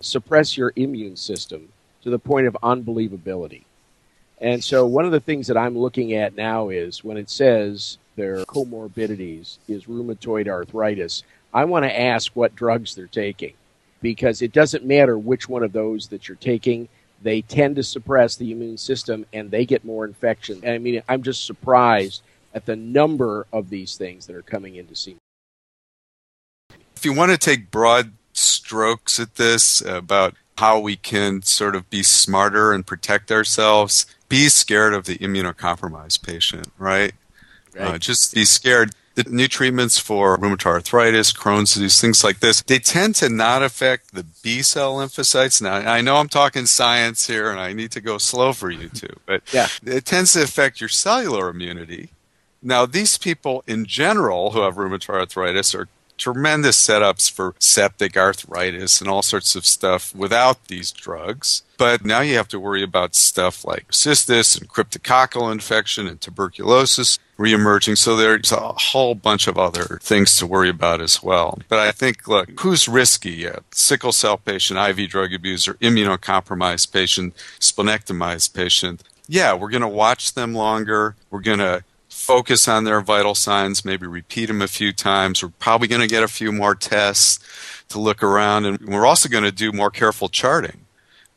suppress 0.00 0.56
your 0.56 0.72
immune 0.76 1.16
system 1.16 1.70
to 2.02 2.10
the 2.10 2.18
point 2.18 2.46
of 2.46 2.56
unbelievability. 2.62 3.64
And 4.40 4.62
so, 4.62 4.86
one 4.86 5.06
of 5.06 5.12
the 5.12 5.20
things 5.20 5.46
that 5.46 5.56
I'm 5.56 5.78
looking 5.78 6.14
at 6.14 6.36
now 6.36 6.68
is 6.68 7.02
when 7.02 7.16
it 7.16 7.30
says 7.30 7.98
their 8.16 8.44
comorbidities 8.44 9.58
is 9.68 9.84
rheumatoid 9.84 10.48
arthritis, 10.48 11.22
I 11.54 11.64
want 11.64 11.84
to 11.84 12.00
ask 12.00 12.32
what 12.34 12.54
drugs 12.54 12.94
they're 12.94 13.06
taking 13.06 13.54
because 14.02 14.42
it 14.42 14.52
doesn't 14.52 14.84
matter 14.84 15.16
which 15.16 15.48
one 15.48 15.62
of 15.62 15.72
those 15.72 16.08
that 16.08 16.28
you're 16.28 16.36
taking. 16.36 16.88
They 17.22 17.40
tend 17.40 17.76
to 17.76 17.82
suppress 17.82 18.36
the 18.36 18.50
immune 18.50 18.76
system 18.76 19.24
and 19.32 19.50
they 19.50 19.64
get 19.64 19.84
more 19.84 20.04
infection. 20.04 20.60
And 20.62 20.74
I 20.74 20.78
mean, 20.78 21.02
I'm 21.08 21.22
just 21.22 21.46
surprised 21.46 22.22
at 22.52 22.66
the 22.66 22.76
number 22.76 23.46
of 23.52 23.70
these 23.70 23.96
things 23.96 24.26
that 24.26 24.36
are 24.36 24.42
coming 24.42 24.74
in 24.74 24.86
to 24.88 24.96
see 24.96 25.12
me. 25.12 26.76
If 26.96 27.04
you 27.04 27.14
want 27.14 27.32
to 27.32 27.38
take 27.38 27.70
broad 27.70 28.12
strokes 28.32 29.18
at 29.18 29.36
this 29.36 29.80
about 29.80 30.34
how 30.58 30.78
we 30.78 30.96
can 30.96 31.42
sort 31.42 31.74
of 31.74 31.88
be 31.90 32.02
smarter 32.02 32.72
and 32.72 32.86
protect 32.86 33.32
ourselves, 33.32 34.06
be 34.28 34.48
scared 34.48 34.94
of 34.94 35.06
the 35.06 35.18
immunocompromised 35.18 36.22
patient, 36.22 36.70
right? 36.78 37.14
right. 37.74 37.94
Uh, 37.94 37.98
just 37.98 38.34
be 38.34 38.44
scared. 38.44 38.92
The 39.14 39.24
new 39.24 39.48
treatments 39.48 39.98
for 39.98 40.38
rheumatoid 40.38 40.66
arthritis, 40.66 41.32
Crohn's 41.32 41.74
disease, 41.74 42.00
things 42.00 42.24
like 42.24 42.40
this, 42.40 42.62
they 42.62 42.78
tend 42.78 43.14
to 43.16 43.28
not 43.28 43.62
affect 43.62 44.14
the 44.14 44.24
B 44.42 44.62
cell 44.62 44.96
lymphocytes. 44.96 45.60
Now, 45.60 45.74
I 45.74 46.00
know 46.00 46.16
I'm 46.16 46.28
talking 46.28 46.66
science 46.66 47.26
here 47.26 47.50
and 47.50 47.60
I 47.60 47.72
need 47.72 47.90
to 47.92 48.00
go 48.00 48.18
slow 48.18 48.52
for 48.52 48.70
you 48.70 48.88
too, 48.94 49.14
but 49.26 49.42
yeah. 49.52 49.68
it 49.84 50.04
tends 50.04 50.32
to 50.32 50.42
affect 50.42 50.80
your 50.80 50.88
cellular 50.88 51.48
immunity. 51.48 52.10
Now, 52.62 52.86
these 52.86 53.18
people 53.18 53.64
in 53.66 53.84
general 53.84 54.52
who 54.52 54.60
have 54.60 54.76
rheumatoid 54.76 55.20
arthritis 55.20 55.74
are 55.74 55.88
tremendous 56.22 56.80
setups 56.80 57.28
for 57.30 57.54
septic 57.58 58.16
arthritis 58.16 59.00
and 59.00 59.10
all 59.10 59.22
sorts 59.22 59.56
of 59.56 59.66
stuff 59.66 60.14
without 60.14 60.68
these 60.68 60.92
drugs. 60.92 61.62
But 61.76 62.04
now 62.04 62.20
you 62.20 62.36
have 62.36 62.46
to 62.48 62.60
worry 62.60 62.84
about 62.84 63.16
stuff 63.16 63.64
like 63.64 63.88
cystis 63.88 64.58
and 64.58 64.68
cryptococcal 64.68 65.50
infection 65.50 66.06
and 66.06 66.20
tuberculosis 66.20 67.18
reemerging. 67.42 67.98
So 67.98 68.16
there's 68.16 68.52
a 68.52 68.72
whole 68.72 69.14
bunch 69.14 69.46
of 69.46 69.58
other 69.58 69.98
things 70.02 70.36
to 70.38 70.46
worry 70.46 70.68
about 70.68 71.00
as 71.00 71.22
well. 71.22 71.58
But 71.68 71.80
I 71.80 71.90
think, 71.90 72.28
look, 72.28 72.60
who's 72.60 72.88
risky? 72.88 73.44
A 73.44 73.62
sickle 73.72 74.12
cell 74.12 74.38
patient, 74.38 74.78
IV 74.78 75.10
drug 75.10 75.34
abuser, 75.34 75.74
immunocompromised 75.74 76.92
patient, 76.92 77.34
splenectomized 77.58 78.54
patient. 78.54 79.02
Yeah, 79.28 79.54
we're 79.54 79.70
going 79.70 79.82
to 79.82 79.88
watch 79.88 80.34
them 80.34 80.54
longer. 80.54 81.16
We're 81.30 81.40
going 81.40 81.58
to 81.58 81.84
focus 82.08 82.68
on 82.68 82.84
their 82.84 83.00
vital 83.00 83.34
signs, 83.34 83.84
maybe 83.84 84.06
repeat 84.06 84.46
them 84.46 84.62
a 84.62 84.68
few 84.68 84.92
times. 84.92 85.42
We're 85.42 85.48
probably 85.58 85.88
going 85.88 86.02
to 86.02 86.06
get 86.06 86.22
a 86.22 86.28
few 86.28 86.52
more 86.52 86.74
tests 86.74 87.40
to 87.88 87.98
look 87.98 88.22
around. 88.22 88.66
And 88.66 88.78
we're 88.88 89.06
also 89.06 89.28
going 89.28 89.44
to 89.44 89.52
do 89.52 89.72
more 89.72 89.90
careful 89.90 90.28
charting 90.28 90.86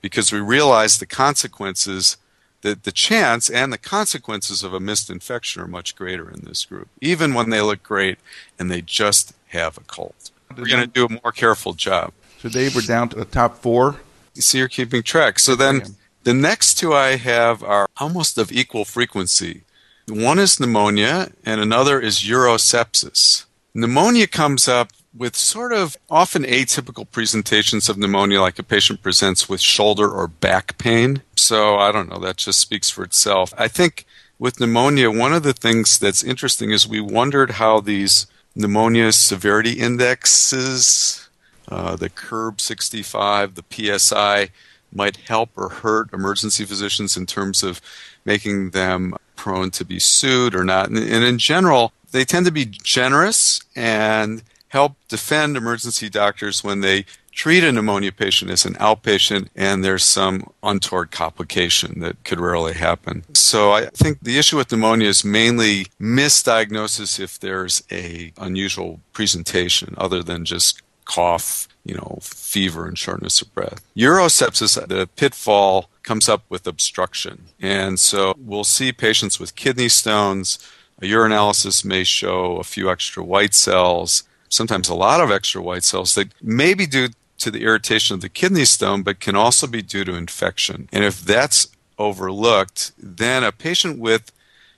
because 0.02 0.32
we 0.32 0.40
realize 0.40 1.00
the 1.00 1.08
consequences, 1.08 2.18
the, 2.66 2.74
the 2.82 2.92
chance 2.92 3.48
and 3.48 3.72
the 3.72 3.78
consequences 3.78 4.64
of 4.64 4.74
a 4.74 4.80
missed 4.80 5.12
infection 5.12 5.62
are 5.62 5.68
much 5.68 5.96
greater 5.96 6.28
in 6.32 6.42
this 6.42 6.66
group, 6.66 6.88
even 7.00 7.36
when 7.36 7.52
they 7.52 7.62
look 7.62 7.84
great 7.84 8.18
and 8.58 8.72
they 8.72 8.82
just 8.82 9.34
have 9.50 9.78
a 9.78 9.82
cold. 9.82 10.32
We're 10.58 10.66
going 10.66 10.82
to 10.82 10.88
do 10.88 11.06
a 11.06 11.20
more 11.24 11.32
careful 11.32 11.74
job. 11.74 12.12
So, 12.40 12.50
Dave, 12.50 12.76
we're 12.76 12.82
down 12.82 13.10
to 13.10 13.18
the 13.18 13.26
top 13.26 13.60
four. 13.60 13.98
You 14.34 14.42
see, 14.42 14.58
you're 14.58 14.68
keeping 14.68 15.04
track. 15.04 15.38
So 15.38 15.56
then 15.56 15.96
the 16.24 16.34
next 16.34 16.76
two 16.80 16.92
I 16.92 17.18
have 17.18 17.62
are 17.64 17.88
almost 17.98 18.40
of 18.40 18.52
equal 18.52 18.84
frequency. 18.84 19.62
One 20.08 20.40
is 20.40 20.60
pneumonia, 20.60 21.32
and 21.46 21.62
another 21.62 22.00
is 22.00 22.20
urosepsis. 22.22 23.46
Pneumonia 23.76 24.26
comes 24.26 24.68
up 24.68 24.92
with 25.18 25.36
sort 25.36 25.72
of 25.72 25.96
often 26.10 26.44
atypical 26.44 27.10
presentations 27.10 27.88
of 27.88 27.98
pneumonia, 27.98 28.42
like 28.42 28.60
a 28.60 28.64
patient 28.64 29.02
presents 29.02 29.48
with 29.48 29.62
shoulder 29.62 30.10
or 30.10 30.28
back 30.28 30.78
pain. 30.78 31.22
So 31.36 31.78
I 31.78 31.92
don't 31.92 32.10
know, 32.10 32.20
that 32.20 32.38
just 32.38 32.60
speaks 32.60 32.90
for 32.90 33.04
itself. 33.04 33.54
I 33.58 33.68
think 33.68 34.06
with 34.38 34.60
pneumonia, 34.60 35.10
one 35.10 35.34
of 35.34 35.44
the 35.44 35.54
things 35.54 35.98
that's 35.98 36.24
interesting 36.24 36.72
is 36.72 36.88
we 36.88 37.00
wondered 37.00 37.52
how 37.52 37.80
these 37.80 38.28
pneumonia 38.56 39.12
severity 39.12 39.74
indexes, 39.74 41.30
uh, 41.70 41.96
the 41.96 42.10
CURB 42.10 42.60
65, 42.60 43.56
the 43.56 43.98
PSI, 44.00 44.50
might 44.92 45.18
help 45.18 45.50
or 45.56 45.70
hurt 45.70 46.14
emergency 46.14 46.66
physicians 46.66 47.18
in 47.18 47.26
terms 47.26 47.64
of 47.64 47.82
making 48.24 48.72
them 48.72 49.16
prone 49.36 49.72
to 49.72 49.86
be 49.86 50.00
sued 50.00 50.56
or 50.56 50.64
not. 50.64 50.90
And, 50.90 50.98
and 50.98 51.24
in 51.24 51.38
general, 51.38 51.94
they 52.12 52.26
tend 52.26 52.46
to 52.46 52.52
be 52.52 52.66
generous 52.66 53.62
and 53.76 54.42
help 54.76 54.98
defend 55.08 55.56
emergency 55.56 56.10
doctors 56.10 56.62
when 56.62 56.82
they 56.82 57.06
treat 57.32 57.64
a 57.64 57.72
pneumonia 57.72 58.12
patient 58.12 58.52
as 58.52 58.66
an 58.66 58.74
outpatient 58.74 59.48
and 59.56 59.84
there's 59.84 60.04
some 60.04 60.52
untoward 60.64 61.12
complication 61.12 62.02
that 62.02 62.22
could 62.26 62.42
rarely 62.42 62.74
happen. 62.74 63.24
So 63.34 63.72
I 63.72 63.86
think 63.86 64.20
the 64.22 64.38
issue 64.38 64.58
with 64.58 64.70
pneumonia 64.70 65.08
is 65.08 65.24
mainly 65.24 65.88
misdiagnosis 65.98 67.22
if 67.22 67.40
there's 67.40 67.84
a 67.90 68.34
unusual 68.38 69.00
presentation 69.14 69.96
other 69.98 70.22
than 70.22 70.44
just 70.44 70.82
cough, 71.06 71.70
you 71.86 71.96
know, 71.96 72.20
fever 72.22 72.86
and 72.86 72.98
shortness 72.98 73.42
of 73.42 73.54
breath. 73.54 73.82
Urosepsis, 73.96 74.88
the 74.90 75.08
pitfall 75.16 75.90
comes 76.04 76.28
up 76.28 76.44
with 76.50 76.68
obstruction. 76.68 77.46
And 77.62 77.98
so 77.98 78.34
we'll 78.38 78.66
see 78.66 78.92
patients 78.92 79.40
with 79.40 79.56
kidney 79.56 79.88
stones. 79.88 80.60
A 81.02 81.06
urinalysis 81.06 81.86
may 81.86 82.04
show 82.04 82.58
a 82.58 82.64
few 82.64 82.90
extra 82.90 83.24
white 83.24 83.54
cells, 83.54 84.24
sometimes 84.50 84.90
a 84.90 84.96
lot 84.96 85.22
of 85.22 85.32
extra 85.32 85.62
white 85.62 85.84
cells 85.84 86.16
that 86.16 86.32
may 86.42 86.74
be 86.74 86.86
due 86.86 87.10
to 87.38 87.52
the 87.52 87.64
irritation 87.64 88.14
of 88.14 88.22
the 88.22 88.30
kidney 88.30 88.66
stone, 88.66 89.04
but 89.04 89.20
can 89.20 89.36
also 89.36 89.68
be 89.68 89.82
due 89.82 90.06
to 90.06 90.16
infection. 90.16 90.88
And 90.92 91.04
if 91.04 91.22
that's 91.22 91.68
overlooked, 91.98 92.92
then 92.98 93.44
a 93.44 93.52
patient 93.52 94.00
with 94.00 94.32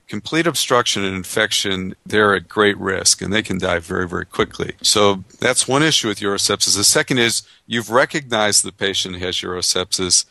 complete 0.07 0.47
obstruction 0.47 1.03
and 1.03 1.15
infection, 1.15 1.95
they're 2.05 2.33
at 2.33 2.47
great 2.47 2.77
risk 2.77 3.21
and 3.21 3.33
they 3.33 3.41
can 3.41 3.57
die 3.57 3.79
very, 3.79 4.07
very 4.07 4.25
quickly. 4.25 4.73
So 4.81 5.23
that's 5.39 5.67
one 5.67 5.83
issue 5.83 6.07
with 6.07 6.19
urosepsis. 6.19 6.77
The 6.77 6.83
second 6.83 7.19
is 7.19 7.43
you've 7.65 7.89
recognized 7.89 8.63
the 8.63 8.71
patient 8.71 9.17
has 9.17 9.35
urosepsis 9.35 10.25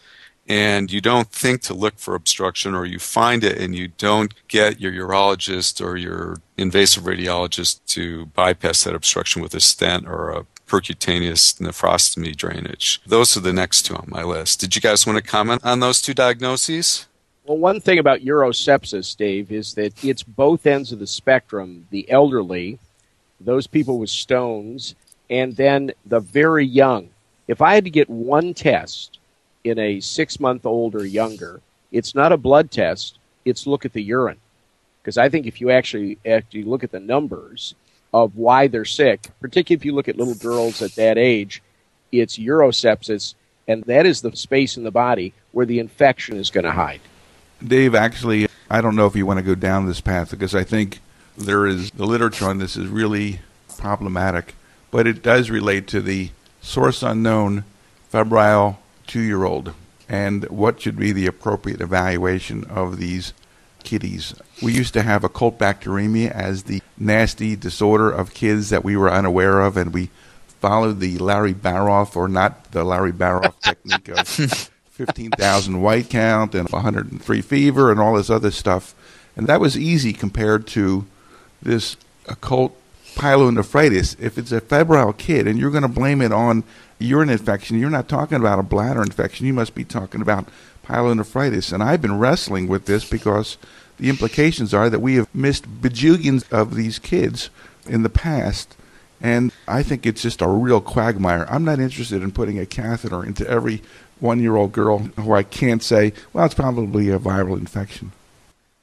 and 0.48 0.92
you 0.92 1.00
don't 1.00 1.30
think 1.30 1.62
to 1.62 1.74
look 1.74 1.98
for 1.98 2.14
obstruction 2.14 2.74
or 2.74 2.84
you 2.84 2.98
find 2.98 3.42
it 3.42 3.58
and 3.58 3.74
you 3.74 3.88
don't 3.88 4.32
get 4.48 4.80
your 4.80 4.92
urologist 4.92 5.84
or 5.84 5.96
your 5.96 6.38
invasive 6.56 7.04
radiologist 7.04 7.80
to 7.86 8.26
bypass 8.26 8.84
that 8.84 8.94
obstruction 8.94 9.42
with 9.42 9.54
a 9.54 9.60
stent 9.60 10.06
or 10.06 10.30
a 10.30 10.46
percutaneous 10.66 11.60
nephrostomy 11.60 12.34
drainage. 12.34 13.00
Those 13.06 13.36
are 13.36 13.40
the 13.40 13.52
next 13.52 13.82
two 13.82 13.96
on 13.96 14.06
my 14.08 14.22
list. 14.22 14.60
Did 14.60 14.74
you 14.74 14.82
guys 14.82 15.06
want 15.06 15.16
to 15.16 15.22
comment 15.22 15.64
on 15.64 15.80
those 15.80 16.02
two 16.02 16.14
diagnoses? 16.14 17.06
Well, 17.44 17.58
one 17.58 17.80
thing 17.80 17.98
about 17.98 18.20
urosepsis, 18.20 19.16
Dave, 19.16 19.52
is 19.52 19.74
that 19.74 20.04
it's 20.04 20.24
both 20.24 20.66
ends 20.66 20.90
of 20.90 20.98
the 20.98 21.06
spectrum 21.06 21.86
the 21.90 22.10
elderly, 22.10 22.80
those 23.40 23.66
people 23.68 23.98
with 23.98 24.10
stones, 24.10 24.96
and 25.30 25.54
then 25.56 25.92
the 26.04 26.20
very 26.20 26.66
young. 26.66 27.10
If 27.46 27.62
I 27.62 27.74
had 27.74 27.84
to 27.84 27.90
get 27.90 28.10
one 28.10 28.54
test 28.54 29.15
in 29.66 29.78
a 29.78 30.00
six 30.00 30.38
month 30.38 30.64
old 30.64 30.94
or 30.94 31.04
younger, 31.04 31.60
it's 31.90 32.14
not 32.14 32.32
a 32.32 32.36
blood 32.36 32.70
test, 32.70 33.18
it's 33.44 33.66
look 33.66 33.84
at 33.84 33.92
the 33.92 34.02
urine. 34.02 34.38
Because 35.02 35.18
I 35.18 35.28
think 35.28 35.46
if 35.46 35.60
you 35.60 35.70
actually 35.70 36.18
actually 36.26 36.64
look 36.64 36.84
at 36.84 36.92
the 36.92 37.00
numbers 37.00 37.74
of 38.14 38.36
why 38.36 38.66
they're 38.68 38.84
sick, 38.84 39.28
particularly 39.40 39.80
if 39.80 39.84
you 39.84 39.94
look 39.94 40.08
at 40.08 40.16
little 40.16 40.34
girls 40.34 40.82
at 40.82 40.94
that 40.94 41.18
age, 41.18 41.62
it's 42.12 42.38
urosepsis, 42.38 43.34
and 43.68 43.84
that 43.84 44.06
is 44.06 44.20
the 44.20 44.34
space 44.36 44.76
in 44.76 44.84
the 44.84 44.90
body 44.90 45.32
where 45.52 45.66
the 45.66 45.78
infection 45.78 46.36
is 46.36 46.50
going 46.50 46.64
to 46.64 46.72
hide. 46.72 47.00
Dave, 47.64 47.94
actually, 47.94 48.48
I 48.70 48.80
don't 48.80 48.96
know 48.96 49.06
if 49.06 49.16
you 49.16 49.26
want 49.26 49.38
to 49.38 49.44
go 49.44 49.54
down 49.54 49.86
this 49.86 50.00
path 50.00 50.30
because 50.30 50.54
I 50.54 50.62
think 50.62 51.00
there 51.36 51.66
is 51.66 51.90
the 51.90 52.06
literature 52.06 52.46
on 52.46 52.58
this 52.58 52.76
is 52.76 52.88
really 52.88 53.40
problematic, 53.78 54.54
but 54.90 55.06
it 55.06 55.22
does 55.22 55.50
relate 55.50 55.86
to 55.88 56.00
the 56.00 56.30
source 56.60 57.02
unknown 57.02 57.64
febrile 58.08 58.78
two 59.06 59.20
year 59.20 59.44
old 59.44 59.74
and 60.08 60.44
what 60.48 60.80
should 60.80 60.96
be 60.96 61.12
the 61.12 61.26
appropriate 61.26 61.80
evaluation 61.80 62.64
of 62.64 62.98
these 62.98 63.32
kitties. 63.82 64.34
We 64.62 64.72
used 64.72 64.94
to 64.94 65.02
have 65.02 65.24
occult 65.24 65.58
bacteremia 65.58 66.30
as 66.30 66.64
the 66.64 66.82
nasty 66.98 67.56
disorder 67.56 68.10
of 68.10 68.34
kids 68.34 68.70
that 68.70 68.84
we 68.84 68.96
were 68.96 69.10
unaware 69.10 69.60
of, 69.60 69.76
and 69.76 69.92
we 69.92 70.10
followed 70.60 71.00
the 71.00 71.18
Larry 71.18 71.54
Baraff, 71.54 72.16
or 72.16 72.28
not 72.28 72.72
the 72.72 72.84
Larry 72.84 73.12
Baraff 73.12 73.58
technique 73.62 74.08
of 74.08 74.28
15,000 74.90 75.80
white 75.80 76.10
count 76.10 76.54
and 76.54 76.68
103 76.68 77.40
fever 77.42 77.90
and 77.90 78.00
all 78.00 78.14
this 78.14 78.30
other 78.30 78.50
stuff. 78.50 78.94
And 79.36 79.46
that 79.46 79.60
was 79.60 79.78
easy 79.78 80.12
compared 80.12 80.66
to 80.68 81.06
this 81.62 81.96
occult 82.26 82.76
pyelonephritis. 83.14 84.18
If 84.20 84.38
it's 84.38 84.52
a 84.52 84.60
febrile 84.60 85.12
kid 85.12 85.46
and 85.46 85.58
you're 85.58 85.70
going 85.70 85.82
to 85.82 85.88
blame 85.88 86.20
it 86.20 86.32
on 86.32 86.64
urine 86.98 87.30
infection, 87.30 87.78
you're 87.78 87.90
not 87.90 88.08
talking 88.08 88.38
about 88.38 88.58
a 88.58 88.62
bladder 88.62 89.02
infection. 89.02 89.46
You 89.46 89.52
must 89.52 89.74
be 89.74 89.84
talking 89.84 90.20
about 90.20 90.48
pyelonephritis. 90.84 91.72
And 91.72 91.82
I've 91.82 92.02
been 92.02 92.18
wrestling 92.18 92.68
with 92.68 92.86
this 92.86 93.08
because 93.08 93.58
the 93.98 94.08
implications 94.08 94.72
are 94.72 94.88
that 94.90 95.00
we 95.00 95.16
have 95.16 95.34
missed 95.34 95.66
bajillions 95.80 96.50
of 96.52 96.74
these 96.74 96.98
kids 96.98 97.50
in 97.86 98.02
the 98.02 98.10
past. 98.10 98.76
And 99.20 99.52
I 99.66 99.82
think 99.82 100.04
it's 100.06 100.22
just 100.22 100.42
a 100.42 100.48
real 100.48 100.80
quagmire. 100.80 101.46
I'm 101.50 101.64
not 101.64 101.80
interested 101.80 102.22
in 102.22 102.32
putting 102.32 102.58
a 102.58 102.66
catheter 102.66 103.24
into 103.24 103.48
every 103.48 103.82
one 104.20 104.40
year 104.40 104.56
old 104.56 104.72
girl 104.72 104.98
who 104.98 105.32
I 105.32 105.42
can't 105.42 105.82
say, 105.82 106.12
well, 106.32 106.46
it's 106.46 106.54
probably 106.54 107.10
a 107.10 107.18
viral 107.18 107.58
infection. 107.58 108.12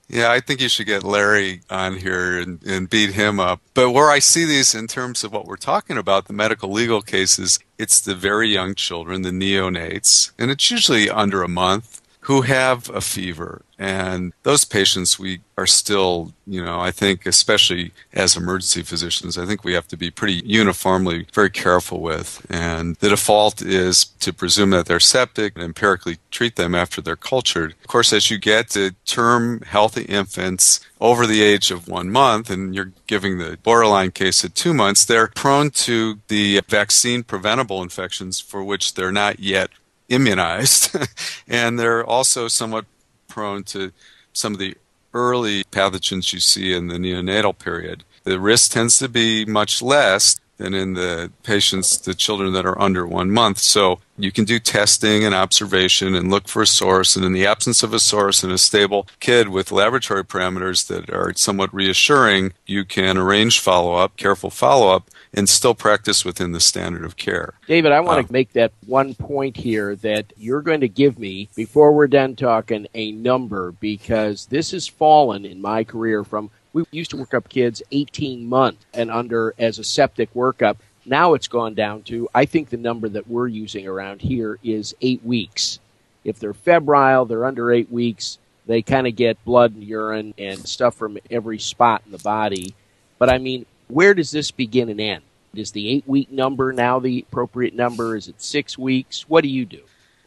Yeah, 0.10 0.32
I 0.32 0.42
think 0.42 0.62
you 0.62 0.70
should 0.70 0.86
get 0.86 1.04
Larry 1.04 1.62
on 1.70 1.98
here 1.98 2.38
and, 2.38 2.62
and 2.64 2.90
beat 2.90 3.14
him 3.14 3.40
up. 3.40 3.62
But 3.74 3.92
where 3.92 4.12
I 4.12 4.20
see 4.20 4.46
these 4.46 4.76
in 4.76 4.88
terms 4.88 5.24
of 5.24 5.32
what 5.32 5.46
we're 5.46 5.56
talking 5.56 5.98
about, 5.98 6.26
the 6.26 6.34
medical 6.34 6.70
legal 6.70 7.02
cases, 7.02 7.58
it's 7.80 8.00
the 8.00 8.14
very 8.14 8.50
young 8.50 8.76
children, 8.76 9.22
the 9.24 9.32
neonates, 9.32 10.32
and 10.38 10.52
it's 10.52 10.70
usually 10.70 11.10
under 11.10 11.42
a 11.42 11.48
month 11.48 12.02
who 12.24 12.41
have 12.41 12.90
a 12.90 13.02
fever. 13.02 13.64
And 13.78 14.32
those 14.44 14.64
patients, 14.64 15.20
we 15.20 15.41
are 15.58 15.68
still, 15.68 16.32
you 16.48 16.64
know, 16.64 16.80
I 16.80 16.90
think, 16.90 17.26
especially 17.26 17.91
as 18.14 18.38
emergency 18.38 18.82
physicians, 18.82 19.38
I 19.38 19.45
think 19.45 19.66
we 19.66 19.74
have 19.74 19.90
to 19.90 19.98
be 19.98 20.10
pretty 20.10 20.41
uniformly 20.45 21.28
very 21.34 21.50
careful 21.50 22.00
with. 22.00 22.45
And 22.50 22.95
the 22.98 23.10
default 23.10 23.62
is 23.62 24.06
to 24.22 24.32
presume 24.32 24.70
that 24.70 24.86
they're 24.86 25.02
septic 25.02 25.56
and 25.56 25.66
empirically 25.66 26.18
treat 26.32 26.56
them 26.56 26.74
after 26.74 27.02
they're 27.02 27.18
cultured. 27.18 27.76
Of 27.82 27.88
course, 27.88 28.14
as 28.14 28.32
you 28.32 28.38
get 28.38 28.70
to 28.70 28.91
term 29.06 29.62
healthy 29.62 30.04
infants 30.04 30.80
over 31.02 31.28
the 31.28 31.44
age 31.44 31.72
of 31.72 31.90
one 31.90 32.10
month, 32.10 32.50
and 32.50 32.74
you're 32.74 32.94
giving 33.06 33.38
the 33.38 33.58
borderline 33.64 34.12
case 34.12 34.45
at 34.45 34.56
two 34.56 34.74
months, 34.74 35.04
they're 35.04 35.28
prone 35.28 35.72
to 35.72 36.20
the 36.30 36.62
vaccine 36.70 37.24
preventable 37.24 37.84
infections 37.84 38.40
for 38.40 38.64
which 38.64 38.94
they're 38.94 39.12
not 39.12 39.41
yet 39.41 39.70
immunized, 40.10 40.96
and 41.48 41.80
they're 41.80 42.06
also 42.06 42.48
somewhat 42.48 42.86
prone 43.28 43.64
to 43.64 43.92
some 44.34 44.54
of 44.54 44.60
the 44.60 44.76
early 45.14 45.64
pathogens 45.66 46.34
you 46.34 46.40
see 46.40 46.74
in 46.74 46.88
the 46.88 46.98
neonatal 46.98 47.58
period. 47.58 48.04
The 48.24 48.40
risk 48.40 48.72
tends 48.72 49.00
to 49.00 49.10
be 49.10 49.46
much 49.46 49.82
less 49.82 50.40
than 50.58 50.74
in 50.74 50.94
the 50.94 51.32
patients, 51.44 51.98
the 51.98 52.14
children 52.14 52.54
that 52.54 52.66
are 52.66 52.80
under 52.80 53.06
one 53.06 53.32
month. 53.32 53.58
So 53.58 54.00
you 54.18 54.32
can 54.32 54.46
do 54.46 54.60
testing 54.60 55.26
and 55.26 55.34
observation 55.34 56.16
and 56.16 56.30
look 56.30 56.48
for 56.48 56.62
a 56.62 56.68
source. 56.68 57.16
And 57.16 57.26
in 57.26 57.34
the 57.34 57.46
absence 57.46 57.84
of 57.84 57.94
a 57.94 58.00
source 58.00 58.44
and 58.44 58.52
a 58.54 58.58
stable 58.58 59.08
kid 59.20 59.50
with 59.50 59.72
laboratory 59.72 60.24
parameters 60.24 60.88
that 60.88 61.10
are 61.10 61.34
somewhat 61.36 61.74
reassuring, 61.74 62.54
you 62.66 62.86
can 62.86 63.18
arrange 63.18 63.60
follow 63.60 63.96
up, 63.96 64.16
careful 64.16 64.50
follow 64.50 64.96
up, 64.96 65.10
and 65.34 65.50
still 65.50 65.74
practice 65.74 66.24
within 66.24 66.52
the 66.52 66.60
standard 66.60 67.04
of 67.04 67.18
care. 67.18 67.54
David, 67.68 67.92
I 67.92 68.00
want 68.02 68.20
um, 68.20 68.26
to 68.26 68.34
make 68.34 68.54
that 68.54 68.72
one 68.86 69.16
point 69.16 69.58
here 69.58 69.96
that 69.98 70.32
you're 70.38 70.62
going 70.62 70.82
to 70.82 70.88
give 70.88 71.18
me 71.18 71.50
before 71.56 71.92
we're 71.92 72.08
done 72.08 72.36
talking 72.36 72.88
a 72.94 73.12
number 73.12 73.72
because 73.72 74.46
this 74.48 74.72
has 74.72 74.88
fallen 74.88 75.46
in 75.46 75.62
my 75.62 75.84
career 75.84 76.24
from 76.24 76.52
we 76.74 76.84
used 76.92 77.12
to 77.12 77.18
work 77.18 77.34
up 77.34 77.50
kids 77.50 77.84
18 77.92 78.48
months 78.48 78.84
and 78.94 79.12
under 79.12 79.54
as 79.60 79.78
a 79.78 79.84
septic 79.84 80.34
workup. 80.34 80.78
Now 81.06 81.36
it's 81.36 81.48
gone 81.48 81.76
down 81.76 82.02
to, 82.04 82.28
I 82.34 82.46
think 82.46 82.70
the 82.70 82.78
number 82.78 83.08
that 83.10 83.28
we're 83.28 83.48
using 83.48 83.88
around 83.88 84.22
here 84.22 84.58
is 84.64 84.96
eight 85.02 85.24
weeks. 85.24 85.80
If 86.24 86.40
they're 86.40 86.54
febrile, 86.54 87.26
they're 87.26 87.46
under 87.46 87.72
eight 87.72 87.92
weeks, 87.92 88.40
they 88.66 88.82
kind 88.82 89.06
of 89.06 89.16
get 89.16 89.44
blood 89.46 89.76
and 89.76 89.84
urine 89.84 90.34
and 90.38 90.68
stuff 90.68 90.96
from 90.96 91.18
every 91.30 91.60
spot 91.60 92.02
in 92.06 92.12
the 92.12 92.18
body. 92.18 92.74
But 93.20 93.30
I 93.30 93.38
mean, 93.38 93.66
where 93.88 94.14
does 94.14 94.32
this 94.32 94.52
begin 94.52 94.90
and 94.90 95.02
end? 95.02 95.24
Is 95.54 95.72
the 95.72 95.90
eight 95.90 96.08
week 96.08 96.32
number 96.32 96.74
now 96.74 97.00
the 97.00 97.26
appropriate 97.30 97.76
number? 97.76 98.16
Is 98.16 98.28
it 98.28 98.42
six 98.42 98.78
weeks? 98.78 99.30
What 99.30 99.42
do 99.42 99.50
you 99.50 99.66
do? 99.66 99.82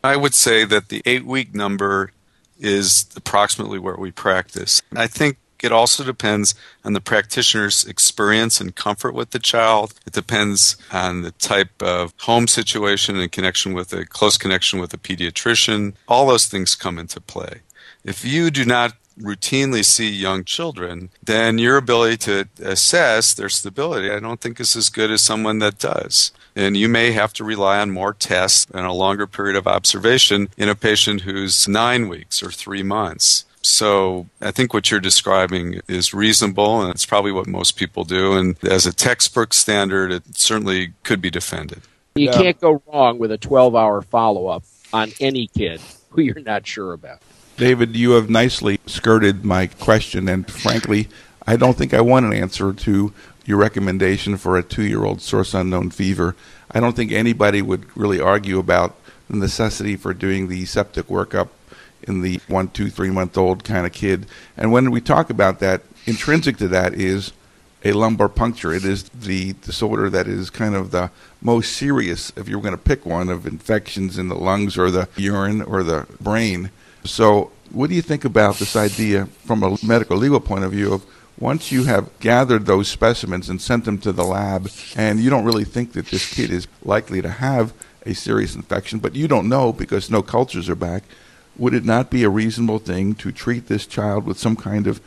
I 0.05 0.16
would 0.16 0.35
say 0.35 0.65
that 0.65 0.89
the 0.89 1.03
eight 1.05 1.24
week 1.24 1.55
number 1.55 2.12
is 2.61 3.07
approximately 3.16 3.78
where 3.78 3.97
we 3.97 4.12
practice. 4.12 4.81
I 4.95 5.09
think 5.09 5.39
it 5.62 5.73
also 5.73 6.05
depends 6.05 6.55
on 6.85 6.93
the 6.93 7.01
practitioner's 7.01 7.85
experience 7.85 8.61
and 8.61 8.74
comfort 8.74 9.15
with 9.15 9.31
the 9.31 9.39
child. 9.39 9.95
It 10.07 10.12
depends 10.12 10.77
on 10.93 11.23
the 11.23 11.33
type 11.33 11.83
of 11.83 12.12
home 12.20 12.47
situation 12.47 13.19
and 13.19 13.33
connection 13.33 13.73
with 13.73 13.93
a 13.93 14.05
close 14.05 14.39
connection 14.39 14.78
with 14.78 14.93
a 14.95 14.99
pediatrician. 14.99 15.95
All 16.07 16.27
those 16.27 16.47
things 16.47 16.74
come 16.74 16.99
into 16.99 17.20
play. 17.20 17.61
If 18.05 18.24
you 18.24 18.51
do 18.51 18.65
not 18.65 18.93
routinely 19.20 19.84
see 19.84 20.10
young 20.10 20.44
children, 20.44 21.10
then 21.22 21.59
your 21.59 21.76
ability 21.76 22.16
to 22.18 22.48
assess 22.60 23.34
their 23.34 23.48
stability, 23.48 24.10
I 24.10 24.20
don't 24.20 24.40
think 24.40 24.60
is 24.60 24.76
as 24.76 24.88
good 24.88 25.10
as 25.10 25.22
someone 25.22 25.59
that 25.60 25.78
does. 25.78 26.32
And 26.55 26.76
you 26.76 26.88
may 26.88 27.12
have 27.12 27.32
to 27.34 27.44
rely 27.44 27.78
on 27.78 27.90
more 27.90 28.14
tests 28.14 28.66
and 28.72 28.86
a 28.86 28.93
longer 28.93 29.26
period 29.26 29.56
of 29.56 29.66
observation 29.66 30.48
in 30.56 30.68
a 30.68 30.74
patient 30.74 31.22
who's 31.22 31.68
nine 31.68 32.09
weeks 32.09 32.43
or 32.43 32.51
three 32.51 32.82
months. 32.82 33.44
So 33.62 34.26
I 34.40 34.52
think 34.52 34.72
what 34.72 34.90
you're 34.90 35.01
describing 35.01 35.80
is 35.88 36.14
reasonable, 36.14 36.80
and 36.82 36.90
it's 36.90 37.05
probably 37.05 37.32
what 37.32 37.48
most 37.48 37.76
people 37.76 38.05
do. 38.05 38.34
And 38.34 38.56
as 38.64 38.86
a 38.86 38.93
textbook 38.93 39.52
standard, 39.52 40.12
it 40.12 40.22
certainly 40.36 40.93
could 41.02 41.20
be 41.20 41.30
defended. 41.30 41.82
You 42.14 42.26
yeah. 42.26 42.32
can't 42.32 42.60
go 42.60 42.80
wrong 42.86 43.18
with 43.18 43.32
a 43.32 43.38
12 43.38 43.74
hour 43.74 44.02
follow 44.02 44.47
up 44.47 44.62
on 44.93 45.10
any 45.20 45.48
kid 45.48 45.80
who 46.10 46.22
you're 46.22 46.40
not 46.40 46.66
sure 46.66 46.93
about. 46.93 47.20
David, 47.57 47.97
you 47.97 48.11
have 48.11 48.28
nicely 48.28 48.78
skirted 48.85 49.43
my 49.43 49.66
question, 49.66 50.28
and 50.28 50.51
frankly, 50.51 51.09
I 51.47 51.57
don't 51.57 51.74
think 51.77 51.95
I 51.95 52.03
want 52.03 52.27
an 52.27 52.35
answer 52.35 52.74
to 52.74 53.15
your 53.47 53.57
recommendation 53.57 54.37
for 54.37 54.59
a 54.59 54.62
two 54.62 54.83
year 54.83 55.05
old 55.05 55.23
source 55.23 55.55
unknown 55.55 55.89
fever. 55.91 56.37
I 56.70 56.81
don't 56.81 56.95
think 56.95 57.12
anybody 57.12 57.62
would 57.62 57.97
really 57.97 58.20
argue 58.20 58.59
about 58.59 58.95
the 59.31 59.39
necessity 59.39 59.97
for 59.97 60.12
doing 60.12 60.49
the 60.49 60.66
septic 60.66 61.07
workup 61.07 61.49
in 62.03 62.20
the 62.20 62.41
one, 62.47 62.69
two, 62.69 62.91
three 62.91 63.11
month 63.11 63.39
old 63.39 63.65
kind 63.65 63.87
of 63.87 63.93
kid. 63.93 64.27
And 64.55 64.70
when 64.70 64.91
we 64.91 65.01
talk 65.01 65.31
about 65.31 65.59
that, 65.61 65.81
intrinsic 66.05 66.59
to 66.59 66.69
that 66.69 66.93
is 66.93 67.33
a 67.83 67.93
lumbar 67.93 68.28
puncture. 68.28 68.74
It 68.74 68.85
is 68.85 69.05
the 69.05 69.55
disorder 69.55 70.11
that 70.11 70.27
is 70.27 70.51
kind 70.51 70.74
of 70.74 70.91
the 70.91 71.11
most 71.41 71.73
serious, 71.73 72.35
if 72.37 72.51
you're 72.51 72.61
going 72.61 72.77
to 72.77 72.78
pick 72.78 73.07
one, 73.07 73.31
of 73.31 73.47
infections 73.47 74.19
in 74.19 74.28
the 74.28 74.35
lungs 74.35 74.77
or 74.77 74.91
the 74.91 75.09
urine 75.16 75.62
or 75.62 75.83
the 75.83 76.07
brain. 76.20 76.70
So, 77.07 77.51
what 77.70 77.89
do 77.89 77.97
you 77.97 78.03
think 78.03 78.24
about 78.24 78.57
this 78.57 78.77
idea 78.77 79.27
from 79.45 79.62
a 79.62 79.77
medical 79.85 80.16
legal 80.16 80.41
point 80.41 80.65
of 80.65 80.73
view 80.73 80.93
of 80.93 81.05
once 81.39 81.70
you 81.70 81.85
have 81.85 82.09
gathered 82.20 82.65
those 82.66 82.89
specimens 82.89 83.49
and 83.49 83.61
sent 83.61 83.85
them 83.85 83.99
to 83.99 84.12
the 84.12 84.24
lab, 84.24 84.70
and 84.97 85.20
you 85.20 85.28
don't 85.28 85.45
really 85.45 85.65
think 85.65 85.93
that 85.93 86.07
this 86.07 86.33
kid 86.33 86.51
is 86.51 86.66
likely 86.83 87.20
to 87.20 87.28
have 87.28 87.74
a 88.07 88.15
serious 88.15 88.55
infection, 88.55 88.99
but 88.99 89.15
you 89.15 89.28
don't 89.28 89.49
know 89.49 89.73
because 89.73 90.11
no 90.11 90.23
cultures 90.23 90.69
are 90.69 90.77
back, 90.77 91.03
would 91.57 91.74
it 91.74 91.85
not 91.85 92.11
be 92.11 92.23
a 92.24 92.31
reasonable 92.31 92.78
thing 92.78 93.15
to 93.15 93.33
treat 93.33 93.66
this 93.66 93.87
child 93.87 94.24
with 94.24 94.39
some 94.39 94.57
kind 94.57 94.87
of 94.87 95.01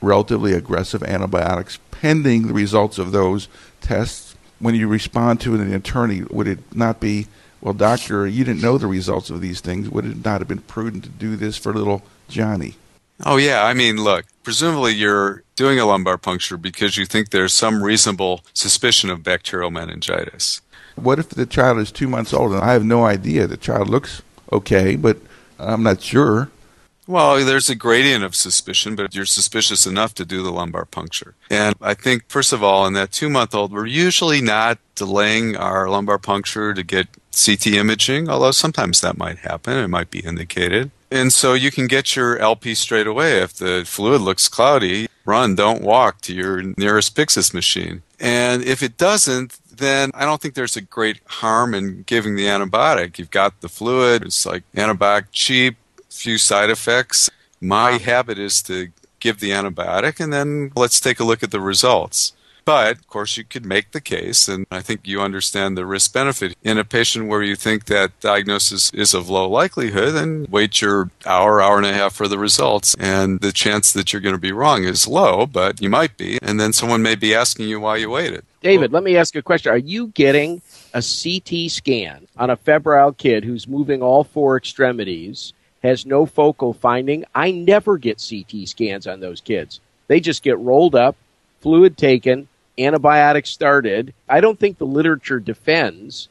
relatively 0.00 0.52
aggressive 0.52 1.02
antibiotics 1.02 1.78
pending 1.90 2.46
the 2.46 2.54
results 2.54 2.98
of 2.98 3.12
those 3.12 3.48
tests? 3.80 4.34
When 4.58 4.74
you 4.74 4.88
respond 4.88 5.40
to 5.42 5.54
an 5.54 5.74
attorney, 5.74 6.22
would 6.30 6.48
it 6.48 6.74
not 6.74 7.00
be, 7.00 7.26
well, 7.60 7.74
doctor, 7.74 8.26
you 8.26 8.44
didn't 8.44 8.62
know 8.62 8.78
the 8.78 8.86
results 8.86 9.30
of 9.30 9.40
these 9.40 9.60
things. 9.60 9.88
Would 9.88 10.04
it 10.04 10.24
not 10.24 10.40
have 10.40 10.48
been 10.48 10.60
prudent 10.62 11.04
to 11.04 11.10
do 11.10 11.36
this 11.36 11.56
for 11.56 11.72
little 11.72 12.02
Johnny? 12.28 12.74
Oh, 13.24 13.36
yeah. 13.36 13.64
I 13.64 13.72
mean, 13.72 14.02
look, 14.02 14.26
presumably 14.42 14.92
you're 14.92 15.42
doing 15.54 15.80
a 15.80 15.86
lumbar 15.86 16.18
puncture 16.18 16.56
because 16.56 16.96
you 16.96 17.06
think 17.06 17.30
there's 17.30 17.54
some 17.54 17.82
reasonable 17.82 18.44
suspicion 18.52 19.10
of 19.10 19.22
bacterial 19.22 19.70
meningitis. 19.70 20.60
What 20.96 21.18
if 21.18 21.30
the 21.30 21.46
child 21.46 21.78
is 21.78 21.90
two 21.90 22.08
months 22.08 22.32
old 22.32 22.52
and 22.52 22.60
I 22.60 22.72
have 22.72 22.84
no 22.84 23.04
idea? 23.04 23.46
The 23.46 23.56
child 23.56 23.88
looks 23.88 24.22
okay, 24.52 24.96
but 24.96 25.18
I'm 25.58 25.82
not 25.82 26.02
sure. 26.02 26.50
Well, 27.08 27.44
there's 27.44 27.70
a 27.70 27.76
gradient 27.76 28.24
of 28.24 28.34
suspicion, 28.34 28.96
but 28.96 29.14
you're 29.14 29.26
suspicious 29.26 29.86
enough 29.86 30.12
to 30.14 30.24
do 30.24 30.42
the 30.42 30.50
lumbar 30.50 30.84
puncture. 30.84 31.34
And 31.48 31.76
I 31.80 31.94
think, 31.94 32.24
first 32.28 32.52
of 32.52 32.64
all, 32.64 32.84
in 32.86 32.94
that 32.94 33.12
two 33.12 33.30
month 33.30 33.54
old, 33.54 33.72
we're 33.72 33.86
usually 33.86 34.40
not 34.40 34.78
delaying 34.96 35.56
our 35.56 35.88
lumbar 35.88 36.18
puncture 36.18 36.74
to 36.74 36.82
get 36.82 37.06
CT 37.36 37.68
imaging, 37.68 38.28
although 38.28 38.50
sometimes 38.50 39.00
that 39.00 39.18
might 39.18 39.38
happen. 39.38 39.76
It 39.76 39.88
might 39.88 40.10
be 40.10 40.20
indicated. 40.20 40.90
And 41.10 41.32
so 41.32 41.54
you 41.54 41.70
can 41.70 41.86
get 41.86 42.16
your 42.16 42.38
LP 42.38 42.74
straight 42.74 43.06
away. 43.06 43.40
If 43.40 43.54
the 43.54 43.84
fluid 43.86 44.20
looks 44.20 44.48
cloudy, 44.48 45.08
run, 45.24 45.54
don't 45.54 45.82
walk 45.82 46.20
to 46.22 46.34
your 46.34 46.62
nearest 46.76 47.14
Pyxis 47.14 47.54
machine. 47.54 48.02
And 48.18 48.64
if 48.64 48.82
it 48.82 48.96
doesn't, 48.96 49.58
then 49.76 50.10
I 50.14 50.24
don't 50.24 50.40
think 50.40 50.54
there's 50.54 50.76
a 50.76 50.80
great 50.80 51.20
harm 51.26 51.74
in 51.74 52.02
giving 52.02 52.34
the 52.34 52.46
antibiotic. 52.46 53.18
You've 53.18 53.30
got 53.30 53.60
the 53.60 53.68
fluid, 53.68 54.22
it's 54.22 54.46
like 54.46 54.64
antibiotic 54.74 55.26
cheap, 55.32 55.76
few 56.08 56.38
side 56.38 56.70
effects. 56.70 57.30
My 57.60 57.92
habit 57.92 58.38
is 58.38 58.62
to 58.62 58.88
give 59.20 59.40
the 59.40 59.50
antibiotic 59.50 60.20
and 60.20 60.32
then 60.32 60.72
let's 60.76 61.00
take 61.00 61.20
a 61.20 61.24
look 61.24 61.42
at 61.42 61.50
the 61.50 61.60
results. 61.60 62.32
But 62.66 62.98
of 62.98 63.06
course, 63.06 63.36
you 63.36 63.44
could 63.44 63.64
make 63.64 63.92
the 63.92 64.00
case, 64.00 64.48
and 64.48 64.66
I 64.72 64.82
think 64.82 65.02
you 65.04 65.20
understand 65.20 65.78
the 65.78 65.86
risk 65.86 66.12
benefit. 66.12 66.56
In 66.64 66.78
a 66.78 66.84
patient 66.84 67.28
where 67.28 67.44
you 67.44 67.54
think 67.54 67.84
that 67.84 68.18
diagnosis 68.18 68.90
is 68.92 69.14
of 69.14 69.30
low 69.30 69.48
likelihood, 69.48 70.14
then 70.14 70.48
wait 70.50 70.82
your 70.82 71.08
hour, 71.24 71.62
hour 71.62 71.76
and 71.76 71.86
a 71.86 71.92
half 71.92 72.14
for 72.14 72.26
the 72.26 72.40
results. 72.40 72.96
And 72.98 73.38
the 73.38 73.52
chance 73.52 73.92
that 73.92 74.12
you're 74.12 74.20
going 74.20 74.34
to 74.34 74.40
be 74.40 74.50
wrong 74.50 74.82
is 74.82 75.06
low, 75.06 75.46
but 75.46 75.80
you 75.80 75.88
might 75.88 76.16
be. 76.16 76.40
And 76.42 76.58
then 76.58 76.72
someone 76.72 77.02
may 77.02 77.14
be 77.14 77.36
asking 77.36 77.68
you 77.68 77.78
why 77.78 77.98
you 77.98 78.10
waited. 78.10 78.44
David, 78.62 78.90
let 78.90 79.04
me 79.04 79.16
ask 79.16 79.32
you 79.36 79.38
a 79.38 79.42
question. 79.44 79.70
Are 79.70 79.78
you 79.78 80.08
getting 80.08 80.60
a 80.92 81.00
CT 81.00 81.70
scan 81.70 82.26
on 82.36 82.50
a 82.50 82.56
febrile 82.56 83.12
kid 83.12 83.44
who's 83.44 83.68
moving 83.68 84.02
all 84.02 84.24
four 84.24 84.56
extremities, 84.56 85.52
has 85.84 86.04
no 86.04 86.26
focal 86.26 86.72
finding? 86.72 87.24
I 87.32 87.52
never 87.52 87.96
get 87.96 88.20
CT 88.28 88.66
scans 88.66 89.06
on 89.06 89.20
those 89.20 89.40
kids. 89.40 89.78
They 90.08 90.18
just 90.18 90.42
get 90.42 90.58
rolled 90.58 90.96
up, 90.96 91.14
fluid 91.60 91.96
taken, 91.96 92.48
antibiotics 92.78 93.50
started. 93.50 94.14
I 94.28 94.40
don't 94.40 94.58
think 94.58 94.78
the 94.78 94.86
literature 94.86 95.40
defends 95.40 96.28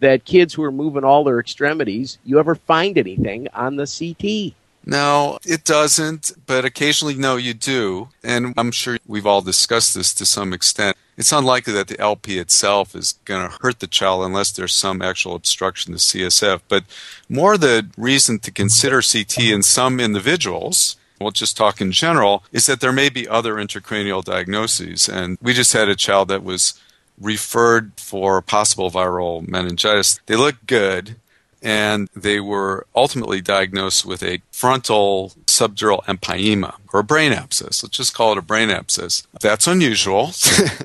that 0.00 0.24
kids 0.24 0.54
who 0.54 0.62
are 0.62 0.72
moving 0.72 1.04
all 1.04 1.24
their 1.24 1.40
extremities, 1.40 2.18
you 2.24 2.38
ever 2.38 2.54
find 2.54 2.98
anything 2.98 3.48
on 3.54 3.76
the 3.76 3.86
CT. 3.86 4.54
No, 4.88 5.38
it 5.44 5.64
doesn't, 5.64 6.32
but 6.46 6.64
occasionally, 6.64 7.16
no, 7.16 7.36
you 7.36 7.54
do. 7.54 8.10
And 8.22 8.54
I'm 8.56 8.70
sure 8.70 8.98
we've 9.06 9.26
all 9.26 9.42
discussed 9.42 9.94
this 9.94 10.14
to 10.14 10.24
some 10.24 10.52
extent. 10.52 10.96
It's 11.16 11.32
unlikely 11.32 11.72
that 11.72 11.88
the 11.88 11.98
LP 11.98 12.38
itself 12.38 12.94
is 12.94 13.14
going 13.24 13.50
to 13.50 13.56
hurt 13.62 13.80
the 13.80 13.88
child 13.88 14.24
unless 14.24 14.52
there's 14.52 14.74
some 14.74 15.02
actual 15.02 15.34
obstruction 15.34 15.92
to 15.92 15.98
CSF. 15.98 16.60
But 16.68 16.84
more 17.28 17.58
the 17.58 17.88
reason 17.96 18.38
to 18.40 18.52
consider 18.52 19.00
CT 19.02 19.38
in 19.38 19.62
some 19.62 19.98
individuals 19.98 20.96
we'll 21.20 21.30
just 21.30 21.56
talk 21.56 21.80
in 21.80 21.92
general, 21.92 22.44
is 22.52 22.66
that 22.66 22.80
there 22.80 22.92
may 22.92 23.08
be 23.08 23.28
other 23.28 23.54
intracranial 23.54 24.24
diagnoses. 24.24 25.08
And 25.08 25.38
we 25.40 25.52
just 25.52 25.72
had 25.72 25.88
a 25.88 25.96
child 25.96 26.28
that 26.28 26.44
was 26.44 26.80
referred 27.20 27.92
for 27.96 28.42
possible 28.42 28.90
viral 28.90 29.46
meningitis. 29.46 30.20
They 30.26 30.36
looked 30.36 30.66
good, 30.66 31.16
and 31.62 32.08
they 32.14 32.40
were 32.40 32.86
ultimately 32.94 33.40
diagnosed 33.40 34.04
with 34.04 34.22
a 34.22 34.40
frontal 34.52 35.32
subdural 35.46 36.04
empyema 36.04 36.76
or 36.92 37.00
a 37.00 37.04
brain 37.04 37.32
abscess. 37.32 37.82
Let's 37.82 37.96
just 37.96 38.14
call 38.14 38.32
it 38.32 38.38
a 38.38 38.42
brain 38.42 38.70
abscess. 38.70 39.26
That's 39.40 39.66
unusual. 39.66 40.30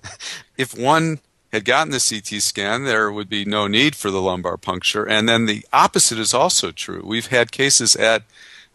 if 0.57 0.77
one 0.77 1.19
had 1.51 1.65
gotten 1.65 1.91
the 1.91 1.99
CT 1.99 2.41
scan, 2.41 2.85
there 2.85 3.11
would 3.11 3.29
be 3.29 3.43
no 3.43 3.67
need 3.67 3.95
for 3.95 4.09
the 4.09 4.21
lumbar 4.21 4.57
puncture. 4.57 5.07
And 5.07 5.27
then 5.27 5.45
the 5.45 5.65
opposite 5.73 6.17
is 6.17 6.33
also 6.33 6.71
true. 6.71 7.03
We've 7.05 7.27
had 7.27 7.51
cases 7.51 7.95
at 7.95 8.23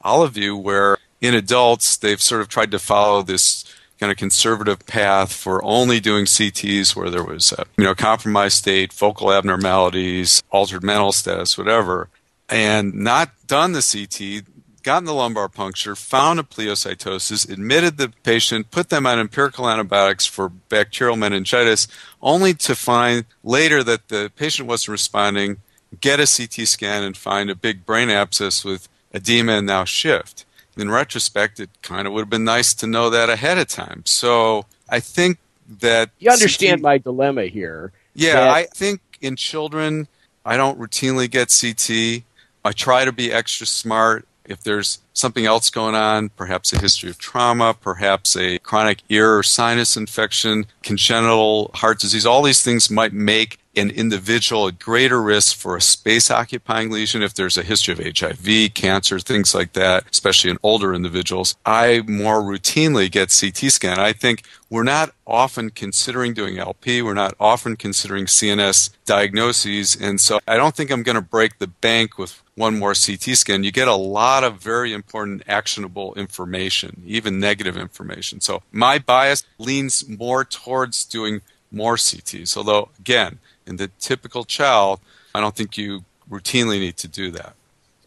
Olive 0.02 0.34
View 0.34 0.56
where 0.56 0.98
in 1.20 1.34
adults, 1.34 1.96
they've 1.96 2.20
sort 2.20 2.40
of 2.40 2.48
tried 2.48 2.70
to 2.70 2.78
follow 2.78 3.22
this 3.22 3.64
kind 3.98 4.12
of 4.12 4.18
conservative 4.18 4.84
path 4.86 5.32
for 5.32 5.64
only 5.64 6.00
doing 6.00 6.26
CTs 6.26 6.94
where 6.94 7.10
there 7.10 7.24
was 7.24 7.52
a, 7.52 7.64
you 7.76 7.84
know 7.84 7.94
compromised 7.94 8.58
state, 8.58 8.92
focal 8.92 9.32
abnormalities, 9.32 10.42
altered 10.50 10.82
mental 10.82 11.12
status, 11.12 11.56
whatever, 11.56 12.08
and 12.48 12.94
not 12.94 13.30
done 13.46 13.72
the 13.72 13.80
CT, 13.80 14.44
gotten 14.82 15.04
the 15.04 15.14
lumbar 15.14 15.48
puncture, 15.48 15.96
found 15.96 16.38
a 16.38 16.42
pleocytosis, 16.42 17.50
admitted 17.50 17.96
the 17.96 18.12
patient, 18.22 18.70
put 18.70 18.90
them 18.90 19.06
on 19.06 19.18
empirical 19.18 19.68
antibiotics 19.68 20.26
for 20.26 20.48
bacterial 20.48 21.16
meningitis, 21.16 21.88
only 22.22 22.54
to 22.54 22.74
find 22.74 23.24
later 23.42 23.82
that 23.82 24.08
the 24.08 24.30
patient 24.36 24.68
wasn't 24.68 24.90
responding, 24.92 25.56
get 26.00 26.20
a 26.20 26.26
CT 26.26 26.68
scan 26.68 27.02
and 27.02 27.16
find 27.16 27.48
a 27.48 27.54
big 27.54 27.86
brain 27.86 28.10
abscess 28.10 28.64
with 28.64 28.88
edema 29.12 29.52
and 29.52 29.66
now 29.66 29.84
shift 29.84 30.45
in 30.76 30.90
retrospect, 30.90 31.60
it 31.60 31.70
kind 31.82 32.06
of 32.06 32.12
would 32.12 32.20
have 32.20 32.30
been 32.30 32.44
nice 32.44 32.74
to 32.74 32.86
know 32.86 33.10
that 33.10 33.30
ahead 33.30 33.58
of 33.58 33.68
time. 33.68 34.02
So 34.04 34.66
I 34.88 35.00
think 35.00 35.38
that 35.80 36.10
you 36.18 36.30
understand 36.30 36.80
CT, 36.80 36.82
my 36.82 36.98
dilemma 36.98 37.46
here. 37.46 37.92
Yeah, 38.14 38.52
I 38.52 38.64
think 38.64 39.00
in 39.20 39.36
children, 39.36 40.08
I 40.44 40.56
don't 40.56 40.78
routinely 40.78 41.30
get 41.30 41.54
CT. 41.60 42.24
I 42.64 42.72
try 42.72 43.04
to 43.04 43.12
be 43.12 43.32
extra 43.32 43.66
smart. 43.66 44.26
If 44.44 44.62
there's 44.62 45.00
something 45.12 45.44
else 45.44 45.70
going 45.70 45.96
on, 45.96 46.28
perhaps 46.30 46.72
a 46.72 46.78
history 46.78 47.10
of 47.10 47.18
trauma, 47.18 47.74
perhaps 47.74 48.36
a 48.36 48.58
chronic 48.60 49.02
ear 49.08 49.36
or 49.36 49.42
sinus 49.42 49.96
infection, 49.96 50.66
congenital 50.82 51.72
heart 51.74 51.98
disease, 51.98 52.24
all 52.24 52.42
these 52.42 52.62
things 52.62 52.88
might 52.88 53.12
make 53.12 53.58
an 53.76 53.90
individual 53.90 54.68
at 54.68 54.78
greater 54.78 55.20
risk 55.20 55.56
for 55.56 55.76
a 55.76 55.80
space 55.80 56.30
occupying 56.30 56.90
lesion 56.90 57.22
if 57.22 57.34
there's 57.34 57.58
a 57.58 57.62
history 57.62 57.92
of 57.92 58.18
HIV, 58.18 58.74
cancer, 58.74 59.18
things 59.18 59.54
like 59.54 59.74
that, 59.74 60.04
especially 60.10 60.50
in 60.50 60.58
older 60.62 60.94
individuals. 60.94 61.56
I 61.64 62.02
more 62.06 62.40
routinely 62.40 63.10
get 63.10 63.36
CT 63.38 63.70
scan. 63.70 63.98
I 63.98 64.12
think 64.12 64.42
we're 64.70 64.82
not 64.82 65.14
often 65.26 65.70
considering 65.70 66.34
doing 66.34 66.58
LP. 66.58 67.02
We're 67.02 67.14
not 67.14 67.34
often 67.38 67.76
considering 67.76 68.26
CNS 68.26 68.90
diagnoses. 69.04 69.96
And 69.96 70.20
so 70.20 70.40
I 70.48 70.56
don't 70.56 70.74
think 70.74 70.90
I'm 70.90 71.02
going 71.02 71.16
to 71.16 71.20
break 71.20 71.58
the 71.58 71.66
bank 71.66 72.18
with 72.18 72.42
one 72.54 72.78
more 72.78 72.94
CT 72.94 73.36
scan. 73.36 73.64
You 73.64 73.72
get 73.72 73.88
a 73.88 73.94
lot 73.94 74.42
of 74.42 74.60
very 74.62 74.92
important 74.92 75.42
actionable 75.46 76.14
information, 76.14 77.02
even 77.06 77.38
negative 77.38 77.76
information. 77.76 78.40
So 78.40 78.62
my 78.72 78.98
bias 78.98 79.44
leans 79.58 80.08
more 80.08 80.44
towards 80.44 81.04
doing 81.04 81.42
more 81.70 81.96
CTs. 81.96 82.56
Although, 82.56 82.88
again, 82.98 83.38
in 83.66 83.76
the 83.76 83.88
typical 83.98 84.44
child, 84.44 85.00
I 85.34 85.40
don't 85.40 85.54
think 85.54 85.76
you 85.76 86.04
routinely 86.30 86.80
need 86.80 86.96
to 86.98 87.08
do 87.08 87.30
that. 87.32 87.54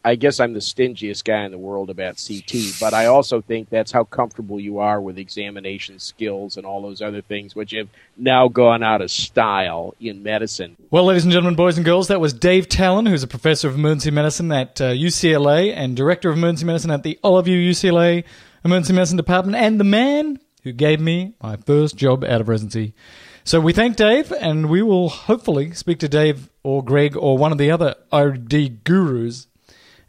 I 0.02 0.14
guess 0.14 0.40
I'm 0.40 0.54
the 0.54 0.60
stingiest 0.60 1.24
guy 1.24 1.44
in 1.44 1.50
the 1.50 1.58
world 1.58 1.90
about 1.90 2.22
CT, 2.26 2.80
but 2.80 2.94
I 2.94 3.06
also 3.06 3.42
think 3.42 3.68
that's 3.68 3.92
how 3.92 4.04
comfortable 4.04 4.58
you 4.58 4.78
are 4.78 4.98
with 4.98 5.18
examination 5.18 5.98
skills 5.98 6.56
and 6.56 6.64
all 6.64 6.80
those 6.80 7.02
other 7.02 7.20
things, 7.20 7.54
which 7.54 7.72
have 7.72 7.88
now 8.16 8.48
gone 8.48 8.82
out 8.82 9.02
of 9.02 9.10
style 9.10 9.94
in 10.00 10.22
medicine. 10.22 10.76
Well, 10.90 11.04
ladies 11.04 11.24
and 11.24 11.32
gentlemen, 11.32 11.54
boys 11.54 11.76
and 11.76 11.84
girls, 11.84 12.08
that 12.08 12.18
was 12.18 12.32
Dave 12.32 12.66
Talan, 12.66 13.08
who's 13.08 13.22
a 13.22 13.28
professor 13.28 13.68
of 13.68 13.74
emergency 13.74 14.10
medicine 14.10 14.50
at 14.52 14.80
uh, 14.80 14.84
UCLA 14.84 15.74
and 15.76 15.94
director 15.94 16.30
of 16.30 16.38
emergency 16.38 16.64
medicine 16.64 16.90
at 16.90 17.02
the 17.02 17.18
Olive 17.22 17.44
View 17.44 17.70
UCLA 17.70 18.24
Emergency 18.64 18.94
Medicine 18.94 19.18
Department, 19.18 19.56
and 19.56 19.78
the 19.78 19.84
man 19.84 20.40
who 20.62 20.72
gave 20.72 21.00
me 21.00 21.34
my 21.42 21.56
first 21.56 21.96
job 21.96 22.24
out 22.24 22.40
of 22.40 22.48
residency. 22.48 22.94
So 23.42 23.58
we 23.58 23.72
thank 23.72 23.96
Dave, 23.96 24.32
and 24.32 24.68
we 24.68 24.82
will 24.82 25.08
hopefully 25.08 25.72
speak 25.72 25.98
to 26.00 26.08
Dave 26.08 26.50
or 26.62 26.84
Greg 26.84 27.16
or 27.16 27.38
one 27.38 27.52
of 27.52 27.58
the 27.58 27.70
other 27.70 27.94
OD 28.12 28.84
gurus 28.84 29.46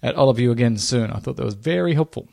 at 0.04 0.16
Olive 0.16 0.38
View 0.38 0.52
again 0.52 0.78
soon. 0.78 1.12
I 1.12 1.20
thought 1.20 1.38
that 1.38 1.46
was 1.46 1.56
very 1.56 1.94
helpful. 1.94 2.28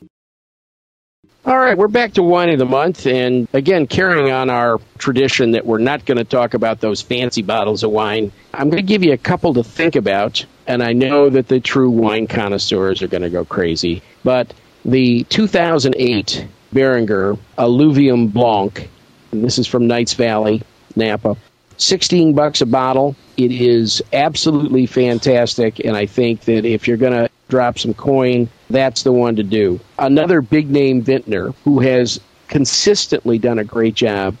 All 1.45 1.57
right, 1.57 1.77
we're 1.77 1.87
back 1.87 2.13
to 2.13 2.21
wine 2.21 2.49
of 2.49 2.59
the 2.59 2.65
month, 2.65 3.07
and 3.07 3.47
again, 3.53 3.87
carrying 3.87 4.29
on 4.29 4.49
our 4.49 4.77
tradition 4.97 5.51
that 5.51 5.65
we're 5.65 5.77
not 5.77 6.05
going 6.05 6.17
to 6.17 6.25
talk 6.25 6.53
about 6.53 6.81
those 6.81 7.01
fancy 7.01 7.43
bottles 7.43 7.83
of 7.83 7.91
wine. 7.91 8.33
I'm 8.53 8.69
going 8.69 8.83
to 8.83 8.87
give 8.87 9.03
you 9.03 9.13
a 9.13 9.17
couple 9.17 9.53
to 9.53 9.63
think 9.63 9.95
about, 9.95 10.45
and 10.67 10.83
I 10.83 10.91
know 10.91 11.29
that 11.29 11.47
the 11.47 11.61
true 11.61 11.91
wine 11.91 12.27
connoisseurs 12.27 13.01
are 13.01 13.07
going 13.07 13.23
to 13.23 13.29
go 13.29 13.45
crazy, 13.45 14.03
but 14.23 14.53
the 14.83 15.23
2008 15.23 16.45
Beringer 16.73 17.37
Alluvium 17.57 18.27
Blanc, 18.27 18.89
this 19.31 19.57
is 19.57 19.65
from 19.65 19.87
Knights 19.87 20.15
Valley, 20.15 20.61
Napa. 20.95 21.37
16 21.77 22.33
bucks 22.33 22.61
a 22.61 22.65
bottle. 22.65 23.15
It 23.37 23.51
is 23.51 24.01
absolutely 24.11 24.85
fantastic, 24.85 25.79
and 25.79 25.95
I 25.95 26.05
think 26.05 26.41
that 26.41 26.65
if 26.65 26.87
you're 26.87 26.97
going 26.97 27.13
to 27.13 27.29
drop 27.47 27.79
some 27.79 27.93
coin, 27.93 28.49
that's 28.69 29.03
the 29.03 29.13
one 29.13 29.37
to 29.37 29.43
do. 29.43 29.79
Another 29.97 30.41
big 30.41 30.69
name 30.69 31.01
vintner 31.01 31.53
who 31.63 31.79
has 31.79 32.19
consistently 32.47 33.37
done 33.37 33.59
a 33.59 33.63
great 33.63 33.95
job. 33.95 34.35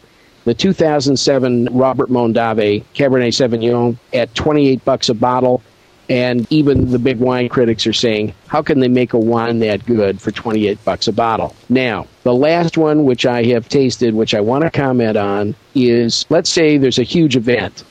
The 0.45 0.53
2007 0.53 1.69
Robert 1.71 2.09
Mondavi 2.09 2.83
Cabernet 2.93 3.33
Sauvignon 3.33 3.97
at 4.13 4.33
28 4.35 4.83
bucks 4.83 5.09
a 5.09 5.13
bottle 5.13 5.61
and 6.09 6.51
even 6.51 6.89
the 6.89 6.99
big 6.99 7.19
wine 7.19 7.49
critics 7.49 7.85
are 7.85 7.93
saying, 7.93 8.33
how 8.47 8.63
can 8.63 8.79
they 8.79 8.87
make 8.87 9.13
a 9.13 9.19
wine 9.19 9.59
that 9.59 9.85
good 9.85 10.19
for 10.19 10.31
28 10.31 10.83
bucks 10.83 11.07
a 11.07 11.13
bottle? 11.13 11.55
Now, 11.69 12.07
the 12.23 12.33
last 12.33 12.77
one 12.77 13.05
which 13.05 13.25
I 13.25 13.43
have 13.45 13.69
tasted, 13.69 14.15
which 14.15 14.33
I 14.33 14.41
want 14.41 14.63
to 14.63 14.71
comment 14.71 15.17
on, 15.17 15.55
is 15.75 16.25
let's 16.29 16.49
say 16.49 16.77
there's 16.77 16.99
a 16.99 17.03
huge 17.03 17.37
event 17.37 17.83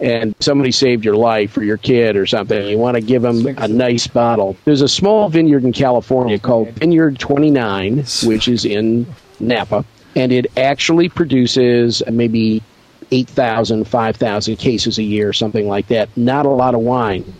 and 0.00 0.34
somebody 0.40 0.70
saved 0.70 1.04
your 1.04 1.16
life 1.16 1.56
or 1.56 1.64
your 1.64 1.76
kid 1.76 2.16
or 2.16 2.26
something. 2.26 2.66
You 2.66 2.78
want 2.78 2.96
to 2.96 3.00
give 3.00 3.22
them 3.22 3.46
a 3.58 3.66
nice 3.66 4.06
bottle. 4.06 4.56
There's 4.64 4.82
a 4.82 4.88
small 4.88 5.28
vineyard 5.28 5.64
in 5.64 5.72
California 5.72 6.38
called 6.38 6.70
Vineyard 6.70 7.18
29, 7.18 8.04
which 8.24 8.48
is 8.48 8.64
in 8.64 9.06
Napa, 9.40 9.84
and 10.14 10.30
it 10.32 10.46
actually 10.56 11.08
produces 11.08 12.02
maybe 12.10 12.62
8,000, 13.10 13.86
5,000 13.86 14.56
cases 14.56 14.98
a 14.98 15.02
year, 15.02 15.32
something 15.32 15.68
like 15.68 15.88
that. 15.88 16.14
Not 16.16 16.46
a 16.46 16.50
lot 16.50 16.74
of 16.74 16.80
wine. 16.80 17.34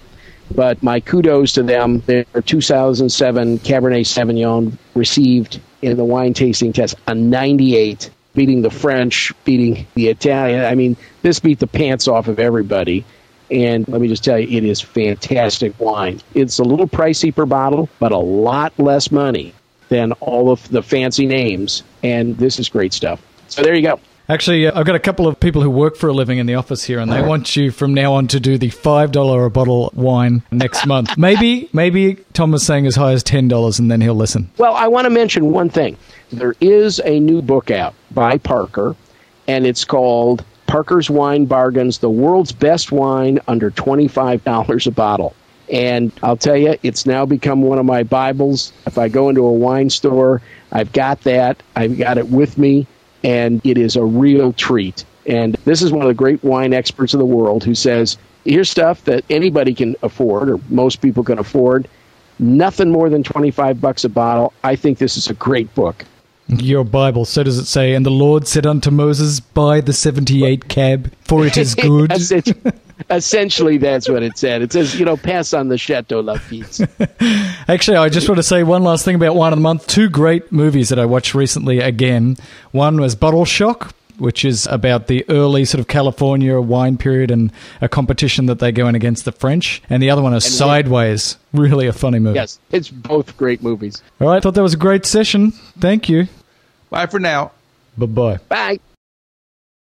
But 0.55 0.83
my 0.83 1.01
kudos 1.01 1.53
to 1.55 1.63
them. 1.63 2.01
Their 2.07 2.25
2007 2.25 3.59
Cabernet 3.61 4.07
Sauvignon 4.07 4.77
received 4.95 5.61
in 5.83 5.97
the 5.97 6.05
wine 6.05 6.33
tasting 6.33 6.73
test 6.73 6.95
a 7.07 7.15
98, 7.15 8.11
beating 8.35 8.63
the 8.63 8.71
French, 8.71 9.33
beating 9.45 9.87
the 9.95 10.09
Italian. 10.09 10.65
I 10.65 10.75
mean, 10.75 10.97
this 11.23 11.41
beat 11.41 11.59
the 11.59 11.67
pants 11.67 12.09
off 12.09 12.29
of 12.29 12.39
everybody. 12.39 13.05
And 13.51 13.87
let 13.89 14.01
me 14.01 14.09
just 14.09 14.25
tell 14.25 14.39
you, 14.39 14.57
it 14.57 14.65
is 14.65 14.81
fantastic 14.81 15.79
wine. 15.79 16.21
It's 16.35 16.59
a 16.59 16.65
little 16.65 16.89
pricey 16.89 17.35
per 17.35 17.47
bottle, 17.47 17.89
but 17.99 18.13
a 18.13 18.19
lot 18.19 18.73
less 18.79 19.11
money 19.11 19.55
than 19.91 20.13
all 20.13 20.51
of 20.51 20.67
the 20.71 20.83
fancy 20.83 21.27
names. 21.27 21.83
And 22.03 22.39
this 22.39 22.59
is 22.59 22.69
great 22.69 22.93
stuff. 22.93 23.21
So 23.49 23.63
there 23.63 23.75
you 23.75 23.83
go. 23.83 24.01
Actually, 24.29 24.67
uh, 24.67 24.79
I've 24.79 24.87
got 24.87 24.95
a 24.95 25.01
couple 25.01 25.27
of 25.27 25.39
people 25.39 25.61
who 25.61 25.69
work 25.69 25.97
for 25.97 26.09
a 26.09 26.13
living 26.13 26.39
in 26.39 26.47
the 26.47 26.55
office 26.55 26.85
here, 26.85 26.99
and 26.99 27.13
they 27.13 27.21
want 27.21 27.57
you 27.57 27.71
from 27.71 27.93
now 27.93 28.15
on 28.15 28.27
to 28.29 28.41
do 28.41 28.57
the 28.57 28.71
five 28.71 29.13
dollar 29.13 29.45
a 29.45 29.51
bottle 29.51 29.91
wine 29.95 30.43
next 30.51 30.87
month. 30.87 31.19
maybe, 31.19 31.69
maybe 31.75 32.15
Tom 32.33 32.51
was 32.51 32.65
saying 32.65 32.87
as 32.87 32.97
high 32.97 33.13
as 33.13 33.23
ten 33.23 33.49
dollars, 33.49 33.79
and 33.79 33.91
then 33.91 34.01
he'll 34.01 34.15
listen. 34.15 34.51
Well, 34.57 34.75
I 34.75 34.89
want 34.89 35.05
to 35.05 35.11
mention 35.11 35.51
one 35.53 35.69
thing. 35.69 35.99
There 36.33 36.55
is 36.61 37.01
a 37.05 37.21
new 37.21 37.43
book 37.43 37.71
out 37.71 37.95
by 38.13 38.39
Parker, 38.39 38.97
and 39.47 39.67
it's 39.67 39.85
called 39.85 40.43
Parker's 40.67 41.11
Wine 41.11 41.45
Bargains: 41.45 41.99
The 41.99 42.11
World's 42.11 42.53
Best 42.53 42.91
Wine 42.91 43.41
Under 43.47 43.71
Twenty 43.71 44.09
Five 44.09 44.43
Dollars 44.45 44.87
a 44.87 44.91
Bottle. 44.91 45.35
And 45.71 46.13
I'll 46.23 46.37
tell 46.37 46.57
you, 46.57 46.77
it's 46.83 47.07
now 47.07 47.25
become 47.27 47.63
one 47.63 47.79
of 47.79 47.87
my 47.87 48.03
Bibles. 48.03 48.73
If 48.87 48.97
I 48.99 49.09
go 49.09 49.29
into 49.29 49.47
a 49.47 49.53
wine 49.53 49.89
store, 49.91 50.43
I've 50.73 50.93
got 50.93 51.23
that. 51.23 51.63
I've 51.75 51.97
got 51.99 52.19
it 52.19 52.29
with 52.29 52.59
me 52.59 52.87
and 53.25 53.61
it 53.65 53.79
is 53.79 53.97
a 53.97 54.05
real 54.05 54.53
treat. 54.53 55.05
And 55.27 55.55
this 55.65 55.83
is 55.83 55.91
one 55.91 56.03
of 56.03 56.09
the 56.09 56.15
great 56.15 56.45
wine 56.45 56.73
experts 56.73 57.15
of 57.15 57.19
the 57.19 57.27
world 57.27 57.65
who 57.65 57.75
says, 57.75 58.19
here's 58.45 58.71
stuff 58.71 59.05
that 59.05 59.25
anybody 59.31 59.75
can 59.75 59.97
afford, 60.03 60.51
or 60.51 60.61
most 60.69 61.01
people 61.03 61.25
can 61.25 61.39
afford, 61.39 61.89
Nothing 62.39 62.91
more 62.91 63.09
than 63.09 63.23
25 63.23 63.81
bucks 63.81 64.05
a 64.05 64.09
bottle. 64.09 64.53
I 64.65 64.75
think 64.77 64.99
this 64.99 65.17
is 65.17 65.31
a 65.31 65.35
great 65.35 65.73
book. 65.75 66.05
Your 66.49 66.85
Bible, 66.85 67.25
so 67.25 67.43
does 67.43 67.59
it 67.59 67.65
say, 67.65 67.95
and 67.95 68.05
the 68.05 68.11
Lord 68.11 68.47
said 68.47 68.67
unto 68.67 68.91
Moses, 68.91 69.41
Buy 69.41 69.81
the 69.81 69.95
78 69.95 70.69
cab, 70.69 71.11
for 71.23 71.47
it 71.47 71.57
is 71.57 71.75
good. 71.75 72.13
Essentially, 73.11 73.79
that's 73.79 74.09
what 74.09 74.23
it 74.23 74.37
said. 74.37 74.63
It 74.63 74.73
says, 74.73 74.99
you 74.99 75.05
know, 75.05 75.17
pass 75.17 75.53
on 75.55 75.69
the 75.69 75.79
Chateau 75.79 76.23
Lafite. 76.23 76.87
Actually, 77.69 77.97
I 77.97 78.09
just 78.09 78.29
want 78.29 78.39
to 78.39 78.43
say 78.43 78.63
one 78.63 78.85
last 78.85 79.05
thing 79.05 79.17
about 79.17 79.35
Wine 79.35 79.53
of 79.53 79.59
the 79.59 79.63
Month. 79.63 79.87
Two 79.87 80.09
great 80.09 80.53
movies 80.53 80.91
that 80.91 80.99
I 80.99 81.07
watched 81.07 81.35
recently 81.35 81.81
again. 81.81 82.37
One 82.73 83.01
was 83.01 83.15
Bottle 83.17 83.45
Shock, 83.45 83.95
which 84.19 84.45
is 84.45 84.67
about 84.69 85.07
the 85.07 85.25
early 85.29 85.65
sort 85.65 85.81
of 85.81 85.89
California 85.89 86.61
wine 86.61 86.97
period 86.97 87.31
and 87.31 87.53
a 87.81 87.89
competition 87.89 88.47
that 88.47 88.59
they 88.59 88.73
go 88.73 88.87
in 88.89 88.95
against 88.95 89.25
the 89.25 89.33
French. 89.33 89.83
And 89.91 90.03
the 90.03 90.11
other 90.11 90.23
one 90.23 90.35
is 90.35 90.45
And 90.47 90.53
we- 90.53 90.57
Sideways. 90.59 91.37
Really 91.53 91.87
a 91.87 91.93
funny 91.93 92.19
movie. 92.19 92.37
yes, 92.37 92.59
it's 92.73 92.89
both 92.91 93.37
great 93.37 93.63
movies. 93.63 94.03
All 94.21 94.29
right, 94.29 94.37
I 94.37 94.41
thought 94.41 94.55
that 94.55 94.63
was 94.63 94.75
a 94.75 94.79
great 94.79 95.07
session. 95.07 95.53
Thank 95.79 96.09
you. 96.09 96.27
Bye 96.91 97.07
for 97.07 97.19
now. 97.21 97.53
Bye 97.97 98.07
bye. 98.07 98.39
Bye. 98.49 98.81